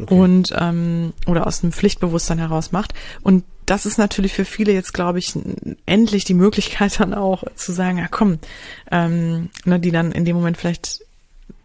okay. 0.00 0.14
und 0.14 0.54
ähm, 0.58 1.12
oder 1.26 1.46
aus 1.46 1.62
einem 1.62 1.72
Pflichtbewusstsein 1.72 2.38
heraus 2.38 2.72
macht 2.72 2.94
und 3.22 3.44
das 3.66 3.84
ist 3.84 3.98
natürlich 3.98 4.32
für 4.32 4.46
viele 4.46 4.72
jetzt, 4.72 4.94
glaube 4.94 5.18
ich, 5.18 5.34
endlich 5.84 6.24
die 6.24 6.32
Möglichkeit 6.32 6.98
dann 7.00 7.12
auch 7.12 7.44
zu 7.54 7.72
sagen, 7.72 7.98
ja 7.98 8.08
komm, 8.10 8.38
ähm, 8.90 9.50
ne, 9.66 9.78
die 9.78 9.90
dann 9.90 10.10
in 10.12 10.24
dem 10.24 10.36
Moment 10.36 10.56
vielleicht 10.56 11.02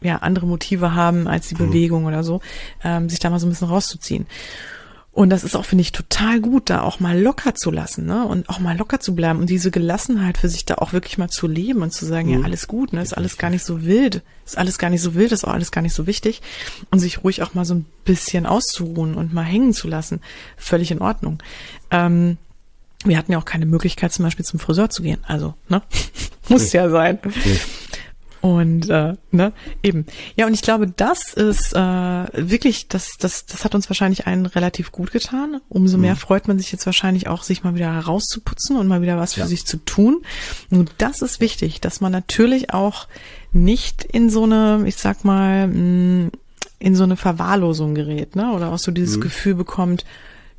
ja 0.04 0.18
andere 0.18 0.46
Motive 0.46 0.94
haben 0.94 1.28
als 1.28 1.48
die 1.48 1.56
mhm. 1.56 1.68
Bewegung 1.68 2.06
oder 2.06 2.24
so, 2.24 2.42
ähm, 2.84 3.10
sich 3.10 3.20
da 3.20 3.30
mal 3.30 3.40
so 3.40 3.48
ein 3.48 3.50
bisschen 3.50 3.68
rauszuziehen. 3.68 4.28
Und 5.14 5.30
das 5.30 5.44
ist 5.44 5.56
auch, 5.56 5.66
finde 5.66 5.84
ich, 5.84 5.92
total 5.92 6.42
gut, 6.42 6.72
da 6.72 6.82
auch 6.82 7.00
mal 7.00 7.20
locker 7.22 7.54
zu 7.54 7.70
lassen, 7.70 8.08
ne? 8.08 8.26
Und 8.26 8.50
auch 8.50 8.58
mal 8.58 8.76
locker 8.76 9.00
zu 9.00 9.14
bleiben 9.14 9.40
und 9.40 9.48
diese 9.48 9.70
Gelassenheit 9.70 10.40
für 10.40 10.50
sich 10.50 10.66
da 10.66 10.76
auch 10.76 10.92
wirklich 10.92 11.20
mal 11.20 11.30
zu 11.30 11.48
leben 11.48 11.84
und 11.84 11.94
zu 11.94 12.08
sagen, 12.08 12.30
mhm. 12.30 12.40
ja, 12.40 12.42
alles 12.44 12.68
gut, 12.68 12.94
ne? 12.94 13.02
Ist 13.04 13.16
alles 13.16 13.38
gar 13.38 13.52
nicht 13.52 13.64
so 13.64 13.86
wild. 13.86 14.24
Ist 14.44 14.58
alles 14.58 14.80
gar 14.80 14.90
nicht 14.90 15.04
so 15.04 15.14
wild, 15.14 15.32
ist 15.32 15.46
auch 15.46 15.54
alles 15.54 15.72
gar 15.72 15.82
nicht 15.82 15.94
so 15.94 16.08
wichtig. 16.08 16.42
Und 16.90 16.98
sich 16.98 17.24
ruhig 17.24 17.44
auch 17.44 17.54
mal 17.54 17.64
so 17.64 17.76
ein 17.76 17.86
bisschen 18.06 18.48
auszuruhen 18.48 19.14
und 19.14 19.36
mal 19.36 19.44
hängen 19.44 19.74
zu 19.74 19.88
lassen. 19.88 20.20
Völlig 20.58 20.90
in 20.90 21.00
Ordnung. 21.00 21.38
Ähm, 21.92 22.38
wir 23.06 23.16
hatten 23.16 23.32
ja 23.32 23.38
auch 23.38 23.46
keine 23.46 23.68
Möglichkeit, 23.68 24.14
zum 24.14 24.26
Beispiel 24.26 24.46
zum 24.46 24.60
Friseur 24.60 24.90
zu 24.90 25.04
gehen. 25.04 25.20
Also, 25.28 25.54
ne? 25.70 25.84
Muss 26.50 26.74
ja 26.74 26.90
sein. 26.90 27.20
Nee. 27.24 27.60
Und 28.44 28.90
äh, 28.90 29.14
ne, 29.32 29.54
eben. 29.84 30.06
Ja, 30.36 30.48
und 30.48 30.54
ich 30.54 30.64
glaube, 30.64 30.86
das 30.86 31.34
ist 31.34 31.74
äh, 31.74 31.78
wirklich, 31.80 32.90
das, 32.90 33.12
das, 33.18 33.46
das 33.46 33.64
hat 33.64 33.74
uns 33.74 33.90
wahrscheinlich 33.90 34.28
allen 34.28 34.46
relativ 34.46 34.92
gut 34.92 35.14
getan. 35.14 35.62
Umso 35.70 35.98
mehr 35.98 36.16
mhm. 36.16 36.18
freut 36.18 36.50
man 36.50 36.60
sich 36.60 36.70
jetzt 36.74 36.86
wahrscheinlich 36.86 37.30
auch, 37.30 37.44
sich 37.44 37.64
mal 37.64 37.74
wieder 37.74 37.98
rauszuputzen 37.98 38.76
und 38.76 38.90
mal 38.90 39.02
wieder 39.02 39.18
was 39.18 39.36
für 39.36 39.40
ja. 39.40 39.48
sich 39.48 39.66
zu 39.66 39.78
tun. 39.78 40.24
Und 40.70 40.92
das 40.98 41.22
ist 41.22 41.40
wichtig, 41.40 41.80
dass 41.80 42.02
man 42.02 42.12
natürlich 42.12 42.74
auch 42.74 43.08
nicht 43.54 44.04
in 44.04 44.30
so 44.30 44.44
eine, 44.44 44.84
ich 44.88 44.98
sag 44.98 45.24
mal, 45.24 45.70
mm, 45.70 46.32
in 46.80 46.96
so 46.98 47.06
eine 47.06 47.16
Verwahrlosung 47.16 47.96
gerät, 47.96 48.36
ne? 48.36 48.52
Oder 48.52 48.74
auch 48.74 48.78
so 48.78 48.92
dieses 48.92 49.16
mhm. 49.16 49.22
Gefühl 49.22 49.56
bekommt, 49.56 50.04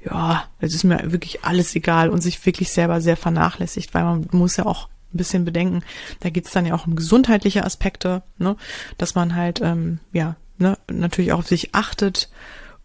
ja, 0.03 0.45
es 0.59 0.74
ist 0.74 0.85
mir 0.85 1.12
wirklich 1.12 1.45
alles 1.45 1.74
egal 1.76 2.09
und 2.09 2.22
sich 2.22 2.47
wirklich 2.47 2.70
selber 2.70 3.03
sehr 3.03 3.18
vernachlässigt, 3.18 3.93
weil 3.93 4.05
man 4.05 4.26
muss 4.32 4.57
ja 4.57 4.64
auch 4.64 4.89
ein 5.15 5.19
bisschen 5.19 5.45
bedenken. 5.45 5.83
Da 6.21 6.31
geht's 6.31 6.51
dann 6.51 6.67
ja 6.67 6.75
auch 6.75 6.87
um 6.87 6.97
gesundheitliche 6.97 7.65
Aspekte, 7.65 8.23
ne? 8.39 8.57
dass 8.99 9.15
man 9.15 9.35
halt 9.35 9.61
ähm, 9.62 10.01
ja 10.12 10.37
ne, 10.59 10.77
natürlich 10.91 11.33
auch 11.33 11.39
auf 11.39 11.49
sich 11.49 11.75
achtet, 11.75 12.29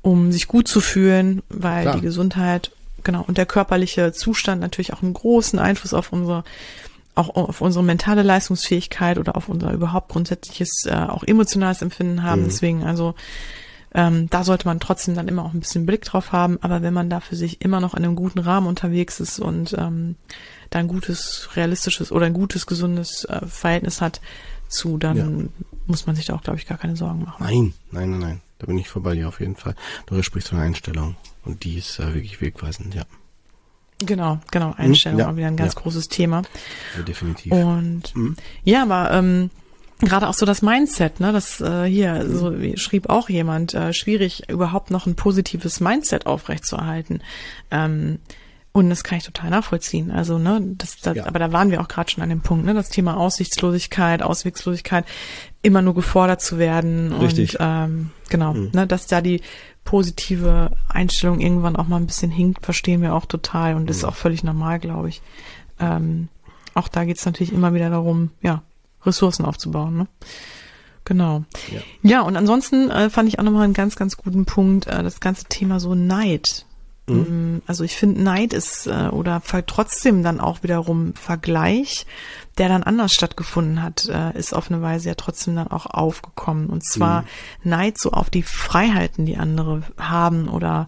um 0.02 0.32
sich 0.32 0.48
gut 0.48 0.68
zu 0.68 0.80
fühlen, 0.82 1.42
weil 1.50 1.84
Klar. 1.84 1.96
die 1.96 2.02
Gesundheit 2.02 2.72
genau 3.04 3.24
und 3.28 3.38
der 3.38 3.46
körperliche 3.46 4.14
Zustand 4.14 4.62
natürlich 4.62 4.94
auch 4.94 5.02
einen 5.02 5.14
großen 5.14 5.60
Einfluss 5.60 5.94
auf 5.94 6.14
unsere 6.14 6.44
auch 7.16 7.36
auf 7.36 7.62
unsere 7.62 7.84
mentale 7.84 8.24
Leistungsfähigkeit 8.24 9.18
oder 9.18 9.36
auf 9.36 9.50
unser 9.50 9.72
überhaupt 9.74 10.10
grundsätzliches 10.10 10.86
äh, 10.86 10.94
auch 10.94 11.24
emotionales 11.24 11.82
Empfinden 11.82 12.24
haben. 12.24 12.44
Mhm. 12.44 12.46
Deswegen 12.46 12.84
also 12.84 13.16
Ähm, 13.92 14.30
da 14.30 14.44
sollte 14.44 14.68
man 14.68 14.80
trotzdem 14.80 15.16
dann 15.16 15.28
immer 15.28 15.44
auch 15.44 15.54
ein 15.56 15.62
bisschen 15.62 15.88
Blick 15.88 16.04
drauf 16.04 16.32
haben. 16.32 16.60
Aber 16.62 16.84
wenn 16.84 16.94
man 16.94 17.10
da 17.10 17.20
für 17.22 17.36
sich 17.36 17.62
immer 17.62 17.80
noch 17.80 17.96
in 17.96 18.06
einem 18.06 18.16
guten 18.16 18.38
Rahmen 18.38 18.68
unterwegs 18.68 19.20
ist 19.20 19.40
und 19.40 19.74
ähm, 19.78 20.16
da 20.70 20.80
ein 20.80 20.88
gutes, 20.88 21.49
realistisches 21.55 22.11
oder 22.11 22.26
ein 22.26 22.34
gutes, 22.34 22.65
gesundes 22.65 23.26
äh, 23.26 23.45
Verhältnis 23.45 24.01
hat 24.01 24.22
zu, 24.67 24.97
dann 24.97 25.17
ja. 25.17 25.47
muss 25.88 26.05
man 26.05 26.15
sich 26.15 26.26
da 26.26 26.36
auch, 26.36 26.43
glaube 26.43 26.59
ich, 26.59 26.67
gar 26.67 26.78
keine 26.78 26.95
Sorgen 26.95 27.24
machen. 27.24 27.43
Nein, 27.43 27.74
nein, 27.91 28.11
nein, 28.11 28.20
nein. 28.20 28.41
Da 28.59 28.67
bin 28.67 28.78
ich 28.78 28.89
vorbei 28.89 29.15
dir 29.15 29.28
auf 29.28 29.39
jeden 29.39 29.55
Fall. 29.55 29.76
Du 30.05 30.22
sprichst 30.22 30.49
von 30.49 30.59
Einstellung. 30.59 31.15
Und 31.45 31.63
die 31.63 31.78
ist 31.78 31.99
äh, 31.99 32.13
wirklich 32.13 32.41
wegweisend, 32.41 32.93
ja. 32.93 33.03
Genau, 34.05 34.39
genau, 34.51 34.74
Einstellung, 34.78 35.20
hm, 35.20 35.28
ja, 35.28 35.38
wieder 35.38 35.47
ein 35.47 35.57
ganz 35.57 35.74
ja. 35.74 35.82
großes 35.82 36.07
Thema. 36.07 36.43
Ja, 36.95 37.03
definitiv. 37.03 37.51
Und 37.51 38.15
mhm. 38.15 38.38
ja, 38.63 38.84
aber 38.84 39.11
ähm, 39.11 39.49
gerade 39.99 40.30
auch 40.30 40.34
so 40.34 40.45
das 40.45 40.61
Mindset, 40.61 41.20
ne, 41.20 41.34
das 41.34 41.59
äh, 41.59 41.86
hier 41.86 42.24
mhm. 42.24 42.38
so 42.38 42.78
schrieb 42.78 43.09
auch 43.09 43.30
jemand, 43.30 43.74
äh, 43.74 43.91
schwierig 43.91 44.49
überhaupt 44.49 44.91
noch 44.91 45.05
ein 45.05 45.15
positives 45.15 45.82
Mindset 45.82 46.28
aufrechtzuerhalten. 46.28 47.22
Ähm, 47.72 48.20
und 48.72 48.89
das 48.89 49.03
kann 49.03 49.17
ich 49.17 49.24
total 49.24 49.49
nachvollziehen. 49.49 50.11
Also, 50.11 50.38
ne, 50.38 50.61
das, 50.61 50.97
das 50.97 51.17
ja. 51.17 51.26
aber 51.26 51.39
da 51.39 51.51
waren 51.51 51.72
wir 51.72 51.82
auch 51.82 51.88
gerade 51.88 52.09
schon 52.09 52.24
an 52.24 52.30
dem 52.30 52.41
Punkt, 52.41 52.65
ne, 52.65 52.74
das 52.74 52.89
Thema 52.89 53.17
Aussichtslosigkeit, 53.17 54.22
Auswegslosigkeit, 54.22 55.05
immer 55.61 55.82
nur 55.82 55.95
gefordert 55.95 56.41
zu 56.41 56.59
werden. 56.59 57.13
Richtig. 57.13 57.59
Und 57.59 57.65
ähm, 57.67 58.11
genau, 58.30 58.53
mhm. 58.53 58.72
ne, 58.74 58.86
dass 58.86 59.07
da 59.07 59.22
die 59.22 59.41
positive 59.84 60.72
Einstellung 60.88 61.39
irgendwann 61.39 61.76
auch 61.76 61.88
mal 61.88 61.97
ein 61.97 62.05
bisschen 62.05 62.30
hinkt, 62.30 62.63
verstehen 62.63 63.01
wir 63.01 63.15
auch 63.15 63.26
total 63.26 63.76
und 63.76 63.84
mhm. 63.84 63.89
ist 63.89 64.03
auch 64.03 64.15
völlig 64.15 64.43
normal, 64.43 64.80
glaube 64.80 65.09
ich. 65.09 65.22
Ähm, 65.80 66.30
auch 66.76 66.88
da 66.88 67.05
geht 67.05 67.17
es 67.17 67.26
natürlich 67.26 67.51
immer 67.53 67.74
wieder 67.74 67.89
darum, 67.89 68.30
ja, 68.41 68.61
Ressourcen 69.03 69.45
aufzubauen. 69.45 69.97
Ne? 69.97 70.07
Genau. 71.05 71.43
Ja. 71.72 71.82
ja, 72.03 72.22
und 72.22 72.36
ansonsten 72.36 72.91
äh, 72.91 73.09
fand 73.09 73.30
ich 73.30 73.39
auch 73.39 73.43
nochmal 73.43 73.63
einen 73.63 73.74
ganz, 73.74 73.95
ganz 73.95 74.15
guten 74.15 74.45
Punkt, 74.45 74.86
äh, 74.86 75.01
das 75.01 75.20
ganze 75.20 75.45
Thema 75.45 75.80
so 75.80 75.95
Neid. 75.95 76.65
Mhm. 77.14 77.55
Mm, 77.55 77.62
also 77.68 77.84
ich 77.84 77.95
finde, 77.95 78.22
Neid 78.22 78.53
ist 78.53 78.88
äh, 78.88 79.10
oder 79.10 79.41
trotzdem 79.66 80.24
dann 80.24 80.39
auch 80.39 80.64
wiederum 80.64 81.14
Vergleich, 81.14 82.05
der 82.57 82.70
dann 82.70 82.84
anders 82.84 83.14
stattgefunden 83.14 83.82
hat, 83.82 84.07
äh, 84.10 84.38
ist 84.38 84.53
auf 84.53 84.70
eine 84.70 84.82
Weise 84.82 85.10
ja 85.10 85.16
trotzdem 85.16 85.55
dann 85.55 85.70
auch 85.70 85.86
aufgekommen. 85.86 86.68
Und 86.68 86.86
zwar 86.86 87.22
mhm. 87.22 87.26
Neid 87.64 87.99
so 87.99 88.12
auf 88.12 88.30
die 88.30 88.43
Freiheiten, 88.43 89.26
die 89.26 89.38
andere 89.38 89.84
haben 89.97 90.47
oder 90.49 90.88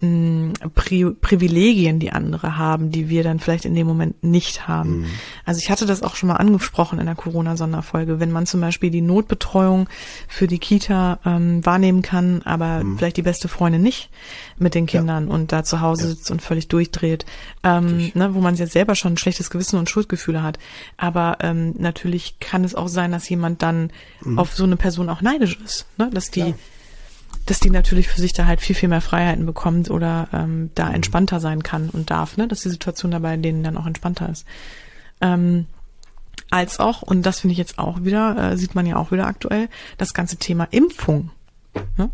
Pri 0.00 1.06
Privilegien, 1.20 1.98
die 1.98 2.10
andere 2.10 2.58
haben, 2.58 2.90
die 2.90 3.08
wir 3.08 3.22
dann 3.22 3.38
vielleicht 3.38 3.64
in 3.64 3.74
dem 3.74 3.86
Moment 3.86 4.22
nicht 4.22 4.68
haben. 4.68 4.98
Mhm. 4.98 5.06
Also 5.46 5.60
ich 5.60 5.70
hatte 5.70 5.86
das 5.86 6.02
auch 6.02 6.14
schon 6.14 6.28
mal 6.28 6.36
angesprochen 6.36 6.98
in 6.98 7.06
der 7.06 7.14
Corona-Sonderfolge, 7.14 8.20
wenn 8.20 8.30
man 8.30 8.44
zum 8.44 8.60
Beispiel 8.60 8.90
die 8.90 9.00
Notbetreuung 9.00 9.88
für 10.28 10.46
die 10.46 10.58
Kita 10.58 11.20
ähm, 11.24 11.64
wahrnehmen 11.64 12.02
kann, 12.02 12.42
aber 12.44 12.84
mhm. 12.84 12.98
vielleicht 12.98 13.16
die 13.16 13.22
beste 13.22 13.48
Freundin 13.48 13.82
nicht 13.82 14.10
mit 14.58 14.74
den 14.74 14.86
Kindern 14.86 15.28
ja. 15.28 15.34
und 15.34 15.52
da 15.52 15.64
zu 15.64 15.80
Hause 15.80 16.02
ja. 16.02 16.08
sitzt 16.10 16.30
und 16.30 16.42
völlig 16.42 16.68
durchdreht, 16.68 17.24
ähm, 17.62 18.10
ne, 18.14 18.34
wo 18.34 18.40
man 18.40 18.56
jetzt 18.56 18.72
selber 18.72 18.96
schon 18.96 19.14
ein 19.14 19.18
schlechtes 19.18 19.48
Gewissen 19.48 19.78
und 19.78 19.88
Schuldgefühle 19.88 20.42
hat. 20.42 20.58
Aber 20.96 21.38
ähm, 21.40 21.74
natürlich 21.78 22.40
kann 22.40 22.64
es 22.64 22.74
auch 22.74 22.88
sein, 22.88 23.12
dass 23.12 23.28
jemand 23.28 23.62
dann 23.62 23.90
mhm. 24.22 24.38
auf 24.38 24.54
so 24.54 24.64
eine 24.64 24.76
Person 24.76 25.08
auch 25.08 25.22
neidisch 25.22 25.58
ist, 25.64 25.86
ne? 25.96 26.10
dass 26.12 26.30
die 26.30 26.40
ja 26.40 26.54
dass 27.46 27.60
die 27.60 27.70
natürlich 27.70 28.08
für 28.08 28.20
sich 28.20 28.32
da 28.32 28.46
halt 28.46 28.60
viel, 28.60 28.76
viel 28.76 28.88
mehr 28.88 29.00
Freiheiten 29.00 29.46
bekommt 29.46 29.90
oder 29.90 30.28
ähm, 30.32 30.70
da 30.74 30.88
mhm. 30.88 30.94
entspannter 30.96 31.40
sein 31.40 31.62
kann 31.62 31.90
und 31.90 32.10
darf, 32.10 32.36
ne? 32.36 32.48
dass 32.48 32.62
die 32.62 32.70
Situation 32.70 33.10
dabei 33.10 33.36
denen 33.36 33.62
dann 33.62 33.76
auch 33.76 33.86
entspannter 33.86 34.28
ist. 34.28 34.46
Ähm, 35.20 35.66
als 36.50 36.78
auch, 36.80 37.02
und 37.02 37.24
das 37.24 37.40
finde 37.40 37.52
ich 37.52 37.58
jetzt 37.58 37.78
auch 37.78 38.04
wieder, 38.04 38.52
äh, 38.52 38.56
sieht 38.56 38.74
man 38.74 38.86
ja 38.86 38.96
auch 38.96 39.10
wieder 39.10 39.26
aktuell, 39.26 39.68
das 39.98 40.14
ganze 40.14 40.36
Thema 40.36 40.68
Impfung. 40.70 41.30
Ne? 41.96 42.10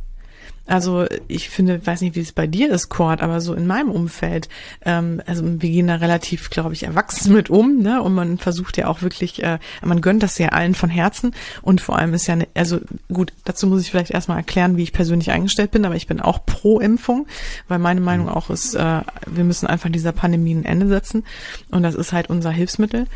Also 0.70 1.06
ich 1.26 1.50
finde, 1.50 1.84
weiß 1.84 2.00
nicht, 2.00 2.14
wie 2.14 2.20
es 2.20 2.30
bei 2.30 2.46
dir 2.46 2.70
ist, 2.70 2.90
Cord, 2.90 3.22
aber 3.22 3.40
so 3.40 3.54
in 3.54 3.66
meinem 3.66 3.90
Umfeld, 3.90 4.48
ähm, 4.84 5.20
also 5.26 5.44
wir 5.44 5.68
gehen 5.68 5.88
da 5.88 5.96
relativ, 5.96 6.48
glaube 6.48 6.74
ich, 6.74 6.84
erwachsen 6.84 7.32
mit 7.32 7.50
um, 7.50 7.78
ne? 7.78 8.00
Und 8.00 8.14
man 8.14 8.38
versucht 8.38 8.76
ja 8.76 8.86
auch 8.86 9.02
wirklich, 9.02 9.42
äh, 9.42 9.58
man 9.82 10.00
gönnt 10.00 10.22
das 10.22 10.38
ja 10.38 10.50
allen 10.50 10.76
von 10.76 10.88
Herzen 10.88 11.34
und 11.62 11.80
vor 11.80 11.98
allem 11.98 12.14
ist 12.14 12.28
ja, 12.28 12.36
ne, 12.36 12.46
also 12.54 12.78
gut, 13.12 13.32
dazu 13.44 13.66
muss 13.66 13.82
ich 13.82 13.90
vielleicht 13.90 14.12
erstmal 14.12 14.36
erklären, 14.36 14.76
wie 14.76 14.84
ich 14.84 14.92
persönlich 14.92 15.32
eingestellt 15.32 15.72
bin, 15.72 15.84
aber 15.84 15.96
ich 15.96 16.06
bin 16.06 16.20
auch 16.20 16.46
pro 16.46 16.78
Impfung, 16.78 17.26
weil 17.66 17.80
meine 17.80 18.00
Meinung 18.00 18.28
auch 18.28 18.48
ist, 18.48 18.74
äh, 18.74 19.00
wir 19.26 19.44
müssen 19.44 19.66
einfach 19.66 19.90
dieser 19.90 20.12
Pandemie 20.12 20.54
ein 20.54 20.64
Ende 20.64 20.86
setzen 20.86 21.24
und 21.72 21.82
das 21.82 21.96
ist 21.96 22.12
halt 22.12 22.30
unser 22.30 22.52
Hilfsmittel. 22.52 23.06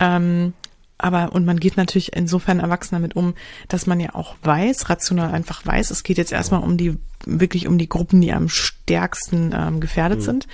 Ähm, 0.00 0.52
aber, 0.98 1.32
und 1.32 1.44
man 1.44 1.58
geht 1.58 1.76
natürlich 1.76 2.14
insofern 2.14 2.60
erwachsen 2.60 2.94
damit 2.94 3.16
um, 3.16 3.34
dass 3.68 3.86
man 3.86 4.00
ja 4.00 4.14
auch 4.14 4.36
weiß, 4.42 4.88
rational 4.90 5.32
einfach 5.32 5.66
weiß, 5.66 5.90
es 5.90 6.02
geht 6.02 6.18
jetzt 6.18 6.32
erstmal 6.32 6.62
um 6.62 6.76
die, 6.76 6.96
wirklich 7.26 7.66
um 7.66 7.78
die 7.78 7.88
Gruppen, 7.88 8.20
die 8.20 8.32
am 8.32 8.48
stärksten 8.48 9.54
ähm, 9.56 9.80
gefährdet 9.80 10.20
mhm. 10.20 10.24
sind. 10.24 10.48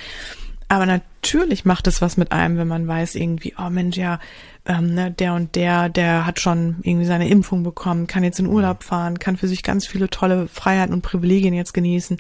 Aber 0.70 0.86
natürlich 0.86 1.64
macht 1.64 1.88
es 1.88 2.00
was 2.00 2.16
mit 2.16 2.30
einem, 2.30 2.56
wenn 2.56 2.68
man 2.68 2.86
weiß 2.86 3.16
irgendwie, 3.16 3.54
oh 3.58 3.70
Mensch, 3.70 3.96
ja, 3.96 4.20
ähm, 4.66 4.94
ne, 4.94 5.10
der 5.10 5.34
und 5.34 5.56
der, 5.56 5.88
der 5.88 6.26
hat 6.26 6.38
schon 6.38 6.76
irgendwie 6.82 7.06
seine 7.06 7.28
Impfung 7.28 7.64
bekommen, 7.64 8.06
kann 8.06 8.22
jetzt 8.22 8.38
in 8.38 8.46
Urlaub 8.46 8.84
fahren, 8.84 9.18
kann 9.18 9.36
für 9.36 9.48
sich 9.48 9.64
ganz 9.64 9.84
viele 9.84 10.08
tolle 10.08 10.46
Freiheiten 10.46 10.94
und 10.94 11.02
Privilegien 11.02 11.54
jetzt 11.54 11.74
genießen. 11.74 12.18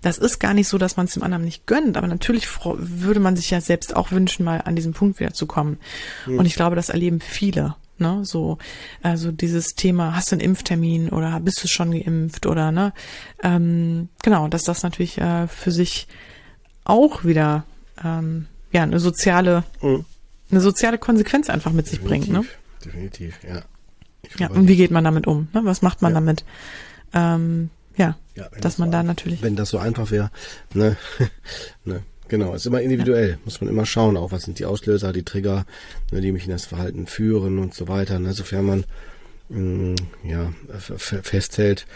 Das 0.00 0.16
ist 0.16 0.38
gar 0.38 0.54
nicht 0.54 0.66
so, 0.66 0.78
dass 0.78 0.96
man 0.96 1.04
es 1.04 1.12
dem 1.12 1.22
anderen 1.22 1.44
nicht 1.44 1.66
gönnt, 1.66 1.98
aber 1.98 2.06
natürlich 2.06 2.48
würde 2.64 3.20
man 3.20 3.36
sich 3.36 3.50
ja 3.50 3.60
selbst 3.60 3.94
auch 3.94 4.12
wünschen, 4.12 4.46
mal 4.46 4.62
an 4.62 4.76
diesen 4.76 4.94
Punkt 4.94 5.20
wieder 5.20 5.34
zu 5.34 5.44
kommen. 5.44 5.76
Mhm. 6.24 6.38
Und 6.38 6.46
ich 6.46 6.54
glaube, 6.54 6.76
das 6.76 6.88
erleben 6.88 7.20
viele. 7.20 7.76
Ne, 7.98 8.20
so, 8.24 8.56
also 9.02 9.30
dieses 9.30 9.74
Thema, 9.74 10.16
hast 10.16 10.32
du 10.32 10.36
einen 10.36 10.40
Impftermin 10.40 11.10
oder 11.10 11.38
bist 11.40 11.62
du 11.62 11.68
schon 11.68 11.90
geimpft 11.90 12.46
oder 12.46 12.72
ne, 12.72 12.94
ähm, 13.42 14.08
genau, 14.22 14.48
dass 14.48 14.62
das 14.62 14.82
natürlich 14.82 15.18
äh, 15.18 15.46
für 15.48 15.70
sich 15.70 16.08
auch 16.84 17.24
wieder 17.24 17.66
ähm, 18.04 18.46
ja 18.72 18.82
eine 18.82 19.00
soziale 19.00 19.64
mhm 19.80 20.04
eine 20.50 20.60
soziale 20.60 20.98
Konsequenz 20.98 21.48
einfach 21.48 21.72
mit 21.72 21.86
sich 21.86 22.00
bringt. 22.00 22.28
Ne? 22.28 22.44
Definitiv, 22.84 23.38
ja. 23.46 23.62
Ja, 24.38 24.50
und 24.50 24.68
wie 24.68 24.76
geht 24.76 24.90
man 24.90 25.04
damit 25.04 25.26
um? 25.26 25.48
Ne? 25.52 25.62
Was 25.64 25.82
macht 25.82 26.02
man 26.02 26.12
ja. 26.12 26.14
damit? 26.14 26.44
Ähm, 27.14 27.70
ja, 27.96 28.16
ja 28.34 28.48
dass 28.60 28.78
man 28.78 28.90
da 28.90 29.02
natürlich. 29.02 29.42
Wenn 29.42 29.56
das 29.56 29.70
so 29.70 29.78
einfach 29.78 30.10
wäre, 30.10 30.30
ne, 30.74 30.96
ne, 31.84 32.02
genau, 32.28 32.54
ist 32.54 32.66
immer 32.66 32.80
individuell, 32.80 33.30
ja. 33.30 33.36
muss 33.44 33.60
man 33.60 33.70
immer 33.70 33.86
schauen, 33.86 34.16
auch 34.16 34.32
was 34.32 34.42
sind 34.42 34.58
die 34.58 34.66
Auslöser, 34.66 35.12
die 35.12 35.24
Trigger, 35.24 35.64
ne, 36.12 36.20
die 36.20 36.32
mich 36.32 36.44
in 36.44 36.50
das 36.50 36.66
Verhalten 36.66 37.06
führen 37.06 37.58
und 37.58 37.74
so 37.74 37.88
weiter. 37.88 38.18
Ne, 38.18 38.32
sofern 38.32 38.64
man 38.64 38.84
mh, 39.48 39.58
mm, 39.58 39.96
ja 40.24 40.52
festhält, 40.98 41.86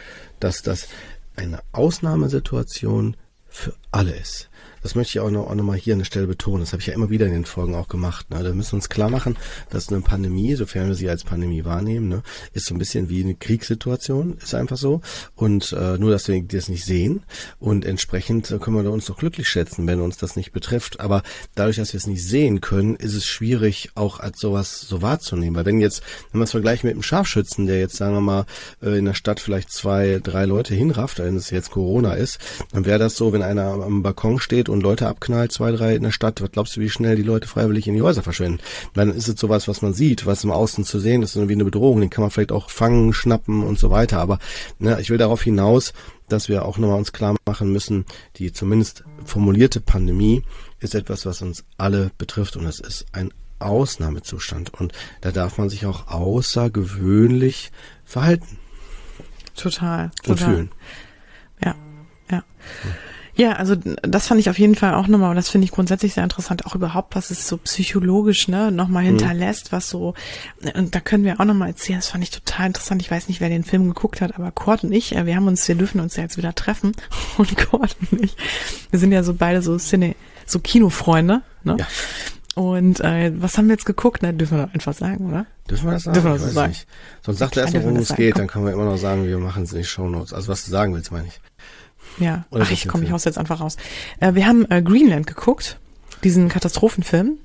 dass 0.41 0.63
das 0.63 0.89
eine 1.37 1.61
Ausnahmesituation 1.73 3.17
für 3.49 3.75
alle 3.93 4.13
ist 4.13 4.49
das 4.85 4.95
möchte 4.95 5.18
ich 5.18 5.20
auch 5.20 5.30
noch, 5.30 5.49
auch 5.49 5.55
noch 5.55 5.64
mal 5.64 5.78
hier 5.78 5.95
an 5.95 6.01
der 6.01 6.05
Stelle 6.05 6.26
betonen. 6.26 6.61
Das 6.61 6.72
habe 6.72 6.82
ich 6.82 6.89
ja 6.89 6.93
immer 6.93 7.09
wieder 7.09 7.24
in 7.24 7.32
den 7.32 7.47
Folgen 7.47 7.74
auch 7.74 7.89
gemacht. 7.89 8.28
Ne? 8.28 8.43
Da 8.43 8.53
müssen 8.53 8.72
wir 8.72 8.76
uns 8.76 8.91
klar 8.91 9.09
machen, 9.09 9.39
dass 9.70 9.89
eine 9.89 10.03
Pandemie, 10.03 10.55
sofern 10.57 10.89
wir 10.89 10.95
sie 10.95 11.09
als 11.09 11.24
Pandemie 11.24 11.64
wahrnehmen, 11.64 12.09
ne, 12.09 12.22
ist 12.53 12.66
so 12.66 12.74
ein 12.74 12.78
bisschen 12.78 13.09
wie 13.09 13.24
eine 13.24 13.35
Kriegssituation, 13.35 14.37
ist 14.43 14.55
einfach 14.55 14.76
so. 14.76 15.01
Und 15.37 15.72
äh, 15.72 15.97
nur, 15.97 16.11
dass 16.11 16.28
wir 16.28 16.43
das 16.43 16.68
nicht 16.68 16.85
sehen. 16.85 17.22
Und 17.59 17.87
entsprechend 17.87 18.55
können 18.61 18.76
wir 18.76 18.93
uns 18.93 19.07
doch 19.07 19.16
glücklich 19.16 19.49
schätzen, 19.49 19.87
wenn 19.87 20.03
uns 20.03 20.18
das 20.18 20.37
nicht 20.37 20.53
betrifft. 20.53 21.01
Aber 21.01 21.22
dadurch, 21.55 21.76
dass 21.76 21.95
wir 21.95 21.99
es 21.99 22.07
nicht 22.07 22.22
sehen 22.22 22.61
können, 22.61 22.97
ist 22.97 23.14
es 23.14 23.26
schwierig, 23.26 23.91
auch 23.95 24.20
als 24.20 24.39
sowas 24.39 24.82
so 24.82 25.01
wahrzunehmen. 25.01 25.57
Weil 25.57 25.64
wenn 25.64 25.80
jetzt, 25.80 26.03
wenn 26.30 26.41
wir 26.43 26.45
es 26.45 26.51
vergleichen 26.51 26.89
mit 26.89 26.95
einem 26.95 27.03
Scharfschützen, 27.03 27.64
der 27.64 27.78
jetzt, 27.78 27.97
sagen 27.97 28.12
wir 28.12 28.20
mal, 28.20 28.45
äh, 28.82 28.99
in 28.99 29.07
der 29.07 29.14
Stadt 29.14 29.41
vielleicht 29.41 29.70
zwei, 29.70 30.20
drei 30.22 30.45
Leute 30.45 30.74
hinrafft, 30.74 31.20
wenn 31.20 31.37
es 31.37 31.49
jetzt 31.49 31.70
Corona 31.70 32.12
ist, 32.12 32.39
dann 32.72 32.85
wäre 32.85 32.99
das 32.99 33.16
so, 33.16 33.32
wenn 33.32 33.41
einer 33.41 33.82
am 33.82 34.03
Balkon 34.03 34.39
steht 34.39 34.68
und 34.68 34.74
Leute 34.81 35.09
abknallt, 35.09 35.53
zwei, 35.53 35.72
drei 35.72 35.95
in 35.97 36.03
der 36.03 36.11
Stadt, 36.11 36.41
was 36.41 36.53
glaubst 36.53 36.77
du, 36.77 36.81
wie 36.81 36.91
schnell 36.91 37.16
die 37.16 37.22
Leute 37.22 37.49
freiwillig 37.49 37.87
in 37.87 37.95
die 37.95 38.03
Häuser 38.03 38.22
verschwinden? 38.22 38.61
Dann 38.95 39.14
ist 39.14 39.29
es 39.29 39.39
sowas, 39.39 39.68
was 39.68 39.83
man 39.83 39.95
sieht, 39.95 40.27
was 40.27 40.45
im 40.45 40.51
Außen 40.51 40.85
zu 40.85 40.99
sehen 40.99 41.22
ist, 41.22 41.37
wie 41.37 41.53
eine 41.53 41.64
Bedrohung, 41.64 42.01
den 42.01 42.11
kann 42.11 42.22
man 42.22 42.31
vielleicht 42.31 42.53
auch 42.53 42.70
fangen, 42.70 43.12
schnappen 43.12 43.62
und 43.62 43.79
so 43.79 43.91
weiter. 43.91 44.18
Aber 44.18 44.39
ne, 44.79 45.01
ich 45.01 45.11
will 45.11 45.18
darauf 45.18 45.43
hinaus, 45.43 45.93
dass 46.29 46.49
wir 46.49 46.64
auch 46.64 46.79
nochmal 46.79 46.99
uns 46.99 47.12
klar 47.12 47.37
machen 47.47 47.70
müssen, 47.70 48.07
die 48.37 48.53
zumindest 48.53 49.05
formulierte 49.25 49.81
Pandemie 49.81 50.43
ist 50.81 50.95
etwas, 50.95 51.27
was 51.27 51.43
uns 51.43 51.64
alle 51.77 52.11
betrifft 52.18 52.57
und 52.57 52.66
es 52.66 52.81
ist 52.81 53.07
ein 53.12 53.33
Ausnahmezustand 53.59 54.75
und 54.75 54.93
da 55.20 55.33
darf 55.33 55.59
man 55.59 55.70
sich 55.70 55.87
auch 55.87 56.09
außergewöhnlich 56.09 57.72
verhalten. 58.05 58.59
Total. 59.55 60.11
total. 60.22 60.31
Und 60.31 60.39
fühlen. 60.39 60.72
Ja, 61.64 61.75
ja. 62.31 62.45
Hm. 62.83 62.95
Ja, 63.37 63.55
also 63.55 63.74
das 64.03 64.28
fand 64.28 64.41
ich 64.41 64.49
auf 64.49 64.59
jeden 64.59 64.76
Fall 64.76 64.95
auch 64.95 65.09
nochmal, 65.09 65.30
und 65.30 65.37
das 65.37 65.49
finde 65.49 65.64
ich 65.64 65.72
grundsätzlich 65.72 66.14
sehr 66.14 66.22
interessant, 66.22 66.66
auch 66.66 66.76
überhaupt, 66.76 67.16
was 67.16 67.30
es 67.30 67.49
so 67.49 67.57
psychologisch, 67.57 68.47
ne, 68.47 68.70
nochmal 68.70 69.03
mhm. 69.03 69.09
hinterlässt, 69.09 69.72
was 69.72 69.91
so, 69.91 70.14
und 70.74 70.95
da 70.95 71.01
können 71.01 71.24
wir 71.24 71.41
auch 71.41 71.45
nochmal 71.45 71.68
erzählen, 71.68 71.99
das 71.99 72.09
fand 72.09 72.22
ich 72.22 72.30
total 72.30 72.68
interessant. 72.68 73.03
Ich 73.03 73.11
weiß 73.11 73.28
nicht, 73.28 73.41
wer 73.41 73.49
den 73.49 73.64
Film 73.64 73.89
geguckt 73.89 74.20
hat, 74.20 74.37
aber 74.37 74.53
Kurt 74.53 74.85
und 74.85 74.93
ich, 74.93 75.16
äh, 75.16 75.26
wir 75.26 75.35
haben 75.35 75.49
uns, 75.49 75.66
wir 75.66 75.74
dürfen 75.74 76.01
uns 76.01 76.14
ja 76.14 76.22
jetzt 76.22 76.37
wieder 76.37 76.55
treffen. 76.55 76.93
Und 77.37 77.57
Kurt 77.57 77.97
und 78.12 78.22
ich, 78.22 78.37
wir 78.91 79.01
sind 79.01 79.11
ja 79.11 79.24
so 79.24 79.35
beide 79.35 79.61
so 79.61 79.76
Cine, 79.78 80.14
so 80.47 80.61
Kinofreunde, 80.61 81.43
ne? 81.64 81.76
Ja. 81.78 81.87
und 82.55 83.01
äh, 83.01 83.32
was 83.35 83.59
haben 83.59 83.66
wir 83.66 83.72
jetzt 83.74 83.87
geguckt? 83.87 84.20
Na, 84.22 84.30
dürfen 84.30 84.59
wir 84.59 84.66
doch 84.66 84.74
einfach 84.74 84.95
sagen, 84.95 85.26
oder? 85.26 85.47
Dürfen 85.68 85.87
wir 85.87 85.93
das 85.93 86.05
sagen? 86.05 86.14
Dürfen 86.14 86.30
wir 86.30 86.37
Ich 86.37 86.43
das 86.43 86.49
weiß 86.49 86.55
sagen? 86.55 86.68
nicht. 86.68 86.87
Sonst 87.22 87.39
sagt 87.39 87.57
er 87.57 87.62
erst 87.64 87.74
mal, 87.74 87.82
worum 87.82 87.97
es 87.97 88.14
geht, 88.14 88.39
dann 88.39 88.47
können 88.47 88.66
wir 88.66 88.72
immer 88.72 88.85
noch 88.85 88.99
sagen, 88.99 89.26
wir 89.26 89.39
machen 89.39 89.64
es 89.64 89.72
in 89.72 89.78
die 89.78 89.85
Shownotes. 89.85 90.32
Also 90.32 90.49
was 90.49 90.64
du 90.64 90.70
sagen 90.70 90.95
willst, 90.95 91.11
meine 91.11 91.26
ich. 91.26 91.41
Ja. 92.19 92.45
Oder 92.51 92.65
Ach, 92.67 92.71
ich 92.71 92.89
komme, 92.89 93.03
ich 93.03 93.09
jetzt? 93.09 93.15
haus 93.15 93.25
jetzt 93.25 93.39
einfach 93.39 93.61
raus. 93.61 93.77
Äh, 94.21 94.35
wir 94.35 94.47
haben 94.47 94.71
äh, 94.71 94.83
Greenland 94.83 95.27
geguckt, 95.27 95.79
diesen 96.23 96.49
Katastrophenfilm. 96.49 97.39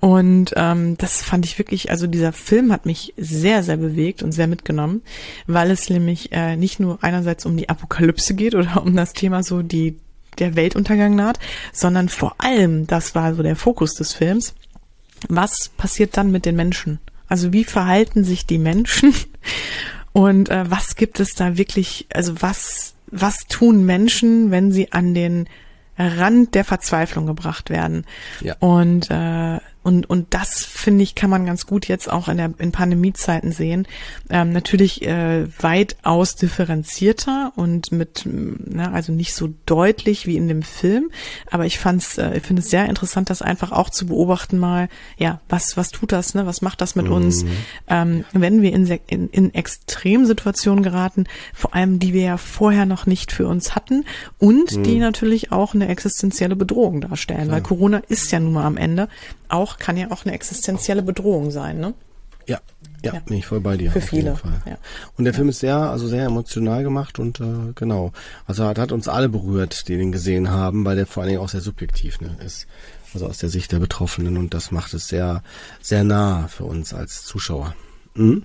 Und 0.00 0.52
ähm, 0.56 0.98
das 0.98 1.22
fand 1.22 1.46
ich 1.46 1.58
wirklich, 1.58 1.90
also 1.90 2.06
dieser 2.06 2.34
Film 2.34 2.72
hat 2.72 2.84
mich 2.84 3.14
sehr, 3.16 3.62
sehr 3.62 3.78
bewegt 3.78 4.22
und 4.22 4.32
sehr 4.32 4.46
mitgenommen, 4.46 5.00
weil 5.46 5.70
es 5.70 5.88
nämlich 5.88 6.30
äh, 6.30 6.56
nicht 6.56 6.78
nur 6.78 7.02
einerseits 7.02 7.46
um 7.46 7.56
die 7.56 7.70
Apokalypse 7.70 8.34
geht 8.34 8.54
oder 8.54 8.82
um 8.84 8.94
das 8.94 9.14
Thema 9.14 9.42
so 9.42 9.62
die 9.62 9.96
der 10.38 10.56
Weltuntergang 10.56 11.14
naht, 11.14 11.38
sondern 11.72 12.08
vor 12.08 12.34
allem, 12.38 12.86
das 12.86 13.14
war 13.14 13.34
so 13.34 13.42
der 13.42 13.56
Fokus 13.56 13.94
des 13.94 14.12
Films, 14.12 14.54
was 15.28 15.70
passiert 15.76 16.16
dann 16.16 16.30
mit 16.30 16.44
den 16.44 16.56
Menschen? 16.56 16.98
Also 17.28 17.52
wie 17.52 17.64
verhalten 17.64 18.24
sich 18.24 18.46
die 18.46 18.58
Menschen 18.58 19.14
und 20.12 20.50
äh, 20.50 20.70
was 20.70 20.96
gibt 20.96 21.20
es 21.20 21.34
da 21.34 21.56
wirklich, 21.56 22.06
also 22.12 22.34
was, 22.40 22.93
was 23.06 23.46
tun 23.48 23.84
Menschen, 23.84 24.50
wenn 24.50 24.72
sie 24.72 24.92
an 24.92 25.14
den 25.14 25.48
Rand 25.96 26.54
der 26.54 26.64
Verzweiflung 26.64 27.26
gebracht 27.26 27.70
werden? 27.70 28.04
Ja. 28.40 28.56
Und, 28.58 29.10
äh, 29.10 29.60
und, 29.84 30.08
und 30.08 30.32
das 30.32 30.64
finde 30.64 31.04
ich, 31.04 31.14
kann 31.14 31.28
man 31.28 31.44
ganz 31.44 31.66
gut 31.66 31.86
jetzt 31.88 32.10
auch 32.10 32.28
in 32.28 32.38
der 32.38 32.54
in 32.56 32.72
Pandemiezeiten 32.72 33.52
sehen. 33.52 33.86
Ähm, 34.30 34.50
natürlich 34.50 35.02
äh, 35.02 35.46
weitaus 35.62 36.36
differenzierter 36.36 37.52
und 37.54 37.92
mit, 37.92 38.22
na, 38.24 38.92
also 38.92 39.12
nicht 39.12 39.34
so 39.34 39.50
deutlich 39.66 40.26
wie 40.26 40.38
in 40.38 40.48
dem 40.48 40.62
Film. 40.62 41.10
Aber 41.50 41.66
ich 41.66 41.78
fand's, 41.78 42.16
äh, 42.16 42.38
ich 42.38 42.42
finde 42.42 42.62
es 42.62 42.70
sehr 42.70 42.88
interessant, 42.88 43.28
das 43.28 43.42
einfach 43.42 43.72
auch 43.72 43.90
zu 43.90 44.06
beobachten 44.06 44.58
mal, 44.58 44.88
ja, 45.18 45.42
was, 45.50 45.76
was 45.76 45.90
tut 45.90 46.12
das, 46.12 46.34
ne? 46.34 46.46
Was 46.46 46.62
macht 46.62 46.80
das 46.80 46.94
mit 46.94 47.08
uns? 47.08 47.44
Ähm, 47.86 48.24
wenn 48.32 48.62
wir 48.62 48.72
in, 48.72 48.86
in, 49.06 49.28
in 49.28 49.54
Extremsituationen 49.54 50.82
geraten, 50.82 51.26
vor 51.52 51.74
allem 51.74 51.98
die 51.98 52.14
wir 52.14 52.22
ja 52.22 52.36
vorher 52.38 52.86
noch 52.86 53.04
nicht 53.04 53.32
für 53.32 53.46
uns 53.46 53.74
hatten 53.74 54.06
und 54.38 54.86
die 54.86 54.98
natürlich 54.98 55.52
auch 55.52 55.74
eine 55.74 55.88
existenzielle 55.88 56.56
Bedrohung 56.56 57.02
darstellen, 57.02 57.50
weil 57.50 57.60
Corona 57.60 57.98
ist 58.08 58.32
ja 58.32 58.40
nun 58.40 58.54
mal 58.54 58.64
am 58.64 58.78
Ende 58.78 59.08
auch, 59.48 59.73
kann 59.78 59.96
ja 59.96 60.10
auch 60.10 60.24
eine 60.24 60.34
existenzielle 60.34 61.02
Bedrohung 61.02 61.50
sein, 61.50 61.78
ne? 61.78 61.94
Ja, 62.46 62.60
ja, 63.02 63.14
Ja. 63.14 63.20
bin 63.20 63.38
ich 63.38 63.46
voll 63.46 63.60
bei 63.60 63.76
dir. 63.76 63.90
Für 63.90 64.00
viele, 64.02 64.36
Fall. 64.36 64.60
ja. 64.66 64.76
Und 65.16 65.24
der 65.24 65.32
Film 65.34 65.48
ist 65.48 65.60
sehr, 65.60 65.76
also 65.76 66.06
sehr 66.08 66.24
emotional 66.26 66.82
gemacht 66.82 67.18
und 67.18 67.40
äh, 67.40 67.72
genau. 67.74 68.12
Also 68.46 68.66
hat, 68.66 68.78
hat 68.78 68.92
uns 68.92 69.08
alle 69.08 69.28
berührt, 69.30 69.88
die 69.88 69.96
den 69.96 70.12
gesehen 70.12 70.50
haben, 70.50 70.84
weil 70.84 70.96
der 70.96 71.06
vor 71.06 71.22
allen 71.22 71.30
Dingen 71.30 71.40
auch 71.42 71.48
sehr 71.48 71.62
subjektiv 71.62 72.20
ne, 72.20 72.36
ist. 72.44 72.66
Also 73.14 73.26
aus 73.28 73.38
der 73.38 73.48
Sicht 73.48 73.72
der 73.72 73.78
Betroffenen 73.78 74.36
und 74.36 74.52
das 74.54 74.72
macht 74.72 74.92
es 74.92 75.08
sehr, 75.08 75.42
sehr 75.80 76.04
nah 76.04 76.48
für 76.48 76.64
uns 76.64 76.92
als 76.92 77.24
Zuschauer. 77.24 77.74
Mhm. 78.16 78.42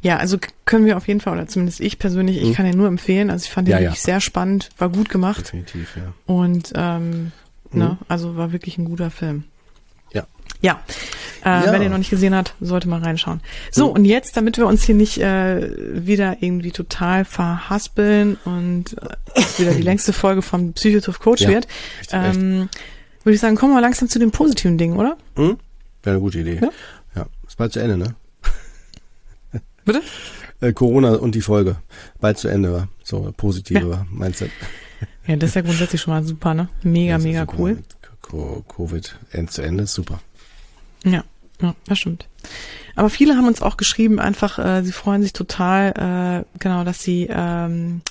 Ja, 0.00 0.16
also 0.16 0.38
können 0.64 0.86
wir 0.86 0.96
auf 0.96 1.06
jeden 1.08 1.20
Fall, 1.20 1.34
oder 1.34 1.46
zumindest 1.46 1.80
ich 1.80 1.98
persönlich, 1.98 2.40
ich 2.40 2.54
kann 2.54 2.64
den 2.64 2.76
nur 2.76 2.88
empfehlen. 2.88 3.30
Also 3.30 3.44
ich 3.44 3.50
fand 3.50 3.68
den 3.68 3.72
Ja, 3.72 3.78
ja. 3.78 3.84
wirklich 3.90 4.02
sehr 4.02 4.20
spannend, 4.20 4.70
war 4.78 4.88
gut 4.88 5.08
gemacht 5.10 5.44
Definitiv, 5.44 5.96
ja. 5.96 6.12
und 6.26 6.72
ähm, 6.74 7.32
ne, 7.70 7.98
also 8.08 8.36
war 8.36 8.50
wirklich 8.52 8.78
ein 8.78 8.84
guter 8.84 9.10
Film. 9.10 9.44
Ja. 10.62 10.80
Äh, 11.44 11.66
Ja. 11.66 11.72
Wenn 11.72 11.82
ihr 11.82 11.90
noch 11.90 11.98
nicht 11.98 12.10
gesehen 12.10 12.34
habt, 12.34 12.54
sollte 12.60 12.88
mal 12.88 13.02
reinschauen. 13.02 13.40
So, 13.72 13.88
und 13.88 14.04
jetzt, 14.04 14.36
damit 14.36 14.56
wir 14.58 14.66
uns 14.66 14.84
hier 14.84 14.94
nicht 14.94 15.18
äh, 15.18 15.70
wieder 16.06 16.36
irgendwie 16.40 16.70
total 16.70 17.24
verhaspeln 17.24 18.36
und 18.44 18.96
äh, 19.02 19.40
wieder 19.58 19.72
die 19.74 19.82
längste 19.90 20.12
Folge 20.12 20.40
vom 20.42 20.72
Psychotroph 20.72 21.18
Coach 21.18 21.42
Ja, 21.42 21.48
wird, 21.50 21.66
ähm, 22.12 22.68
würde 23.24 23.34
ich 23.34 23.40
sagen, 23.40 23.56
kommen 23.56 23.74
wir 23.74 23.80
langsam 23.80 24.08
zu 24.08 24.18
den 24.20 24.30
positiven 24.30 24.78
Dingen, 24.78 24.96
oder? 24.96 25.16
Mhm. 25.36 25.58
Wäre 26.04 26.16
eine 26.16 26.20
gute 26.20 26.38
Idee. 26.40 26.60
Ja. 26.62 26.70
ja. 27.16 27.26
Ist 27.46 27.56
bald 27.58 27.72
zu 27.72 27.80
Ende, 27.80 27.96
ne? 27.96 28.14
Bitte? 29.84 30.02
Äh, 30.60 30.72
Corona 30.72 31.14
und 31.16 31.34
die 31.34 31.40
Folge. 31.40 31.76
Bald 32.20 32.38
zu 32.38 32.48
Ende 32.48 32.72
war. 32.72 32.88
So, 33.02 33.32
positive 33.36 33.80
Ja. 33.90 34.06
Mindset. 34.10 34.50
Ja, 35.26 35.36
das 35.36 35.50
ist 35.50 35.54
ja 35.56 35.62
grundsätzlich 35.62 36.00
schon 36.00 36.14
mal 36.14 36.22
super, 36.24 36.54
ne? 36.54 36.68
Mega, 36.82 37.18
mega 37.18 37.40
super. 37.40 37.54
cool. 37.58 37.78
Co- 38.20 38.64
Covid 38.68 39.16
end 39.32 39.50
zu 39.50 39.62
Ende 39.62 39.84
ist 39.84 39.94
super. 39.94 40.20
Ja, 41.04 41.24
ja, 41.60 41.74
das 41.86 41.98
stimmt. 41.98 42.28
Aber 42.94 43.10
viele 43.10 43.36
haben 43.36 43.46
uns 43.46 43.62
auch 43.62 43.76
geschrieben, 43.76 44.18
einfach, 44.18 44.58
äh, 44.58 44.82
sie 44.82 44.92
freuen 44.92 45.22
sich 45.22 45.32
total, 45.32 46.44
äh, 46.44 46.58
genau, 46.58 46.84
dass 46.84 47.02
sie, 47.02 47.28
ähm, 47.30 48.02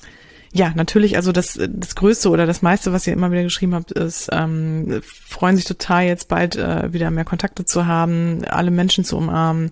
ja, 0.54 0.74
natürlich, 0.76 1.16
also 1.16 1.32
das, 1.32 1.58
das 1.70 1.96
Größte 1.96 2.30
oder 2.30 2.46
das 2.46 2.62
meiste, 2.62 2.92
was 2.92 3.08
ihr 3.08 3.14
immer 3.14 3.32
wieder 3.32 3.44
geschrieben 3.44 3.74
habt, 3.74 3.92
ist, 3.92 4.30
ähm, 4.32 5.02
freuen 5.04 5.56
sich 5.56 5.66
total, 5.66 6.06
jetzt 6.06 6.28
bald 6.28 6.56
äh, 6.58 6.92
wieder 6.92 7.10
mehr 7.12 7.24
Kontakte 7.24 7.64
zu 7.64 7.86
haben, 7.86 8.44
alle 8.50 8.72
Menschen 8.72 9.06
zu 9.06 9.18
umarmen, 9.18 9.72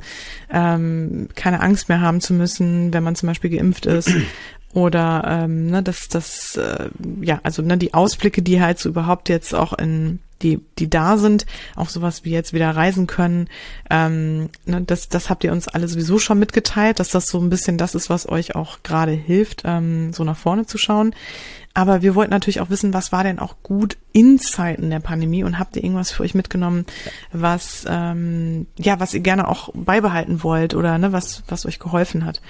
ähm, 0.52 1.28
keine 1.36 1.60
Angst 1.62 1.90
mehr 1.90 2.02
haben 2.02 2.22
zu 2.22 2.34
müssen, 2.34 2.94
wenn 2.94 3.04
man 3.04 3.16
zum 3.16 3.28
Beispiel 3.28 3.50
geimpft 3.50 3.86
ist. 3.86 4.12
Oder 4.74 5.24
ähm, 5.28 5.66
ne, 5.66 5.82
das, 5.82 6.10
das, 6.10 6.56
äh, 6.56 6.90
ja, 7.22 7.40
also 7.42 7.64
ne, 7.64 7.78
die 7.78 7.96
Ausblicke, 7.96 8.44
die 8.44 8.62
halt 8.62 8.78
so 8.78 8.90
überhaupt 8.90 9.28
jetzt 9.28 9.56
auch 9.56 9.74
in 9.74 10.20
die, 10.42 10.60
die 10.78 10.90
da 10.90 11.18
sind, 11.18 11.46
auch 11.76 11.90
sowas 11.90 12.24
wie 12.24 12.32
jetzt 12.32 12.54
wieder 12.54 12.76
reisen 12.76 13.08
können, 13.08 13.48
ähm, 13.90 14.50
ne, 14.66 14.82
das, 14.82 15.10
das 15.10 15.30
habt 15.30 15.44
ihr 15.44 15.52
uns 15.52 15.68
alle 15.68 15.88
sowieso 15.88 16.20
schon 16.20 16.40
mitgeteilt, 16.40 17.00
dass 17.00 17.10
das 17.10 17.28
so 17.28 17.40
ein 17.40 17.50
bisschen 17.50 17.78
das 17.78 17.96
ist, 17.96 18.10
was 18.10 18.28
euch 18.28 18.56
auch 18.56 18.84
gerade 18.84 19.12
hilft, 19.12 19.64
ähm, 19.66 20.14
so 20.14 20.24
nach 20.24 20.38
vorne 20.38 20.66
zu 20.66 20.78
schauen. 20.78 21.14
Aber 21.74 22.02
wir 22.02 22.16
wollten 22.16 22.32
natürlich 22.32 22.62
auch 22.62 22.70
wissen, 22.70 22.94
was 22.94 23.12
war 23.12 23.24
denn 23.24 23.40
auch 23.40 23.56
gut 23.64 23.98
in 24.12 24.40
Zeiten 24.40 24.90
der 24.90 25.00
Pandemie 25.00 25.44
und 25.44 25.60
habt 25.60 25.76
ihr 25.76 25.84
irgendwas 25.84 26.12
für 26.12 26.24
euch 26.24 26.34
mitgenommen, 26.36 26.86
was 27.32 27.86
ähm, 27.88 28.68
ja, 28.78 29.00
was 29.00 29.14
ihr 29.14 29.20
gerne 29.20 29.48
auch 29.48 29.70
beibehalten 29.74 30.44
wollt 30.44 30.74
oder 30.74 30.98
ne, 30.98 31.12
was 31.14 31.44
was 31.48 31.66
euch 31.66 31.80
geholfen 31.80 32.26
hat. 32.26 32.42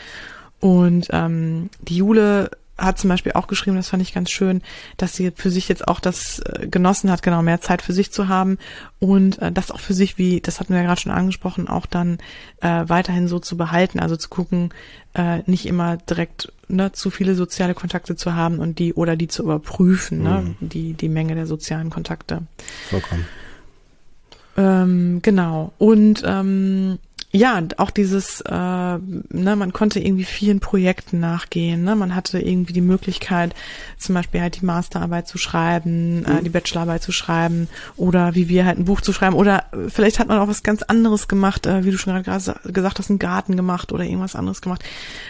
Und 0.59 1.07
ähm, 1.11 1.69
die 1.81 1.97
Jule 1.97 2.51
hat 2.80 2.97
zum 2.97 3.09
Beispiel 3.09 3.34
auch 3.34 3.47
geschrieben, 3.47 3.75
das 3.77 3.89
fand 3.89 4.01
ich 4.01 4.13
ganz 4.13 4.30
schön, 4.30 4.61
dass 4.97 5.13
sie 5.13 5.32
für 5.36 5.51
sich 5.51 5.67
jetzt 5.69 5.88
auch 5.88 5.99
das 5.99 6.39
äh, 6.39 6.67
genossen 6.67 7.11
hat, 7.11 7.23
genau 7.23 7.41
mehr 7.41 7.61
Zeit 7.61 7.82
für 7.82 7.93
sich 7.93 8.11
zu 8.11 8.27
haben 8.27 8.57
und 8.99 9.39
äh, 9.39 9.51
das 9.51 9.71
auch 9.71 9.80
für 9.80 9.93
sich, 9.93 10.17
wie 10.17 10.41
das 10.41 10.59
hatten 10.59 10.73
wir 10.73 10.82
ja 10.82 10.88
gerade 10.88 11.01
schon 11.01 11.11
angesprochen, 11.11 11.67
auch 11.67 11.86
dann 11.86 12.17
äh, 12.61 12.84
weiterhin 12.88 13.27
so 13.27 13.39
zu 13.39 13.57
behalten, 13.57 13.99
also 13.99 14.15
zu 14.15 14.30
gucken, 14.30 14.73
äh, 15.13 15.39
nicht 15.45 15.65
immer 15.65 15.97
direkt 15.97 16.51
ne, 16.67 16.91
zu 16.91 17.09
viele 17.09 17.36
soziale 17.36 17.73
Kontakte 17.73 18.15
zu 18.15 18.36
haben 18.36 18.59
und 18.59 18.80
die 18.80 18.93
oder 18.93 19.15
die 19.15 19.27
zu 19.27 19.43
überprüfen, 19.43 20.23
ne, 20.23 20.55
die 20.59 20.93
die 20.93 21.09
Menge 21.09 21.36
der 21.36 21.47
sozialen 21.47 21.89
Kontakte. 21.89 22.43
Vollkommen. 22.89 23.25
Ähm, 24.57 25.21
genau. 25.21 25.71
Und 25.77 26.23
ähm, 26.25 26.99
ja, 27.32 27.61
auch 27.77 27.91
dieses, 27.91 28.41
äh, 28.41 28.51
ne, 28.51 29.55
man 29.55 29.71
konnte 29.71 29.99
irgendwie 29.99 30.23
vielen 30.23 30.59
Projekten 30.59 31.19
nachgehen. 31.19 31.84
Ne? 31.84 31.95
Man 31.95 32.15
hatte 32.15 32.39
irgendwie 32.39 32.73
die 32.73 32.82
Möglichkeit, 32.82 33.53
zum 33.99 34.15
Beispiel 34.15 34.41
halt 34.41 34.59
die 34.59 34.65
Masterarbeit 34.65 35.27
zu 35.27 35.38
schreiben, 35.38 36.25
äh, 36.25 36.41
die 36.41 36.49
Bachelorarbeit 36.49 37.03
zu 37.03 37.11
schreiben 37.11 37.67
oder 37.97 38.34
wie 38.34 38.49
wir 38.49 38.65
halt 38.65 38.80
ein 38.80 38.86
Buch 38.86 39.01
zu 39.01 39.13
schreiben. 39.13 39.36
Oder 39.36 39.65
äh, 39.73 39.89
vielleicht 39.89 40.17
hat 40.17 40.27
man 40.27 40.39
auch 40.39 40.47
was 40.47 40.63
ganz 40.63 40.82
anderes 40.82 41.27
gemacht, 41.27 41.67
äh, 41.67 41.86
wie 41.86 41.91
du 41.91 41.99
schon 41.99 42.13
gerade 42.13 42.32
ges- 42.32 42.71
gesagt 42.71 42.97
hast, 42.97 43.11
einen 43.11 43.19
Garten 43.19 43.55
gemacht 43.55 43.91
oder 43.91 44.05
irgendwas 44.05 44.36
anderes 44.36 44.61
gemacht, 44.61 44.84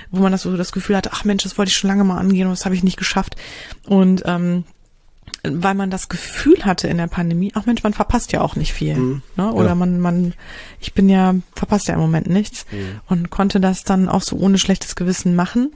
wo 0.10 0.22
man 0.22 0.32
das 0.32 0.44
so 0.44 0.56
das 0.56 0.72
Gefühl 0.72 0.96
hatte, 0.96 1.12
ach 1.12 1.26
Mensch, 1.26 1.44
das 1.44 1.58
wollte 1.58 1.70
ich 1.70 1.76
schon 1.78 1.90
lange 1.90 2.06
mal 2.06 2.18
angehen 2.18 2.48
und 2.48 2.54
das 2.54 2.64
habe 2.64 2.76
ich 2.76 2.84
nicht 2.84 2.98
geschafft. 2.98 3.36
Und 3.88 4.24
ähm, 4.26 4.64
weil 5.44 5.74
man 5.76 5.90
das 5.90 6.10
Gefühl 6.10 6.66
hatte 6.66 6.88
in 6.88 6.98
der 6.98 7.08
Pandemie, 7.08 7.52
ach 7.56 7.66
Mensch, 7.66 7.84
man 7.84 7.94
verpasst 7.94 8.32
ja 8.32 8.42
auch 8.42 8.56
nicht 8.56 8.74
viel. 8.74 9.22
Ne? 9.36 9.54
Oder 9.54 9.70
Ja. 9.70 9.76
man, 9.76 10.00
man, 10.00 10.34
ich 10.80 10.94
bin 10.94 11.10
ja, 11.10 11.36
verpasst 11.56 11.88
ja 11.88 11.94
im 11.94 12.00
Moment 12.02 12.28
nichts 12.28 12.66
und 13.08 13.30
konnte 13.30 13.60
das 13.60 13.84
dann 13.84 14.10
auch 14.10 14.22
so 14.22 14.38
ohne 14.38 14.58
schlechtes 14.58 14.96
Gewissen 14.96 15.36
machen. 15.36 15.72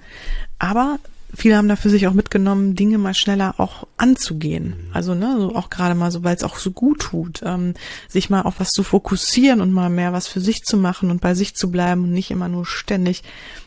Aber 0.60 1.00
viele 1.34 1.58
haben 1.58 1.68
da 1.68 1.76
für 1.76 1.90
sich 1.90 2.08
auch 2.08 2.14
mitgenommen, 2.14 2.76
Dinge 2.76 2.98
mal 2.98 3.14
schneller 3.14 3.56
auch 3.58 3.88
anzugehen. 3.98 4.76
Also, 4.94 5.16
ne, 5.16 5.36
so 5.40 5.56
auch 5.56 5.70
gerade 5.70 5.96
mal 5.96 6.12
so, 6.12 6.24
weil 6.24 6.36
es 6.36 6.44
auch 6.44 6.58
so 6.58 6.72
gut 6.72 7.00
tut, 7.00 7.42
ähm, 7.44 7.74
sich 8.08 8.30
mal 8.30 8.42
auf 8.42 8.60
was 8.60 8.70
zu 8.70 8.84
fokussieren 8.84 9.62
und 9.62 9.72
mal 9.72 9.90
mehr 9.90 10.14
was 10.14 10.28
für 10.28 10.42
sich 10.42 10.64
zu 10.64 10.78
machen 10.78 11.10
und 11.10 11.22
bei 11.22 11.34
sich 11.34 11.56
zu 11.56 11.72
bleiben 11.72 12.04
und 12.04 12.12
nicht 12.12 12.32
immer 12.32 12.50
nur 12.50 12.66
ständig 12.66 13.24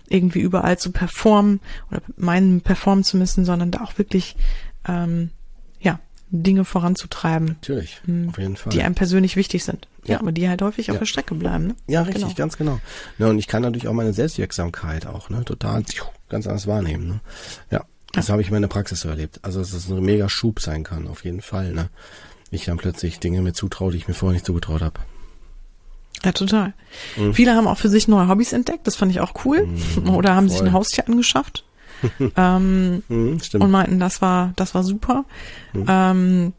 irgendwie 0.09 0.41
überall 0.41 0.79
zu 0.79 0.93
performen 0.93 1.61
oder 1.91 2.01
meinen 2.17 2.61
performen 2.61 3.03
zu 3.03 3.17
müssen, 3.17 3.45
sondern 3.45 3.73
da 3.73 3.81
auch 3.81 3.99
wirklich 3.99 4.37
ähm, 4.87 5.31
Dinge 6.31 6.65
voranzutreiben, 6.65 7.47
Natürlich, 7.61 8.01
auf 8.29 8.39
jeden 8.39 8.57
Fall. 8.57 8.73
die 8.73 8.83
einem 8.83 8.95
persönlich 8.97 9.37
wichtig 9.37 9.63
sind. 9.65 9.87
Ja, 10.05 10.15
Ja. 10.15 10.21
aber 10.21 10.33
die 10.33 10.49
halt 10.49 10.61
häufig 10.63 10.91
auf 10.91 10.97
Ja. 10.97 10.99
der 11.01 11.07
Strecke 11.07 11.35
bleiben. 11.37 11.69
Ne? 11.69 11.75
Ja, 11.87 12.03
richtig, 12.03 12.25
Genau. 12.25 12.35
ganz 12.35 12.57
genau. 12.57 12.81
Ja, 13.19 13.29
und 13.29 13.39
ich 13.39 13.47
kann 13.47 13.63
natürlich 13.63 13.87
auch 13.89 13.93
meine 13.93 14.13
Selbstwirksamkeit 14.13 15.07
auch, 15.07 15.31
ne, 15.31 15.45
total 15.45 15.85
ganz 16.29 16.47
anders 16.47 16.67
wahrnehmen, 16.67 17.07
ne. 17.09 17.21
Ja, 17.71 17.85
das 18.13 18.29
habe 18.29 18.41
ich 18.43 18.49
in 18.49 18.55
meiner 18.55 18.67
Praxis 18.69 19.01
so 19.01 19.09
erlebt. 19.09 19.39
Also, 19.43 19.61
dass 19.61 19.73
es 19.73 19.89
ein 19.89 20.03
mega 20.03 20.29
Schub 20.29 20.61
sein 20.61 20.83
kann, 20.83 21.07
auf 21.07 21.25
jeden 21.25 21.43
Fall, 21.43 21.73
ne. 21.73 21.91
Ich 22.51 22.65
dann 22.65 22.77
plötzlich 22.77 23.19
Dinge 23.21 23.41
mir 23.43 23.53
zutraue, 23.53 23.93
die 23.93 23.99
ich 23.99 24.09
mir 24.09 24.15
vorher 24.15 24.35
nicht 24.35 24.47
zugetraut 24.47 24.81
habe. 24.83 25.01
Ja, 26.25 26.33
total. 26.33 26.73
Mhm. 27.17 27.35
Viele 27.35 27.55
haben 27.55 27.67
auch 27.69 27.79
für 27.79 27.89
sich 27.91 28.09
neue 28.09 28.27
Hobbys 28.29 28.53
entdeckt, 28.53 28.87
das 28.87 28.97
fand 28.97 29.13
ich 29.13 29.21
auch 29.21 29.45
cool. 29.45 29.69
Oder 30.07 30.35
haben 30.35 30.49
sich 30.49 30.59
voll. 30.59 30.69
ein 30.69 30.73
Haustier 30.73 31.07
angeschafft. 31.09 31.65
ähm, 32.37 33.03
Mhm, 33.09 33.39
und 33.59 33.71
meinten, 33.71 33.99
das 33.99 34.23
war, 34.23 34.53
das 34.57 34.75
war 34.75 34.83
super. 34.83 35.25
Ähm, 35.75 36.53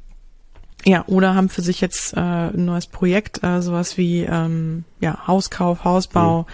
Ja, 0.85 1.03
oder 1.07 1.35
haben 1.35 1.49
für 1.49 1.61
sich 1.61 1.81
jetzt 1.81 2.13
äh, 2.13 2.19
ein 2.19 2.65
neues 2.65 2.87
Projekt, 2.87 3.43
äh, 3.43 3.61
sowas 3.61 3.97
wie 3.97 4.21
ähm, 4.21 4.85
ja, 5.01 5.27
Hauskauf, 5.27 5.83
Hausbau, 5.83 6.43
mhm. 6.43 6.45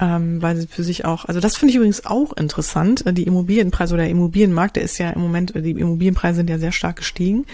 ähm, 0.00 0.42
weil 0.42 0.56
sie 0.56 0.66
für 0.66 0.82
sich 0.82 1.04
auch, 1.04 1.24
also 1.24 1.40
das 1.40 1.56
finde 1.56 1.70
ich 1.70 1.76
übrigens 1.76 2.04
auch 2.04 2.32
interessant, 2.36 3.06
äh, 3.06 3.12
die 3.14 3.22
Immobilienpreise 3.22 3.94
oder 3.94 4.02
der 4.02 4.10
Immobilienmarkt, 4.10 4.76
der 4.76 4.82
ist 4.82 4.98
ja 4.98 5.10
im 5.10 5.22
Moment, 5.22 5.54
die 5.54 5.70
Immobilienpreise 5.70 6.36
sind 6.36 6.50
ja 6.50 6.58
sehr 6.58 6.72
stark 6.72 6.96
gestiegen. 6.96 7.46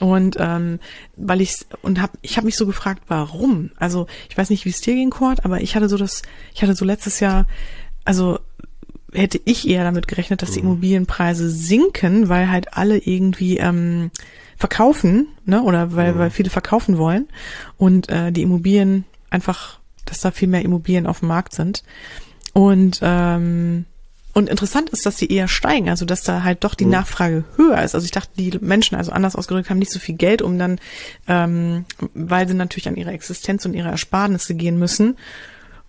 Und 0.00 0.36
ähm, 0.38 0.80
weil 1.16 1.40
ich 1.40 1.54
und 1.82 2.02
hab, 2.02 2.10
ich 2.20 2.36
habe 2.36 2.46
mich 2.46 2.56
so 2.56 2.66
gefragt, 2.66 3.04
warum? 3.06 3.70
Also 3.76 4.06
ich 4.28 4.36
weiß 4.36 4.50
nicht, 4.50 4.64
wie 4.64 4.70
es 4.70 4.80
dir 4.80 4.94
ging, 4.94 5.10
Kurt, 5.10 5.44
aber 5.44 5.60
ich 5.62 5.76
hatte 5.76 5.88
so 5.88 5.96
das, 5.96 6.22
ich 6.52 6.62
hatte 6.62 6.74
so 6.74 6.84
letztes 6.84 7.20
Jahr, 7.20 7.46
also 8.04 8.40
hätte 9.12 9.40
ich 9.44 9.68
eher 9.68 9.84
damit 9.84 10.08
gerechnet, 10.08 10.42
dass 10.42 10.52
die 10.52 10.60
mhm. 10.60 10.66
Immobilienpreise 10.66 11.50
sinken, 11.50 12.28
weil 12.28 12.50
halt 12.50 12.74
alle 12.74 12.98
irgendwie 12.98 13.58
ähm, 13.58 14.10
verkaufen, 14.56 15.28
ne, 15.44 15.62
oder 15.62 15.94
weil, 15.94 16.14
mhm. 16.14 16.18
weil 16.18 16.30
viele 16.30 16.50
verkaufen 16.50 16.98
wollen 16.98 17.28
und 17.76 18.08
äh, 18.08 18.30
die 18.30 18.42
Immobilien 18.42 19.04
einfach, 19.30 19.80
dass 20.04 20.20
da 20.20 20.30
viel 20.30 20.48
mehr 20.48 20.62
Immobilien 20.62 21.06
auf 21.06 21.20
dem 21.20 21.28
Markt 21.28 21.54
sind. 21.54 21.82
Und 22.52 23.00
ähm, 23.02 23.86
und 24.32 24.48
interessant 24.48 24.90
ist, 24.90 25.06
dass 25.06 25.18
sie 25.18 25.26
eher 25.26 25.48
steigen, 25.48 25.88
also 25.88 26.04
dass 26.04 26.22
da 26.22 26.44
halt 26.44 26.62
doch 26.62 26.74
die 26.74 26.84
mhm. 26.84 26.92
Nachfrage 26.92 27.44
höher 27.56 27.82
ist. 27.82 27.94
Also 27.94 28.04
ich 28.04 28.12
dachte, 28.12 28.30
die 28.36 28.56
Menschen, 28.60 28.96
also 28.96 29.10
anders 29.10 29.34
ausgedrückt, 29.34 29.70
haben 29.70 29.78
nicht 29.78 29.90
so 29.90 29.98
viel 29.98 30.14
Geld, 30.14 30.40
um 30.40 30.58
dann, 30.58 30.78
ähm, 31.26 31.84
weil 32.14 32.46
sie 32.46 32.54
natürlich 32.54 32.86
an 32.86 32.96
ihre 32.96 33.10
Existenz 33.10 33.64
und 33.64 33.74
ihre 33.74 33.88
Ersparnisse 33.88 34.54
gehen 34.54 34.78
müssen, 34.78 35.16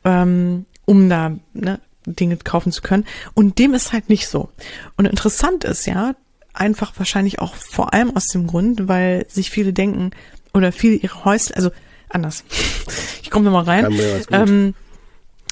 ähm, 0.03 0.65
um 0.85 1.07
da 1.07 1.35
ne, 1.53 1.79
Dinge 2.05 2.37
kaufen 2.37 2.71
zu 2.71 2.81
können. 2.81 3.05
Und 3.33 3.59
dem 3.59 3.73
ist 3.73 3.93
halt 3.93 4.09
nicht 4.09 4.27
so. 4.27 4.49
Und 4.97 5.05
interessant 5.05 5.63
ist 5.63 5.85
ja, 5.85 6.15
einfach 6.53 6.93
wahrscheinlich 6.97 7.39
auch 7.39 7.55
vor 7.55 7.93
allem 7.93 8.15
aus 8.15 8.27
dem 8.27 8.47
Grund, 8.47 8.87
weil 8.87 9.25
sich 9.29 9.49
viele 9.49 9.73
denken 9.73 10.11
oder 10.53 10.71
viele 10.71 10.95
ihre 10.95 11.25
Häuser, 11.25 11.55
also 11.55 11.71
anders. 12.09 12.43
Ich 13.23 13.33
komme 13.33 13.45
nochmal 13.45 13.63
rein. 13.63 13.97
Ähm, 14.31 14.73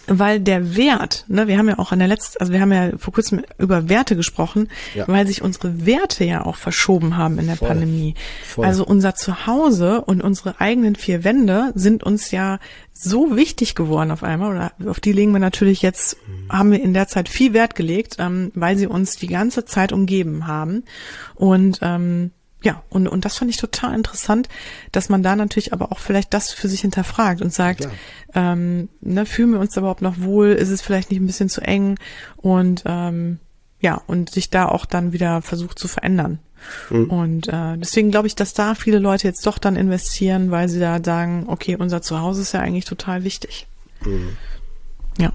weil 0.09 0.39
der 0.39 0.75
Wert, 0.75 1.25
ne, 1.27 1.47
wir 1.47 1.57
haben 1.57 1.67
ja 1.67 1.79
auch 1.79 1.91
an 1.91 1.99
der 1.99 2.07
letzten, 2.07 2.39
also 2.39 2.51
wir 2.51 2.61
haben 2.61 2.71
ja 2.71 2.91
vor 2.97 3.13
kurzem 3.13 3.43
über 3.57 3.89
Werte 3.89 4.15
gesprochen, 4.15 4.69
ja. 4.95 5.07
weil 5.07 5.27
sich 5.27 5.41
unsere 5.41 5.85
Werte 5.85 6.23
ja 6.23 6.45
auch 6.45 6.55
verschoben 6.55 7.17
haben 7.17 7.37
in 7.39 7.47
der 7.47 7.57
Voll. 7.57 7.69
Pandemie. 7.69 8.15
Voll. 8.45 8.65
Also 8.65 8.85
unser 8.85 9.15
Zuhause 9.15 10.01
und 10.01 10.21
unsere 10.21 10.59
eigenen 10.59 10.95
vier 10.95 11.23
Wände 11.23 11.71
sind 11.75 12.03
uns 12.03 12.31
ja 12.31 12.59
so 12.93 13.35
wichtig 13.35 13.75
geworden 13.75 14.11
auf 14.11 14.23
einmal, 14.23 14.51
oder 14.51 14.89
auf 14.89 14.99
die 14.99 15.13
legen 15.13 15.31
wir 15.31 15.39
natürlich 15.39 15.81
jetzt, 15.81 16.17
mhm. 16.27 16.51
haben 16.51 16.71
wir 16.71 16.81
in 16.81 16.93
der 16.93 17.07
Zeit 17.07 17.29
viel 17.29 17.53
Wert 17.53 17.75
gelegt, 17.75 18.17
ähm, 18.19 18.51
weil 18.55 18.77
sie 18.77 18.87
uns 18.87 19.15
die 19.15 19.27
ganze 19.27 19.65
Zeit 19.65 19.93
umgeben 19.93 20.47
haben. 20.47 20.83
Und 21.35 21.79
ähm, 21.81 22.31
ja, 22.61 22.83
und, 22.89 23.07
und 23.07 23.23
das 23.23 23.37
fand 23.37 23.49
ich 23.49 23.57
total 23.57 23.95
interessant, 23.95 24.49
dass 24.91 25.07
man 25.07 25.23
da 25.23 25.35
natürlich 25.35 25.71
aber 25.71 25.91
auch 25.91 25.99
vielleicht 25.99 26.33
das 26.33 26.51
für 26.51 26.67
sich 26.67 26.81
hinterfragt 26.81 27.41
und 27.41 27.53
sagt, 27.53 27.87
ähm, 28.35 28.89
ne, 28.99 29.25
fühlen 29.25 29.51
wir 29.51 29.59
uns 29.59 29.77
überhaupt 29.77 30.01
noch 30.01 30.19
wohl? 30.19 30.49
Ist 30.49 30.69
es 30.69 30.81
vielleicht 30.81 31.09
nicht 31.09 31.21
ein 31.21 31.27
bisschen 31.27 31.49
zu 31.49 31.61
eng? 31.61 31.97
Und 32.35 32.83
ähm, 32.85 33.39
ja, 33.79 34.01
und 34.07 34.29
sich 34.29 34.49
da 34.49 34.67
auch 34.67 34.85
dann 34.85 35.13
wieder 35.13 35.41
versucht 35.41 35.79
zu 35.79 35.87
verändern. 35.87 36.39
Mhm. 36.89 37.05
Und 37.05 37.47
äh, 37.47 37.77
deswegen 37.77 38.11
glaube 38.11 38.27
ich, 38.27 38.35
dass 38.35 38.53
da 38.53 38.75
viele 38.75 38.99
Leute 38.99 39.25
jetzt 39.25 39.45
doch 39.45 39.57
dann 39.57 39.77
investieren, 39.77 40.51
weil 40.51 40.67
sie 40.67 40.81
da 40.81 40.99
sagen, 41.01 41.45
okay, 41.47 41.77
unser 41.77 42.01
Zuhause 42.01 42.41
ist 42.41 42.53
ja 42.53 42.59
eigentlich 42.59 42.83
total 42.83 43.23
wichtig. 43.23 43.67
Mhm. 44.03 44.35
Ja. 45.17 45.31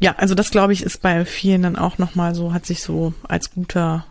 Ja, 0.00 0.14
also 0.16 0.36
das 0.36 0.52
glaube 0.52 0.72
ich 0.72 0.84
ist 0.84 1.02
bei 1.02 1.24
vielen 1.24 1.62
dann 1.62 1.74
auch 1.74 1.98
nochmal 1.98 2.36
so, 2.36 2.52
hat 2.52 2.66
sich 2.66 2.84
so 2.84 3.14
als 3.24 3.50
guter 3.50 4.06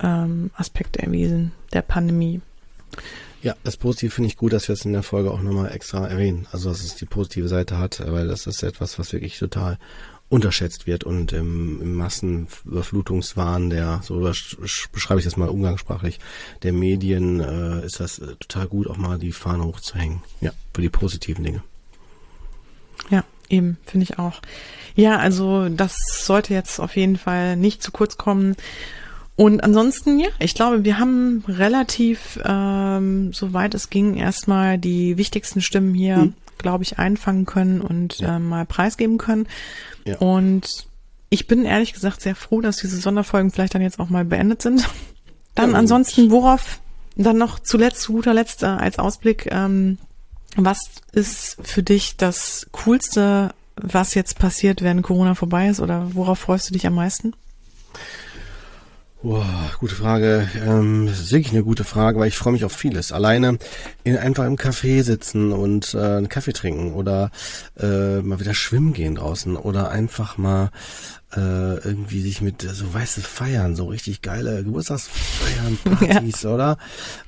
ähm, 0.00 0.50
Aspekte 0.54 1.02
erwiesen 1.02 1.52
der 1.72 1.82
Pandemie. 1.82 2.40
Ja, 3.42 3.54
das 3.62 3.76
Positive 3.76 4.10
finde 4.10 4.28
ich 4.28 4.36
gut, 4.36 4.52
dass 4.52 4.68
wir 4.68 4.72
es 4.72 4.84
in 4.84 4.92
der 4.92 5.02
Folge 5.02 5.30
auch 5.30 5.40
nochmal 5.40 5.72
extra 5.72 6.06
erwähnen. 6.06 6.46
Also, 6.52 6.70
dass 6.70 6.82
es 6.82 6.96
die 6.96 7.04
positive 7.04 7.48
Seite 7.48 7.78
hat, 7.78 8.02
weil 8.04 8.26
das 8.26 8.46
ist 8.46 8.62
etwas, 8.62 8.98
was 8.98 9.12
wirklich 9.12 9.38
total 9.38 9.78
unterschätzt 10.28 10.86
wird 10.86 11.04
und 11.04 11.32
im, 11.32 11.80
im 11.80 11.94
Massenüberflutungswahn 11.94 13.70
der, 13.70 14.00
so 14.02 14.18
beschreibe 14.18 15.20
ich 15.20 15.24
das 15.24 15.36
mal 15.36 15.48
umgangssprachlich, 15.48 16.18
der 16.64 16.72
Medien 16.72 17.40
äh, 17.40 17.86
ist 17.86 18.00
das 18.00 18.18
äh, 18.18 18.34
total 18.40 18.66
gut, 18.66 18.88
auch 18.88 18.96
mal 18.96 19.18
die 19.18 19.30
Fahne 19.30 19.64
hochzuhängen. 19.64 20.22
Ja, 20.40 20.50
für 20.74 20.82
die 20.82 20.88
positiven 20.88 21.44
Dinge. 21.44 21.62
Ja, 23.10 23.24
eben, 23.48 23.76
finde 23.86 24.04
ich 24.04 24.18
auch. 24.18 24.42
Ja, 24.96 25.18
also 25.18 25.68
das 25.68 25.94
sollte 26.24 26.54
jetzt 26.54 26.80
auf 26.80 26.96
jeden 26.96 27.18
Fall 27.18 27.56
nicht 27.56 27.82
zu 27.82 27.92
kurz 27.92 28.16
kommen. 28.16 28.56
Und 29.36 29.62
ansonsten, 29.62 30.18
ja, 30.18 30.28
ich 30.38 30.54
glaube, 30.54 30.84
wir 30.84 30.98
haben 30.98 31.44
relativ, 31.46 32.40
ähm, 32.44 33.32
soweit 33.34 33.74
es 33.74 33.90
ging, 33.90 34.16
erstmal 34.16 34.78
die 34.78 35.18
wichtigsten 35.18 35.60
Stimmen 35.60 35.94
hier, 35.94 36.16
hm. 36.16 36.34
glaube 36.58 36.84
ich, 36.84 36.98
einfangen 36.98 37.44
können 37.44 37.82
und 37.82 38.18
ja. 38.18 38.36
äh, 38.36 38.38
mal 38.38 38.64
preisgeben 38.64 39.18
können. 39.18 39.46
Ja. 40.06 40.16
Und 40.18 40.86
ich 41.28 41.46
bin 41.46 41.66
ehrlich 41.66 41.92
gesagt 41.92 42.22
sehr 42.22 42.34
froh, 42.34 42.62
dass 42.62 42.78
diese 42.78 42.96
Sonderfolgen 42.96 43.50
vielleicht 43.50 43.74
dann 43.74 43.82
jetzt 43.82 44.00
auch 44.00 44.08
mal 44.08 44.24
beendet 44.24 44.62
sind. 44.62 44.88
Dann 45.54 45.72
ja, 45.72 45.78
ansonsten, 45.78 46.30
worauf 46.30 46.80
dann 47.16 47.38
noch 47.38 47.58
zuletzt, 47.58 48.02
zu 48.02 48.12
guter 48.12 48.34
Letzt 48.34 48.62
äh, 48.62 48.66
als 48.66 48.98
Ausblick, 48.98 49.48
ähm, 49.50 49.98
was 50.54 50.90
ist 51.12 51.56
für 51.62 51.82
dich 51.82 52.16
das 52.16 52.66
Coolste, 52.72 53.54
was 53.76 54.14
jetzt 54.14 54.38
passiert, 54.38 54.82
wenn 54.82 55.02
Corona 55.02 55.34
vorbei 55.34 55.68
ist 55.68 55.80
oder 55.80 56.14
worauf 56.14 56.38
freust 56.38 56.68
du 56.68 56.72
dich 56.74 56.86
am 56.86 56.94
meisten? 56.94 57.34
Boah, 59.26 59.72
gute 59.80 59.96
Frage. 59.96 60.48
Ähm, 60.64 61.08
das 61.08 61.18
ist 61.18 61.32
wirklich 61.32 61.52
eine 61.52 61.64
gute 61.64 61.82
Frage, 61.82 62.20
weil 62.20 62.28
ich 62.28 62.38
freue 62.38 62.52
mich 62.52 62.64
auf 62.64 62.70
vieles. 62.70 63.10
Alleine 63.10 63.58
in, 64.04 64.16
einfach 64.16 64.44
im 64.44 64.54
Café 64.54 65.02
sitzen 65.02 65.50
und 65.50 65.94
äh, 65.94 65.98
einen 65.98 66.28
Kaffee 66.28 66.52
trinken 66.52 66.92
oder 66.92 67.32
äh, 67.76 68.20
mal 68.20 68.38
wieder 68.38 68.54
schwimmen 68.54 68.92
gehen 68.92 69.16
draußen 69.16 69.56
oder 69.56 69.90
einfach 69.90 70.38
mal 70.38 70.70
äh, 71.36 71.76
irgendwie 71.76 72.20
sich 72.20 72.40
mit 72.40 72.62
so 72.62 72.92
weiße 72.92 73.20
feiern, 73.20 73.76
so 73.76 73.86
richtig 73.86 74.22
geile 74.22 74.64
Geburtstagsfeiern, 74.64 75.78
Partys, 75.84 76.42
ja. 76.42 76.54
oder? 76.54 76.78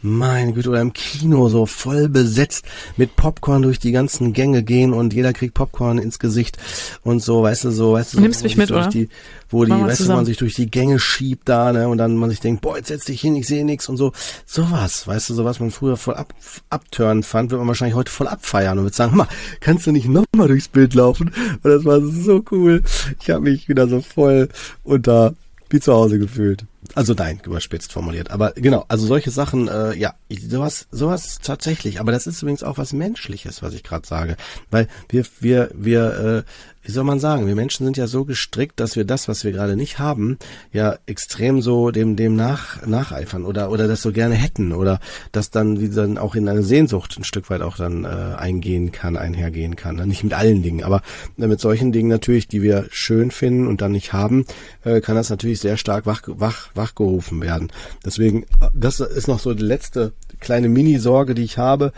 Meine 0.02 0.52
Güte, 0.52 0.70
oder 0.70 0.80
im 0.80 0.92
Kino 0.92 1.48
so 1.48 1.66
voll 1.66 2.08
besetzt 2.08 2.64
mit 2.96 3.16
Popcorn 3.16 3.62
durch 3.62 3.78
die 3.78 3.92
ganzen 3.92 4.32
Gänge 4.32 4.62
gehen 4.62 4.92
und 4.92 5.12
jeder 5.12 5.32
kriegt 5.32 5.54
Popcorn 5.54 5.98
ins 5.98 6.18
Gesicht 6.18 6.58
und 7.02 7.20
so, 7.22 7.42
weißt 7.42 7.64
du, 7.64 7.70
so, 7.70 7.92
weißt 7.92 8.14
du, 8.14 8.16
du 8.18 8.22
nimmst 8.22 8.42
mich 8.42 8.56
mit, 8.56 8.70
oder? 8.70 8.88
Die, 8.88 9.08
wo 9.50 9.64
die, 9.64 9.72
weißt 9.72 10.00
du, 10.00 10.12
man 10.12 10.26
sich 10.26 10.36
durch 10.36 10.54
die 10.54 10.70
Gänge 10.70 10.98
schiebt 10.98 11.48
da, 11.48 11.72
ne, 11.72 11.88
und 11.88 11.98
dann 11.98 12.16
man 12.16 12.30
sich 12.30 12.40
denkt, 12.40 12.60
boah, 12.60 12.76
jetzt 12.76 12.88
setz 12.88 13.04
dich 13.04 13.20
hin, 13.20 13.36
ich 13.36 13.46
sehe 13.46 13.64
nix 13.64 13.88
und 13.88 13.96
so. 13.96 14.12
Sowas, 14.44 15.06
weißt 15.06 15.30
du, 15.30 15.34
so 15.34 15.44
was 15.44 15.60
man 15.60 15.70
früher 15.70 15.96
voll 15.96 16.14
ab, 16.14 16.34
abturnen 16.70 17.22
fand, 17.22 17.50
wird 17.50 17.58
man 17.58 17.68
wahrscheinlich 17.68 17.96
heute 17.96 18.12
voll 18.12 18.28
abfeiern 18.28 18.78
und 18.78 18.84
wird 18.84 18.94
sagen, 18.94 19.16
mal, 19.16 19.28
kannst 19.60 19.86
du 19.86 19.92
nicht 19.92 20.08
nochmal 20.08 20.48
durchs 20.48 20.68
Bild 20.68 20.94
laufen? 20.94 21.32
Und 21.62 21.70
das 21.70 21.84
war 21.84 22.00
so 22.00 22.44
cool. 22.50 22.82
Ich 23.20 23.30
habe 23.30 23.42
mich 23.42 23.68
wieder 23.68 23.88
so 23.88 23.97
voll 24.02 24.48
unter 24.84 25.34
wie 25.70 25.80
zu 25.80 25.92
Hause 25.92 26.18
gefühlt. 26.18 26.64
Also 26.94 27.12
nein, 27.14 27.40
überspitzt 27.44 27.92
formuliert. 27.92 28.30
Aber 28.30 28.52
genau, 28.52 28.84
also 28.88 29.06
solche 29.06 29.30
Sachen, 29.30 29.68
äh, 29.68 29.94
ja, 29.94 30.14
sowas, 30.30 30.86
sowas 30.90 31.40
tatsächlich. 31.42 32.00
Aber 32.00 32.12
das 32.12 32.26
ist 32.26 32.40
übrigens 32.42 32.62
auch 32.62 32.78
was 32.78 32.92
Menschliches, 32.92 33.62
was 33.62 33.74
ich 33.74 33.82
gerade 33.82 34.06
sage. 34.06 34.36
Weil 34.70 34.88
wir, 35.08 35.26
wir, 35.40 35.70
wir, 35.74 36.44
äh, 36.46 36.77
wie 36.88 36.92
soll 36.92 37.04
man 37.04 37.20
sagen, 37.20 37.46
wir 37.46 37.54
Menschen 37.54 37.84
sind 37.84 37.98
ja 37.98 38.06
so 38.06 38.24
gestrickt, 38.24 38.80
dass 38.80 38.96
wir 38.96 39.04
das, 39.04 39.28
was 39.28 39.44
wir 39.44 39.52
gerade 39.52 39.76
nicht 39.76 39.98
haben, 39.98 40.38
ja 40.72 40.96
extrem 41.04 41.60
so 41.60 41.90
dem, 41.90 42.16
dem 42.16 42.34
nach, 42.34 42.86
nacheifern 42.86 43.44
oder, 43.44 43.70
oder 43.70 43.86
das 43.86 44.00
so 44.00 44.10
gerne 44.10 44.36
hätten 44.36 44.72
oder 44.72 44.98
das 45.30 45.50
dann, 45.50 45.80
wie 45.80 45.90
dann 45.90 46.16
auch 46.16 46.34
in 46.34 46.48
eine 46.48 46.62
Sehnsucht 46.62 47.18
ein 47.18 47.24
Stück 47.24 47.50
weit 47.50 47.60
auch 47.60 47.76
dann 47.76 48.04
äh, 48.04 48.08
eingehen 48.08 48.90
kann, 48.90 49.18
einhergehen 49.18 49.76
kann. 49.76 49.96
Ne? 49.96 50.06
Nicht 50.06 50.24
mit 50.24 50.32
allen 50.32 50.62
Dingen, 50.62 50.82
aber 50.82 51.02
äh, 51.36 51.46
mit 51.46 51.60
solchen 51.60 51.92
Dingen 51.92 52.08
natürlich, 52.08 52.48
die 52.48 52.62
wir 52.62 52.86
schön 52.90 53.30
finden 53.32 53.66
und 53.66 53.82
dann 53.82 53.92
nicht 53.92 54.14
haben, 54.14 54.46
äh, 54.82 55.02
kann 55.02 55.14
das 55.14 55.28
natürlich 55.28 55.60
sehr 55.60 55.76
stark 55.76 56.06
wach, 56.06 56.22
wach, 56.26 56.70
wachgerufen 56.74 57.42
werden. 57.42 57.70
Deswegen, 58.02 58.46
das 58.72 59.00
ist 59.00 59.28
noch 59.28 59.40
so 59.40 59.52
die 59.52 59.62
letzte 59.62 60.14
kleine 60.40 60.70
Mini-Sorge, 60.70 61.34
die 61.34 61.44
ich 61.44 61.58
habe, 61.58 61.92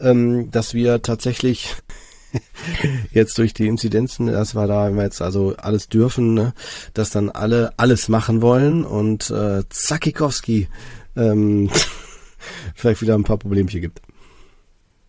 ähm, 0.00 0.50
dass 0.50 0.74
wir 0.74 1.00
tatsächlich 1.00 1.76
jetzt 3.12 3.38
durch 3.38 3.54
die 3.54 3.66
Inzidenzen, 3.66 4.26
das 4.26 4.54
war 4.54 4.66
da, 4.66 4.86
wenn 4.86 4.96
wir 4.96 5.04
jetzt 5.04 5.22
also 5.22 5.54
alles 5.56 5.88
dürfen, 5.88 6.34
ne, 6.34 6.54
dass 6.92 7.10
dann 7.10 7.30
alle 7.30 7.72
alles 7.76 8.08
machen 8.08 8.42
wollen 8.42 8.84
und 8.84 9.30
äh, 9.30 9.62
Zakikowski 9.68 10.68
ähm, 11.16 11.70
vielleicht 12.74 13.02
wieder 13.02 13.14
ein 13.14 13.24
paar 13.24 13.38
Problemchen 13.38 13.80
gibt. 13.80 14.00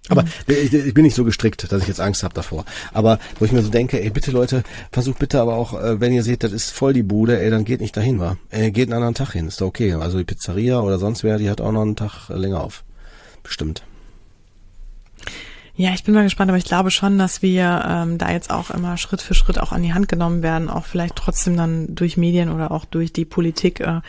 Aber 0.10 0.22
mhm. 0.22 0.30
ich, 0.48 0.74
ich, 0.74 0.94
bin 0.94 1.04
nicht 1.04 1.16
so 1.16 1.24
gestrickt, 1.24 1.72
dass 1.72 1.82
ich 1.82 1.88
jetzt 1.88 2.00
Angst 2.00 2.24
habe 2.24 2.34
davor. 2.34 2.66
Aber 2.94 3.20
wo 3.40 3.46
ich 3.46 3.52
mir 3.52 3.64
so 3.64 3.70
denke, 3.70 4.02
ey, 4.02 4.10
bitte 4.12 4.32
Leute, 4.32 4.64
versucht 4.92 5.18
bitte 5.18 5.42
aber 5.42 5.56
auch, 5.56 5.74
äh, 5.74 6.00
wenn 6.00 6.14
ihr 6.14 6.24
seht, 6.24 6.44
das 6.44 6.52
ist 6.52 6.72
voll 6.72 6.94
die 6.94 7.04
Bude, 7.04 7.40
ey, 7.42 7.50
dann 7.50 7.66
geht 7.66 7.82
nicht 7.82 7.98
dahin, 7.98 8.20
wa? 8.20 8.38
Ey, 8.50 8.72
geht 8.72 8.88
einen 8.88 8.94
anderen 8.94 9.16
Tag 9.16 9.32
hin, 9.32 9.48
ist 9.48 9.62
doch 9.62 9.68
okay. 9.68 9.94
Also 9.94 10.18
die 10.20 10.24
Pizzeria 10.24 10.80
oder 10.82 11.00
sonst 11.00 11.24
wer, 11.24 11.38
die 11.38 11.50
hat 11.50 11.62
auch 11.62 11.72
noch 11.72 11.82
einen 11.82 11.96
Tag 11.96 12.30
länger 12.30 12.62
auf. 12.62 12.84
Bestimmt. 13.42 13.84
Ja, 15.78 15.92
ich 15.94 16.06
bin 16.06 16.14
mal 16.14 16.24
gespannt, 16.24 16.50
aber 16.50 16.58
ich 16.58 16.64
glaube 16.64 16.90
schon, 16.90 17.18
dass 17.18 17.42
wir 17.42 17.84
ähm, 17.86 18.18
da 18.18 18.32
jetzt 18.32 18.50
auch 18.50 18.70
immer 18.70 18.96
Schritt 18.96 19.22
für 19.22 19.34
Schritt 19.34 19.60
auch 19.60 19.74
an 19.74 19.84
die 19.84 19.94
Hand 19.94 20.08
genommen 20.08 20.42
werden, 20.42 20.70
auch 20.70 20.86
vielleicht 20.86 21.18
trotzdem 21.18 21.58
dann 21.58 21.94
durch 21.94 22.16
Medien 22.16 22.50
oder 22.50 22.72
auch 22.72 22.86
durch 22.86 23.12
die 23.12 23.26
Politik 23.26 23.82
äh, 23.82 24.00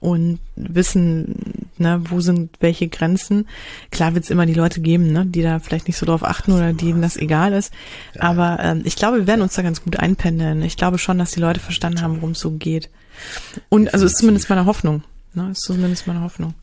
und 0.00 0.38
wissen, 0.56 1.68
ne, 1.76 2.00
wo 2.08 2.22
sind 2.22 2.56
welche 2.60 2.88
Grenzen? 2.88 3.46
Klar 3.90 4.14
wird 4.14 4.24
es 4.24 4.30
immer 4.30 4.46
die 4.46 4.54
Leute 4.54 4.80
geben, 4.80 5.12
ne, 5.12 5.26
die 5.26 5.42
da 5.42 5.58
vielleicht 5.58 5.88
nicht 5.88 5.98
so 5.98 6.06
drauf 6.06 6.24
achten 6.24 6.52
oder 6.52 6.72
denen 6.72 7.02
das 7.02 7.18
egal 7.18 7.52
ist. 7.52 7.74
Aber 8.18 8.58
ähm, 8.62 8.80
ich 8.84 8.96
glaube, 8.96 9.18
wir 9.18 9.26
werden 9.26 9.42
uns 9.42 9.54
da 9.54 9.60
ganz 9.60 9.84
gut 9.84 9.98
einpendeln. 9.98 10.62
Ich 10.62 10.78
glaube 10.78 10.96
schon, 10.96 11.18
dass 11.18 11.32
die 11.32 11.40
Leute 11.40 11.60
verstanden 11.60 12.00
haben, 12.00 12.16
worum 12.16 12.30
es 12.30 12.40
so 12.40 12.52
geht. 12.52 12.88
Und 13.68 13.92
also 13.92 14.06
ist 14.06 14.16
zumindest 14.16 14.48
meine 14.48 14.64
Hoffnung. 14.64 15.02
Ne, 15.34 15.50
ist 15.50 15.60
zumindest 15.60 16.06
meine 16.06 16.22
Hoffnung. 16.22 16.54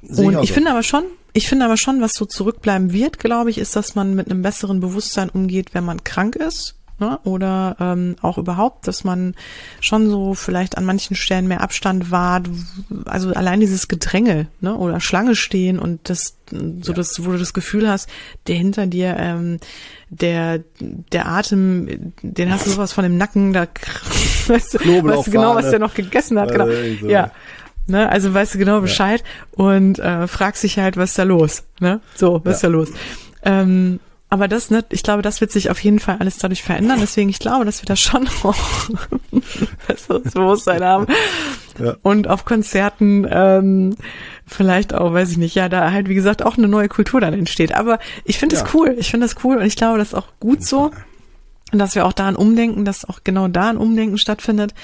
Und 0.00 0.42
ich 0.42 0.52
finde 0.52 0.70
aber 0.70 0.82
schon, 0.82 1.04
ich 1.34 1.48
finde 1.48 1.66
aber 1.66 1.76
schon, 1.76 2.00
was 2.00 2.12
so 2.14 2.24
zurückbleiben 2.24 2.92
wird, 2.92 3.18
glaube 3.18 3.50
ich, 3.50 3.58
ist, 3.58 3.76
dass 3.76 3.94
man 3.94 4.14
mit 4.14 4.30
einem 4.30 4.42
besseren 4.42 4.80
Bewusstsein 4.80 5.28
umgeht, 5.28 5.74
wenn 5.74 5.84
man 5.84 6.04
krank 6.04 6.36
ist 6.36 6.76
ne? 6.98 7.18
oder 7.24 7.76
ähm, 7.80 8.16
auch 8.22 8.38
überhaupt, 8.38 8.86
dass 8.86 9.04
man 9.04 9.34
schon 9.80 10.08
so 10.08 10.34
vielleicht 10.34 10.78
an 10.78 10.84
manchen 10.84 11.16
Stellen 11.16 11.48
mehr 11.48 11.60
Abstand 11.60 12.10
wahrt, 12.10 12.48
also 13.06 13.30
allein 13.30 13.60
dieses 13.60 13.88
Gedränge 13.88 14.46
ne? 14.60 14.76
oder 14.76 15.00
Schlange 15.00 15.34
stehen 15.34 15.78
und 15.78 16.08
das 16.08 16.36
so 16.50 16.92
ja. 16.92 16.92
das, 16.92 17.24
wo 17.24 17.32
du 17.32 17.38
das 17.38 17.52
Gefühl 17.52 17.88
hast, 17.88 18.08
der 18.46 18.56
hinter 18.56 18.86
dir, 18.86 19.16
ähm, 19.18 19.58
der 20.10 20.60
der 20.78 21.26
Atem, 21.26 22.12
den 22.22 22.52
hast 22.52 22.66
du 22.66 22.70
sowas 22.70 22.92
von 22.92 23.02
dem 23.02 23.16
Nacken, 23.16 23.52
da 23.52 23.66
weißt 24.46 24.74
du, 24.74 24.78
weißt 24.78 25.26
du 25.26 25.30
genau, 25.30 25.56
was 25.56 25.70
der 25.70 25.78
noch 25.78 25.94
gegessen 25.94 26.38
hat, 26.38 26.52
genau, 26.52 26.66
so. 27.00 27.08
ja. 27.08 27.32
Ne, 27.86 28.08
also 28.08 28.32
weißt 28.32 28.54
du 28.54 28.58
genau 28.58 28.80
Bescheid 28.80 29.22
ja. 29.22 29.64
und 29.64 29.98
äh, 29.98 30.26
fragst 30.26 30.62
dich 30.62 30.78
halt, 30.78 30.96
was 30.96 31.10
ist 31.10 31.18
da 31.18 31.24
los? 31.24 31.64
Ne? 31.80 32.00
So, 32.14 32.40
was 32.42 32.44
ja. 32.44 32.50
ist 32.52 32.64
da 32.64 32.68
los? 32.68 32.88
Ähm, 33.42 34.00
aber 34.30 34.48
das, 34.48 34.70
ne, 34.70 34.84
ich 34.88 35.02
glaube, 35.02 35.22
das 35.22 35.40
wird 35.40 35.52
sich 35.52 35.70
auf 35.70 35.78
jeden 35.78 36.00
Fall 36.00 36.16
alles 36.18 36.38
dadurch 36.38 36.62
verändern. 36.62 36.98
Deswegen, 37.00 37.28
ich 37.28 37.38
glaube, 37.38 37.64
dass 37.64 37.82
wir 37.82 37.86
da 37.86 37.94
schon 37.94 38.26
auch 38.42 38.56
besseres 39.86 40.32
Bewusstsein 40.32 40.82
haben. 40.82 41.06
Ja. 41.78 41.96
Und 42.02 42.26
auf 42.26 42.44
Konzerten 42.44 43.28
ähm, 43.30 43.96
vielleicht 44.46 44.94
auch, 44.94 45.12
weiß 45.12 45.30
ich 45.30 45.36
nicht, 45.36 45.54
ja, 45.54 45.68
da 45.68 45.92
halt, 45.92 46.08
wie 46.08 46.14
gesagt, 46.14 46.42
auch 46.42 46.56
eine 46.56 46.68
neue 46.68 46.88
Kultur 46.88 47.20
dann 47.20 47.34
entsteht. 47.34 47.74
Aber 47.74 47.98
ich 48.24 48.38
finde 48.38 48.56
das 48.56 48.64
ja. 48.64 48.70
cool. 48.74 48.96
Ich 48.98 49.10
finde 49.10 49.26
das 49.26 49.36
cool 49.44 49.58
und 49.58 49.66
ich 49.66 49.76
glaube, 49.76 49.98
das 49.98 50.08
ist 50.08 50.14
auch 50.14 50.28
gut 50.40 50.64
so. 50.64 50.90
Und 51.72 51.78
dass 51.78 51.94
wir 51.94 52.06
auch 52.06 52.12
da 52.12 52.26
ein 52.26 52.36
Umdenken, 52.36 52.84
dass 52.84 53.08
auch 53.08 53.20
genau 53.24 53.46
da 53.48 53.68
ein 53.68 53.76
Umdenken 53.76 54.18
stattfindet. 54.18 54.74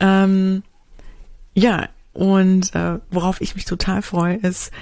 Ähm, 0.00 0.62
ja, 1.54 1.88
und 2.18 2.74
äh, 2.74 2.98
worauf 3.12 3.40
ich 3.40 3.54
mich 3.54 3.64
total 3.64 4.02
freue, 4.02 4.34
ist, 4.38 4.72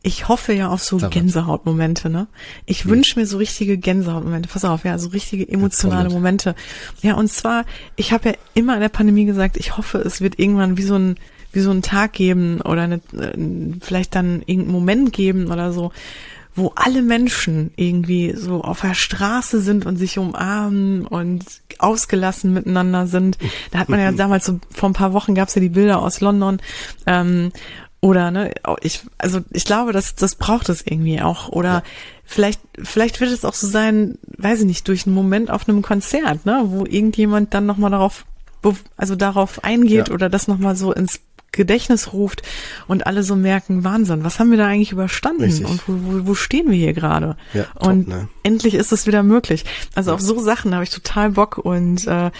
ich 0.00 0.28
hoffe 0.28 0.52
ja 0.52 0.68
auf 0.68 0.80
so 0.80 0.98
Gänsehautmomente, 0.98 2.08
ne? 2.08 2.28
Ich 2.66 2.84
hm. 2.84 2.92
wünsche 2.92 3.18
mir 3.18 3.26
so 3.26 3.38
richtige 3.38 3.78
Gänsehautmomente. 3.78 4.48
Pass 4.48 4.64
auf, 4.64 4.84
ja, 4.84 4.96
so 4.96 5.08
richtige 5.08 5.48
emotionale 5.48 6.08
Momente. 6.08 6.54
Ja, 7.02 7.14
und 7.14 7.32
zwar, 7.32 7.64
ich 7.96 8.12
habe 8.12 8.28
ja 8.28 8.34
immer 8.54 8.74
in 8.74 8.80
der 8.80 8.90
Pandemie 8.90 9.24
gesagt, 9.24 9.56
ich 9.56 9.76
hoffe, 9.76 9.98
es 9.98 10.20
wird 10.20 10.38
irgendwann 10.38 10.76
wie 10.76 10.82
so 10.82 10.94
ein 10.94 11.16
wie 11.50 11.60
so 11.60 11.72
ein 11.72 11.82
Tag 11.82 12.12
geben 12.12 12.60
oder 12.60 12.82
eine, 12.82 13.00
äh, 13.16 13.36
vielleicht 13.80 14.14
dann 14.14 14.42
irgendeinen 14.46 14.72
Moment 14.72 15.12
geben 15.12 15.50
oder 15.50 15.72
so, 15.72 15.92
wo 16.58 16.72
alle 16.74 17.02
Menschen 17.02 17.72
irgendwie 17.76 18.34
so 18.36 18.62
auf 18.62 18.80
der 18.80 18.94
Straße 18.94 19.60
sind 19.60 19.86
und 19.86 19.96
sich 19.96 20.18
umarmen 20.18 21.06
und 21.06 21.44
ausgelassen 21.78 22.52
miteinander 22.52 23.06
sind. 23.06 23.38
Da 23.70 23.78
hat 23.78 23.88
man 23.88 24.00
ja 24.00 24.12
damals 24.16 24.44
so 24.44 24.58
vor 24.70 24.90
ein 24.90 24.94
paar 24.94 25.12
Wochen 25.12 25.34
gab's 25.34 25.54
ja 25.54 25.60
die 25.60 25.68
Bilder 25.68 26.02
aus 26.02 26.20
London. 26.20 26.58
Ähm, 27.06 27.52
oder 28.00 28.30
ne, 28.30 28.52
ich, 28.80 29.02
also 29.18 29.40
ich 29.50 29.64
glaube, 29.64 29.92
dass 29.92 30.14
das 30.14 30.36
braucht 30.36 30.68
es 30.68 30.86
irgendwie 30.86 31.20
auch. 31.20 31.48
Oder 31.48 31.68
ja. 31.68 31.82
vielleicht, 32.24 32.60
vielleicht 32.82 33.20
wird 33.20 33.32
es 33.32 33.44
auch 33.44 33.54
so 33.54 33.66
sein, 33.66 34.18
weiß 34.36 34.60
ich 34.60 34.66
nicht, 34.66 34.86
durch 34.86 35.06
einen 35.06 35.14
Moment 35.14 35.50
auf 35.50 35.68
einem 35.68 35.82
Konzert, 35.82 36.46
ne, 36.46 36.62
wo 36.66 36.84
irgendjemand 36.84 37.54
dann 37.54 37.66
nochmal 37.66 37.90
darauf, 37.90 38.24
also 38.96 39.16
darauf 39.16 39.64
eingeht 39.64 40.08
ja. 40.08 40.14
oder 40.14 40.28
das 40.28 40.48
nochmal 40.48 40.76
so 40.76 40.92
ins 40.92 41.20
Gedächtnis 41.52 42.12
ruft 42.12 42.42
und 42.86 43.06
alle 43.06 43.22
so 43.22 43.34
merken, 43.34 43.84
Wahnsinn, 43.84 44.24
was 44.24 44.38
haben 44.38 44.50
wir 44.50 44.58
da 44.58 44.66
eigentlich 44.66 44.92
überstanden 44.92 45.44
Richtig. 45.44 45.66
und 45.66 45.88
wo, 45.88 45.92
wo, 45.92 46.26
wo 46.28 46.34
stehen 46.34 46.70
wir 46.70 46.76
hier 46.76 46.92
gerade? 46.92 47.36
Ja, 47.54 47.66
und 47.74 48.04
top, 48.04 48.14
ne? 48.14 48.28
endlich 48.42 48.74
ist 48.74 48.92
es 48.92 49.06
wieder 49.06 49.22
möglich. 49.22 49.64
Also 49.94 50.10
ja. 50.10 50.14
auf 50.14 50.20
so 50.20 50.38
Sachen 50.38 50.74
habe 50.74 50.84
ich 50.84 50.90
total 50.90 51.30
Bock 51.30 51.58
und 51.58 52.06
äh, 52.06 52.10
ja. 52.10 52.30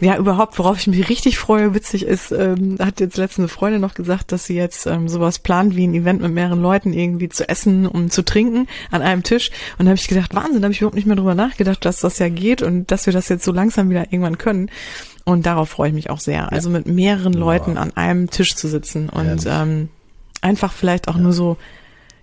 ja. 0.00 0.16
überhaupt, 0.16 0.58
worauf 0.58 0.78
ich 0.78 0.86
mich 0.86 1.08
richtig 1.08 1.38
freue, 1.38 1.74
witzig 1.74 2.04
ist, 2.06 2.32
ähm, 2.32 2.78
hat 2.80 3.00
jetzt 3.00 3.16
letzte 3.16 3.42
eine 3.42 3.48
Freundin 3.48 3.80
noch 3.80 3.94
gesagt, 3.94 4.32
dass 4.32 4.46
sie 4.46 4.54
jetzt 4.54 4.86
ähm, 4.86 5.08
sowas 5.08 5.38
plant 5.38 5.76
wie 5.76 5.86
ein 5.86 5.94
Event 5.94 6.22
mit 6.22 6.32
mehreren 6.32 6.60
Leuten 6.60 6.92
irgendwie 6.92 7.28
zu 7.28 7.48
essen 7.48 7.86
und 7.86 8.12
zu 8.12 8.24
trinken 8.24 8.66
an 8.90 9.02
einem 9.02 9.22
Tisch 9.22 9.50
und 9.78 9.84
da 9.84 9.90
habe 9.90 10.00
ich 10.00 10.08
gedacht, 10.08 10.34
Wahnsinn, 10.34 10.60
da 10.60 10.66
habe 10.66 10.72
ich 10.72 10.80
überhaupt 10.80 10.96
nicht 10.96 11.06
mehr 11.06 11.16
drüber 11.16 11.34
nachgedacht, 11.34 11.84
dass 11.84 12.00
das 12.00 12.18
ja 12.18 12.28
geht 12.28 12.62
und 12.62 12.90
dass 12.90 13.06
wir 13.06 13.12
das 13.12 13.28
jetzt 13.28 13.44
so 13.44 13.52
langsam 13.52 13.90
wieder 13.90 14.04
irgendwann 14.10 14.38
können. 14.38 14.70
Und 15.28 15.44
darauf 15.44 15.68
freue 15.68 15.88
ich 15.88 15.94
mich 15.94 16.08
auch 16.08 16.20
sehr. 16.20 16.52
Also 16.52 16.70
mit 16.70 16.86
mehreren 16.86 17.34
ja. 17.34 17.38
Leuten 17.38 17.76
an 17.76 17.94
einem 17.96 18.30
Tisch 18.30 18.56
zu 18.56 18.66
sitzen 18.66 19.10
und 19.10 19.44
ähm, 19.46 19.90
einfach 20.40 20.72
vielleicht 20.72 21.06
auch 21.06 21.16
ja. 21.16 21.20
nur 21.20 21.34
so, 21.34 21.58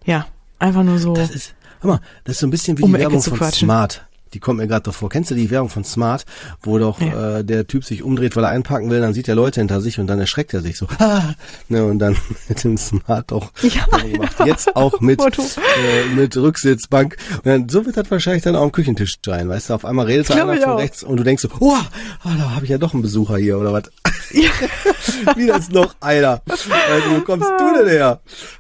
ja, 0.06 0.26
einfach 0.57 0.82
nur 0.82 0.98
so. 0.98 1.14
Das 1.14 1.30
ist, 1.30 1.53
hör 1.82 1.91
mal, 1.91 2.02
das 2.23 2.38
ist 2.38 2.40
so 2.40 2.48
ein 2.48 2.49
bisschen 2.49 2.80
wie 2.80 2.84
um 2.84 2.91
die 2.91 2.99
Werbung 2.99 3.22
von. 3.22 3.52
Smart 3.52 4.06
die 4.36 4.40
kommt 4.41 4.60
mir 4.60 4.68
gerade 4.68 4.84
davor. 4.84 5.10
Kennst 5.10 5.32
du 5.32 5.36
die 5.36 5.49
Werbung 5.49 5.70
von 5.70 5.86
Smart, 5.86 6.26
wo 6.62 6.78
doch 6.78 6.99
ja. 6.99 7.38
äh, 7.38 7.44
der 7.45 7.68
Typ 7.68 7.86
sich 7.86 8.03
umdreht, 8.03 8.36
weil 8.36 8.44
er 8.44 8.49
einpacken 8.49 8.90
will, 8.90 8.99
dann 8.99 9.14
sieht 9.14 9.30
er 9.30 9.36
Leute 9.36 9.62
hinter 9.62 9.80
sich 9.80 9.98
und 9.98 10.07
dann 10.07 10.20
erschreckt 10.20 10.53
er 10.53 10.60
sich 10.60 10.78
so. 10.78 10.88
Ah! 10.99 11.34
Ne, 11.70 11.86
und 11.86 11.99
dann 11.99 12.18
mit 12.49 12.62
dem 12.64 12.78
Smart 12.78 13.32
auch 13.32 13.52
ja, 13.62 13.86
gemacht. 13.98 14.36
Jetzt 14.45 14.76
auch 14.76 14.99
mit, 14.99 15.22
äh, 15.22 16.14
mit 16.14 16.36
Rücksitzbank. 16.36 17.16
Und 17.38 17.45
dann, 17.45 17.70
so 17.70 17.86
wird 17.86 17.95
das 17.95 18.12
wahrscheinlich 18.12 18.44
dann 18.44 18.57
auch 18.57 18.64
am 18.64 18.74
Küchentisch 18.74 19.16
sein, 19.26 19.48
weißt 19.48 19.70
du? 19.70 19.76
Auf 19.76 19.86
einmal 19.86 20.06
redet 20.06 20.30
er 20.30 20.44
einer 20.44 20.62
von 20.62 20.76
rechts 20.76 21.02
und 21.02 21.16
du 21.16 21.24
denkst 21.24 21.44
so, 21.44 21.49
oh, 21.62 21.78
oh 22.26 22.30
da 22.38 22.52
habe 22.56 22.66
ich 22.66 22.72
ja 22.72 22.78
doch 22.78 22.94
einen 22.94 23.03
Besucher 23.03 23.38
hier 23.38 23.57
oder 23.57 23.72
was. 23.72 23.84
Ja. 24.32 24.49
Wie 25.38 25.48
das 25.48 25.70
noch 25.70 25.95
einer. 26.02 26.41
Also, 26.45 27.12
wo 27.16 27.22
kommst 27.22 27.48
du 27.57 27.74
denn 27.78 27.88
her? 27.88 28.20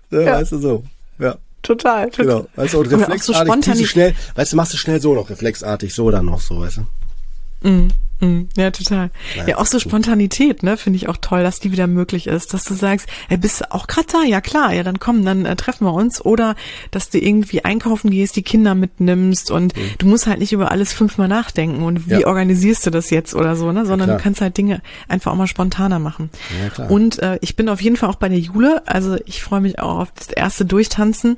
Ne, 0.09 0.23
ja. 0.23 0.39
Weißt 0.39 0.53
du 0.53 0.59
so. 0.59 0.83
Ja. 1.19 1.35
Total, 1.65 2.09
total. 2.11 2.25
Genau. 2.25 2.47
Weißt 2.55 2.73
du, 2.75 2.79
und 2.79 2.87
reflexartig, 2.91 3.77
so 3.77 3.85
schnell, 3.85 4.15
weißt 4.35 4.53
du, 4.53 4.57
machst 4.57 4.73
du 4.73 4.77
schnell 4.77 5.01
so 5.01 5.15
noch, 5.15 5.29
reflexartig, 5.29 5.93
so 5.95 6.11
dann 6.11 6.25
noch 6.25 6.39
so, 6.39 6.59
weißt 6.59 6.77
du? 6.77 7.67
Mhm. 7.67 7.87
Mhm, 8.21 8.47
ja, 8.55 8.71
total. 8.71 9.11
Naja, 9.35 9.49
ja, 9.49 9.57
auch 9.57 9.65
so 9.65 9.79
Spontanität, 9.79 10.63
ne, 10.63 10.77
finde 10.77 10.97
ich 10.97 11.09
auch 11.09 11.17
toll, 11.17 11.43
dass 11.43 11.59
die 11.59 11.71
wieder 11.71 11.87
möglich 11.87 12.27
ist, 12.27 12.53
dass 12.53 12.63
du 12.63 12.73
sagst, 12.73 13.07
ey, 13.29 13.37
bist 13.37 13.61
du 13.61 13.71
auch 13.71 13.87
gerade 13.87 14.07
da? 14.11 14.23
Ja, 14.23 14.39
klar, 14.39 14.73
ja, 14.73 14.83
dann 14.83 14.99
komm, 14.99 15.25
dann 15.25 15.45
äh, 15.45 15.55
treffen 15.55 15.85
wir 15.85 15.93
uns. 15.93 16.23
Oder, 16.23 16.55
dass 16.91 17.09
du 17.09 17.19
irgendwie 17.19 17.65
einkaufen 17.65 18.11
gehst, 18.11 18.35
die 18.37 18.43
Kinder 18.43 18.73
mitnimmst 18.73 19.51
und 19.51 19.75
mhm. 19.75 19.81
du 19.97 20.07
musst 20.07 20.27
halt 20.27 20.39
nicht 20.39 20.53
über 20.53 20.71
alles 20.71 20.93
fünfmal 20.93 21.27
nachdenken 21.27 21.83
und 21.83 22.09
wie 22.09 22.21
ja. 22.21 22.27
organisierst 22.27 22.85
du 22.85 22.89
das 22.89 23.09
jetzt 23.09 23.35
oder 23.35 23.55
so, 23.55 23.71
ne, 23.71 23.85
sondern 23.85 24.09
ja, 24.09 24.15
du 24.15 24.23
kannst 24.23 24.39
halt 24.39 24.57
Dinge 24.57 24.81
einfach 25.09 25.33
auch 25.33 25.37
mal 25.37 25.47
spontaner 25.47 25.99
machen. 25.99 26.29
Ja, 26.61 26.69
klar. 26.69 26.91
Und 26.91 27.19
äh, 27.19 27.37
ich 27.41 27.55
bin 27.55 27.67
auf 27.67 27.81
jeden 27.81 27.97
Fall 27.97 28.09
auch 28.09 28.15
bei 28.15 28.29
der 28.29 28.39
Jule, 28.39 28.83
also 28.85 29.17
ich 29.25 29.43
freue 29.43 29.61
mich 29.61 29.79
auch 29.79 29.99
auf 29.99 30.11
das 30.15 30.29
erste 30.29 30.65
Durchtanzen 30.65 31.37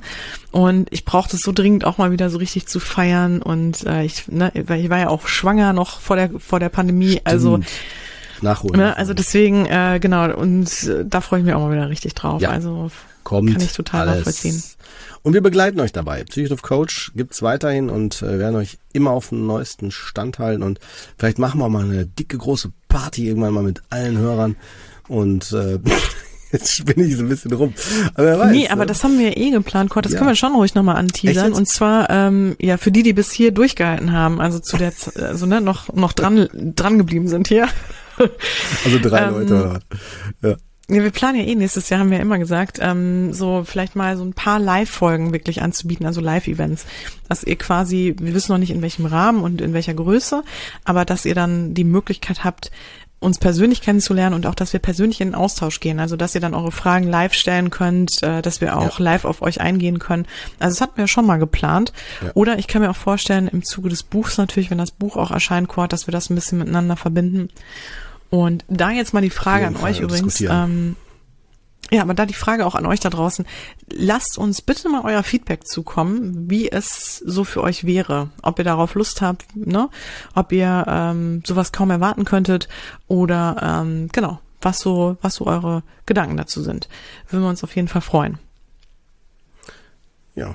und 0.52 0.88
ich 0.92 1.04
brauche 1.04 1.28
das 1.28 1.40
so 1.40 1.52
dringend 1.52 1.84
auch 1.84 1.98
mal 1.98 2.12
wieder 2.12 2.30
so 2.30 2.38
richtig 2.38 2.68
zu 2.68 2.78
feiern 2.78 3.42
und 3.42 3.84
äh, 3.84 4.04
ich, 4.04 4.28
ne, 4.28 4.52
weil 4.66 4.80
ich 4.80 4.90
war 4.90 4.98
ja 4.98 5.08
auch 5.08 5.26
schwanger 5.26 5.72
noch 5.72 6.00
vor 6.00 6.16
der 6.16 6.30
vor 6.38 6.60
der 6.60 6.67
Pandemie, 6.68 7.20
also 7.24 7.56
Stimmt. 7.56 7.66
also 7.66 8.44
nachholen. 8.44 8.80
Ne, 8.80 8.96
also 8.96 9.14
deswegen 9.14 9.66
äh, 9.66 9.98
genau 10.00 10.32
und 10.34 10.84
äh, 10.84 11.04
da 11.04 11.20
freue 11.20 11.40
ich 11.40 11.46
mich 11.46 11.54
auch 11.54 11.60
mal 11.60 11.72
wieder 11.72 11.88
richtig 11.88 12.14
drauf. 12.14 12.40
Ja. 12.40 12.50
Also 12.50 12.90
Kommt 13.24 13.52
kann 13.52 13.60
ich 13.60 13.72
total 13.72 14.08
alles. 14.08 14.18
nachvollziehen. 14.18 14.62
Und 15.22 15.34
wir 15.34 15.42
begleiten 15.42 15.80
euch 15.80 15.92
dabei. 15.92 16.24
Psychotrof 16.24 16.62
Coach 16.62 17.12
gibt's 17.14 17.42
weiterhin 17.42 17.90
und 17.90 18.22
äh, 18.22 18.38
werden 18.38 18.56
euch 18.56 18.78
immer 18.92 19.10
auf 19.10 19.30
dem 19.30 19.46
neuesten 19.46 19.90
Stand 19.90 20.38
halten 20.38 20.62
und 20.62 20.78
vielleicht 21.18 21.38
machen 21.38 21.60
wir 21.60 21.68
mal 21.68 21.84
eine 21.84 22.06
dicke 22.06 22.38
große 22.38 22.72
Party 22.88 23.26
irgendwann 23.28 23.52
mal 23.52 23.62
mit 23.62 23.82
allen 23.90 24.16
Hörern 24.16 24.56
und 25.08 25.52
äh, 25.52 25.78
Jetzt 26.52 26.74
spinne 26.76 27.04
ich 27.04 27.16
so 27.16 27.22
ein 27.22 27.28
bisschen 27.28 27.52
rum. 27.52 27.74
Aber 28.14 28.26
wer 28.26 28.38
weiß, 28.38 28.50
nee, 28.52 28.68
aber 28.68 28.82
ne? 28.82 28.86
das 28.86 29.04
haben 29.04 29.18
wir 29.18 29.28
ja 29.28 29.36
eh 29.36 29.50
geplant, 29.50 29.90
Kurt. 29.90 30.06
Das 30.06 30.12
ja. 30.12 30.18
können 30.18 30.30
wir 30.30 30.36
schon 30.36 30.54
ruhig 30.54 30.74
nochmal 30.74 30.96
anteasern. 30.96 31.52
Und 31.52 31.68
zwar, 31.68 32.08
ähm, 32.10 32.56
ja, 32.58 32.76
für 32.76 32.90
die, 32.90 33.02
die 33.02 33.12
bis 33.12 33.32
hier 33.32 33.52
durchgehalten 33.52 34.12
haben, 34.12 34.40
also 34.40 34.58
zu 34.58 34.76
der, 34.76 34.92
also 35.20 35.46
ne, 35.46 35.60
noch, 35.60 35.92
noch 35.92 36.12
dran, 36.12 36.48
dran 36.52 36.98
geblieben 36.98 37.28
sind 37.28 37.48
hier. 37.48 37.68
Also 38.84 38.98
drei 39.00 39.20
ähm, 39.20 39.30
Leute 39.30 39.54
oder 39.54 39.74
was? 39.74 39.82
Ja. 40.42 40.56
Ja, 40.90 41.02
wir 41.02 41.10
planen 41.10 41.38
ja 41.38 41.44
eh 41.44 41.54
nächstes 41.54 41.90
Jahr, 41.90 42.00
haben 42.00 42.10
wir 42.10 42.16
ja 42.16 42.22
immer 42.22 42.38
gesagt, 42.38 42.78
ähm, 42.80 43.34
so 43.34 43.62
vielleicht 43.62 43.94
mal 43.94 44.16
so 44.16 44.24
ein 44.24 44.32
paar 44.32 44.58
Live-Folgen 44.58 45.34
wirklich 45.34 45.60
anzubieten, 45.60 46.06
also 46.06 46.22
Live-Events. 46.22 46.86
Dass 47.28 47.44
ihr 47.44 47.56
quasi, 47.56 48.16
wir 48.18 48.32
wissen 48.32 48.52
noch 48.52 48.58
nicht 48.58 48.70
in 48.70 48.80
welchem 48.80 49.04
Rahmen 49.04 49.42
und 49.42 49.60
in 49.60 49.74
welcher 49.74 49.92
Größe, 49.92 50.42
aber 50.84 51.04
dass 51.04 51.26
ihr 51.26 51.34
dann 51.34 51.74
die 51.74 51.84
Möglichkeit 51.84 52.42
habt, 52.42 52.70
uns 53.20 53.38
persönlich 53.38 53.82
kennenzulernen 53.82 54.34
und 54.34 54.46
auch, 54.46 54.54
dass 54.54 54.72
wir 54.72 54.80
persönlich 54.80 55.20
in 55.20 55.28
den 55.28 55.34
Austausch 55.34 55.80
gehen. 55.80 55.98
Also, 55.98 56.16
dass 56.16 56.34
ihr 56.34 56.40
dann 56.40 56.54
eure 56.54 56.70
Fragen 56.70 57.08
live 57.08 57.34
stellen 57.34 57.70
könnt, 57.70 58.22
äh, 58.22 58.42
dass 58.42 58.60
wir 58.60 58.76
auch 58.76 58.98
ja. 58.98 59.04
live 59.04 59.24
auf 59.24 59.42
euch 59.42 59.60
eingehen 59.60 59.98
können. 59.98 60.26
Also, 60.58 60.74
das 60.74 60.80
hatten 60.80 60.98
wir 60.98 61.08
schon 61.08 61.26
mal 61.26 61.38
geplant. 61.38 61.92
Ja. 62.22 62.30
Oder 62.34 62.58
ich 62.58 62.68
kann 62.68 62.82
mir 62.82 62.90
auch 62.90 62.96
vorstellen, 62.96 63.48
im 63.48 63.64
Zuge 63.64 63.88
des 63.88 64.04
Buchs 64.04 64.38
natürlich, 64.38 64.70
wenn 64.70 64.78
das 64.78 64.92
Buch 64.92 65.16
auch 65.16 65.30
erscheint, 65.30 65.68
Kurt, 65.68 65.92
dass 65.92 66.06
wir 66.06 66.12
das 66.12 66.30
ein 66.30 66.36
bisschen 66.36 66.58
miteinander 66.58 66.96
verbinden. 66.96 67.48
Und 68.30 68.64
da 68.68 68.90
jetzt 68.90 69.14
mal 69.14 69.22
die 69.22 69.30
Frage 69.30 69.66
an 69.66 69.76
euch 69.76 70.00
übrigens. 70.00 70.40
Ähm, 70.40 70.96
ja, 71.90 72.02
aber 72.02 72.14
da 72.14 72.26
die 72.26 72.34
Frage 72.34 72.66
auch 72.66 72.74
an 72.74 72.86
euch 72.86 73.00
da 73.00 73.08
draußen. 73.08 73.46
Lasst 73.90 74.36
uns 74.36 74.60
bitte 74.60 74.88
mal 74.88 75.02
euer 75.04 75.22
Feedback 75.22 75.66
zukommen, 75.66 76.50
wie 76.50 76.70
es 76.70 77.16
so 77.18 77.44
für 77.44 77.62
euch 77.62 77.84
wäre. 77.84 78.30
Ob 78.42 78.58
ihr 78.58 78.64
darauf 78.64 78.94
Lust 78.94 79.22
habt, 79.22 79.44
ne? 79.56 79.88
Ob 80.34 80.52
ihr 80.52 80.84
ähm, 80.86 81.42
sowas 81.46 81.72
kaum 81.72 81.90
erwarten 81.90 82.24
könntet 82.24 82.68
oder 83.06 83.56
ähm, 83.62 84.08
genau, 84.12 84.40
was 84.60 84.78
so, 84.80 85.16
was 85.22 85.36
so 85.36 85.46
eure 85.46 85.82
Gedanken 86.04 86.36
dazu 86.36 86.62
sind. 86.62 86.88
Würden 87.28 87.44
wir 87.44 87.50
uns 87.50 87.64
auf 87.64 87.74
jeden 87.74 87.88
Fall 87.88 88.02
freuen. 88.02 88.38
Ja. 90.34 90.54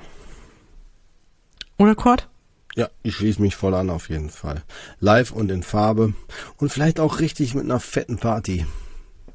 Oder 1.78 1.94
Kurt? 1.94 2.28
Ja, 2.76 2.88
ich 3.02 3.16
schließe 3.16 3.40
mich 3.40 3.56
voll 3.56 3.74
an 3.74 3.90
auf 3.90 4.08
jeden 4.08 4.30
Fall. 4.30 4.62
Live 5.00 5.30
und 5.30 5.50
in 5.50 5.62
Farbe 5.62 6.14
und 6.56 6.72
vielleicht 6.72 6.98
auch 6.98 7.20
richtig 7.20 7.54
mit 7.54 7.64
einer 7.64 7.80
fetten 7.80 8.18
Party. 8.18 8.66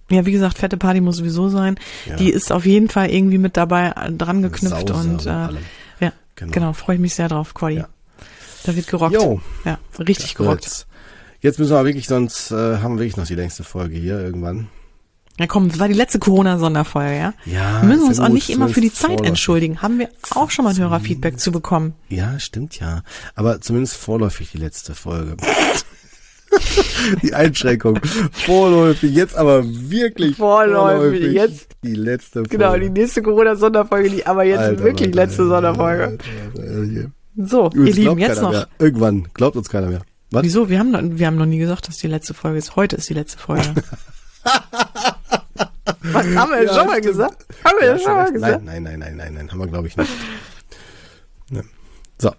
Ja, 0.10 0.26
wie 0.26 0.32
gesagt, 0.32 0.58
fette 0.58 0.78
Party 0.78 1.02
muss 1.02 1.18
sowieso 1.18 1.50
sein. 1.50 1.76
Ja. 2.08 2.16
Die 2.16 2.30
ist 2.32 2.52
auf 2.52 2.66
jeden 2.66 2.90
Fall 2.90 3.10
irgendwie 3.12 3.38
mit 3.38 3.58
dabei 3.58 3.90
äh, 3.96 4.12
dran 4.12 4.42
geknüpft 4.42 4.88
Sause 4.90 4.94
und 5.10 5.26
äh, 5.26 5.30
allem. 5.30 5.58
ja, 6.00 6.12
Genau. 6.36 6.52
genau, 6.52 6.74
freue 6.74 6.96
ich 6.96 7.02
mich 7.02 7.14
sehr 7.16 7.28
drauf, 7.28 7.54
Cordy. 7.54 7.78
Ja. 7.78 7.88
Da 8.64 8.76
wird 8.76 8.88
gerockt. 8.88 9.14
Jo. 9.14 9.42
Ja, 9.66 9.78
richtig 10.00 10.36
gerockt. 10.36 10.64
Jetzt, 10.66 10.88
jetzt 11.42 11.60
müssen 11.60 11.72
wir 11.72 11.86
wirklich, 11.86 12.08
sonst 12.08 12.52
äh, 12.52 12.78
haben 12.78 12.96
wir 12.96 13.00
wirklich 13.02 13.18
noch 13.18 13.28
die 13.28 13.36
längste 13.36 13.64
Folge 13.64 13.96
hier 13.98 14.20
irgendwann. 14.20 14.68
Ja, 15.40 15.48
komm, 15.48 15.70
das 15.70 15.80
war 15.80 15.88
die 15.88 15.94
letzte 15.94 16.20
Corona-Sonderfolge, 16.20 17.18
ja? 17.18 17.34
Ja, 17.46 17.82
Wir 17.82 17.88
müssen 17.88 18.04
uns 18.10 18.18
ja 18.18 18.24
auch 18.24 18.28
gut, 18.28 18.34
nicht 18.36 18.50
immer 18.50 18.68
für 18.68 18.82
die 18.82 18.92
Zeit 18.92 19.22
entschuldigen. 19.22 19.82
Haben 19.82 19.98
wir 19.98 20.10
auch 20.32 20.52
schon 20.52 20.66
mal 20.66 20.72
ein 20.72 20.78
Hörerfeedback 20.78 21.40
zu 21.40 21.54
bekommen. 21.54 21.94
Ja, 22.10 22.38
stimmt 22.40 22.78
ja. 22.82 23.04
Aber 23.36 23.62
zumindest 23.62 23.96
vorläufig 23.96 24.52
die 24.52 24.58
letzte 24.58 24.96
Folge. 24.96 25.38
die 27.22 27.34
Einschränkung. 27.34 28.00
Vorläufig, 28.32 29.14
jetzt 29.14 29.36
aber 29.36 29.64
wirklich 29.66 30.36
Vorläufig, 30.38 31.34
jetzt- 31.34 31.68
die 31.84 31.96
letzte 31.96 32.40
Folge. 32.40 32.50
Genau, 32.50 32.76
die 32.78 32.90
nächste 32.90 33.22
Corona-Sonderfolge, 33.22 34.10
die 34.10 34.26
aber 34.26 34.44
jetzt 34.44 34.60
Alter, 34.60 34.84
wirklich 34.84 35.08
Alter, 35.10 35.16
letzte 35.16 35.42
Alter, 35.44 35.54
Sonderfolge. 35.76 36.18
So, 37.38 37.70
ihr 37.74 37.94
Lieben, 37.94 38.18
jetzt 38.20 38.42
noch. 38.42 38.52
Mehr. 38.52 38.68
Irgendwann 38.80 39.28
glaubt 39.34 39.56
uns 39.56 39.70
keiner 39.70 39.88
mehr. 39.88 40.02
Was? 40.32 40.44
Wieso? 40.44 40.70
Wir 40.70 40.80
haben, 40.80 40.92
noch, 40.92 41.02
wir 41.04 41.26
haben 41.28 41.38
noch 41.38 41.46
nie 41.46 41.58
gesagt, 41.60 41.88
dass 41.88 41.98
die 41.98 42.08
letzte 42.08 42.34
Folge 42.34 42.58
ist. 42.58 42.76
Heute 42.76 42.96
ist 42.98 43.08
die 43.10 43.14
letzte 43.14 43.38
Folge. 43.40 43.64
Was 46.02 46.26
haben 46.36 46.52
wir 46.52 46.64
Ja, 46.64 46.74
schon 46.74 46.88
mal 46.88 46.98
stimmt. 46.98 47.06
gesagt? 47.06 47.46
Haben 47.64 47.76
wir 47.80 47.88
Ja, 47.88 47.94
das 47.94 48.02
schon 48.04 48.14
mal 48.14 48.32
gesagt? 48.32 48.64
Nein, 48.66 48.84
nein, 48.84 49.00
nein, 49.00 49.16
nein, 49.16 49.18
nein, 49.18 49.34
nein, 49.36 49.52
haben 49.52 49.60
wir 49.60 49.68
glaube 49.68 49.88
ich 49.88 49.98
nicht. 49.98 50.10
Ne. 51.52 51.64
So, 52.20 52.32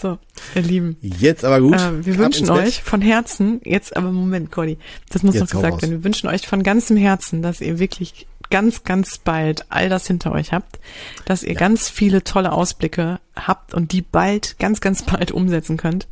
So, 0.00 0.18
ihr 0.54 0.62
Lieben. 0.62 0.96
jetzt 1.00 1.44
aber 1.44 1.60
gut. 1.60 1.74
Äh, 1.74 2.04
wir 2.06 2.14
Ab 2.14 2.18
wünschen 2.20 2.46
ins 2.48 2.56
Bett. 2.56 2.66
euch 2.68 2.82
von 2.82 3.00
Herzen, 3.02 3.60
jetzt 3.64 3.96
aber 3.96 4.12
Moment, 4.12 4.52
Conny, 4.52 4.78
das 5.10 5.22
muss 5.22 5.34
Jetzt 5.34 5.52
noch 5.52 5.60
gesagt 5.60 5.82
werden. 5.82 5.90
Wir 5.92 6.04
wünschen 6.04 6.28
euch 6.28 6.46
von 6.46 6.62
ganzem 6.62 6.96
Herzen, 6.96 7.42
dass 7.42 7.60
ihr 7.60 7.78
wirklich 7.78 8.26
ganz, 8.50 8.84
ganz 8.84 9.18
bald 9.18 9.66
all 9.68 9.88
das 9.90 10.06
hinter 10.06 10.32
euch 10.32 10.52
habt, 10.52 10.78
dass 11.26 11.42
ihr 11.42 11.54
ganz 11.54 11.90
viele 11.90 12.24
tolle 12.24 12.52
Ausblicke 12.52 13.18
habt 13.36 13.74
und 13.74 13.92
die 13.92 14.00
bald, 14.02 14.58
ganz, 14.58 14.80
ganz 14.80 15.02
bald 15.02 15.32
umsetzen 15.32 15.76
könnt. 15.76 16.08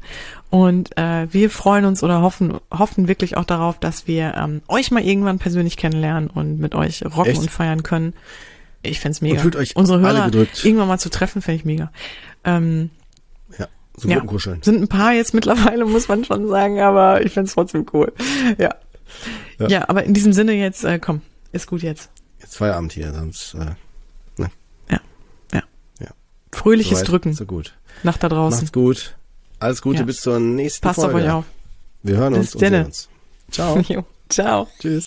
Und 0.50 0.96
äh, 0.98 1.32
wir 1.32 1.48
freuen 1.48 1.84
uns 1.86 2.02
oder 2.02 2.20
hoffen, 2.20 2.58
hoffen 2.70 3.08
wirklich 3.08 3.36
auch 3.36 3.44
darauf, 3.44 3.78
dass 3.78 4.06
wir 4.06 4.34
ähm, 4.36 4.60
euch 4.68 4.90
mal 4.90 5.02
irgendwann 5.02 5.38
persönlich 5.38 5.76
kennenlernen 5.76 6.28
und 6.28 6.58
mit 6.58 6.74
euch 6.74 7.04
rocken 7.04 7.32
Echt? 7.32 7.40
und 7.40 7.50
feiern 7.50 7.82
können. 7.82 8.12
Ich 8.82 9.00
find's 9.00 9.20
mega. 9.22 9.40
fühlt 9.40 9.56
euch 9.56 9.74
Unsere 9.74 10.00
Hörer 10.00 10.26
gedrückt. 10.26 10.64
irgendwann 10.64 10.88
mal 10.88 10.98
zu 10.98 11.08
treffen, 11.08 11.40
finde 11.40 11.56
ich 11.60 11.64
mega. 11.64 11.90
Ähm, 12.44 12.90
Ja, 12.90 12.95
so 13.96 14.08
ja, 14.08 14.16
Gruppenkuscheln. 14.16 14.62
sind 14.62 14.82
ein 14.82 14.88
paar 14.88 15.12
jetzt 15.12 15.34
mittlerweile, 15.34 15.84
muss 15.84 16.08
man 16.08 16.24
schon 16.24 16.48
sagen, 16.48 16.80
aber 16.80 17.24
ich 17.24 17.32
find's 17.32 17.54
trotzdem 17.54 17.86
cool. 17.92 18.12
Ja. 18.58 18.74
Ja. 19.58 19.68
ja. 19.68 19.88
aber 19.88 20.04
in 20.04 20.14
diesem 20.14 20.32
Sinne 20.32 20.52
jetzt, 20.52 20.84
äh, 20.84 20.98
komm, 20.98 21.22
ist 21.52 21.66
gut 21.66 21.82
jetzt. 21.82 22.10
Jetzt 22.40 22.56
Feierabend 22.56 22.92
hier, 22.92 23.12
sonst 23.12 23.54
äh, 23.54 23.74
Fröhliches 26.56 27.00
soweit, 27.00 27.10
Drücken 27.10 27.32
So 27.34 27.44
gut. 27.44 27.74
nach 28.02 28.16
da 28.16 28.28
draußen. 28.28 28.60
Macht's 28.60 28.72
gut. 28.72 29.16
Alles 29.58 29.82
Gute 29.82 30.00
Ja. 30.00 30.04
bis 30.04 30.20
zur 30.20 30.40
nächsten 30.40 30.82
Passt 30.82 30.98
auf 30.98 31.10
Folge. 31.12 31.28
euch 31.28 31.32
auf. 31.32 31.44
Wir 32.02 32.16
hören 32.16 32.32
Bis 32.32 32.40
uns 32.40 32.54
und 32.54 32.60
sehen 32.60 32.72
denne. 32.72 32.84
uns. 32.86 33.08
Ciao. 33.50 33.82
Ciao. 34.28 34.68
Tschüss. 34.80 35.06